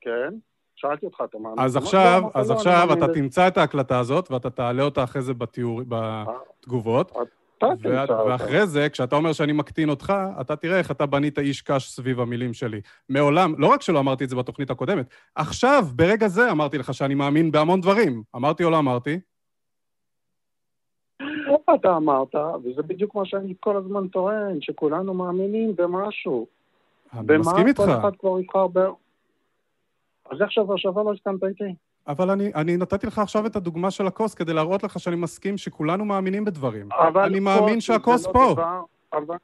כן. 0.00 0.34
שאלתי 0.80 1.06
אותך, 1.06 1.20
אתה 1.24 1.38
מאמין? 1.38 1.58
אז 1.58 1.76
עכשיו, 1.76 2.22
לא, 2.24 2.40
אז 2.40 2.50
לא, 2.50 2.54
עכשיו 2.54 2.88
אתה 2.92 3.08
תמצא 3.14 3.48
את 3.48 3.58
ההקלטה 3.58 3.98
הזאת, 3.98 4.30
ואתה 4.30 4.50
תעלה 4.50 4.82
אותה 4.82 5.04
אחרי 5.04 5.22
זה 5.22 5.34
בתיאור, 5.34 5.82
בתגובות. 5.88 7.12
ואחרי 8.28 8.66
זה, 8.66 8.88
כשאתה 8.88 9.16
אומר 9.16 9.32
שאני 9.32 9.52
מקטין 9.52 9.90
אותך, 9.90 10.12
אתה 10.40 10.56
תראה 10.56 10.78
איך 10.78 10.90
אתה 10.90 11.06
בנית 11.06 11.38
איש 11.38 11.62
קש 11.62 11.90
סביב 11.90 12.20
המילים 12.20 12.52
שלי. 12.52 12.80
מעולם, 13.08 13.54
לא 13.58 13.66
רק 13.66 13.82
שלא 13.82 13.98
אמרתי 13.98 14.24
את 14.24 14.28
זה 14.28 14.36
בתוכנית 14.36 14.70
הקודמת, 14.70 15.06
עכשיו, 15.34 15.84
ברגע 15.96 16.28
זה, 16.28 16.50
אמרתי 16.50 16.78
לך 16.78 16.94
שאני 16.94 17.14
מאמין 17.14 17.52
בהמון 17.52 17.80
דברים. 17.80 18.22
אמרתי 18.36 18.64
או 18.64 18.70
לא 18.70 18.78
אמרתי? 18.78 19.20
אתה 21.74 21.96
אמרת, 21.96 22.34
וזה 22.64 22.82
בדיוק 22.82 23.14
מה 23.14 23.24
שאני 23.24 23.54
כל 23.60 23.76
הזמן 23.76 24.08
טוען, 24.08 24.60
שכולנו 24.60 25.14
מאמינים 25.14 25.76
במשהו. 25.76 26.46
אני 27.12 27.38
מסכים 27.38 27.66
איתך. 27.66 27.80
במה 27.80 27.94
כל 27.94 28.00
אחד 28.00 28.16
כבר 28.16 28.40
יבחר 28.40 28.66
ב... 28.66 28.78
אז 30.30 30.42
איך 30.42 30.52
שבוע 30.52 30.78
שעבר 30.78 31.02
לא 31.02 31.12
הסכמת 31.12 31.44
איתי? 31.44 31.74
אבל 32.08 32.30
אני, 32.30 32.52
אני 32.54 32.76
נתתי 32.76 33.06
לך 33.06 33.18
עכשיו 33.18 33.46
את 33.46 33.56
הדוגמה 33.56 33.90
של 33.90 34.06
הכוס 34.06 34.34
כדי 34.34 34.52
להראות 34.52 34.82
לך 34.82 35.00
שאני 35.00 35.16
מסכים 35.16 35.56
שכולנו 35.56 36.04
מאמינים 36.04 36.44
בדברים. 36.44 36.88
אבל 36.92 37.22
אני 37.22 37.40
מאמין 37.40 37.80
שהכוס 37.80 38.26
לא 38.26 38.32
פה. 38.32 38.52
דבר, 38.52 38.82
אבל 39.12 39.36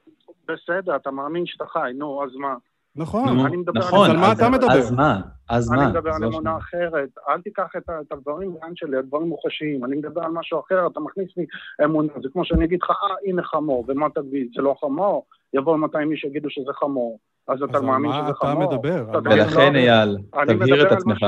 בסדר, 0.49 0.97
אתה 0.97 1.11
מאמין 1.11 1.47
שאתה 1.47 1.65
חי, 1.67 1.91
נו, 1.95 2.25
אז 2.25 2.37
מה? 2.37 2.55
נכון, 2.97 3.29
נו, 3.29 3.63
נכון, 3.75 4.11
על 4.11 4.17
מה 4.17 4.33
אתה 4.33 4.49
מדבר? 4.49 4.73
אז 4.73 4.93
מה? 4.93 5.21
אז 5.49 5.71
מה? 5.71 5.83
אני 5.83 5.91
מדבר 5.91 6.11
על 6.11 6.25
אמונה 6.25 6.57
אחרת. 6.57 7.09
אל 7.29 7.41
תיקח 7.41 7.71
את, 7.77 7.83
את 8.01 8.13
הדברים 8.13 8.55
לאן 8.63 8.73
שלי, 8.75 8.97
הדברים 8.97 9.29
מוחשיים. 9.29 9.85
אני 9.85 9.97
מדבר 9.97 10.23
על 10.23 10.31
משהו 10.33 10.61
אחר, 10.61 10.87
אתה 10.87 11.01
מכניס 11.01 11.29
לי 11.37 11.47
אמונה. 11.85 12.13
זה 12.23 12.29
כמו 12.33 12.45
שאני 12.45 12.65
אגיד 12.65 12.79
לך, 12.83 12.91
אה, 12.91 13.17
הנה 13.27 13.43
חמור, 13.43 13.85
ומה 13.89 14.07
תגיד? 14.15 14.49
זה 14.57 14.63
לא 14.63 14.75
חמור? 14.81 15.27
יבואו 15.55 15.79
200 15.79 16.13
איש 16.13 16.21
שיגידו 16.21 16.51
שזה 16.51 16.73
חמור. 16.73 17.19
אז 17.49 17.63
אתה 17.63 17.81
מאמין 17.81 18.11
שזה 18.13 18.35
חמור? 18.35 18.35
אז 18.35 18.43
על 18.43 18.59
מה 18.59 18.65
אתה 18.65 18.75
מדבר? 18.75 19.07
ולכן, 19.25 19.75
אייל, 19.75 20.17
תבהיר 20.47 20.87
את 20.87 20.93
עצמך. 20.93 21.27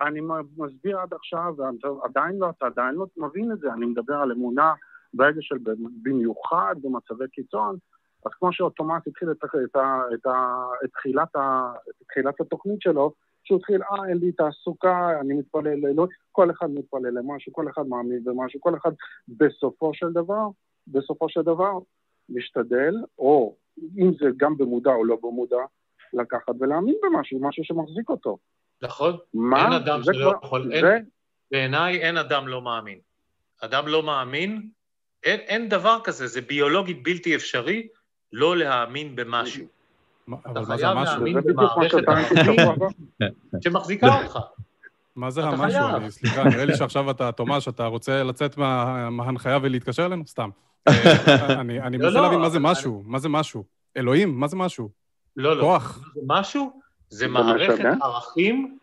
אני 0.00 0.20
מסביר 0.56 0.98
עד 0.98 1.14
עכשיו, 1.14 1.54
ועדיין 1.56 2.38
לא, 2.38 2.50
אתה 2.50 2.66
עדיין 2.66 2.94
לא 2.94 3.06
מבין 3.16 3.52
את 3.52 3.58
זה, 3.58 3.72
אני 3.72 3.86
מדבר 3.86 4.14
על 4.14 4.32
אמונה 4.32 4.74
ברגע 5.14 5.38
של 5.40 5.56
במיוחד 6.02 6.74
במצבי 6.82 7.28
קיצון, 7.32 7.76
אז 8.26 8.32
כמו 8.38 8.52
שאוטומט 8.52 9.06
התחיל 9.06 9.30
את, 9.30 9.36
את, 9.44 9.50
את, 9.64 9.76
את, 10.14 10.26
את, 10.84 10.90
תחילת, 10.90 11.36
את 11.36 12.04
תחילת 12.08 12.40
התוכנית 12.40 12.80
שלו, 12.82 13.12
שהוא 13.44 13.58
התחיל, 13.58 13.82
אה, 13.82 14.08
אין 14.08 14.16
לי 14.16 14.32
תעסוקה, 14.32 15.20
אני 15.20 15.34
מתפלל 15.34 15.74
לאלוהים, 15.74 16.10
כל 16.32 16.50
אחד 16.50 16.70
מתפלל 16.70 17.18
למשהו, 17.18 17.52
כל 17.52 17.68
אחד 17.68 17.86
מאמין 17.86 18.24
במשהו, 18.24 18.60
כל 18.60 18.76
אחד 18.76 18.90
בסופו 19.28 19.94
של 19.94 20.12
דבר, 20.12 20.48
בסופו 20.86 21.28
של 21.28 21.42
דבר, 21.42 21.72
משתדל, 22.28 22.94
או 23.18 23.56
אם 23.98 24.12
זה 24.20 24.26
גם 24.36 24.56
במודע 24.56 24.90
או 24.90 25.04
לא 25.04 25.16
במודע, 25.22 25.56
לקחת 26.12 26.52
ולהאמין 26.60 26.94
במשהו, 27.02 27.38
משהו 27.42 27.64
שמחזיק 27.64 28.08
אותו. 28.08 28.38
נכון. 28.82 29.16
מה? 29.34 29.64
אין 29.64 29.72
אדם 29.72 30.02
שלא 30.02 30.32
יכול... 30.42 30.68
זה... 30.68 30.74
אין, 30.74 31.04
בעיניי 31.50 31.98
אין 31.98 32.16
אדם 32.16 32.48
לא 32.48 32.62
מאמין. 32.62 32.98
אדם 33.60 33.88
לא 33.88 34.02
מאמין, 34.02 34.68
אין, 35.24 35.40
אין 35.40 35.68
דבר 35.68 35.98
כזה, 36.04 36.26
זה 36.26 36.40
ביולוגית 36.40 37.02
בלתי 37.02 37.36
אפשרי 37.36 37.88
לא 38.32 38.56
להאמין 38.56 39.16
במשהו. 39.16 39.66
אתה 40.50 40.64
חייב 40.64 40.98
להאמין 40.98 41.40
במערכת 41.40 41.98
שמחזיקה 43.64 44.22
אותך. 44.22 44.38
מה 45.16 45.30
זה 45.30 45.42
המשהו? 45.44 46.10
סליחה, 46.10 46.44
נראה 46.44 46.64
לי 46.64 46.76
שעכשיו 46.76 47.10
אתה, 47.10 47.32
תומש, 47.32 47.68
אתה 47.68 47.86
רוצה 47.86 48.22
לצאת 48.22 48.56
מההנחיה 49.10 49.58
ולהתקשר 49.62 50.06
אלינו? 50.06 50.26
סתם. 50.26 50.50
אה, 50.88 51.60
אני 51.60 51.98
לא, 51.98 52.04
מנסה 52.04 52.16
לא, 52.16 52.22
להבין 52.22 52.40
מה 52.40 52.50
זה 52.50 52.58
משהו, 52.58 53.02
מה 53.06 53.18
זה 53.18 53.28
משהו. 53.28 53.64
אלוהים, 53.96 54.40
מה 54.40 54.48
זה 54.48 54.56
משהו? 54.56 54.90
לא, 55.36 55.56
לא. 55.56 55.62
כוח. 55.62 56.00
משהו? 56.26 56.80
זה 57.08 57.28
מערכת 57.28 57.84
ערכים, 58.02 58.78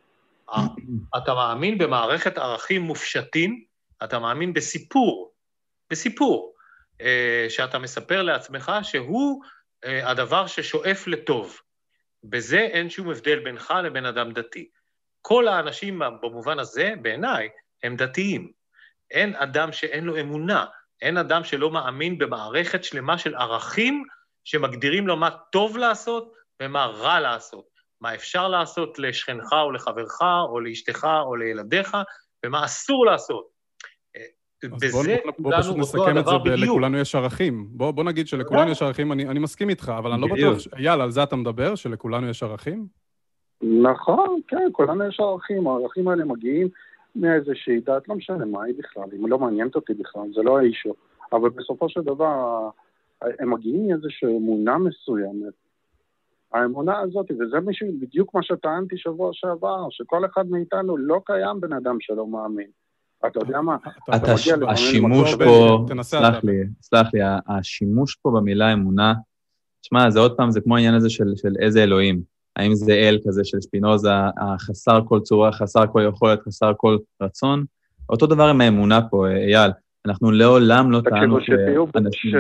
אתה 1.18 1.34
מאמין 1.34 1.78
במערכת 1.78 2.38
ערכים 2.38 2.82
מופשטים, 2.82 3.64
אתה 4.04 4.20
מאמין 4.20 4.54
בסיפור, 4.54 5.34
בסיפור, 5.90 6.54
אה, 7.02 7.46
שאתה 7.50 7.80
מספר 7.80 8.22
לעצמך 8.22 8.72
שהוא 8.84 9.44
אה, 9.86 10.10
הדבר 10.12 10.48
ששואף 10.48 11.08
לטוב. 11.08 11.60
בזה 12.24 12.60
אין 12.60 12.90
שום 12.90 13.10
הבדל 13.10 13.40
בינך 13.40 13.74
לבין 13.84 14.06
אדם 14.06 14.32
דתי. 14.32 14.70
כל 15.22 15.48
האנשים 15.48 16.02
במובן 16.22 16.60
הזה, 16.60 16.94
בעיניי, 17.02 17.50
הם 17.84 17.96
דתיים. 17.96 18.52
אין 19.12 19.36
אדם 19.36 19.72
שאין 19.72 20.04
לו 20.04 20.20
אמונה, 20.20 20.66
אין 21.02 21.18
אדם 21.18 21.44
שלא 21.44 21.72
מאמין 21.72 22.18
במערכת 22.18 22.84
שלמה 22.84 23.18
של 23.18 23.36
ערכים 23.36 24.04
שמגדירים 24.44 25.08
לו 25.08 25.18
מה 25.18 25.30
טוב 25.52 25.78
לעשות 25.78 26.34
ומה 26.62 26.86
רע 26.86 27.20
לעשות, 27.20 27.66
מה 28.02 28.16
אפשר 28.16 28.48
לעשות 28.48 29.00
לשכנך 29.00 29.54
או 29.54 29.72
לחברך 29.72 30.22
או 30.22 30.60
לאשתך 30.60 31.08
או 31.26 31.36
לילדיך, 31.36 31.98
ומה 32.46 32.66
אסור 32.66 33.06
לעשות. 33.06 33.58
בזה 34.64 35.18
בוא, 35.26 35.32
בוא 35.40 35.52
פשוט 35.60 35.78
נסכם 35.78 36.18
את 36.18 36.26
זה 36.26 36.38
ב"לכולנו 36.44 36.98
יש 36.98 37.16
ערכים". 37.16 37.68
בוא, 37.72 37.92
בוא 37.92 38.04
נגיד 38.04 38.28
שלכולנו 38.28 38.72
יש 38.72 38.82
ערכים, 38.82 39.12
אני, 39.12 39.28
אני 39.28 39.40
מסכים 39.40 39.70
איתך, 39.70 39.92
אבל 39.98 40.12
אני 40.12 40.22
לא 40.22 40.28
בטוח... 40.28 40.74
אייל, 40.78 41.02
על 41.02 41.12
זה 41.12 41.24
אתה 41.24 41.36
מדבר? 41.36 41.76
שלכולנו 41.76 42.30
יש 42.30 42.44
ערכים? 42.44 42.88
נכון, 43.84 44.40
כן, 44.48 44.70
כולנו 44.72 45.08
יש 45.08 45.20
ערכים. 45.20 45.68
הערכים 45.68 46.08
האלה 46.08 46.26
מגיעים 46.26 46.68
מאיזושהי 47.16 47.80
דת, 47.80 48.08
לא 48.08 48.16
משנה 48.16 48.46
מה 48.46 48.64
היא 48.64 48.76
בכלל, 48.78 49.04
היא 49.12 49.30
לא 49.30 49.40
מעניינת 49.40 49.76
אותי 49.76 49.94
בכלל, 49.94 50.22
זה 50.36 50.42
לא 50.42 50.60
האישו. 50.60 50.94
אבל 51.34 51.50
בסופו 51.50 51.90
של 51.90 52.02
דבר, 52.02 52.70
הם 53.22 53.54
מגיעים 53.54 53.88
מאיזושהי 53.88 54.38
אמונה 54.38 54.78
מסוימת. 54.78 55.54
האמונה 56.54 57.00
הזאת, 57.00 57.32
וזה 57.32 57.58
בדיוק 58.00 58.34
מה 58.34 58.44
שטענתי 58.44 58.98
שבוע 58.98 59.30
שעבר, 59.34 59.88
שכל 59.90 60.26
אחד 60.26 60.50
מאיתנו 60.50 60.98
לא 60.98 61.22
קיים 61.26 61.62
בן 61.62 61.74
אדם 61.74 61.98
שלא 62.00 62.28
מאמין. 62.28 62.68
אתה 63.26 63.40
יודע 63.40 63.62
מה, 63.62 63.78
אתה 64.16 64.34
השימוש 64.68 65.36
פה, 65.36 65.86
סלח 66.02 66.44
לי, 66.44 66.64
סלח 66.82 67.14
לי, 67.14 67.20
השימוש 67.48 68.16
פה 68.16 68.32
במילה 68.36 68.74
אמונה, 68.74 69.14
שמע, 69.82 70.10
זה 70.10 70.20
עוד 70.20 70.38
פעם, 70.38 70.52
זה 70.52 70.62
כמו 70.62 70.76
העניין 70.76 70.94
הזה 70.94 71.10
של, 71.10 71.36
של 71.36 71.54
איזה 71.60 71.84
אלוהים. 71.84 72.37
האם 72.58 72.76
זה 72.76 72.94
אל 72.94 73.20
כזה 73.28 73.42
של 73.44 73.62
שפינוזה, 73.62 74.10
החסר 74.38 75.00
כל 75.06 75.20
צורה, 75.20 75.52
חסר 75.52 75.88
כל 75.92 76.02
יכולת, 76.10 76.42
חסר 76.42 76.72
כל 76.78 76.98
רצון? 77.22 77.66
אותו 78.10 78.28
דבר 78.28 78.44
עם 78.44 78.62
האמונה 78.62 79.02
פה, 79.10 79.28
אייל. 79.28 79.72
אנחנו 80.06 80.32
לעולם 80.32 80.92
לא 80.92 81.02
טענו 81.02 81.42
שאנשים... 81.42 82.32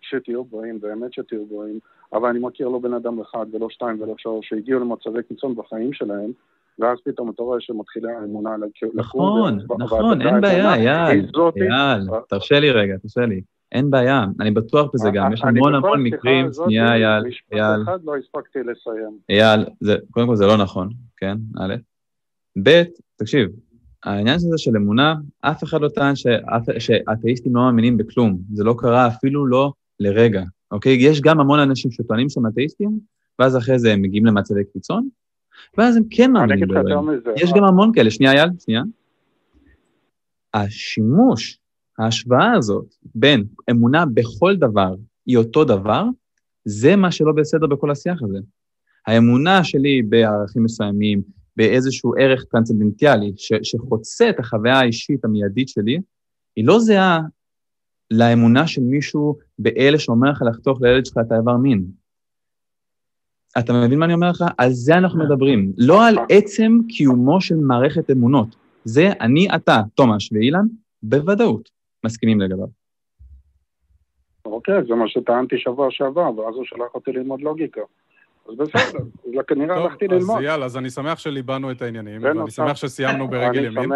שתהיו 0.00 0.44
בריאים, 0.44 0.80
באמת 0.80 1.12
שתהיו 1.12 1.46
בריאים, 1.46 1.78
אבל 2.12 2.28
אני 2.28 2.38
מכיר 2.38 2.68
לא 2.68 2.78
בן 2.78 2.94
אדם 2.94 3.20
אחד 3.20 3.46
ולא 3.52 3.66
שתיים 3.70 4.02
ולא 4.02 4.14
שלוש 4.18 4.48
שהגיעו 4.48 4.80
למצבי 4.80 5.22
קיצון 5.28 5.54
בחיים 5.56 5.92
שלהם, 5.92 6.30
ואז 6.78 6.98
פתאום 7.04 7.30
אתה 7.30 7.42
רואה 7.42 7.60
שמתחילה 7.60 8.10
האמונה 8.20 8.56
לקום. 8.56 8.90
נכון, 8.94 9.58
נכון, 9.78 10.22
אין 10.22 10.40
בעיה, 10.40 10.74
אייל, 10.74 11.26
אייל, 11.56 12.06
תרשה 12.28 12.60
לי 12.60 12.70
רגע, 12.70 12.96
תרשה 12.96 13.26
לי. 13.26 13.40
אין 13.74 13.90
בעיה, 13.90 14.24
אני 14.40 14.50
בטוח 14.50 14.90
בזה 14.94 15.10
גם, 15.14 15.32
יש 15.32 15.42
המון 15.44 15.74
המון 15.74 16.02
מקרים, 16.02 16.50
שנייה 16.52 16.94
אייל, 16.94 17.02
אייל. 17.02 17.26
משפט 17.26 17.56
אחד 17.84 17.98
לא 18.04 18.16
הספקתי 18.16 18.58
לסיים. 18.58 19.18
אייל, 19.28 19.64
קודם 20.10 20.26
כל 20.26 20.36
זה 20.36 20.46
לא 20.46 20.56
נכון, 20.56 20.88
כן, 21.16 21.36
א', 21.58 21.74
ב', 22.62 22.82
תקשיב, 23.16 23.48
העניין 24.04 24.34
הזה 24.34 24.58
של 24.58 24.76
אמונה, 24.76 25.14
אף 25.40 25.64
אחד 25.64 25.80
לא 25.80 25.88
טען 25.88 26.14
שאתאיסטים 26.78 27.56
לא 27.56 27.62
מאמינים 27.62 27.96
בכלום, 27.96 28.38
זה 28.52 28.64
לא 28.64 28.74
קרה 28.78 29.06
אפילו 29.06 29.46
לא 29.46 29.72
לרגע, 30.00 30.42
אוקיי? 30.70 30.96
יש 31.00 31.20
גם 31.20 31.40
המון 31.40 31.58
אנשים 31.58 31.90
שטוענים 31.90 32.28
שהם 32.28 32.46
אתאיסטים, 32.46 32.98
ואז 33.38 33.56
אחרי 33.56 33.78
זה 33.78 33.92
הם 33.92 34.02
מגיעים 34.02 34.26
למצבי 34.26 34.64
קיצון, 34.72 35.08
ואז 35.78 35.96
הם 35.96 36.02
כן 36.10 36.32
מאמינים 36.32 36.68
באלוהים. 36.68 37.20
יש 37.36 37.52
גם 37.56 37.64
המון 37.64 37.92
כאלה, 37.94 38.10
שנייה 38.10 38.32
אייל, 38.32 38.48
שנייה. 38.64 38.82
השימוש, 40.54 41.58
ההשוואה 41.98 42.52
הזאת 42.52 42.94
בין 43.14 43.44
אמונה 43.70 44.06
בכל 44.06 44.56
דבר 44.56 44.94
היא 45.26 45.36
אותו 45.36 45.64
דבר, 45.64 46.04
זה 46.64 46.96
מה 46.96 47.12
שלא 47.12 47.32
בסדר 47.32 47.66
בכל 47.66 47.90
השיח 47.90 48.22
הזה. 48.22 48.38
האמונה 49.06 49.64
שלי 49.64 50.02
בערכים 50.02 50.64
מסוימים, 50.64 51.22
באיזשהו 51.56 52.14
ערך 52.18 52.44
טרנסצנדנטיאלי 52.44 53.32
שחוצה 53.62 54.30
את 54.30 54.38
החוויה 54.38 54.80
האישית 54.80 55.24
המיידית 55.24 55.68
שלי, 55.68 55.98
היא 56.56 56.66
לא 56.66 56.80
זהה 56.80 57.20
לאמונה 58.10 58.66
של 58.66 58.82
מישהו 58.82 59.36
באלה 59.58 59.98
שאומר 59.98 60.30
לך 60.30 60.42
לחתוך 60.42 60.82
לילד 60.82 61.06
שלך 61.06 61.18
את 61.26 61.32
האיבר 61.32 61.56
מין. 61.56 61.84
אתה 63.58 63.72
מבין 63.72 63.98
מה 63.98 64.04
אני 64.04 64.14
אומר 64.14 64.30
לך? 64.30 64.44
על 64.58 64.72
זה 64.72 64.94
אנחנו 64.94 65.24
מדברים, 65.24 65.72
לא 65.76 66.06
על 66.06 66.16
עצם 66.28 66.78
קיומו 66.88 67.40
של 67.40 67.56
מערכת 67.56 68.10
אמונות. 68.10 68.56
זה 68.84 69.12
אני, 69.20 69.48
אתה, 69.54 69.82
תומש 69.94 70.32
ואילן, 70.32 70.66
בוודאות 71.02 71.73
מסכימים 72.04 72.40
לגביו. 72.40 72.66
אוקיי, 74.44 74.74
זה 74.88 74.94
מה 74.94 75.08
שטענתי 75.08 75.58
שבוע 75.58 75.90
שעבר, 75.90 76.38
ואז 76.38 76.54
הוא 76.54 76.64
שלח 76.64 76.94
אותי 76.94 77.12
ללמוד 77.12 77.40
לוגיקה. 77.40 77.80
אז 78.48 78.54
בסדר, 78.56 78.98
אז 78.98 79.44
כנראה 79.46 79.76
הלכתי 79.76 80.08
ללמוד. 80.08 80.38
אז 80.38 80.44
יאללה, 80.44 80.64
אז 80.64 80.76
אני 80.76 80.90
שמח 80.90 81.18
שליבנו 81.18 81.70
את 81.70 81.82
העניינים, 81.82 82.24
ואני 82.24 82.50
שמח 82.50 82.76
שסיימנו 82.76 83.28
ברגל 83.28 83.64
ימין. 83.64 83.90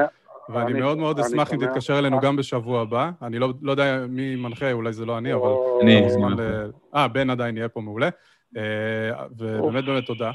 ואני 0.48 0.80
מאוד 0.80 0.98
מאוד 0.98 1.20
אשמח 1.20 1.52
אם 1.52 1.66
תתקשר 1.66 1.98
אלינו 1.98 2.20
גם 2.20 2.36
בשבוע 2.36 2.80
הבא. 2.80 3.10
אני 3.22 3.38
לא, 3.38 3.48
לא 3.62 3.70
יודע 3.70 4.06
מי 4.08 4.36
מנחה, 4.36 4.72
אולי 4.72 4.92
זה 4.92 5.06
לא 5.06 5.18
אני, 5.18 5.34
אבל... 5.34 5.50
אני. 5.82 6.02
אה, 6.94 7.08
בן 7.08 7.30
עדיין 7.30 7.56
יהיה 7.56 7.68
פה 7.68 7.80
מעולה. 7.80 8.08
אה, 8.56 8.62
ובאמת 9.38 9.84
באמת 9.84 10.04
תודה. 10.06 10.30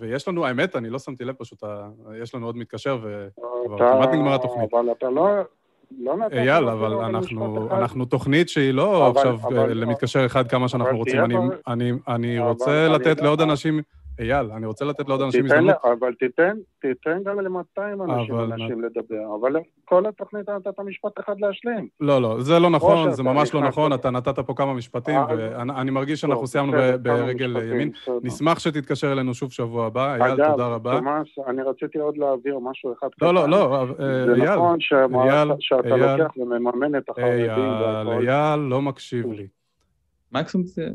ויש 0.00 0.28
לנו, 0.28 0.46
האמת, 0.46 0.76
אני 0.76 0.90
לא 0.90 0.98
שמתי 0.98 1.24
לב 1.24 1.34
פשוט, 1.34 1.62
יש 2.22 2.34
לנו 2.34 2.46
עוד 2.46 2.56
מתקשר 2.56 2.98
וכבר 3.64 3.78
כמעט 3.78 4.08
נגמרה 4.08 4.34
התוכנית. 4.34 4.74
אבל 4.74 4.92
אתה 4.92 5.10
לא... 5.10 5.26
לא 5.98 6.16
אייל, 6.32 6.68
אבל 6.68 6.92
אנחנו, 6.92 7.68
אנחנו 7.72 8.04
תוכנית 8.04 8.48
שהיא 8.48 8.72
לא 8.72 9.08
אבל, 9.08 9.16
עכשיו 9.16 9.34
אבל, 9.42 9.58
אה, 9.58 9.74
למתקשר 9.74 10.26
אחד 10.26 10.48
כמה 10.48 10.68
שאנחנו 10.68 10.96
רוצים. 10.98 11.24
אני, 11.24 11.36
אני, 11.66 11.92
אני 12.08 12.38
רוצה 12.38 12.88
לתת 12.88 13.20
לעוד 13.20 13.40
אנשים... 13.40 13.80
אייל, 14.20 14.50
אני 14.56 14.66
רוצה 14.66 14.84
לתת 14.84 15.08
לעוד 15.08 15.22
אנשים 15.22 15.44
הזדמנות. 15.44 15.76
אבל 15.84 16.14
תיתן, 16.14 16.56
תיתן 16.80 17.22
גם 17.24 17.40
ל-200 17.40 17.80
אנשים, 18.04 18.34
אנשים 18.34 18.84
לדבר, 18.84 19.36
אבל 19.40 19.60
כל 19.84 20.06
התוכנית 20.06 20.48
נתת 20.48 20.80
משפט 20.80 21.20
אחד 21.20 21.40
להשלים. 21.40 21.88
לא, 22.00 22.22
לא, 22.22 22.40
זה 22.40 22.58
לא 22.58 22.70
נכון, 22.70 23.12
זה 23.12 23.22
ממש 23.22 23.54
לא 23.54 23.60
נכון, 23.60 23.92
אתה 23.92 24.10
נתת 24.10 24.38
פה 24.38 24.54
כמה 24.54 24.74
משפטים, 24.74 25.14
אה, 25.14 25.26
ואני 25.28 25.90
מרגיש 25.90 26.20
שאנחנו 26.20 26.46
סיימנו 26.46 26.72
ברגל 27.02 27.56
ימין. 27.62 27.90
נשמח 28.22 28.58
שתתקשר 28.58 29.12
אלינו 29.12 29.34
שוב 29.34 29.52
שבוע 29.52 29.86
הבא, 29.86 30.14
אייל, 30.14 30.36
תודה 30.50 30.66
רבה. 30.66 30.92
אגב, 30.92 30.98
תומאס, 30.98 31.28
אני 31.46 31.62
רציתי 31.62 31.98
עוד 31.98 32.16
להעביר 32.16 32.58
משהו 32.58 32.92
אחד 32.92 33.08
לא, 33.22 33.34
לא, 33.34 33.48
לא, 33.48 33.86
אייל. 33.98 34.36
זה 34.36 34.52
נכון 34.52 34.80
שאתה 35.60 35.96
לוקח 35.96 36.36
ומממן 36.36 36.98
את 36.98 37.08
החרדים. 37.08 38.28
אייל 38.28 38.60
לא 38.60 38.82
מקשיב 38.82 39.32
לי. 39.32 39.46
מקסימום 40.32 40.66
זה... 40.66 40.88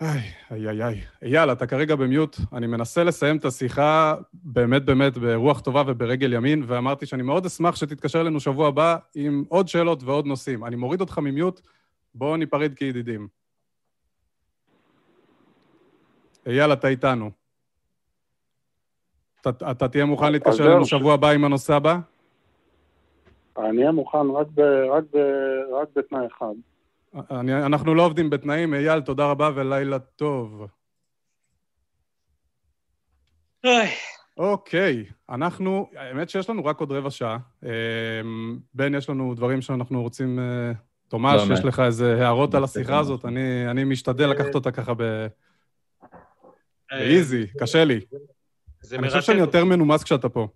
איי, 0.00 0.20
איי, 0.50 0.68
איי, 0.68 0.84
איי. 0.84 1.00
אייל, 1.22 1.52
אתה 1.52 1.66
כרגע 1.66 1.96
במיוט. 1.96 2.36
אני 2.52 2.66
מנסה 2.66 3.04
לסיים 3.04 3.36
את 3.36 3.44
השיחה 3.44 4.14
באמת 4.32 4.84
באמת 4.84 5.18
ברוח 5.18 5.60
טובה 5.60 5.82
וברגל 5.86 6.32
ימין, 6.32 6.62
ואמרתי 6.66 7.06
שאני 7.06 7.22
מאוד 7.22 7.46
אשמח 7.46 7.76
שתתקשר 7.76 8.20
אלינו 8.20 8.40
שבוע 8.40 8.68
הבא 8.68 8.96
עם 9.14 9.44
עוד 9.48 9.68
שאלות 9.68 10.02
ועוד 10.02 10.26
נושאים. 10.26 10.64
אני 10.64 10.76
מוריד 10.76 11.00
אותך 11.00 11.18
ממיוט, 11.18 11.60
בואו 12.14 12.36
ניפרד 12.36 12.74
כידידים. 12.74 13.28
אייל, 16.46 16.72
אתה 16.72 16.88
איתנו. 16.88 17.30
אתה, 19.40 19.70
אתה 19.70 19.88
תהיה 19.88 20.04
מוכן 20.04 20.32
להתקשר 20.32 20.66
אלינו 20.66 20.84
שבוע 20.84 21.14
הבא 21.14 21.30
עם 21.30 21.44
הנושא 21.44 21.74
הבא? 21.74 21.98
אני 23.58 23.78
אהיה 23.78 23.92
מוכן 23.92 24.30
רק, 24.34 24.46
ב, 24.54 24.60
רק, 24.90 25.04
ב, 25.12 25.18
רק 25.72 25.88
בתנאי 25.96 26.26
אחד. 26.26 26.54
אני, 27.14 27.66
אנחנו 27.66 27.94
לא 27.94 28.02
עובדים 28.06 28.30
בתנאים. 28.30 28.74
אייל, 28.74 29.00
תודה 29.00 29.30
רבה 29.30 29.50
ולילה 29.54 29.98
טוב. 29.98 30.66
אוקיי, 34.36 35.04
אנחנו, 35.30 35.90
האמת 35.96 36.30
שיש 36.30 36.50
לנו 36.50 36.64
רק 36.64 36.80
עוד 36.80 36.92
רבע 36.92 37.10
שעה. 37.10 37.38
אמ, 37.62 38.58
בן, 38.74 38.94
יש 38.94 39.10
לנו 39.10 39.34
דברים 39.34 39.62
שאנחנו 39.62 40.02
רוצים... 40.02 40.38
אה, 40.38 40.72
תומש, 41.08 41.42
יש 41.52 41.64
לך 41.64 41.80
איזה 41.80 42.24
הערות 42.26 42.54
על 42.54 42.64
השיחה 42.64 42.98
הזאת? 42.98 43.24
אני, 43.24 43.70
אני 43.70 43.84
משתדל 43.84 44.26
לקחת 44.26 44.54
אותה 44.54 44.70
ככה 44.70 44.94
ב... 44.94 45.02
אה, 45.02 45.28
באיזי, 46.90 47.46
קשה 47.58 47.84
לי. 47.84 48.00
אני 48.92 49.08
חושב 49.08 49.20
שאני 49.20 49.38
יותר 49.38 49.64
מנומס 49.64 50.04
כשאתה 50.04 50.28
פה. 50.28 50.48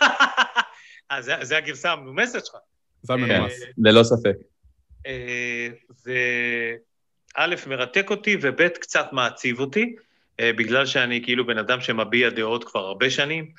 אה, 1.10 1.22
זה 1.42 1.56
הגרסה 1.56 1.92
המנומסת 1.92 2.46
שלך. 2.46 2.56
זה 3.02 3.12
המנומס. 3.12 3.52
ללא 3.78 4.02
ספק. 4.02 4.53
זה 5.88 6.18
א', 7.34 7.54
מרתק 7.66 8.10
אותי, 8.10 8.36
וב', 8.40 8.68
קצת 8.68 9.06
מעציב 9.12 9.60
אותי. 9.60 9.96
אה, 10.40 10.52
בגלל 10.52 10.86
שאני 10.86 11.22
כאילו 11.24 11.46
בן 11.46 11.58
אדם 11.58 11.80
שמביע 11.80 12.30
דעות 12.30 12.64
כבר 12.64 12.80
הרבה 12.80 13.10
שנים, 13.10 13.50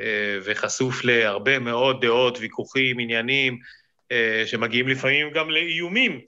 אה, 0.00 0.38
וחשוף 0.44 1.04
להרבה 1.04 1.58
מאוד 1.58 2.00
דעות, 2.00 2.38
ויכוחים, 2.40 2.98
עניינים, 2.98 3.58
אה, 4.12 4.42
שמגיעים 4.46 4.88
לפעמים 4.88 5.30
גם 5.30 5.50
לאיומים. 5.50 6.20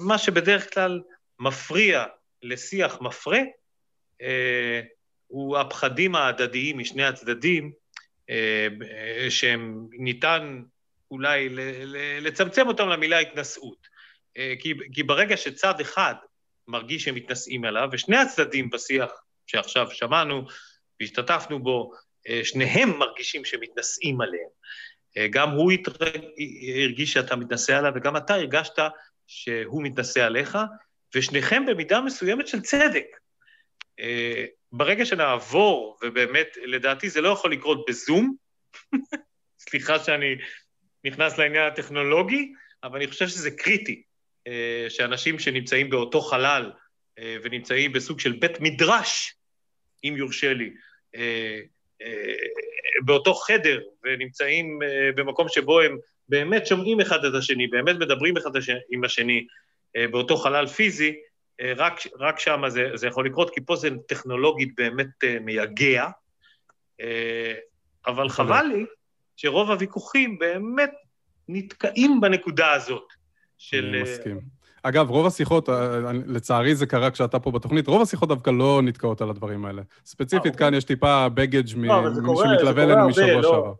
מה 0.00 0.18
שבדרך 0.18 0.74
כלל 0.74 1.00
מפריע 1.40 2.04
לשיח 2.42 3.00
מפרה, 3.00 3.40
הוא 5.26 5.58
הפחדים 5.58 6.14
ההדדיים 6.14 6.78
משני 6.78 7.04
הצדדים, 7.04 7.72
שהם 9.28 9.86
ניתן 9.92 10.62
אולי 11.10 11.48
לצמצם 12.20 12.68
אותם 12.68 12.88
למילה 12.88 13.18
התנשאות. 13.18 13.88
כי, 14.34 14.74
כי 14.92 15.02
ברגע 15.02 15.36
שצד 15.36 15.80
אחד 15.80 16.14
מרגיש 16.68 17.04
שהם 17.04 17.14
מתנשאים 17.14 17.64
עליו, 17.64 17.88
ושני 17.92 18.16
הצדדים 18.16 18.70
בשיח 18.70 19.10
שעכשיו 19.46 19.90
שמענו 19.90 20.46
והשתתפנו 21.00 21.62
בו, 21.62 21.92
אה, 22.28 22.40
שניהם 22.44 22.98
מרגישים 22.98 23.44
שמתנשאים 23.44 24.20
עליהם. 24.20 24.48
אה, 25.16 25.26
גם 25.30 25.50
הוא 25.50 25.72
הרגיש 26.82 27.12
שאתה 27.12 27.36
מתנשא 27.36 27.76
עליו, 27.76 27.92
וגם 27.96 28.16
אתה 28.16 28.34
הרגשת 28.34 28.78
שהוא 29.26 29.82
מתנשא 29.82 30.24
עליך, 30.24 30.58
ושניכם 31.14 31.66
במידה 31.66 32.00
מסוימת 32.00 32.48
של 32.48 32.60
צדק. 32.60 33.06
אה, 34.00 34.44
ברגע 34.72 35.06
שנעבור, 35.06 35.98
ובאמת, 36.02 36.56
לדעתי 36.64 37.10
זה 37.10 37.20
לא 37.20 37.28
יכול 37.28 37.52
לקרות 37.52 37.84
בזום, 37.88 38.34
סליחה 39.68 39.98
שאני 39.98 40.36
נכנס 41.04 41.38
לעניין 41.38 41.66
הטכנולוגי, 41.66 42.52
אבל 42.84 42.96
אני 42.96 43.06
חושב 43.06 43.28
שזה 43.28 43.50
קריטי. 43.50 44.02
אה, 44.46 44.86
שאנשים 44.88 45.38
שנמצאים 45.38 45.90
באותו 45.90 46.20
חלל 46.20 46.72
אה, 47.18 47.36
ונמצאים 47.42 47.92
בסוג 47.92 48.20
של 48.20 48.32
בית 48.32 48.60
מדרש, 48.60 49.34
אם 50.04 50.14
יורשה 50.16 50.52
לי, 50.52 50.70
אה, 51.16 51.60
באותו 53.04 53.34
חדר 53.34 53.80
ונמצאים 54.04 54.78
במקום 55.14 55.48
שבו 55.48 55.80
הם 55.80 55.98
באמת 56.28 56.66
שומעים 56.66 57.00
אחד 57.00 57.24
את 57.24 57.34
השני, 57.34 57.66
באמת 57.66 57.96
מדברים 57.96 58.36
אחד 58.36 58.50
עם 58.90 59.04
השני 59.04 59.46
באותו 60.10 60.36
חלל 60.36 60.66
פיזי, 60.66 61.16
רק, 61.76 62.00
רק 62.18 62.38
שם 62.38 62.62
זה, 62.68 62.90
זה 62.94 63.06
יכול 63.06 63.26
לקרות, 63.26 63.54
כי 63.54 63.60
פה 63.66 63.76
זה 63.76 63.88
טכנולוגית 64.08 64.74
באמת 64.76 65.24
מייגע, 65.40 66.08
אבל 68.06 68.28
חבל 68.28 68.62
לי 68.62 68.84
שרוב 69.40 69.70
הוויכוחים 69.70 70.38
באמת 70.38 70.90
נתקעים 71.48 72.20
בנקודה 72.20 72.72
הזאת. 72.72 73.06
של... 73.58 73.86
אני 73.94 74.02
מסכים. 74.02 74.40
אגב, 74.82 75.10
רוב 75.10 75.26
השיחות, 75.26 75.68
אה, 75.68 76.00
לצערי 76.26 76.74
זה 76.74 76.86
קרה 76.86 77.10
כשאתה 77.10 77.38
פה 77.38 77.50
בתוכנית, 77.50 77.86
רוב 77.86 78.02
השיחות 78.02 78.28
דווקא 78.28 78.50
לא 78.50 78.80
נתקעות 78.82 79.20
על 79.20 79.30
הדברים 79.30 79.64
האלה. 79.64 79.82
ספציפית 80.04 80.52
אה, 80.52 80.58
כאן. 80.58 80.74
יש 80.74 80.84
טיפה 80.84 81.28
בגאג' 81.28 81.76
ממי 81.76 81.88
שמתלווה 82.36 82.84
אלינו 82.84 83.08
משבוע 83.08 83.40
לא. 83.40 83.42
שעבר. 83.42 83.72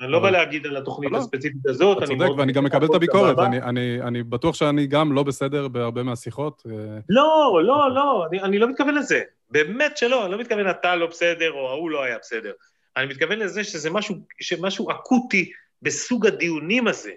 אני 0.00 0.10
לא 0.10 0.18
בא 0.18 0.30
להגיד 0.30 0.66
על 0.66 0.76
התוכנית 0.76 1.12
לא, 1.12 1.18
הספציפית 1.18 1.66
הזאת. 1.66 1.98
אתה 1.98 2.06
צודק, 2.06 2.28
ואני 2.38 2.52
גם 2.52 2.64
מקבל 2.64 2.86
את 2.86 2.94
הביקורת. 2.94 3.38
אני 4.02 4.22
בטוח 4.22 4.54
שאני 4.54 4.86
גם 4.86 5.12
לא 5.12 5.22
בסדר 5.22 5.68
בהרבה 5.68 6.02
מהשיחות. 6.02 6.62
אה. 6.66 6.98
לא, 7.08 7.60
לא, 7.64 7.94
לא, 7.94 8.26
אני 8.42 8.58
לא 8.58 8.68
מתכוון 8.68 8.94
לזה. 8.94 9.20
באמת 9.50 9.96
שלא, 9.96 10.24
אני 10.24 10.32
לא 10.32 10.38
מתכוון 10.38 10.70
אתה 10.70 10.96
לא 10.96 11.06
בסדר 11.06 11.52
או 11.52 11.68
ההוא 11.68 11.90
לא 11.90 12.02
היה 12.02 12.18
בסדר. 12.18 12.52
אני 12.96 13.06
מתכוון 13.06 13.38
לזה 13.38 13.64
שזה 13.64 13.90
משהו 14.60 14.90
אקוטי 14.90 15.52
בסוג 15.82 16.26
הדיונים 16.26 16.88
הזה. 16.88 17.12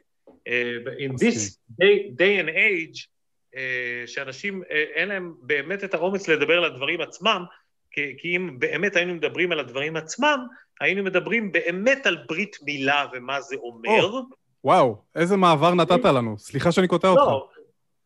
in 0.47 1.11
this 1.11 1.57
day, 1.81 2.11
day 2.17 2.39
and 2.41 2.49
age, 2.49 3.07
uh, 3.53 3.57
שאנשים, 4.05 4.61
uh, 4.61 4.65
אין 4.69 5.09
להם 5.09 5.33
באמת 5.41 5.83
את 5.83 5.93
האומץ 5.93 6.27
לדבר 6.27 6.57
על 6.57 6.65
הדברים 6.65 7.01
עצמם, 7.01 7.43
כי, 7.91 8.15
כי 8.17 8.35
אם 8.35 8.59
באמת 8.59 8.95
היינו 8.95 9.13
מדברים 9.13 9.51
על 9.51 9.59
הדברים 9.59 9.95
עצמם, 9.95 10.47
היינו 10.81 11.03
מדברים 11.03 11.51
באמת 11.51 12.05
על 12.05 12.17
ברית 12.27 12.57
מילה 12.61 13.05
ומה 13.13 13.41
זה 13.41 13.55
אומר. 13.55 14.19
Oh, 14.19 14.35
וואו, 14.63 15.01
איזה 15.15 15.37
מעבר 15.37 15.73
נתת 15.73 16.05
לנו. 16.05 16.39
סליחה 16.39 16.71
שאני 16.71 16.87
קוטע 16.87 17.07
אותך. 17.07 17.21
לא, 17.21 17.49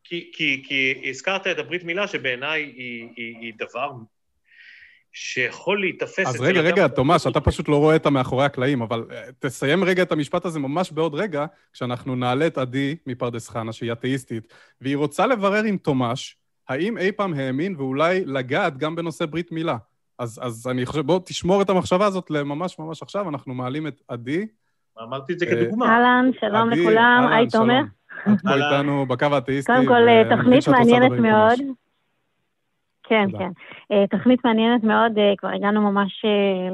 כי, 0.04 0.32
כי, 0.34 0.64
כי 0.68 1.02
הזכרת 1.10 1.48
את 1.48 1.60
הברית 1.60 1.84
מילה, 1.84 2.08
שבעיניי 2.08 2.62
היא, 2.64 3.08
היא, 3.16 3.38
היא 3.38 3.54
דבר 3.58 3.92
שיכול 5.14 5.80
להיתפס... 5.80 6.28
אז 6.28 6.42
רגע, 6.42 6.62
רגע, 6.62 6.88
תומש, 6.88 7.28
אתה 7.28 7.42
פשוט 7.42 7.68
לא 7.68 7.76
רואה 7.76 7.96
את 7.96 8.06
המאחורי 8.06 8.46
הקלעים, 8.46 8.82
אבל 8.82 9.06
אה, 9.12 9.22
תסיים 9.40 9.84
רגע 9.84 10.04
את 10.04 10.12
המשפט 10.12 10.46
הזה 10.46 10.60
ממש 10.60 10.92
בעוד 10.92 11.16
רגע, 11.16 11.46
כשאנחנו 11.74 12.16
נעלה 12.16 12.48
את 12.48 12.58
עדי 12.58 12.96
מפרדס 13.08 13.50
חנה, 13.50 13.74
שהיא 13.74 13.92
אתאיסטית, 13.92 14.54
והיא 14.82 14.98
רוצה 14.98 15.28
לברר 15.28 15.64
עם 15.64 15.78
תומש, 15.78 16.38
האם 16.70 16.98
אי 16.98 17.12
פעם 17.12 17.34
האמין 17.34 17.76
ואולי 17.78 18.26
לגעת 18.26 18.78
גם 18.78 18.96
בנושא 18.96 19.26
ברית 19.26 19.52
מילה. 19.52 19.78
אז, 20.20 20.40
אז 20.44 20.68
אני 20.68 20.86
חושב, 20.86 21.02
בוא 21.02 21.20
תשמור 21.26 21.62
את 21.62 21.70
המחשבה 21.70 22.06
הזאת 22.06 22.32
לממש 22.32 22.80
ממש 22.80 23.02
עכשיו, 23.02 23.30
אנחנו 23.30 23.54
מעלים 23.54 23.88
את 23.88 24.02
עדי. 24.08 24.48
אמרתי 25.02 25.34
את 25.34 25.40
זה 25.40 25.46
כדוגמה. 25.46 25.86
אהלן, 25.86 26.30
שלום 26.40 26.70
לכולם, 26.70 27.28
היי 27.32 27.48
תומר. 27.48 27.82
את 28.22 28.42
פה 28.44 28.54
איתנו 28.54 29.06
בקו 29.06 29.26
האתאיסטי. 29.26 29.72
קודם 29.72 29.88
כל, 29.88 30.08
אה, 30.08 30.38
תוכנית 30.38 30.68
מעניינת 30.68 31.12
מאוד. 31.12 31.60
כן, 33.10 33.26
תודה. 33.32 33.38
כן. 33.38 33.52
Uh, 33.94 34.08
תוכנית 34.08 34.46
מעניינת 34.46 34.84
מאוד, 34.84 35.18
uh, 35.18 35.38
כבר 35.38 35.50
הגענו 35.50 35.92
ממש 35.92 36.26
uh, 36.26 36.74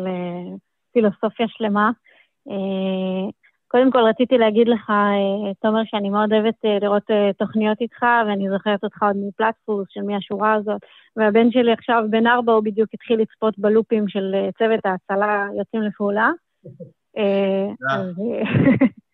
לפילוסופיה 0.95 1.47
שלמה. 1.49 1.91
קודם 3.67 3.91
כל 3.91 3.99
רציתי 3.99 4.37
להגיד 4.37 4.67
לך, 4.67 4.91
תומר, 5.61 5.81
שאני 5.85 6.09
מאוד 6.09 6.33
אוהבת 6.33 6.55
לראות 6.81 7.03
תוכניות 7.37 7.81
איתך, 7.81 8.05
ואני 8.27 8.49
זוכרת 8.49 8.83
אותך 8.83 9.03
עוד 9.03 9.15
מפלטפורס 9.27 9.87
של 9.89 10.01
מי 10.01 10.15
השורה 10.15 10.53
הזאת, 10.53 10.81
והבן 11.15 11.51
שלי 11.51 11.71
עכשיו 11.71 12.03
בן 12.09 12.27
ארבע, 12.27 12.53
הוא 12.53 12.63
בדיוק 12.63 12.89
התחיל 12.93 13.19
לצפות 13.21 13.59
בלופים 13.59 14.07
של 14.07 14.35
צוות 14.57 14.85
ההצלה 14.85 15.47
יוצאים 15.57 15.81
לפעולה. 15.81 16.31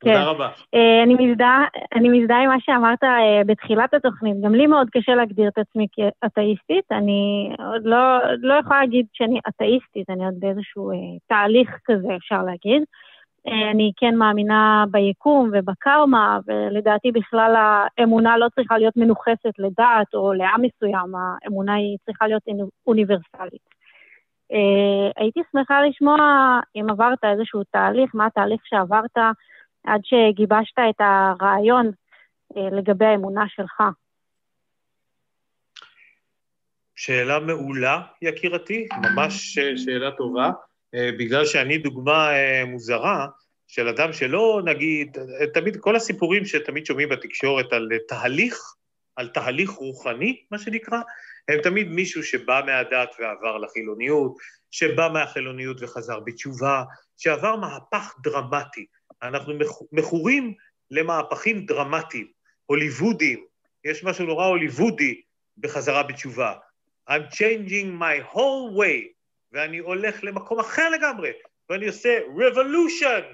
תודה 0.00 0.14
כן. 0.14 0.22
רבה. 0.22 0.48
Uh, 0.48 1.04
אני 1.04 1.14
מזדהה, 1.18 1.64
אני 1.94 2.08
מזדהה 2.08 2.42
עם 2.42 2.48
מה 2.48 2.60
שאמרת 2.60 3.04
uh, 3.04 3.06
בתחילת 3.46 3.94
התוכנית. 3.94 4.40
גם 4.40 4.54
לי 4.54 4.66
מאוד 4.66 4.88
קשה 4.90 5.14
להגדיר 5.14 5.48
את 5.48 5.58
עצמי 5.58 5.86
כאתאיסטית. 5.92 6.92
אני 6.92 7.50
עוד 7.58 7.84
לא, 7.84 8.18
לא 8.38 8.54
יכולה 8.54 8.80
להגיד 8.80 9.06
שאני 9.12 9.40
אתאיסטית, 9.48 10.10
אני 10.10 10.24
עוד 10.24 10.34
באיזשהו 10.38 10.92
uh, 10.92 10.94
תהליך 11.26 11.78
כזה, 11.84 12.16
אפשר 12.16 12.42
להגיד. 12.42 12.82
אני 13.70 13.92
כן 13.96 14.16
מאמינה 14.16 14.84
ביקום 14.90 15.50
ובקרמה, 15.52 16.38
ולדעתי 16.46 17.12
בכלל 17.12 17.54
האמונה 17.98 18.38
לא 18.38 18.46
צריכה 18.54 18.78
להיות 18.78 18.96
מנוכסת 18.96 19.58
לדת 19.58 20.14
או 20.14 20.32
לעם 20.32 20.62
מסוים, 20.62 21.12
האמונה 21.14 21.74
היא 21.74 21.96
צריכה 22.06 22.26
להיות 22.26 22.42
אוניברסלית. 22.86 23.70
הייתי 25.16 25.40
שמחה 25.52 25.82
לשמוע 25.82 26.16
אם 26.76 26.90
עברת 26.90 27.24
איזשהו 27.24 27.62
תהליך, 27.70 28.10
מה 28.14 28.26
התהליך 28.26 28.60
שעברת, 28.64 29.16
עד 29.86 30.00
שגיבשת 30.04 30.78
את 30.90 31.00
הרעיון 31.00 31.90
אה, 32.56 32.78
לגבי 32.78 33.04
האמונה 33.04 33.44
שלך? 33.48 33.82
שאלה 36.94 37.38
מעולה, 37.38 38.02
יקירתי, 38.22 38.88
ממש 39.02 39.58
שאלה 39.76 40.10
טובה, 40.10 40.50
אה, 40.94 41.10
בגלל 41.18 41.44
שאני 41.44 41.78
דוגמה 41.78 42.32
אה, 42.32 42.64
מוזרה 42.64 43.26
של 43.66 43.88
אדם 43.88 44.12
שלא, 44.12 44.62
נגיד, 44.64 45.16
תמיד, 45.54 45.76
כל 45.76 45.96
הסיפורים 45.96 46.44
שתמיד 46.44 46.86
שומעים 46.86 47.08
בתקשורת 47.08 47.72
על 47.72 47.88
תהליך, 48.08 48.74
על 49.16 49.28
תהליך 49.28 49.70
רוחני, 49.70 50.42
מה 50.50 50.58
שנקרא, 50.58 51.00
הם 51.48 51.60
תמיד 51.62 51.88
מישהו 51.88 52.22
שבא 52.22 52.60
מהדת 52.66 53.08
ועבר 53.18 53.58
לחילוניות, 53.58 54.36
שבא 54.70 55.08
מהחילוניות 55.12 55.82
וחזר 55.82 56.20
בתשובה, 56.20 56.84
שעבר 57.18 57.56
מהפך 57.56 58.14
דרמטי. 58.22 58.86
אנחנו 59.22 59.54
מכורים 59.92 60.54
למהפכים 60.90 61.66
דרמטיים, 61.66 62.26
הוליוודיים, 62.66 63.44
יש 63.84 64.04
משהו 64.04 64.26
נורא 64.26 64.46
הוליוודי 64.46 65.20
בחזרה 65.58 66.02
בתשובה. 66.02 66.54
I'm 67.08 67.32
changing 67.32 68.00
my 68.00 68.34
whole 68.34 68.78
way, 68.78 69.08
ואני 69.52 69.78
הולך 69.78 70.24
למקום 70.24 70.60
אחר 70.60 70.90
לגמרי, 70.90 71.30
ואני 71.70 71.86
עושה 71.86 72.18
revolution. 72.36 73.24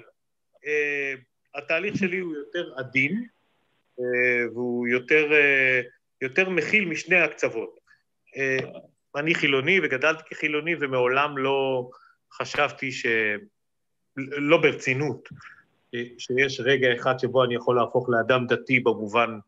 Uh, 0.56 0.68
התהליך 1.54 1.96
שלי 1.96 2.18
הוא 2.18 2.34
יותר 2.34 2.74
עדין, 2.76 3.26
uh, 3.98 4.02
והוא 4.52 4.88
יותר, 4.88 5.30
uh, 5.30 5.86
יותר 6.22 6.50
מכיל 6.50 6.84
משני 6.84 7.16
הקצוות. 7.16 7.80
Uh, 8.34 8.78
אני 9.16 9.34
חילוני 9.34 9.80
וגדלתי 9.82 10.22
כחילוני 10.30 10.74
ומעולם 10.80 11.38
לא 11.38 11.90
חשבתי 12.32 12.92
ש... 12.92 13.06
לא 14.16 14.56
ברצינות, 14.56 15.28
שיש 16.18 16.60
רגע 16.60 16.94
אחד 16.94 17.18
שבו 17.18 17.44
אני 17.44 17.54
יכול 17.54 17.76
להפוך 17.76 18.08
לאדם 18.08 18.46
דתי 18.46 18.80
במובן 18.80 19.38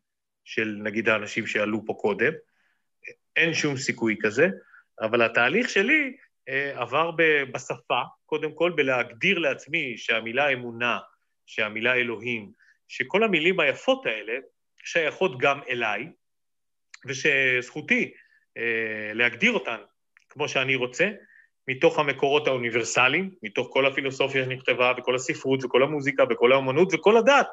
של 0.43 0.79
נגיד 0.83 1.09
האנשים 1.09 1.47
שעלו 1.47 1.85
פה 1.85 1.93
קודם. 1.93 2.31
אין 3.35 3.53
שום 3.53 3.77
סיכוי 3.77 4.17
כזה, 4.21 4.47
אבל 5.01 5.21
התהליך 5.21 5.69
שלי 5.69 6.17
אה, 6.49 6.81
עבר 6.81 7.11
בשפה, 7.51 8.01
קודם 8.25 8.53
כל 8.53 8.71
בלהגדיר 8.75 9.39
לעצמי 9.39 9.97
שהמילה 9.97 10.53
אמונה, 10.53 10.99
שהמילה 11.45 11.93
אלוהים, 11.95 12.51
שכל 12.87 13.23
המילים 13.23 13.59
היפות 13.59 14.05
האלה 14.05 14.33
שייכות 14.83 15.39
גם 15.39 15.59
אליי, 15.69 16.11
ושזכותי 17.05 18.13
אה, 18.57 19.11
להגדיר 19.13 19.51
אותן 19.51 19.77
כמו 20.29 20.47
שאני 20.47 20.75
רוצה, 20.75 21.09
מתוך 21.69 21.99
המקורות 21.99 22.47
האוניברסליים, 22.47 23.31
מתוך 23.43 23.67
כל 23.71 23.85
הפילוסופיה 23.85 24.45
שנכתבה, 24.45 24.93
וכל 24.97 25.15
הספרות, 25.15 25.63
וכל 25.63 25.83
המוזיקה, 25.83 26.23
וכל 26.29 26.51
האומנות, 26.51 26.93
וכל 26.93 27.17
הדת, 27.17 27.47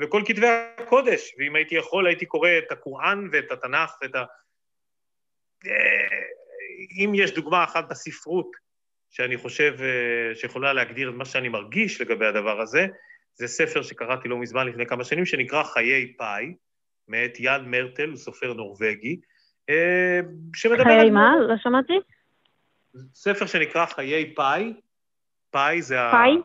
וכל 0.00 0.22
כתבי 0.26 0.46
הקודש. 0.46 1.34
ואם 1.38 1.56
הייתי 1.56 1.74
יכול, 1.74 2.06
הייתי 2.06 2.26
קורא 2.26 2.50
את 2.58 2.72
הקוראן 2.72 3.28
ואת 3.32 3.52
התנ"ך 3.52 3.90
ואת 4.02 4.14
ה... 4.14 4.24
אה, 5.66 6.22
אם 7.04 7.12
יש 7.14 7.34
דוגמה 7.34 7.64
אחת 7.64 7.88
בספרות 7.88 8.50
שאני 9.10 9.36
חושב 9.36 9.74
אה, 9.80 10.34
שיכולה 10.34 10.72
להגדיר 10.72 11.10
את 11.10 11.14
מה 11.14 11.24
שאני 11.24 11.48
מרגיש 11.48 12.00
לגבי 12.00 12.26
הדבר 12.26 12.60
הזה, 12.60 12.86
זה 13.34 13.46
ספר 13.48 13.82
שקראתי 13.82 14.28
לא 14.28 14.36
מזמן, 14.38 14.66
לפני 14.66 14.86
כמה 14.86 15.04
שנים, 15.04 15.26
שנקרא 15.26 15.62
חיי 15.62 16.16
פאי, 16.16 16.54
מאת 17.08 17.40
יאן 17.40 17.70
מרטל, 17.70 18.08
הוא 18.08 18.16
סופר 18.16 18.52
נורבגי, 18.52 19.20
אה, 19.70 20.20
שמדבר 20.54 20.84
חיי 20.84 21.00
על... 21.00 21.10
מה? 21.10 21.34
לא 21.48 21.54
שמעתי. 21.56 21.94
ספר 23.14 23.46
שנקרא 23.46 23.86
חיי 23.86 24.34
פאי, 24.34 24.74
פאי 25.50 25.82
זה 25.82 25.96
פאי? 26.10 26.36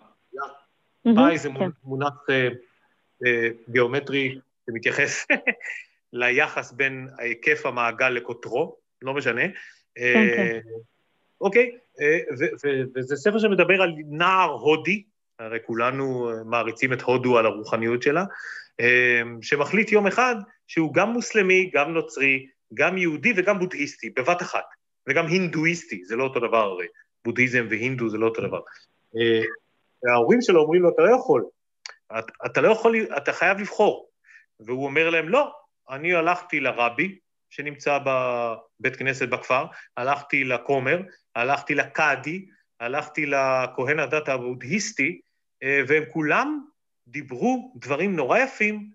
ה... 1.05 1.15
פאי 1.15 1.37
זה 1.37 1.49
כן. 1.59 1.69
מונח 1.83 2.25
גיאומטרי 3.69 4.39
שמתייחס 4.65 5.27
ליחס 6.13 6.71
בין 6.71 7.07
היקף 7.17 7.65
המעגל 7.65 8.09
לקוטרו, 8.09 8.77
לא 9.01 9.13
משנה. 9.13 9.41
כן, 9.95 10.27
כן. 10.35 10.59
אוקיי, 11.41 11.71
וזה 12.95 13.15
ספר 13.15 13.39
שמדבר 13.39 13.81
על 13.81 13.93
נער 14.09 14.49
הודי, 14.49 15.03
הרי 15.39 15.59
כולנו 15.65 16.31
מעריצים 16.45 16.93
את 16.93 17.01
הודו 17.01 17.37
על 17.37 17.45
הרוחניות 17.45 18.01
שלה, 18.01 18.23
שמחליט 19.41 19.91
יום 19.91 20.07
אחד 20.07 20.35
שהוא 20.67 20.93
גם 20.93 21.09
מוסלמי, 21.09 21.71
גם 21.73 21.93
נוצרי, 21.93 22.47
גם 22.73 22.97
יהודי 22.97 23.33
וגם 23.35 23.59
בודהיסטי, 23.59 24.09
בבת 24.09 24.41
אחת, 24.41 24.65
וגם 25.09 25.27
הינדואיסטי, 25.27 26.05
זה 26.05 26.15
לא 26.15 26.23
אותו 26.23 26.39
דבר 26.39 26.57
הרי, 26.57 26.87
בודהיזם 27.25 27.67
והינדו 27.69 28.09
זה 28.09 28.17
לא 28.17 28.25
אותו 28.25 28.47
דבר. 28.47 28.59
ההורים 30.13 30.41
שלו 30.41 30.61
אומרים 30.61 30.81
לו, 30.81 30.89
אתה 30.89 31.01
לא 31.01 31.15
יכול, 31.15 31.45
אתה 32.45 32.61
לא 32.61 32.71
יכול, 32.71 32.95
אתה 33.17 33.33
חייב 33.33 33.59
לבחור. 33.59 34.09
והוא 34.59 34.85
אומר 34.85 35.09
להם, 35.09 35.29
לא, 35.29 35.53
אני 35.89 36.13
הלכתי 36.13 36.59
לרבי, 36.59 37.19
שנמצא 37.49 37.97
בבית 38.05 38.95
כנסת 38.95 39.29
בכפר, 39.29 39.65
הלכתי 39.97 40.43
לכומר, 40.43 41.01
הלכתי 41.35 41.75
לקאדי, 41.75 42.45
הלכתי 42.79 43.25
לכהן 43.25 43.99
הדת 43.99 44.29
הבודהיסטי, 44.29 45.21
אה, 45.63 45.81
והם 45.87 46.03
כולם 46.13 46.65
דיברו 47.07 47.73
דברים 47.75 48.15
נורא 48.15 48.39
יפים, 48.39 48.89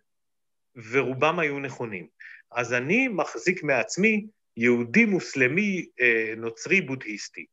ורובם 0.90 1.38
היו 1.38 1.58
נכונים. 1.58 2.06
אז 2.52 2.72
אני 2.72 3.08
מחזיק 3.08 3.62
מעצמי 3.62 4.26
יהודי 4.56 5.04
מוסלמי 5.04 5.86
אה, 6.00 6.34
נוצרי 6.36 6.80
בודהיסטי. 6.80 7.46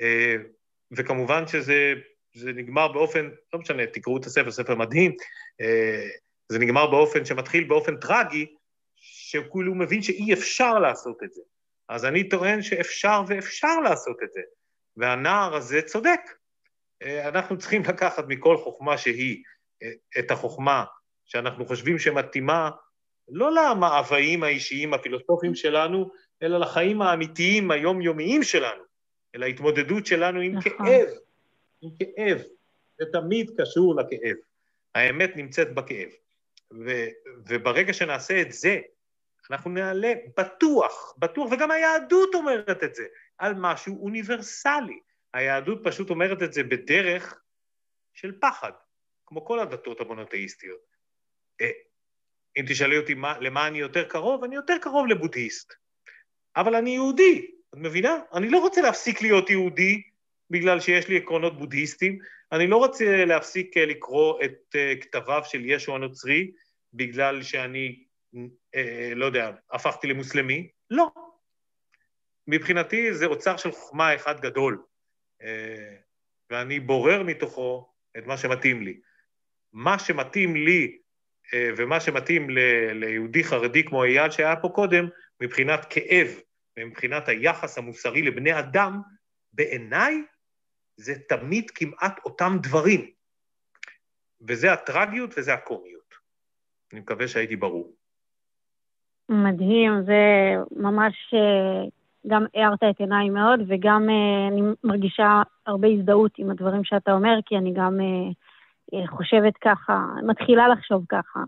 אה, 0.00 0.36
וכמובן 0.96 1.46
שזה 1.46 2.52
נגמר 2.54 2.92
באופן, 2.92 3.30
לא 3.52 3.58
משנה, 3.58 3.86
תקראו 3.86 4.16
את 4.16 4.24
הספר, 4.24 4.50
ספר 4.50 4.74
מדהים, 4.74 5.12
זה 6.48 6.58
נגמר 6.58 6.86
באופן 6.86 7.24
שמתחיל 7.24 7.64
באופן 7.64 7.96
טרגי, 7.96 8.46
שכאילו 8.96 9.68
הוא 9.68 9.76
מבין 9.76 10.02
שאי 10.02 10.32
אפשר 10.32 10.78
לעשות 10.78 11.22
את 11.22 11.32
זה. 11.32 11.40
אז 11.88 12.04
אני 12.04 12.28
טוען 12.28 12.62
שאפשר 12.62 13.22
ואפשר 13.28 13.80
לעשות 13.80 14.16
את 14.22 14.32
זה, 14.32 14.40
והנער 14.96 15.54
הזה 15.54 15.82
צודק. 15.82 16.20
אה, 17.02 17.28
אנחנו 17.28 17.58
צריכים 17.58 17.82
לקחת 17.82 18.24
מכל 18.28 18.56
חוכמה 18.56 18.98
שהיא 18.98 19.42
אה, 19.82 19.90
את 20.18 20.30
החוכמה 20.30 20.84
שאנחנו 21.24 21.66
חושבים 21.66 21.98
שמתאימה 21.98 22.70
לא 23.28 23.50
למאוויים 23.54 24.42
האישיים 24.42 24.94
הפילוסופיים 24.94 25.54
שלנו, 25.54 26.10
אלא 26.42 26.58
לחיים 26.58 27.02
האמיתיים 27.02 27.70
היומיומיים 27.70 28.42
שלנו, 28.42 28.82
אל 29.34 29.42
ההתמודדות 29.42 30.06
שלנו 30.06 30.40
עם 30.40 30.54
נכון. 30.54 30.86
כאב, 30.86 31.08
עם 31.82 31.90
כאב. 31.98 32.42
זה 32.98 33.04
תמיד 33.12 33.50
קשור 33.60 33.96
לכאב. 33.96 34.36
האמת 34.94 35.36
נמצאת 35.36 35.74
בכאב. 35.74 36.08
ו, 36.72 36.90
וברגע 37.46 37.92
שנעשה 37.92 38.40
את 38.40 38.52
זה, 38.52 38.80
אנחנו 39.50 39.70
נעלה 39.70 40.12
בטוח, 40.36 41.14
בטוח, 41.18 41.52
וגם 41.52 41.70
היהדות 41.70 42.34
אומרת 42.34 42.84
את 42.84 42.94
זה, 42.94 43.04
על 43.38 43.54
משהו 43.56 44.04
אוניברסלי. 44.04 45.00
היהדות 45.34 45.80
פשוט 45.84 46.10
אומרת 46.10 46.42
את 46.42 46.52
זה 46.52 46.62
בדרך 46.62 47.40
של 48.12 48.38
פחד, 48.40 48.72
כמו 49.26 49.44
כל 49.44 49.60
הדתות 49.60 50.00
המונותאיסטיות. 50.00 50.80
אה, 51.60 51.70
אם 52.56 52.64
תשאלי 52.68 52.98
אותי 52.98 53.14
מה, 53.14 53.38
למה 53.40 53.66
אני 53.66 53.78
יותר 53.78 54.08
קרוב, 54.08 54.44
אני 54.44 54.54
יותר 54.54 54.74
קרוב 54.80 55.06
לבודהיסט. 55.06 55.72
אבל 56.56 56.74
אני 56.74 56.90
יהודי, 56.90 57.50
את 57.74 57.78
מבינה? 57.78 58.18
אני 58.34 58.48
לא 58.50 58.58
רוצה 58.58 58.80
להפסיק 58.80 59.22
להיות 59.22 59.50
יהודי 59.50 60.02
בגלל 60.50 60.80
שיש 60.80 61.08
לי 61.08 61.16
עקרונות 61.16 61.58
בודהיסטיים, 61.58 62.18
אני 62.52 62.66
לא 62.66 62.76
רוצה 62.76 63.24
להפסיק 63.24 63.76
אה, 63.76 63.86
לקרוא 63.86 64.40
את 64.44 64.76
אה, 64.76 64.94
כתביו 65.00 65.42
של 65.44 65.62
ישו 65.64 65.94
הנוצרי 65.94 66.50
בגלל 66.94 67.42
שאני 67.42 68.04
אה, 68.74 69.12
לא 69.14 69.24
יודע, 69.24 69.50
הפכתי 69.72 70.06
למוסלמי? 70.06 70.68
לא. 70.90 71.10
מבחינתי 72.46 73.14
זה 73.14 73.26
אוצר 73.26 73.56
של 73.56 73.72
חוכמה 73.72 74.14
אחד 74.14 74.40
גדול, 74.40 74.82
אה, 75.42 75.94
ואני 76.50 76.80
בורר 76.80 77.22
מתוכו 77.22 77.88
את 78.18 78.26
מה 78.26 78.36
שמתאים 78.36 78.82
לי. 78.82 79.00
מה 79.72 79.98
שמתאים 79.98 80.56
לי 80.56 80.98
אה, 81.54 81.70
ומה 81.76 82.00
שמתאים 82.00 82.50
ל, 82.50 82.58
ליהודי 82.92 83.44
חרדי 83.44 83.84
כמו 83.84 84.04
אייל 84.04 84.30
שהיה 84.30 84.56
פה 84.56 84.68
קודם, 84.68 85.08
מבחינת 85.44 85.84
כאב 85.90 86.26
ומבחינת 86.78 87.28
היחס 87.28 87.78
המוסרי 87.78 88.22
לבני 88.22 88.58
אדם, 88.58 89.00
בעיניי 89.52 90.22
זה 90.96 91.14
תמיד 91.28 91.70
כמעט 91.70 92.20
אותם 92.24 92.56
דברים. 92.62 93.10
וזה 94.48 94.72
הטרגיות 94.72 95.34
וזה 95.38 95.54
הקומיות. 95.54 96.14
אני 96.92 97.00
מקווה 97.00 97.28
שהייתי 97.28 97.56
ברור. 97.56 97.92
מדהים, 99.28 100.02
זה 100.04 100.22
ממש 100.70 101.34
אה, 101.34 101.88
גם 102.26 102.46
הארת 102.54 102.82
את 102.90 103.00
עיניי 103.00 103.30
מאוד, 103.30 103.60
וגם 103.68 104.08
אה, 104.10 104.48
אני 104.48 104.62
מרגישה 104.84 105.42
הרבה 105.66 105.88
הזדהות 105.88 106.32
עם 106.38 106.50
הדברים 106.50 106.84
שאתה 106.84 107.12
אומר, 107.12 107.38
כי 107.46 107.56
אני 107.56 107.72
גם 107.72 107.98
אה, 108.00 109.06
חושבת 109.06 109.56
ככה, 109.56 110.06
מתחילה 110.26 110.68
לחשוב 110.68 111.04
ככה. 111.08 111.40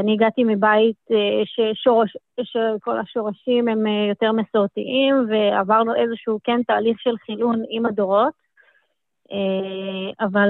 אני 0.00 0.12
הגעתי 0.12 0.44
מבית 0.44 0.96
ששורש, 1.44 2.16
שכל 2.42 2.98
השורשים 2.98 3.68
הם 3.68 3.86
יותר 3.86 4.32
מסורתיים, 4.32 5.26
ועברנו 5.28 5.94
איזשהו, 5.94 6.38
כן, 6.44 6.62
תהליך 6.62 7.00
של 7.00 7.16
חילון 7.16 7.62
עם 7.70 7.86
הדורות, 7.86 8.34
אבל 10.20 10.48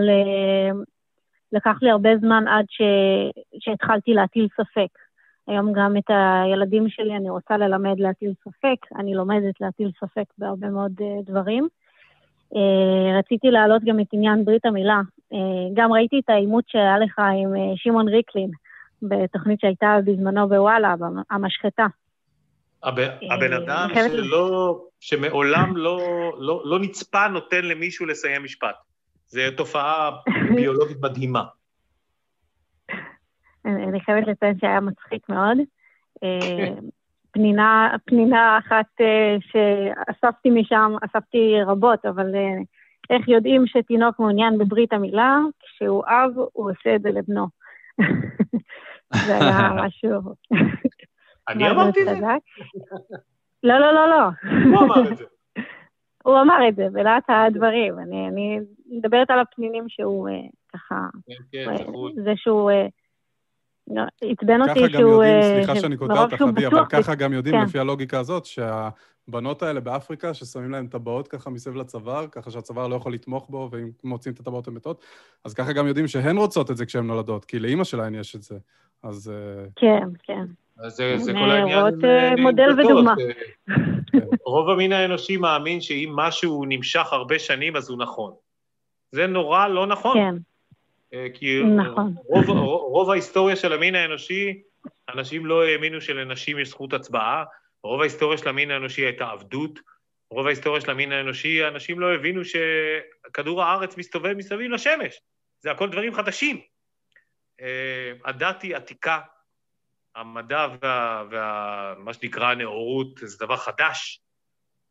לקח 1.53 1.83
לי 1.83 1.91
הרבה 1.91 2.17
זמן 2.17 2.45
עד 2.49 2.65
ש, 2.69 2.83
שהתחלתי 3.59 4.15
להטיל 4.15 4.49
ספק. 4.57 4.89
היום 5.47 5.73
גם 5.73 5.97
את 5.97 6.11
הילדים 6.11 6.89
שלי 6.89 7.17
אני 7.17 7.31
רוצה 7.31 7.57
ללמד 7.57 8.01
להטיל 8.01 8.33
ספק, 8.45 8.93
אני 8.97 9.15
לומדת 9.15 9.61
להטיל 9.61 9.91
ספק 10.01 10.25
בהרבה 10.39 10.69
מאוד 10.69 10.93
דברים. 11.25 11.69
רציתי 13.19 13.51
להעלות 13.51 13.85
גם 13.85 14.01
את 14.01 14.07
עניין 14.13 14.45
ברית 14.45 14.67
המילה. 14.67 15.01
גם 15.75 15.93
ראיתי 15.93 16.21
את 16.25 16.31
העימות 16.31 16.65
שהיה 16.69 16.99
לך 16.99 17.19
עם 17.19 17.55
שמעון 17.77 18.09
ריקלין 18.09 18.51
בתוכנית 19.03 19.61
שהייתה 19.61 19.97
בזמנו 20.05 20.49
בוואלה, 20.49 20.95
המשחטה. 21.31 21.87
הבן 22.83 23.53
אדם 23.53 23.89
שלא, 23.95 24.81
שמעולם 25.01 25.77
לא, 25.77 25.99
לא, 26.39 26.63
לא 26.65 26.79
נצפה 26.79 27.29
נותן 27.29 27.65
למישהו 27.65 28.07
לסיים 28.07 28.45
משפט. 28.45 28.77
זו 29.27 29.41
תופעה 29.57 30.11
ביולוגית 30.57 30.97
מדהימה. 31.01 31.45
אני 33.65 34.01
חייבת 34.01 34.29
לציין 34.29 34.59
שהיה 34.59 34.81
מצחיק 34.81 35.29
מאוד. 35.29 35.59
אה, 36.25 36.75
פנינה, 37.31 37.97
פנינה 38.05 38.59
אחת 38.59 38.87
אה, 39.01 39.37
שאספתי 39.41 40.51
משם, 40.51 40.93
אספתי 41.05 41.55
רבות, 41.67 42.07
אבל 42.07 42.35
אה, 42.35 42.59
איך 43.11 43.29
יודעים 43.29 43.67
שתינוק 43.67 44.19
מעוניין 44.19 44.59
בברית 44.59 44.93
המילה? 44.93 45.39
כשהוא 45.61 46.05
אב, 46.07 46.31
הוא 46.53 46.71
עושה 46.71 46.97
את 46.97 47.03
זה 47.03 47.09
לבנו. 47.09 47.47
זה 49.15 49.37
היה 49.37 49.71
משהו... 49.75 50.21
אני 51.49 51.71
אמרתי 51.71 52.03
את 52.03 52.07
זה? 52.07 52.27
לא, 53.63 53.79
לא, 53.79 53.95
לא, 53.95 54.09
לא. 54.09 54.29
הוא 54.65 54.85
אמר 54.85 55.13
את 55.13 55.17
זה. 55.17 55.25
הוא 56.25 56.41
אמר 56.41 56.69
את 56.69 56.77
זה 56.77 56.87
בלהט 56.93 57.25
הדברים. 57.29 57.99
אני 57.99 58.59
מדברת 58.87 59.31
על 59.31 59.39
הפנינים 59.39 59.85
שהוא 59.89 60.29
ככה... 60.73 60.95
כן, 61.27 61.35
כן, 61.53 61.75
זה 62.25 62.33
שהוא... 62.37 62.71
עצבן 64.21 64.61
אותי 64.63 64.81
שהוא... 64.91 64.91
ככה 64.91 64.99
גם 64.99 65.09
יודעים, 65.09 65.65
סליחה 65.65 65.81
שאני 65.81 65.97
קוטע 65.97 66.23
אותך, 66.23 66.43
עדי, 66.43 66.67
אבל 66.67 66.87
ככה 66.87 67.15
גם 67.15 67.33
יודעים 67.33 67.55
כן. 67.55 67.63
לפי 67.63 67.79
הלוגיקה 67.79 68.19
הזאת, 68.19 68.45
שהבנות 68.47 69.63
האלה 69.63 69.81
באפריקה, 69.81 70.35
ששמים 70.35 70.71
להן 70.71 70.87
טבעות 70.87 71.29
ככה 71.29 71.51
מסביב 71.51 71.77
לצוואר, 71.77 72.27
ככה 72.27 72.51
שהצוואר 72.51 72.89
לא 72.89 72.97
יכול 72.97 73.15
לתמוך 73.15 73.51
בו, 73.51 73.69
ואם 73.73 73.91
מוצאים 74.05 74.35
את 74.35 74.41
הטבעות 74.41 74.69
הן 74.69 74.75
מתות, 74.75 75.05
אז 75.45 75.55
ככה 75.55 75.73
גם 75.73 75.87
יודעים 75.87 76.09
שהן 76.09 76.37
רוצות 76.37 76.71
את 76.71 76.77
זה 76.77 76.87
כשהן 76.87 77.07
נולדות, 77.07 77.45
כי 77.45 77.59
לאימא 77.59 77.85
שלהן 77.85 78.15
יש 78.15 78.37
את 78.37 78.43
זה. 78.43 78.59
אז... 79.03 79.33
אה, 79.35 79.65
כן, 79.77 80.09
כן. 80.23 80.45
אז 80.79 80.93
זה, 80.93 81.19
זה 81.19 81.33
כל 81.33 81.51
העניין... 81.51 82.05
אה, 82.05 82.35
מודל 82.37 82.81
ודוגמה. 82.81 83.15
רוב 84.47 84.71
המין 84.71 84.93
האנושי 84.93 85.37
מאמין 85.37 85.81
שאם 85.81 86.13
משהו 86.15 86.65
נמשך 86.69 87.13
הרבה 87.13 87.39
שנים, 87.39 87.77
אז 87.77 87.91
הוא 87.91 87.99
נכון. 87.99 88.33
זה 89.13 89.27
נורא 89.27 89.69
לא 89.69 89.87
נכון. 89.87 90.17
כן. 90.17 90.35
אה, 91.15 91.27
כי 91.35 91.63
נכון. 91.63 92.15
רוב, 92.25 92.49
רוב 92.91 93.11
ההיסטוריה 93.11 93.57
של 93.57 93.73
המין 93.73 93.95
האנושי, 93.95 94.63
אנשים 95.09 95.47
לא 95.47 95.65
האמינו 95.65 96.01
שלנשים 96.01 96.59
יש 96.59 96.69
זכות 96.69 96.93
הצבעה, 96.93 97.45
רוב 97.83 98.01
ההיסטוריה 98.01 98.39
של 98.39 98.49
המין 98.49 98.71
האנושי 98.71 99.03
הייתה 99.03 99.31
עבדות, 99.31 99.79
רוב 100.31 100.47
ההיסטוריה 100.47 100.81
של 100.81 100.91
המין 100.91 101.13
האנושי, 101.13 101.69
אנשים 101.69 102.01
לא 102.01 102.15
הבינו 102.15 102.41
שכדור 102.45 103.63
הארץ 103.63 103.97
מסתובב 103.97 104.35
מסביב 104.35 104.71
לשמש. 104.71 105.21
זה 105.61 105.71
הכל 105.71 105.91
דברים 105.91 106.15
חדשים. 106.15 106.61
אה, 107.61 108.13
הדת 108.25 108.63
היא 108.63 108.77
עתיקה, 108.77 109.21
המדע 110.15 110.67
וה, 110.83 111.25
וה... 111.31 111.95
מה 111.99 112.15
שנקרא 112.15 112.51
הנאורות 112.51 113.19
זה 113.19 113.47
דבר 113.47 113.57
חדש, 113.57 114.21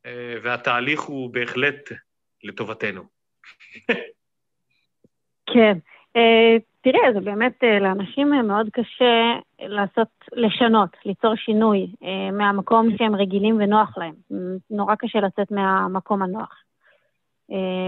אה, 0.05 0.35
והתהליך 0.43 1.01
הוא 1.01 1.33
בהחלט 1.33 1.89
לטובתנו. 2.43 3.03
כן. 5.53 5.77
אה, 6.15 6.57
תראה, 6.81 7.13
זה 7.13 7.19
באמת, 7.19 7.63
אה, 7.63 7.79
לאנשים 7.79 8.29
מאוד 8.47 8.69
קשה 8.73 9.33
לעשות, 9.59 10.07
לשנות, 10.33 10.89
ליצור 11.05 11.35
שינוי 11.35 11.87
אה, 12.03 12.31
מהמקום 12.31 12.97
שהם 12.97 13.15
רגילים 13.15 13.57
ונוח 13.59 13.97
להם. 13.97 14.13
נורא 14.69 14.95
קשה 14.95 15.19
לצאת 15.19 15.51
מהמקום 15.51 16.21
הנוח. 16.21 16.63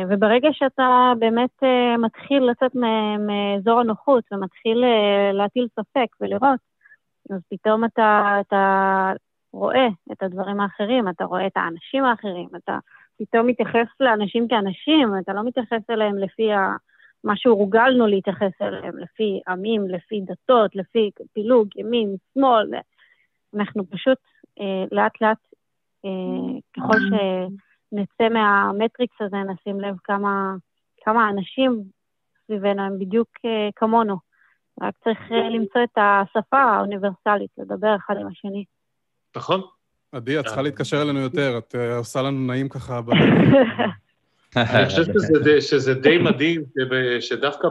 וברגע 0.10 0.50
שאתה 0.52 1.14
באמת 1.20 1.64
מתחיל 1.98 2.44
לצאת 2.44 2.72
מאזור 3.20 3.80
הנוחות 3.80 4.24
ומתחיל 4.32 4.84
להטיל 5.34 5.68
ספק 5.80 6.08
ולראות, 6.22 6.60
אז 7.30 7.40
פתאום 7.50 7.86
אתה, 7.86 8.38
אתה 8.42 9.14
רואה 9.54 9.88
את 10.12 10.24
הדברים 10.24 10.60
האחרים, 10.60 11.10
אתה 11.10 11.26
רואה 11.26 11.48
את 11.48 11.52
האנשים 11.56 12.06
האחרים, 12.06 12.50
אתה 12.56 12.78
פתאום 13.20 13.48
מתייחס 13.48 13.88
לאנשים 14.00 14.48
כאנשים, 14.48 15.18
אתה 15.24 15.34
לא 15.34 15.44
מתייחס 15.44 15.90
אליהם 15.90 16.18
לפי 16.18 16.54
ה... 16.54 16.76
מה 17.24 17.34
שהורגלנו 17.36 18.08
להתייחס 18.08 18.52
אליהם, 18.62 18.98
לפי 18.98 19.42
עמים, 19.48 19.88
לפי 19.88 20.22
דתות, 20.22 20.76
לפי 20.76 21.12
פילוג, 21.34 21.68
ימין, 21.76 22.16
שמאל. 22.34 22.72
אנחנו 23.56 23.90
פשוט 23.90 24.18
אה, 24.60 24.86
לאט 24.92 25.22
לאט, 25.22 25.38
אה, 26.06 26.60
ככל 26.78 26.98
שנצא 27.00 28.34
מהמטריקס 28.34 29.16
הזה, 29.22 29.38
נשים 29.38 29.82
לב 29.82 29.96
כמה, 30.04 30.56
כמה 31.04 31.30
אנשים 31.30 31.84
סביבנו 32.46 32.82
הם 32.82 33.00
בדיוק 33.00 33.30
אה, 33.46 33.70
כמונו. 33.76 34.16
רק 34.82 34.94
צריך 35.04 35.20
אה, 35.32 35.50
למצוא 35.50 35.82
את 35.84 35.98
השפה 35.98 36.62
האוניברסלית, 36.62 37.52
לדבר 37.58 37.96
אחד 37.96 38.16
עם 38.20 38.28
השני. 38.28 38.66
נכון. 39.36 39.62
עדי, 40.12 40.40
את 40.40 40.46
צריכה 40.46 40.62
להתקשר 40.62 41.02
אלינו 41.02 41.20
יותר, 41.20 41.58
את 41.58 41.76
עושה 41.98 42.22
לנו 42.22 42.48
נעים 42.48 42.70
ככה. 42.70 43.00
אני 44.56 44.86
חושב 44.86 45.04
שזה, 45.14 45.62
שזה 45.62 45.94
די 45.94 46.18
מדהים 46.18 46.64
שדווקא 47.20 47.68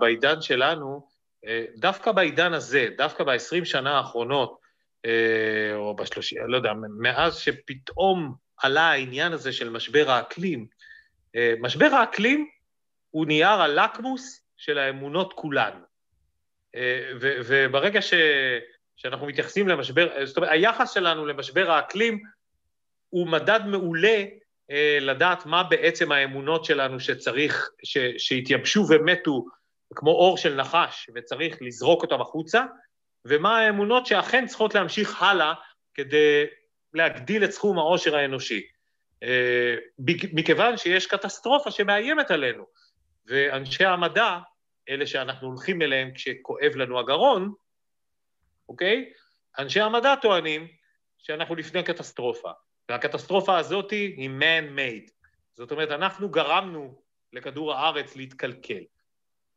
בעידן 0.00 0.42
שלנו, 0.42 1.06
אה, 1.46 1.64
דווקא 1.76 2.12
בעידן 2.12 2.52
הזה, 2.52 2.88
דווקא 2.96 3.24
ב-20 3.24 3.64
שנה 3.64 3.98
האחרונות, 3.98 4.58
אה, 5.04 5.74
או 5.74 5.96
בשלושים, 5.96 6.38
לא 6.46 6.56
יודע, 6.56 6.72
מאז 6.98 7.36
שפתאום 7.36 8.34
עלה 8.56 8.90
העניין 8.90 9.32
הזה 9.32 9.52
של 9.52 9.70
משבר 9.70 10.10
האקלים, 10.10 10.66
אה, 11.36 11.54
משבר 11.60 11.94
האקלים 11.94 12.48
הוא 13.10 13.26
נייר 13.26 13.48
הלקמוס 13.48 14.44
של 14.56 14.78
האמונות 14.78 15.32
כולן. 15.32 15.80
וברגע 17.20 18.02
ש, 18.02 18.14
שאנחנו 18.96 19.26
מתייחסים 19.26 19.68
למשבר, 19.68 20.26
זאת 20.26 20.36
אומרת, 20.36 20.50
היחס 20.52 20.92
שלנו 20.92 21.26
למשבר 21.26 21.70
האקלים 21.70 22.22
הוא 23.08 23.26
מדד 23.26 23.60
מעולה 23.66 24.24
לדעת 25.00 25.46
מה 25.46 25.62
בעצם 25.62 26.12
האמונות 26.12 26.64
שלנו 26.64 27.00
שצריך, 27.00 27.70
ש, 27.82 27.98
שהתייבשו 28.18 28.84
ומתו 28.88 29.44
כמו 29.94 30.10
אור 30.10 30.36
של 30.36 30.54
נחש 30.54 31.10
וצריך 31.14 31.56
לזרוק 31.60 32.02
אותם 32.02 32.20
החוצה, 32.20 32.64
ומה 33.24 33.58
האמונות 33.58 34.06
שאכן 34.06 34.46
צריכות 34.46 34.74
להמשיך 34.74 35.22
הלאה 35.22 35.54
כדי 35.94 36.44
להגדיל 36.94 37.44
את 37.44 37.50
סכום 37.50 37.78
העושר 37.78 38.16
האנושי. 38.16 38.66
אה, 39.22 39.76
מכיוון 40.32 40.76
שיש 40.76 41.06
קטסטרופה 41.06 41.70
שמאיימת 41.70 42.30
עלינו, 42.30 42.64
ואנשי 43.26 43.84
המדע, 43.84 44.38
אלה 44.88 45.06
שאנחנו 45.06 45.48
הולכים 45.48 45.82
אליהם 45.82 46.10
כשכואב 46.14 46.76
לנו 46.76 46.98
הגרון, 46.98 47.52
אוקיי? 48.68 49.12
אנשי 49.58 49.80
המדע 49.80 50.14
טוענים 50.16 50.68
שאנחנו 51.18 51.54
לפני 51.54 51.82
קטסטרופה. 51.82 52.50
והקטסטרופה 52.88 53.58
הזאת 53.58 53.90
היא 53.90 54.30
man-made. 54.40 55.10
זאת 55.54 55.70
אומרת, 55.70 55.90
אנחנו 55.90 56.28
גרמנו 56.28 56.94
לכדור 57.32 57.74
הארץ 57.74 58.16
להתקלקל. 58.16 58.82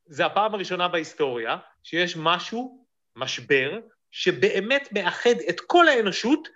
זה 0.06 0.26
הפעם 0.26 0.54
הראשונה 0.54 0.88
בהיסטוריה 0.88 1.58
שיש 1.84 2.18
משהו, 2.18 2.86
משבר, 3.16 3.80
שבאמת 4.12 4.90
מאחד 4.92 5.36
את 5.50 5.60
כל 5.60 5.88
האנושות, 5.88 6.48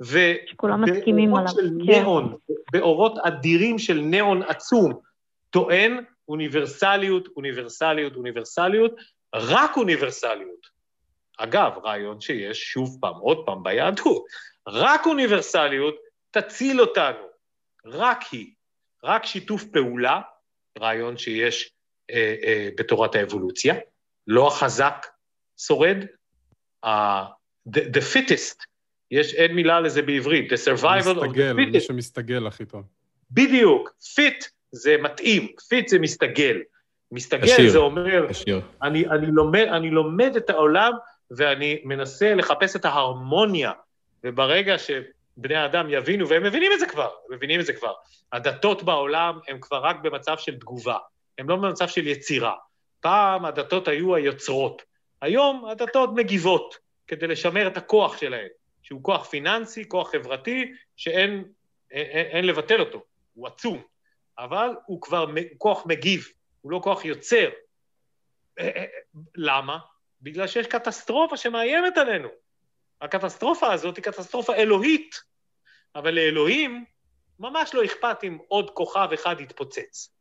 ובאורות 0.00 1.48
של 1.48 1.68
כן. 1.68 1.92
ניאון, 1.92 2.36
באורות 2.72 3.18
אדירים 3.18 3.78
של 3.78 4.00
ניאון 4.00 4.42
עצום, 4.42 5.00
טוען 5.50 6.04
אוניברסליות, 6.28 7.28
אוניברסליות, 7.36 8.16
אוניברסליות, 8.16 8.94
רק 9.34 9.76
אוניברסליות. 9.76 10.66
אגב, 11.38 11.72
רעיון 11.84 12.20
שיש 12.20 12.62
שוב 12.62 12.98
פעם, 13.00 13.14
עוד 13.14 13.42
פעם, 13.46 13.62
ביהדות, 13.62 14.24
רק 14.68 15.06
אוניברסליות 15.06 15.94
תציל 16.32 16.80
אותנו. 16.80 17.26
רק 17.86 18.24
היא. 18.32 18.46
רק 19.04 19.26
שיתוף 19.26 19.64
פעולה, 19.64 20.20
רעיון 20.78 21.16
שיש 21.16 21.72
אה, 22.10 22.34
אה, 22.44 22.68
בתורת 22.76 23.14
האבולוציה, 23.14 23.74
לא 24.26 24.48
החזק 24.48 25.06
שורד, 25.58 25.96
uh, 26.84 26.88
the, 27.68 27.80
the 27.80 28.02
fittest, 28.14 28.66
יש, 29.10 29.34
אין 29.34 29.54
מילה 29.54 29.80
לזה 29.80 30.02
בעברית, 30.02 30.52
the 30.52 30.56
survival 30.56 31.18
of 31.18 31.28
the 31.28 31.36
fittest. 31.36 31.72
מי 31.72 31.80
שמסתגל 31.80 32.46
הכי 32.46 32.64
טוב. 32.64 32.82
בדיוק, 33.30 33.90
fit 34.02 34.48
זה 34.72 34.96
מתאים, 35.02 35.48
fit 35.58 35.84
זה 35.88 35.98
מסתגל. 35.98 36.60
מסתגל 37.12 37.44
השיר, 37.44 37.70
זה 37.70 37.78
אומר, 37.78 38.26
אני, 38.82 39.06
אני, 39.06 39.26
לומד, 39.26 39.66
אני 39.72 39.90
לומד 39.90 40.36
את 40.36 40.50
העולם 40.50 40.92
ואני 41.30 41.80
מנסה 41.84 42.34
לחפש 42.34 42.76
את 42.76 42.84
ההרמוניה, 42.84 43.72
וברגע 44.24 44.78
ש... 44.78 44.90
בני 45.36 45.54
האדם 45.54 45.86
יבינו, 45.90 46.28
והם 46.28 46.42
מבינים 46.42 46.72
את 46.72 46.78
זה 46.78 46.86
כבר, 46.86 47.10
הם 47.28 47.36
מבינים 47.36 47.60
את 47.60 47.66
זה 47.66 47.72
כבר. 47.72 47.92
הדתות 48.32 48.82
בעולם 48.82 49.38
הן 49.48 49.58
כבר 49.60 49.78
רק 49.78 49.96
במצב 50.02 50.38
של 50.38 50.58
תגובה, 50.58 50.98
הן 51.38 51.46
לא 51.46 51.56
במצב 51.56 51.88
של 51.88 52.06
יצירה. 52.06 52.54
פעם 53.00 53.44
הדתות 53.44 53.88
היו 53.88 54.14
היוצרות, 54.14 54.82
היום 55.20 55.64
הדתות 55.64 56.10
מגיבות 56.14 56.78
כדי 57.06 57.26
לשמר 57.26 57.66
את 57.66 57.76
הכוח 57.76 58.16
שלהן, 58.16 58.48
שהוא 58.82 59.02
כוח 59.02 59.24
פיננסי, 59.24 59.88
כוח 59.88 60.10
חברתי, 60.10 60.72
שאין 60.96 61.44
אין, 61.92 62.26
אין 62.26 62.46
לבטל 62.46 62.80
אותו, 62.80 63.04
הוא 63.34 63.46
עצום, 63.46 63.82
אבל 64.38 64.70
הוא 64.86 65.00
כבר 65.00 65.26
כוח 65.58 65.86
מגיב, 65.86 66.28
הוא 66.60 66.72
לא 66.72 66.80
כוח 66.84 67.04
יוצר. 67.04 67.48
אה, 68.58 68.70
אה, 68.76 68.84
למה? 69.36 69.78
בגלל 70.22 70.46
שיש 70.46 70.66
קטסטרופה 70.66 71.36
שמאיימת 71.36 71.98
עלינו. 71.98 72.28
הקטסטרופה 73.02 73.72
הזאת 73.72 73.96
היא 73.96 74.04
קטסטרופה 74.04 74.54
אלוהית, 74.54 75.22
אבל 75.94 76.14
לאלוהים 76.14 76.84
ממש 77.38 77.74
לא 77.74 77.84
אכפת 77.84 78.16
אם 78.24 78.38
עוד 78.48 78.70
כוכב 78.70 79.08
אחד 79.14 79.40
יתפוצץ. 79.40 80.14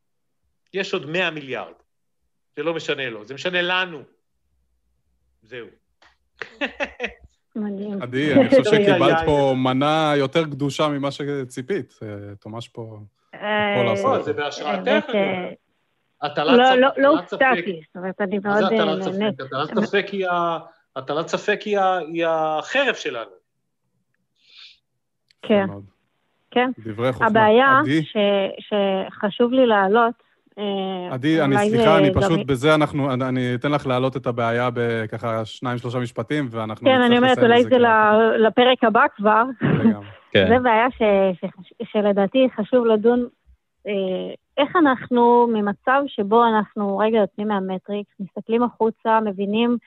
יש 0.73 0.93
עוד 0.93 1.05
מאה 1.05 1.31
מיליארד. 1.31 1.73
זה 2.55 2.63
לא 2.63 2.73
משנה 2.73 3.09
לו, 3.09 3.25
זה 3.25 3.33
משנה 3.33 3.61
לנו. 3.61 4.03
זהו. 5.41 5.67
מדהים. 7.55 8.01
עדי, 8.01 8.33
אני 8.33 8.49
חושב 8.49 8.63
שקיבלת 8.71 9.17
פה 9.25 9.53
מנה 9.57 10.13
יותר 10.17 10.43
קדושה 10.43 10.87
ממה 10.87 11.11
שציפית. 11.11 11.99
תומש 12.39 12.67
פה... 12.67 12.99
אה, 13.33 14.21
זה 14.21 14.33
בהשראתך. 14.33 15.05
לא, 16.37 16.75
לא, 16.75 16.87
לא 16.97 17.07
הופתעתי, 17.07 17.81
זאת 17.87 17.95
אומרת, 17.95 18.21
אני 18.21 18.39
מאוד 18.39 18.73
נהנית. 18.73 19.41
הטלת 19.41 19.85
ספק 19.85 20.05
היא 20.11 20.27
החרב 22.25 22.95
שלנו. 22.95 23.31
כן, 25.41 25.65
כן. 26.51 26.71
דברי 26.79 27.13
חוכמה. 27.13 27.27
הבעיה 27.27 27.81
שחשוב 28.59 29.51
לי 29.51 29.65
להעלות, 29.65 30.13
אה, 30.57 31.13
עדי, 31.13 31.41
אני 31.41 31.57
סליחה, 31.57 31.97
אני 31.97 32.13
פשוט 32.13 32.45
בזה 32.45 32.75
אנחנו, 32.75 33.13
אני 33.13 33.55
אתן 33.55 33.71
לך 33.71 33.87
להעלות 33.87 34.17
את 34.17 34.27
הבעיה 34.27 34.69
בככה 34.73 35.45
שניים, 35.45 35.77
שלושה 35.77 35.99
משפטים, 35.99 36.47
ואנחנו 36.51 36.87
כן, 36.87 37.01
אני 37.01 37.17
אומרת, 37.17 37.37
אולי 37.37 37.63
זה 37.63 37.77
לפרק 38.37 38.83
הבא 38.83 39.05
כבר. 39.15 39.43
כן. 40.33 40.47
זה 40.49 40.59
בעיה 40.59 40.87
שלדעתי 41.83 42.47
חשוב 42.55 42.85
לדון 42.85 43.27
אה, 43.87 44.33
איך 44.57 44.75
אנחנו 44.75 45.47
ממצב 45.53 46.01
שבו 46.07 46.45
אנחנו 46.45 46.97
רגע 46.97 47.17
יוצאים 47.17 47.47
מהמטריקס, 47.47 48.11
מסתכלים 48.19 48.63
החוצה, 48.63 49.19
מבינים 49.19 49.77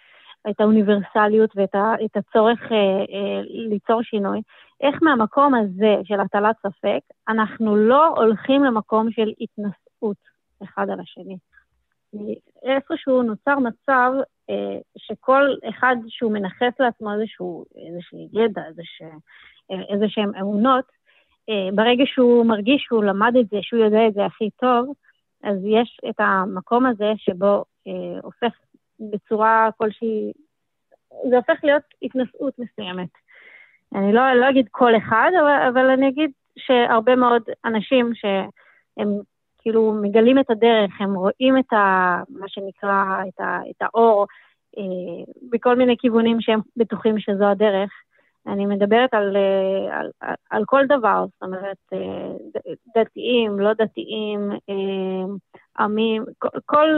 את 0.50 0.60
האוניברסליות 0.60 1.50
ואת 1.56 2.16
הצורך 2.16 2.72
אה, 2.72 2.76
אה, 2.76 3.40
ליצור 3.44 4.02
שינוי, 4.02 4.40
איך 4.80 5.02
מהמקום 5.02 5.54
הזה 5.54 5.96
של 6.04 6.20
הטלת 6.20 6.56
ספק, 6.66 7.00
אנחנו 7.28 7.76
לא 7.76 8.08
הולכים 8.08 8.64
למקום 8.64 9.10
של 9.10 9.32
התנשאות 9.40 10.16
אחד 10.62 10.90
על 10.90 11.00
השני. 11.00 11.36
איפשהו 12.62 13.22
נוצר 13.22 13.58
מצב 13.58 14.12
אה, 14.50 14.78
שכל 14.98 15.54
אחד 15.68 15.96
שהוא 16.08 16.32
מנכס 16.32 16.80
לעצמו 16.80 17.14
איזשהו, 17.14 17.64
איזשהו 17.88 18.18
ידע, 18.32 18.62
איזה 19.90 20.08
שהם 20.08 20.34
אמונות, 20.40 20.84
אה, 21.48 21.68
ברגע 21.74 22.04
שהוא 22.06 22.46
מרגיש 22.46 22.82
שהוא 22.82 23.04
למד 23.04 23.32
את 23.40 23.48
זה, 23.48 23.56
שהוא 23.62 23.84
יודע 23.84 24.06
את 24.08 24.14
זה 24.14 24.24
הכי 24.24 24.50
טוב, 24.50 24.92
אז 25.42 25.56
יש 25.64 26.00
את 26.10 26.14
המקום 26.18 26.86
הזה 26.86 27.12
שבו 27.16 27.64
אה, 27.86 28.20
הופך 28.22 28.52
בצורה 29.00 29.68
כלשהי, 29.76 30.32
זה 31.30 31.36
הופך 31.36 31.64
להיות 31.64 31.82
התנשאות 32.02 32.54
מסוימת. 32.58 33.08
אני 33.94 34.12
לא, 34.12 34.32
לא 34.32 34.50
אגיד 34.50 34.68
כל 34.70 34.96
אחד, 34.96 35.30
אבל, 35.40 35.68
אבל 35.68 35.90
אני 35.90 36.08
אגיד 36.08 36.30
שהרבה 36.58 37.16
מאוד 37.16 37.42
אנשים 37.64 38.12
שהם 38.14 39.18
כאילו 39.58 39.92
מגלים 40.02 40.38
את 40.38 40.50
הדרך, 40.50 40.90
הם 41.00 41.14
רואים 41.14 41.58
את 41.58 41.72
ה, 41.72 42.16
מה 42.28 42.48
שנקרא, 42.48 43.04
את, 43.28 43.40
ה, 43.40 43.60
את 43.70 43.82
האור 43.82 44.26
אה, 44.78 45.24
בכל 45.50 45.76
מיני 45.76 45.96
כיוונים 45.98 46.40
שהם 46.40 46.60
בטוחים 46.76 47.18
שזו 47.18 47.44
הדרך, 47.44 47.90
אני 48.46 48.66
מדברת 48.66 49.14
על, 49.14 49.36
אה, 49.36 49.98
על, 49.98 50.10
על, 50.20 50.34
על 50.50 50.64
כל 50.66 50.86
דבר, 50.86 51.24
זאת 51.32 51.42
אומרת, 51.42 51.76
אה, 51.92 52.32
דתיים, 52.96 53.60
לא 53.60 53.72
דתיים, 53.72 54.50
אה, 54.52 55.34
עמים, 55.84 56.24
כל, 56.38 56.48
כל 56.66 56.88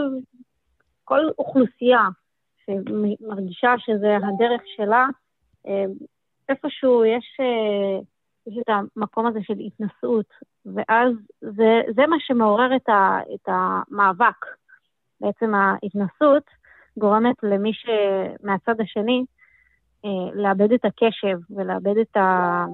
אוכלוסייה 1.39 2.09
שמרגישה 2.65 3.75
שזה 3.79 4.17
הדרך 4.17 4.63
שלה, 4.77 5.07
איפשהו 6.49 7.05
יש, 7.05 7.41
יש 8.47 8.59
את 8.61 8.69
המקום 8.69 9.27
הזה 9.27 9.39
של 9.43 9.55
התנשאות, 9.67 10.27
ואז 10.67 11.13
זה, 11.41 11.81
זה 11.95 12.07
מה 12.07 12.17
שמעורר 12.19 12.77
את, 12.77 12.89
ה, 12.89 13.19
את 13.35 13.49
המאבק. 13.49 14.47
בעצם 15.21 15.55
ההתנסות 15.55 16.43
גורמת 16.99 17.37
למי 17.43 17.71
שמהצד 17.73 18.81
השני 18.81 19.25
אה, 20.05 20.35
לאבד 20.35 20.73
את 20.73 20.85
הקשב 20.85 21.39
ולאבד 21.51 21.99
את, 21.99 22.17
ה, 22.17 22.65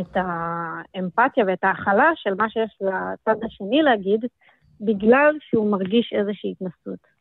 את 0.00 0.16
האמפתיה 0.16 1.44
ואת 1.46 1.64
ההכלה 1.64 2.10
של 2.16 2.34
מה 2.34 2.50
שיש 2.50 2.78
לצד 2.80 3.44
השני 3.44 3.82
להגיד, 3.82 4.24
בגלל 4.80 5.36
שהוא 5.40 5.70
מרגיש 5.70 6.12
איזושהי 6.12 6.50
התנסות. 6.52 7.11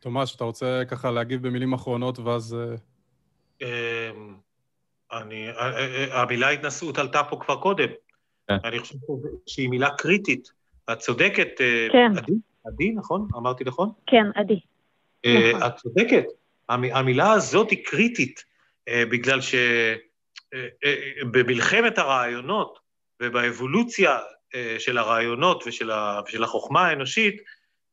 תומש, 0.00 0.36
אתה 0.36 0.44
רוצה 0.44 0.82
ככה 0.88 1.10
להגיב 1.10 1.46
במילים 1.46 1.72
אחרונות 1.72 2.18
ואז... 2.18 2.56
אה, 2.56 2.76
אמ, 3.62 4.34
אני, 5.12 5.48
אה, 5.48 6.22
המילה 6.22 6.48
התנסות 6.48 6.98
עלתה 6.98 7.22
פה 7.24 7.36
כבר 7.40 7.56
קודם. 7.56 7.88
כן. 8.48 8.56
אני 8.64 8.78
חושב 8.78 8.94
שהיא 9.46 9.68
מילה 9.68 9.90
קריטית. 9.90 10.52
את 10.92 10.98
צודקת, 10.98 11.48
כן. 11.92 12.12
עדי, 12.18 12.32
עדי, 12.66 12.90
נכון? 12.90 13.28
אמרתי 13.36 13.64
נכון? 13.64 13.90
כן, 14.06 14.24
עדי. 14.34 14.60
נכון. 15.26 15.62
את 15.62 15.76
צודקת. 15.76 16.24
המילה 16.68 17.32
הזאת 17.32 17.70
היא 17.70 17.84
קריטית. 17.84 18.44
אה, 18.88 19.02
בגלל 19.06 19.40
שבמלחמת 21.22 21.98
אה, 21.98 22.04
אה, 22.04 22.08
הרעיונות 22.10 22.78
ובאבולוציה 23.22 24.18
של 24.78 24.98
הרעיונות 24.98 25.64
ושל 25.66 25.90
החוכמה 26.42 26.86
האנושית, 26.86 27.42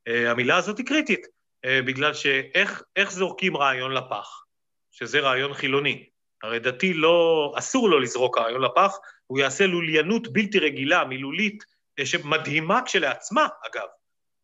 המילה 0.08 0.58
הזאת 0.58 0.78
היא 0.78 0.86
קריטית, 0.86 1.28
בגלל 1.66 2.14
שאיך 2.14 3.12
זורקים 3.12 3.58
רעיון 3.58 3.92
לפח, 3.92 4.44
שזה 4.92 5.20
רעיון 5.20 5.54
חילוני. 5.54 6.06
הרי 6.44 6.60
דתי 6.60 6.94
לא, 6.94 7.54
אסור 7.58 7.90
לו 7.90 8.00
לזרוק 8.00 8.38
רעיון 8.38 8.62
לפח, 8.62 8.98
הוא 9.28 9.40
יעשה 9.40 9.66
לוליינות 9.66 10.34
בלתי 10.34 10.60
רגילה, 10.60 11.06
מילולית, 11.06 11.64
שמדהימה 12.04 12.82
כשלעצמה, 12.86 13.48
אגב. 13.68 13.88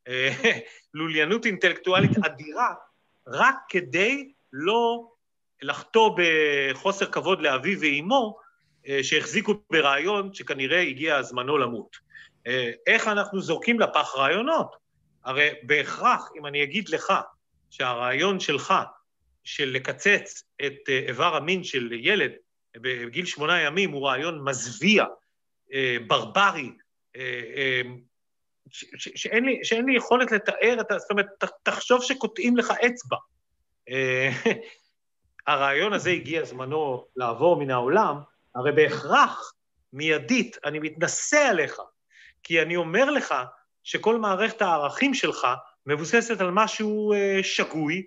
לוליינות 0.93 1.45
אינטלקטואלית 1.45 2.11
אדירה, 2.25 2.73
רק 3.27 3.55
כדי 3.69 4.31
לא 4.53 5.11
לחטוא 5.61 6.17
בחוסר 6.17 7.05
כבוד 7.05 7.41
לאביו 7.41 7.79
ואימו, 7.79 8.37
אה, 8.87 9.03
שהחזיקו 9.03 9.53
ברעיון 9.71 10.33
שכנראה 10.33 10.81
הגיע 10.81 11.21
זמנו 11.21 11.57
למות. 11.57 11.97
אה, 12.47 12.71
איך 12.87 13.07
אנחנו 13.07 13.41
זורקים 13.41 13.79
לפח 13.79 14.13
רעיונות? 14.15 14.75
הרי 15.25 15.49
בהכרח, 15.63 16.29
אם 16.37 16.45
אני 16.45 16.63
אגיד 16.63 16.89
לך 16.89 17.13
שהרעיון 17.69 18.39
שלך, 18.39 18.73
של 19.43 19.69
לקצץ 19.69 20.43
את 20.65 20.89
אה, 20.89 20.99
איבר 21.07 21.35
המין 21.35 21.63
של 21.63 21.89
ילד 21.91 22.31
בגיל 22.77 23.25
שמונה 23.25 23.61
ימים, 23.61 23.91
הוא 23.91 24.07
רעיון 24.07 24.49
מזוויע, 24.49 25.05
ברברי, 26.07 26.71
שאין 28.95 29.45
לי, 29.45 29.59
שאין 29.63 29.85
לי 29.85 29.97
יכולת 29.97 30.31
לתאר 30.31 30.77
את 30.81 30.91
ה... 30.91 30.99
זאת 30.99 31.11
אומרת, 31.11 31.27
תחשוב 31.63 32.03
שקוטעים 32.03 32.57
לך 32.57 32.73
אצבע. 32.85 33.17
הרעיון 35.47 35.93
הזה 35.93 36.09
הגיע 36.09 36.43
זמנו 36.43 37.05
לעבור 37.15 37.59
מן 37.59 37.71
העולם, 37.71 38.17
הרי 38.55 38.71
בהכרח, 38.71 39.53
מיידית, 39.93 40.57
אני 40.65 40.79
מתנשא 40.79 41.37
עליך, 41.37 41.81
כי 42.43 42.61
אני 42.61 42.75
אומר 42.75 43.11
לך 43.11 43.33
שכל 43.83 44.19
מערכת 44.19 44.61
הערכים 44.61 45.13
שלך 45.13 45.47
מבוססת 45.85 46.41
על 46.41 46.51
משהו 46.51 47.13
אה, 47.13 47.39
שגוי, 47.43 48.03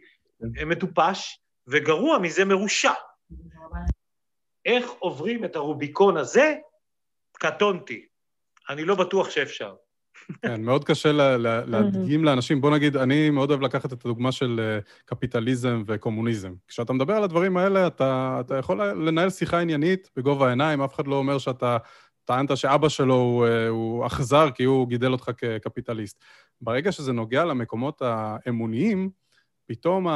כן. 0.54 0.68
מטופש, 0.68 1.38
וגרוע 1.66 2.18
מזה 2.18 2.44
מרושע. 2.44 2.92
איך 4.66 4.90
עוברים 4.98 5.44
את 5.44 5.56
הרוביקון 5.56 6.16
הזה? 6.16 6.54
קטונתי. 7.38 8.06
אני 8.68 8.84
לא 8.84 8.94
בטוח 8.94 9.30
שאפשר. 9.30 9.74
כן, 10.42 10.62
מאוד 10.62 10.84
קשה 10.84 11.12
להדגים 11.66 12.24
לאנשים. 12.24 12.60
בוא 12.60 12.70
נגיד, 12.70 12.96
אני 12.96 13.30
מאוד 13.30 13.50
אוהב 13.50 13.62
לקחת 13.62 13.92
את 13.92 14.04
הדוגמה 14.04 14.32
של 14.32 14.60
אה, 14.60 14.78
קפיטליזם 15.04 15.82
וקומוניזם. 15.86 16.54
כשאתה 16.68 16.92
מדבר 16.92 17.14
על 17.14 17.24
הדברים 17.24 17.56
האלה, 17.56 17.86
אתה, 17.86 18.36
אתה 18.40 18.56
יכול 18.56 18.82
לנהל 18.82 19.30
שיחה 19.30 19.60
עניינית 19.60 20.10
בגובה 20.16 20.46
העיניים, 20.46 20.82
אף 20.82 20.94
אחד 20.94 21.06
לא 21.06 21.16
אומר 21.16 21.38
שאתה... 21.38 21.76
טענת 22.24 22.56
שאבא 22.56 22.88
שלו 22.88 23.14
הוא, 23.14 23.46
אה, 23.46 23.68
הוא 23.68 24.06
אכזר 24.06 24.50
כי 24.50 24.64
הוא 24.64 24.88
גידל 24.88 25.12
אותך 25.12 25.30
כקפיטליסט. 25.38 26.24
ברגע 26.60 26.92
שזה 26.92 27.12
נוגע 27.12 27.44
למקומות 27.44 28.02
האמוניים, 28.04 29.10
פתאום 29.66 30.06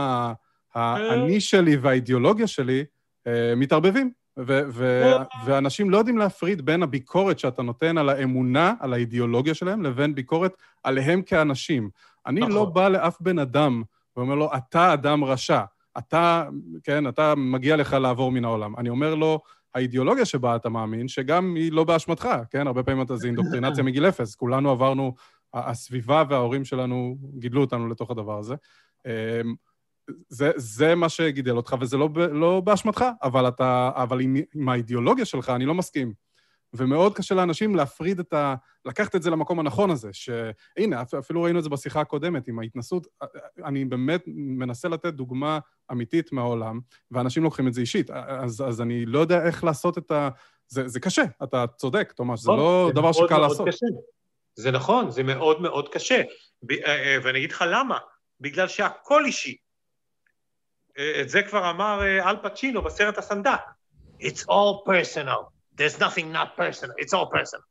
האני 0.74 1.40
שלי 1.40 1.76
והאידיאולוגיה 1.76 2.46
שלי 2.46 2.84
אה, 3.26 3.54
מתערבבים. 3.56 4.10
ו- 4.38 4.62
ו- 4.68 5.12
ואנשים 5.46 5.90
לא 5.90 5.98
יודעים 5.98 6.18
להפריד 6.18 6.62
בין 6.62 6.82
הביקורת 6.82 7.38
שאתה 7.38 7.62
נותן 7.62 7.98
על 7.98 8.08
האמונה, 8.08 8.74
על 8.80 8.92
האידיאולוגיה 8.92 9.54
שלהם, 9.54 9.82
לבין 9.82 10.14
ביקורת 10.14 10.52
עליהם 10.84 11.22
כאנשים. 11.22 11.90
אני 12.26 12.40
לא 12.40 12.46
נכון. 12.46 12.56
לא 12.58 12.64
בא 12.64 12.88
לאף 12.88 13.16
בן 13.20 13.38
אדם 13.38 13.82
ואומר 14.16 14.34
לו, 14.34 14.50
אתה 14.56 14.92
אדם 14.92 15.24
רשע, 15.24 15.60
אתה, 15.98 16.48
כן, 16.82 17.08
אתה 17.08 17.34
מגיע 17.34 17.76
לך 17.76 17.92
לעבור 17.92 18.32
מן 18.32 18.44
העולם. 18.44 18.76
אני 18.76 18.88
אומר 18.88 19.14
לו, 19.14 19.40
האידיאולוגיה 19.76 20.24
שבה 20.24 20.56
אתה 20.56 20.68
מאמין, 20.68 21.08
שגם 21.08 21.54
היא 21.54 21.72
לא 21.72 21.84
באשמתך, 21.84 22.28
כן? 22.50 22.66
הרבה 22.66 22.82
פעמים 22.82 23.02
אתה 23.02 23.16
זה 23.16 23.26
אינדוקטרינציה 23.26 23.84
מגיל 23.84 24.08
אפס. 24.08 24.34
כולנו 24.34 24.70
עברנו, 24.70 25.14
הסביבה 25.54 26.24
וההורים 26.28 26.64
שלנו 26.64 27.16
גידלו 27.38 27.60
אותנו 27.60 27.88
לתוך 27.88 28.10
הדבר 28.10 28.38
הזה. 28.38 28.54
אמ, 29.06 29.54
זה, 30.28 30.50
זה 30.56 30.94
מה 30.94 31.08
שגידל 31.08 31.56
אותך, 31.56 31.76
וזה 31.80 31.96
לא, 31.96 32.08
לא 32.32 32.60
באשמתך, 32.60 33.04
אבל, 33.22 33.48
אתה, 33.48 33.90
אבל 33.94 34.20
עם, 34.20 34.36
עם 34.54 34.68
האידיאולוגיה 34.68 35.24
שלך 35.24 35.50
אני 35.50 35.66
לא 35.66 35.74
מסכים. 35.74 36.12
ומאוד 36.76 37.14
קשה 37.14 37.34
לאנשים 37.34 37.76
להפריד 37.76 38.20
את 38.20 38.32
ה... 38.32 38.54
לקחת 38.84 39.16
את 39.16 39.22
זה 39.22 39.30
למקום 39.30 39.60
הנכון 39.60 39.90
הזה, 39.90 40.08
שהנה, 40.12 41.02
אפילו 41.18 41.42
ראינו 41.42 41.58
את 41.58 41.64
זה 41.64 41.70
בשיחה 41.70 42.00
הקודמת 42.00 42.48
עם 42.48 42.58
ההתנסות. 42.58 43.06
אני 43.64 43.84
באמת 43.84 44.22
מנסה 44.26 44.88
לתת 44.88 45.14
דוגמה 45.14 45.58
אמיתית 45.92 46.32
מהעולם, 46.32 46.80
ואנשים 47.10 47.42
לוקחים 47.42 47.68
את 47.68 47.74
זה 47.74 47.80
אישית. 47.80 48.10
אז, 48.10 48.64
אז 48.68 48.80
אני 48.80 49.06
לא 49.06 49.18
יודע 49.18 49.46
איך 49.46 49.64
לעשות 49.64 49.98
את 49.98 50.10
ה... 50.10 50.28
זה, 50.68 50.88
זה 50.88 51.00
קשה, 51.00 51.22
אתה 51.42 51.64
צודק, 51.76 52.12
תומש, 52.12 52.40
זה 52.40 52.50
לא 52.50 52.84
זה 52.88 52.94
דבר 52.94 53.12
שקל 53.12 53.38
לעשות. 53.38 53.68
קשה. 53.68 53.86
זה 54.54 54.70
נכון, 54.70 55.10
זה 55.10 55.22
מאוד 55.22 55.62
מאוד 55.62 55.88
קשה. 55.88 56.22
אה, 56.70 56.76
אה, 56.86 57.16
ואני 57.22 57.38
אגיד 57.38 57.52
לך 57.52 57.64
למה, 57.68 57.98
בגלל 58.40 58.68
שהכל 58.68 59.24
אישי. 59.24 59.56
אה, 60.98 61.20
את 61.20 61.28
זה 61.28 61.42
כבר 61.42 61.70
אמר 61.70 62.02
אל 62.02 62.36
פצ'ינו 62.42 62.82
בסרט 62.82 63.18
הסנדק. 63.18 63.60
It's 64.20 64.42
all 64.42 64.88
personal. 64.88 65.55
There's 65.76 66.00
nothing 66.00 66.32
not 66.32 66.56
personal, 66.56 66.94
it's 66.98 67.12
all 67.12 67.26
personal. 67.26 67.66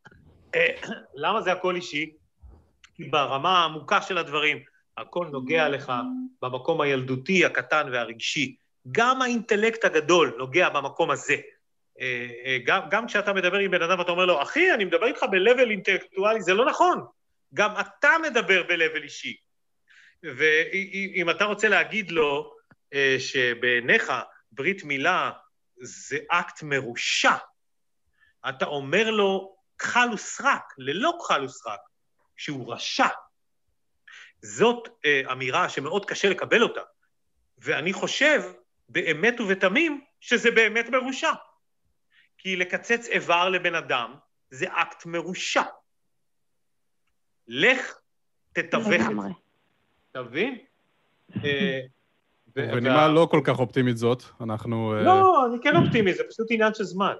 למה 1.24 1.42
זה 1.42 1.52
הכל 1.52 1.76
אישי? 1.76 2.14
כי 2.96 3.04
ברמה 3.04 3.60
העמוקה 3.60 4.02
של 4.02 4.18
הדברים, 4.18 4.60
הכל 4.98 5.28
נוגע 5.32 5.70
לך 5.70 5.94
במקום 6.42 6.82
הילדותי, 6.82 7.46
הקטן 7.46 7.90
והרגשי. 7.92 8.56
גם 8.92 9.22
האינטלקט 9.22 9.86
הגדול 9.86 10.36
נוגע 10.38 10.70
במקום 10.70 11.12
הזה. 11.12 11.36
אה, 12.02 12.28
אה, 12.46 12.58
גם, 12.66 12.82
גם 12.90 13.08
כשאתה 13.08 13.34
מדבר 13.34 13.58
עם 13.58 13.72
בן 13.72 13.82
אדם 13.82 14.00
ואתה 14.00 14.12
אומר 14.12 14.26
לו, 14.26 14.42
אחי, 14.42 14.74
אני 14.74 14.86
מדבר 14.86 15.06
איתך 15.06 15.24
ב-level 15.24 15.70
אינטלקטואלי, 15.70 16.42
זה 16.42 16.54
לא 16.54 16.66
נכון. 16.66 17.06
גם 17.54 17.72
אתה 17.80 18.12
מדבר 18.24 18.64
ב-level 18.64 19.04
אישי. 19.04 19.36
ואם 20.24 21.30
אתה 21.30 21.46
רוצה 21.46 21.68
להגיד 21.68 22.12
לו 22.12 22.54
אה, 22.94 23.16
שבעיניך 23.20 24.14
ברית 24.52 24.84
מילה 24.84 25.32
זה 25.82 26.18
אקט 26.30 26.64
מרושע, 26.64 27.36
אתה 28.50 28.66
אומר 28.66 29.12
לו 29.12 29.56
כחל 29.78 30.08
וסרק, 30.14 30.74
ללא 30.78 31.18
כחל 31.20 31.44
וסרק, 31.44 31.80
שהוא 32.38 32.74
רשע. 32.74 33.08
זאת 34.42 34.90
אמירה 35.32 35.70
שמאוד 35.70 36.06
קשה 36.06 36.30
לקבל 36.30 36.64
אותה. 36.64 36.82
ואני 37.58 37.94
חושב, 37.94 38.42
באמת 38.90 39.40
ובתמים, 39.40 40.02
שזה 40.20 40.52
באמת 40.52 40.90
מרושע. 40.90 41.32
כי 42.38 42.56
לקצץ 42.56 43.08
איבר 43.08 43.50
לבן 43.50 43.76
אדם 43.76 44.16
זה 44.50 44.66
אקט 44.70 45.06
מרושע. 45.06 45.64
לך 47.48 48.00
תתווך 48.54 48.88
את 48.88 49.16
זה. 49.22 49.30
אתה 50.12 50.22
מבין? 50.24 50.58
אה, 51.44 51.80
ובנימה 52.56 53.08
לא 53.08 53.28
כל 53.32 53.42
כך 53.44 53.60
אופטימית 53.60 53.98
זאת, 53.98 54.24
אנחנו... 54.42 54.94
אה, 54.94 55.04
לא, 55.04 55.46
אני 55.46 55.58
כן 55.64 55.76
אופטימי, 55.76 56.14
זה 56.14 56.24
פשוט 56.30 56.48
עניין 56.50 56.74
של 56.74 56.84
זמן. 56.84 57.14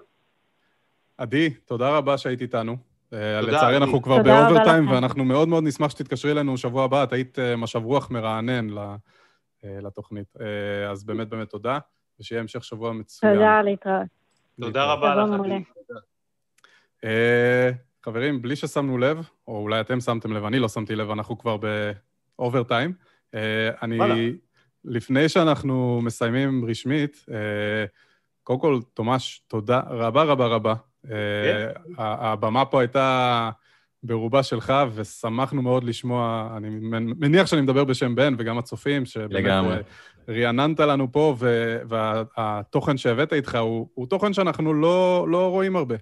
עדי, 1.18 1.50
תודה 1.50 1.96
רבה 1.96 2.18
שהיית 2.18 2.42
איתנו. 2.42 2.76
אה, 3.12 3.40
לצערי 3.40 3.76
אנחנו 3.76 4.02
כבר 4.02 4.22
באוברטיים, 4.22 4.88
ואנחנו 4.88 5.24
מאוד 5.24 5.48
מאוד 5.48 5.64
נשמח 5.64 5.90
שתתקשרי 5.90 6.32
אלינו 6.32 6.58
שבוע 6.58 6.84
הבא. 6.84 7.04
את 7.04 7.12
היית 7.12 7.38
משב 7.56 7.84
רוח 7.84 8.10
מרענן 8.10 8.66
לתוכנית. 9.64 10.34
אז 10.90 11.04
באמת 11.04 11.28
באמת 11.28 11.50
תודה, 11.50 11.78
ושיהיה 12.20 12.40
המשך 12.40 12.64
שבוע 12.64 12.92
מצוין. 12.92 13.34
תודה, 13.34 13.62
להתראות. 13.62 14.06
תודה 14.60 14.92
רבה 14.92 15.14
לך. 15.14 15.68
אה, 17.04 17.70
חברים, 18.04 18.42
בלי 18.42 18.56
ששמנו 18.56 18.98
לב, 18.98 19.28
או 19.48 19.58
אולי 19.58 19.80
אתם 19.80 20.00
שמתם 20.00 20.32
לב, 20.32 20.44
אני 20.44 20.58
לא 20.58 20.68
שמתי 20.68 20.96
לב, 20.96 21.10
אנחנו 21.10 21.38
כבר 21.38 21.56
באובר 22.36 22.62
טיים. 22.62 22.92
אה, 23.34 23.70
אני, 23.82 23.98
לפני 24.84 25.28
שאנחנו 25.28 26.00
מסיימים 26.02 26.64
רשמית, 26.64 27.26
אה, 27.30 27.84
קודם 28.42 28.60
כל, 28.60 28.80
תומש, 28.94 29.42
תודה 29.46 29.80
רבה 29.86 30.22
רבה 30.22 30.46
רבה. 30.46 30.74
כן. 31.08 31.68
הבמה 31.98 32.64
פה 32.64 32.80
הייתה 32.80 33.50
ברובה 34.02 34.42
שלך, 34.42 34.72
ושמחנו 34.94 35.62
מאוד 35.62 35.84
לשמוע, 35.84 36.50
אני 36.56 36.68
מניח 37.18 37.46
שאני 37.46 37.60
מדבר 37.60 37.84
בשם 37.84 38.14
בן 38.14 38.34
וגם 38.38 38.58
הצופים, 38.58 39.04
שבאמת 39.04 39.30
לגמרי. 39.30 39.76
רעננת 40.28 40.80
לנו 40.80 41.12
פה, 41.12 41.36
והתוכן 41.88 42.96
שהבאת 42.96 43.32
איתך 43.32 43.54
הוא, 43.54 43.88
הוא 43.94 44.06
תוכן 44.06 44.32
שאנחנו 44.32 44.74
לא, 44.74 45.26
לא 45.28 45.50
רואים 45.50 45.76
הרבה. 45.76 45.94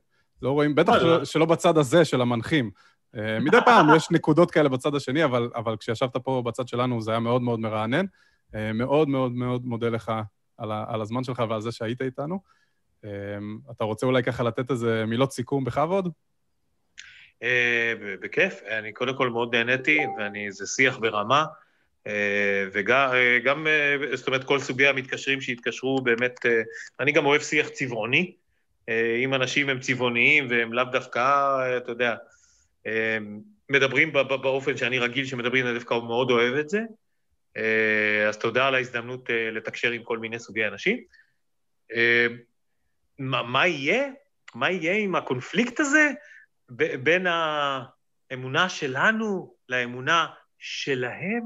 לא 0.43 0.51
רואים, 0.51 0.75
בטח 0.75 0.93
לא. 0.93 1.25
שלא 1.25 1.45
בצד 1.45 1.79
הזה 1.79 2.05
של 2.05 2.21
המנחים. 2.21 2.71
אה, 3.17 3.41
מדי 3.41 3.57
פעם 3.65 3.87
יש 3.97 4.11
נקודות 4.11 4.51
כאלה 4.51 4.69
בצד 4.69 4.95
השני, 4.95 5.25
אבל, 5.25 5.51
אבל 5.55 5.77
כשישבת 5.77 6.17
פה 6.17 6.43
בצד 6.47 6.69
שלנו 6.69 7.01
זה 7.01 7.11
היה 7.11 7.21
מאוד 7.21 7.43
מאוד 7.43 7.61
מרענן. 7.61 8.05
אה, 8.55 8.73
מאוד 8.73 9.09
מאוד 9.09 9.33
מאוד 9.33 9.67
מודה 9.67 9.89
לך 9.89 10.13
על, 10.59 10.73
ה, 10.73 10.85
על 10.89 11.01
הזמן 11.01 11.25
שלך 11.25 11.43
ועל 11.49 11.61
זה 11.61 11.73
שהיית 11.73 12.03
איתנו. 12.03 12.41
אה, 13.05 13.11
אתה 13.71 13.85
רוצה 13.85 14.07
אולי 14.07 14.23
ככה 14.23 14.43
לתת 14.43 14.71
איזה 14.71 15.05
מילות 15.07 15.33
סיכום 15.33 15.65
בכבוד? 15.65 16.09
בכיף. 18.21 18.63
אני 18.79 18.93
קודם 18.93 19.17
כל 19.17 19.31
מאוד 19.31 19.55
נהניתי, 19.55 19.99
ואני, 20.19 20.53
זה 20.53 20.67
שיח 20.67 20.99
ברמה. 20.99 21.45
אה, 22.07 22.65
וגם, 22.73 23.67
אה, 23.67 23.97
אה, 24.11 24.17
זאת 24.17 24.27
אומרת, 24.27 24.45
כל 24.45 24.59
סוגי 24.59 24.87
המתקשרים 24.87 25.41
שהתקשרו, 25.41 26.01
באמת, 26.01 26.41
אני 27.01 27.13
גם 27.13 27.27
אוהב 27.27 27.41
שיח 27.43 27.69
צבעוני. 27.69 28.35
אם 29.25 29.35
אנשים 29.35 29.69
הם 29.69 29.81
צבעוניים 29.81 30.47
והם 30.51 30.73
לאו 30.73 30.85
דווקא, 30.85 31.77
אתה 31.77 31.93
יודע, 31.93 32.15
מדברים 33.71 34.13
באופן 34.13 34.77
שאני 34.77 34.99
רגיל 34.99 35.27
שמדברים, 35.27 35.67
אני 35.67 35.75
דווקא 35.75 35.95
מאוד 35.95 36.31
אוהב 36.31 36.55
את 36.55 36.69
זה. 36.69 36.81
אז 38.29 38.39
תודה 38.39 38.67
על 38.67 38.75
ההזדמנות 38.75 39.31
לתקשר 39.53 39.91
עם 39.91 40.03
כל 40.03 40.19
מיני 40.19 40.39
סוגי 40.39 40.67
אנשים. 40.67 40.99
מה, 43.19 43.43
מה 43.43 43.67
יהיה? 43.67 44.09
מה 44.55 44.71
יהיה 44.71 44.97
עם 44.97 45.15
הקונפליקט 45.15 45.81
הזה 45.81 46.11
בין 47.03 47.27
האמונה 47.27 48.69
שלנו 48.69 49.55
לאמונה 49.69 50.27
שלהם? 50.59 51.43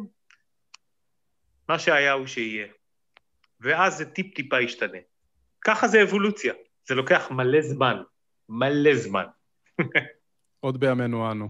מה 1.69 1.78
שהיה 1.78 2.12
הוא 2.12 2.27
שיהיה. 2.27 2.66
ואז 3.61 3.97
זה 3.99 4.05
טיפ-טיפה 4.05 4.61
ישתנה. 4.61 4.99
ככה 5.61 5.89
זה 5.89 6.03
אבולוציה. 6.03 6.55
זה 6.86 6.95
לוקח 6.95 7.31
מלא 7.31 7.61
זמן. 7.61 8.03
מלא 8.49 8.95
זמן. 8.95 9.24
עוד 10.61 10.81
בימינו 10.81 11.31
אנו. 11.31 11.49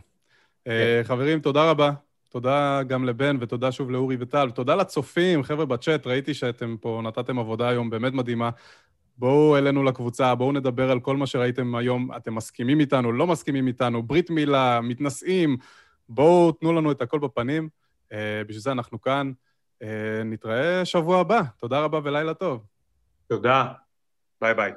אה, 0.66 1.01
כן. 1.03 1.09
חברים, 1.09 1.40
תודה 1.40 1.70
רבה. 1.70 1.90
תודה 2.28 2.82
גם 2.82 3.05
לבן, 3.05 3.36
ותודה 3.40 3.73
שוב 3.73 3.90
לאורי 3.90 4.16
וטל. 4.20 4.51
תודה 4.51 4.74
לצופים, 4.74 5.43
חבר'ה 5.43 5.66
בצ'אט, 5.66 6.07
ראיתי 6.07 6.35
שאתם 6.35 6.77
פה 6.81 7.01
נתתם 7.05 7.39
עבודה 7.39 7.69
היום 7.69 7.90
באמת 7.90 8.12
מדהימה. 8.12 8.51
בואו 9.19 9.57
אלינו 9.57 9.82
לקבוצה, 9.85 10.35
בואו 10.35 10.53
נדבר 10.53 10.90
על 10.90 11.01
כל 11.01 11.16
מה 11.16 11.27
שראיתם 11.27 11.74
היום. 11.74 12.16
אתם 12.16 12.35
מסכימים 12.35 12.81
איתנו, 12.81 13.12
לא 13.12 13.27
מסכימים 13.27 13.66
איתנו, 13.66 14.03
ברית 14.03 14.31
מילה, 14.31 14.81
מתנשאים. 14.82 15.57
בואו 16.09 16.53
תנו 16.53 16.73
לנו 16.73 16.93
את 16.93 17.03
הכל 17.03 17.19
בפנים. 17.19 17.69
אה, 18.12 18.43
בשביל 18.47 18.61
זה 18.61 18.73
אנחנו 18.73 19.01
כאן. 19.01 19.32
אה, 19.82 20.23
נתראה 20.24 20.85
שבוע 20.85 21.20
הבא. 21.20 21.43
תודה 21.57 21.81
רבה 21.81 22.01
ולילה 22.05 22.35
טוב. 22.35 22.66
תודה. 23.28 23.73
ביי 24.40 24.55
ביי. 24.55 24.73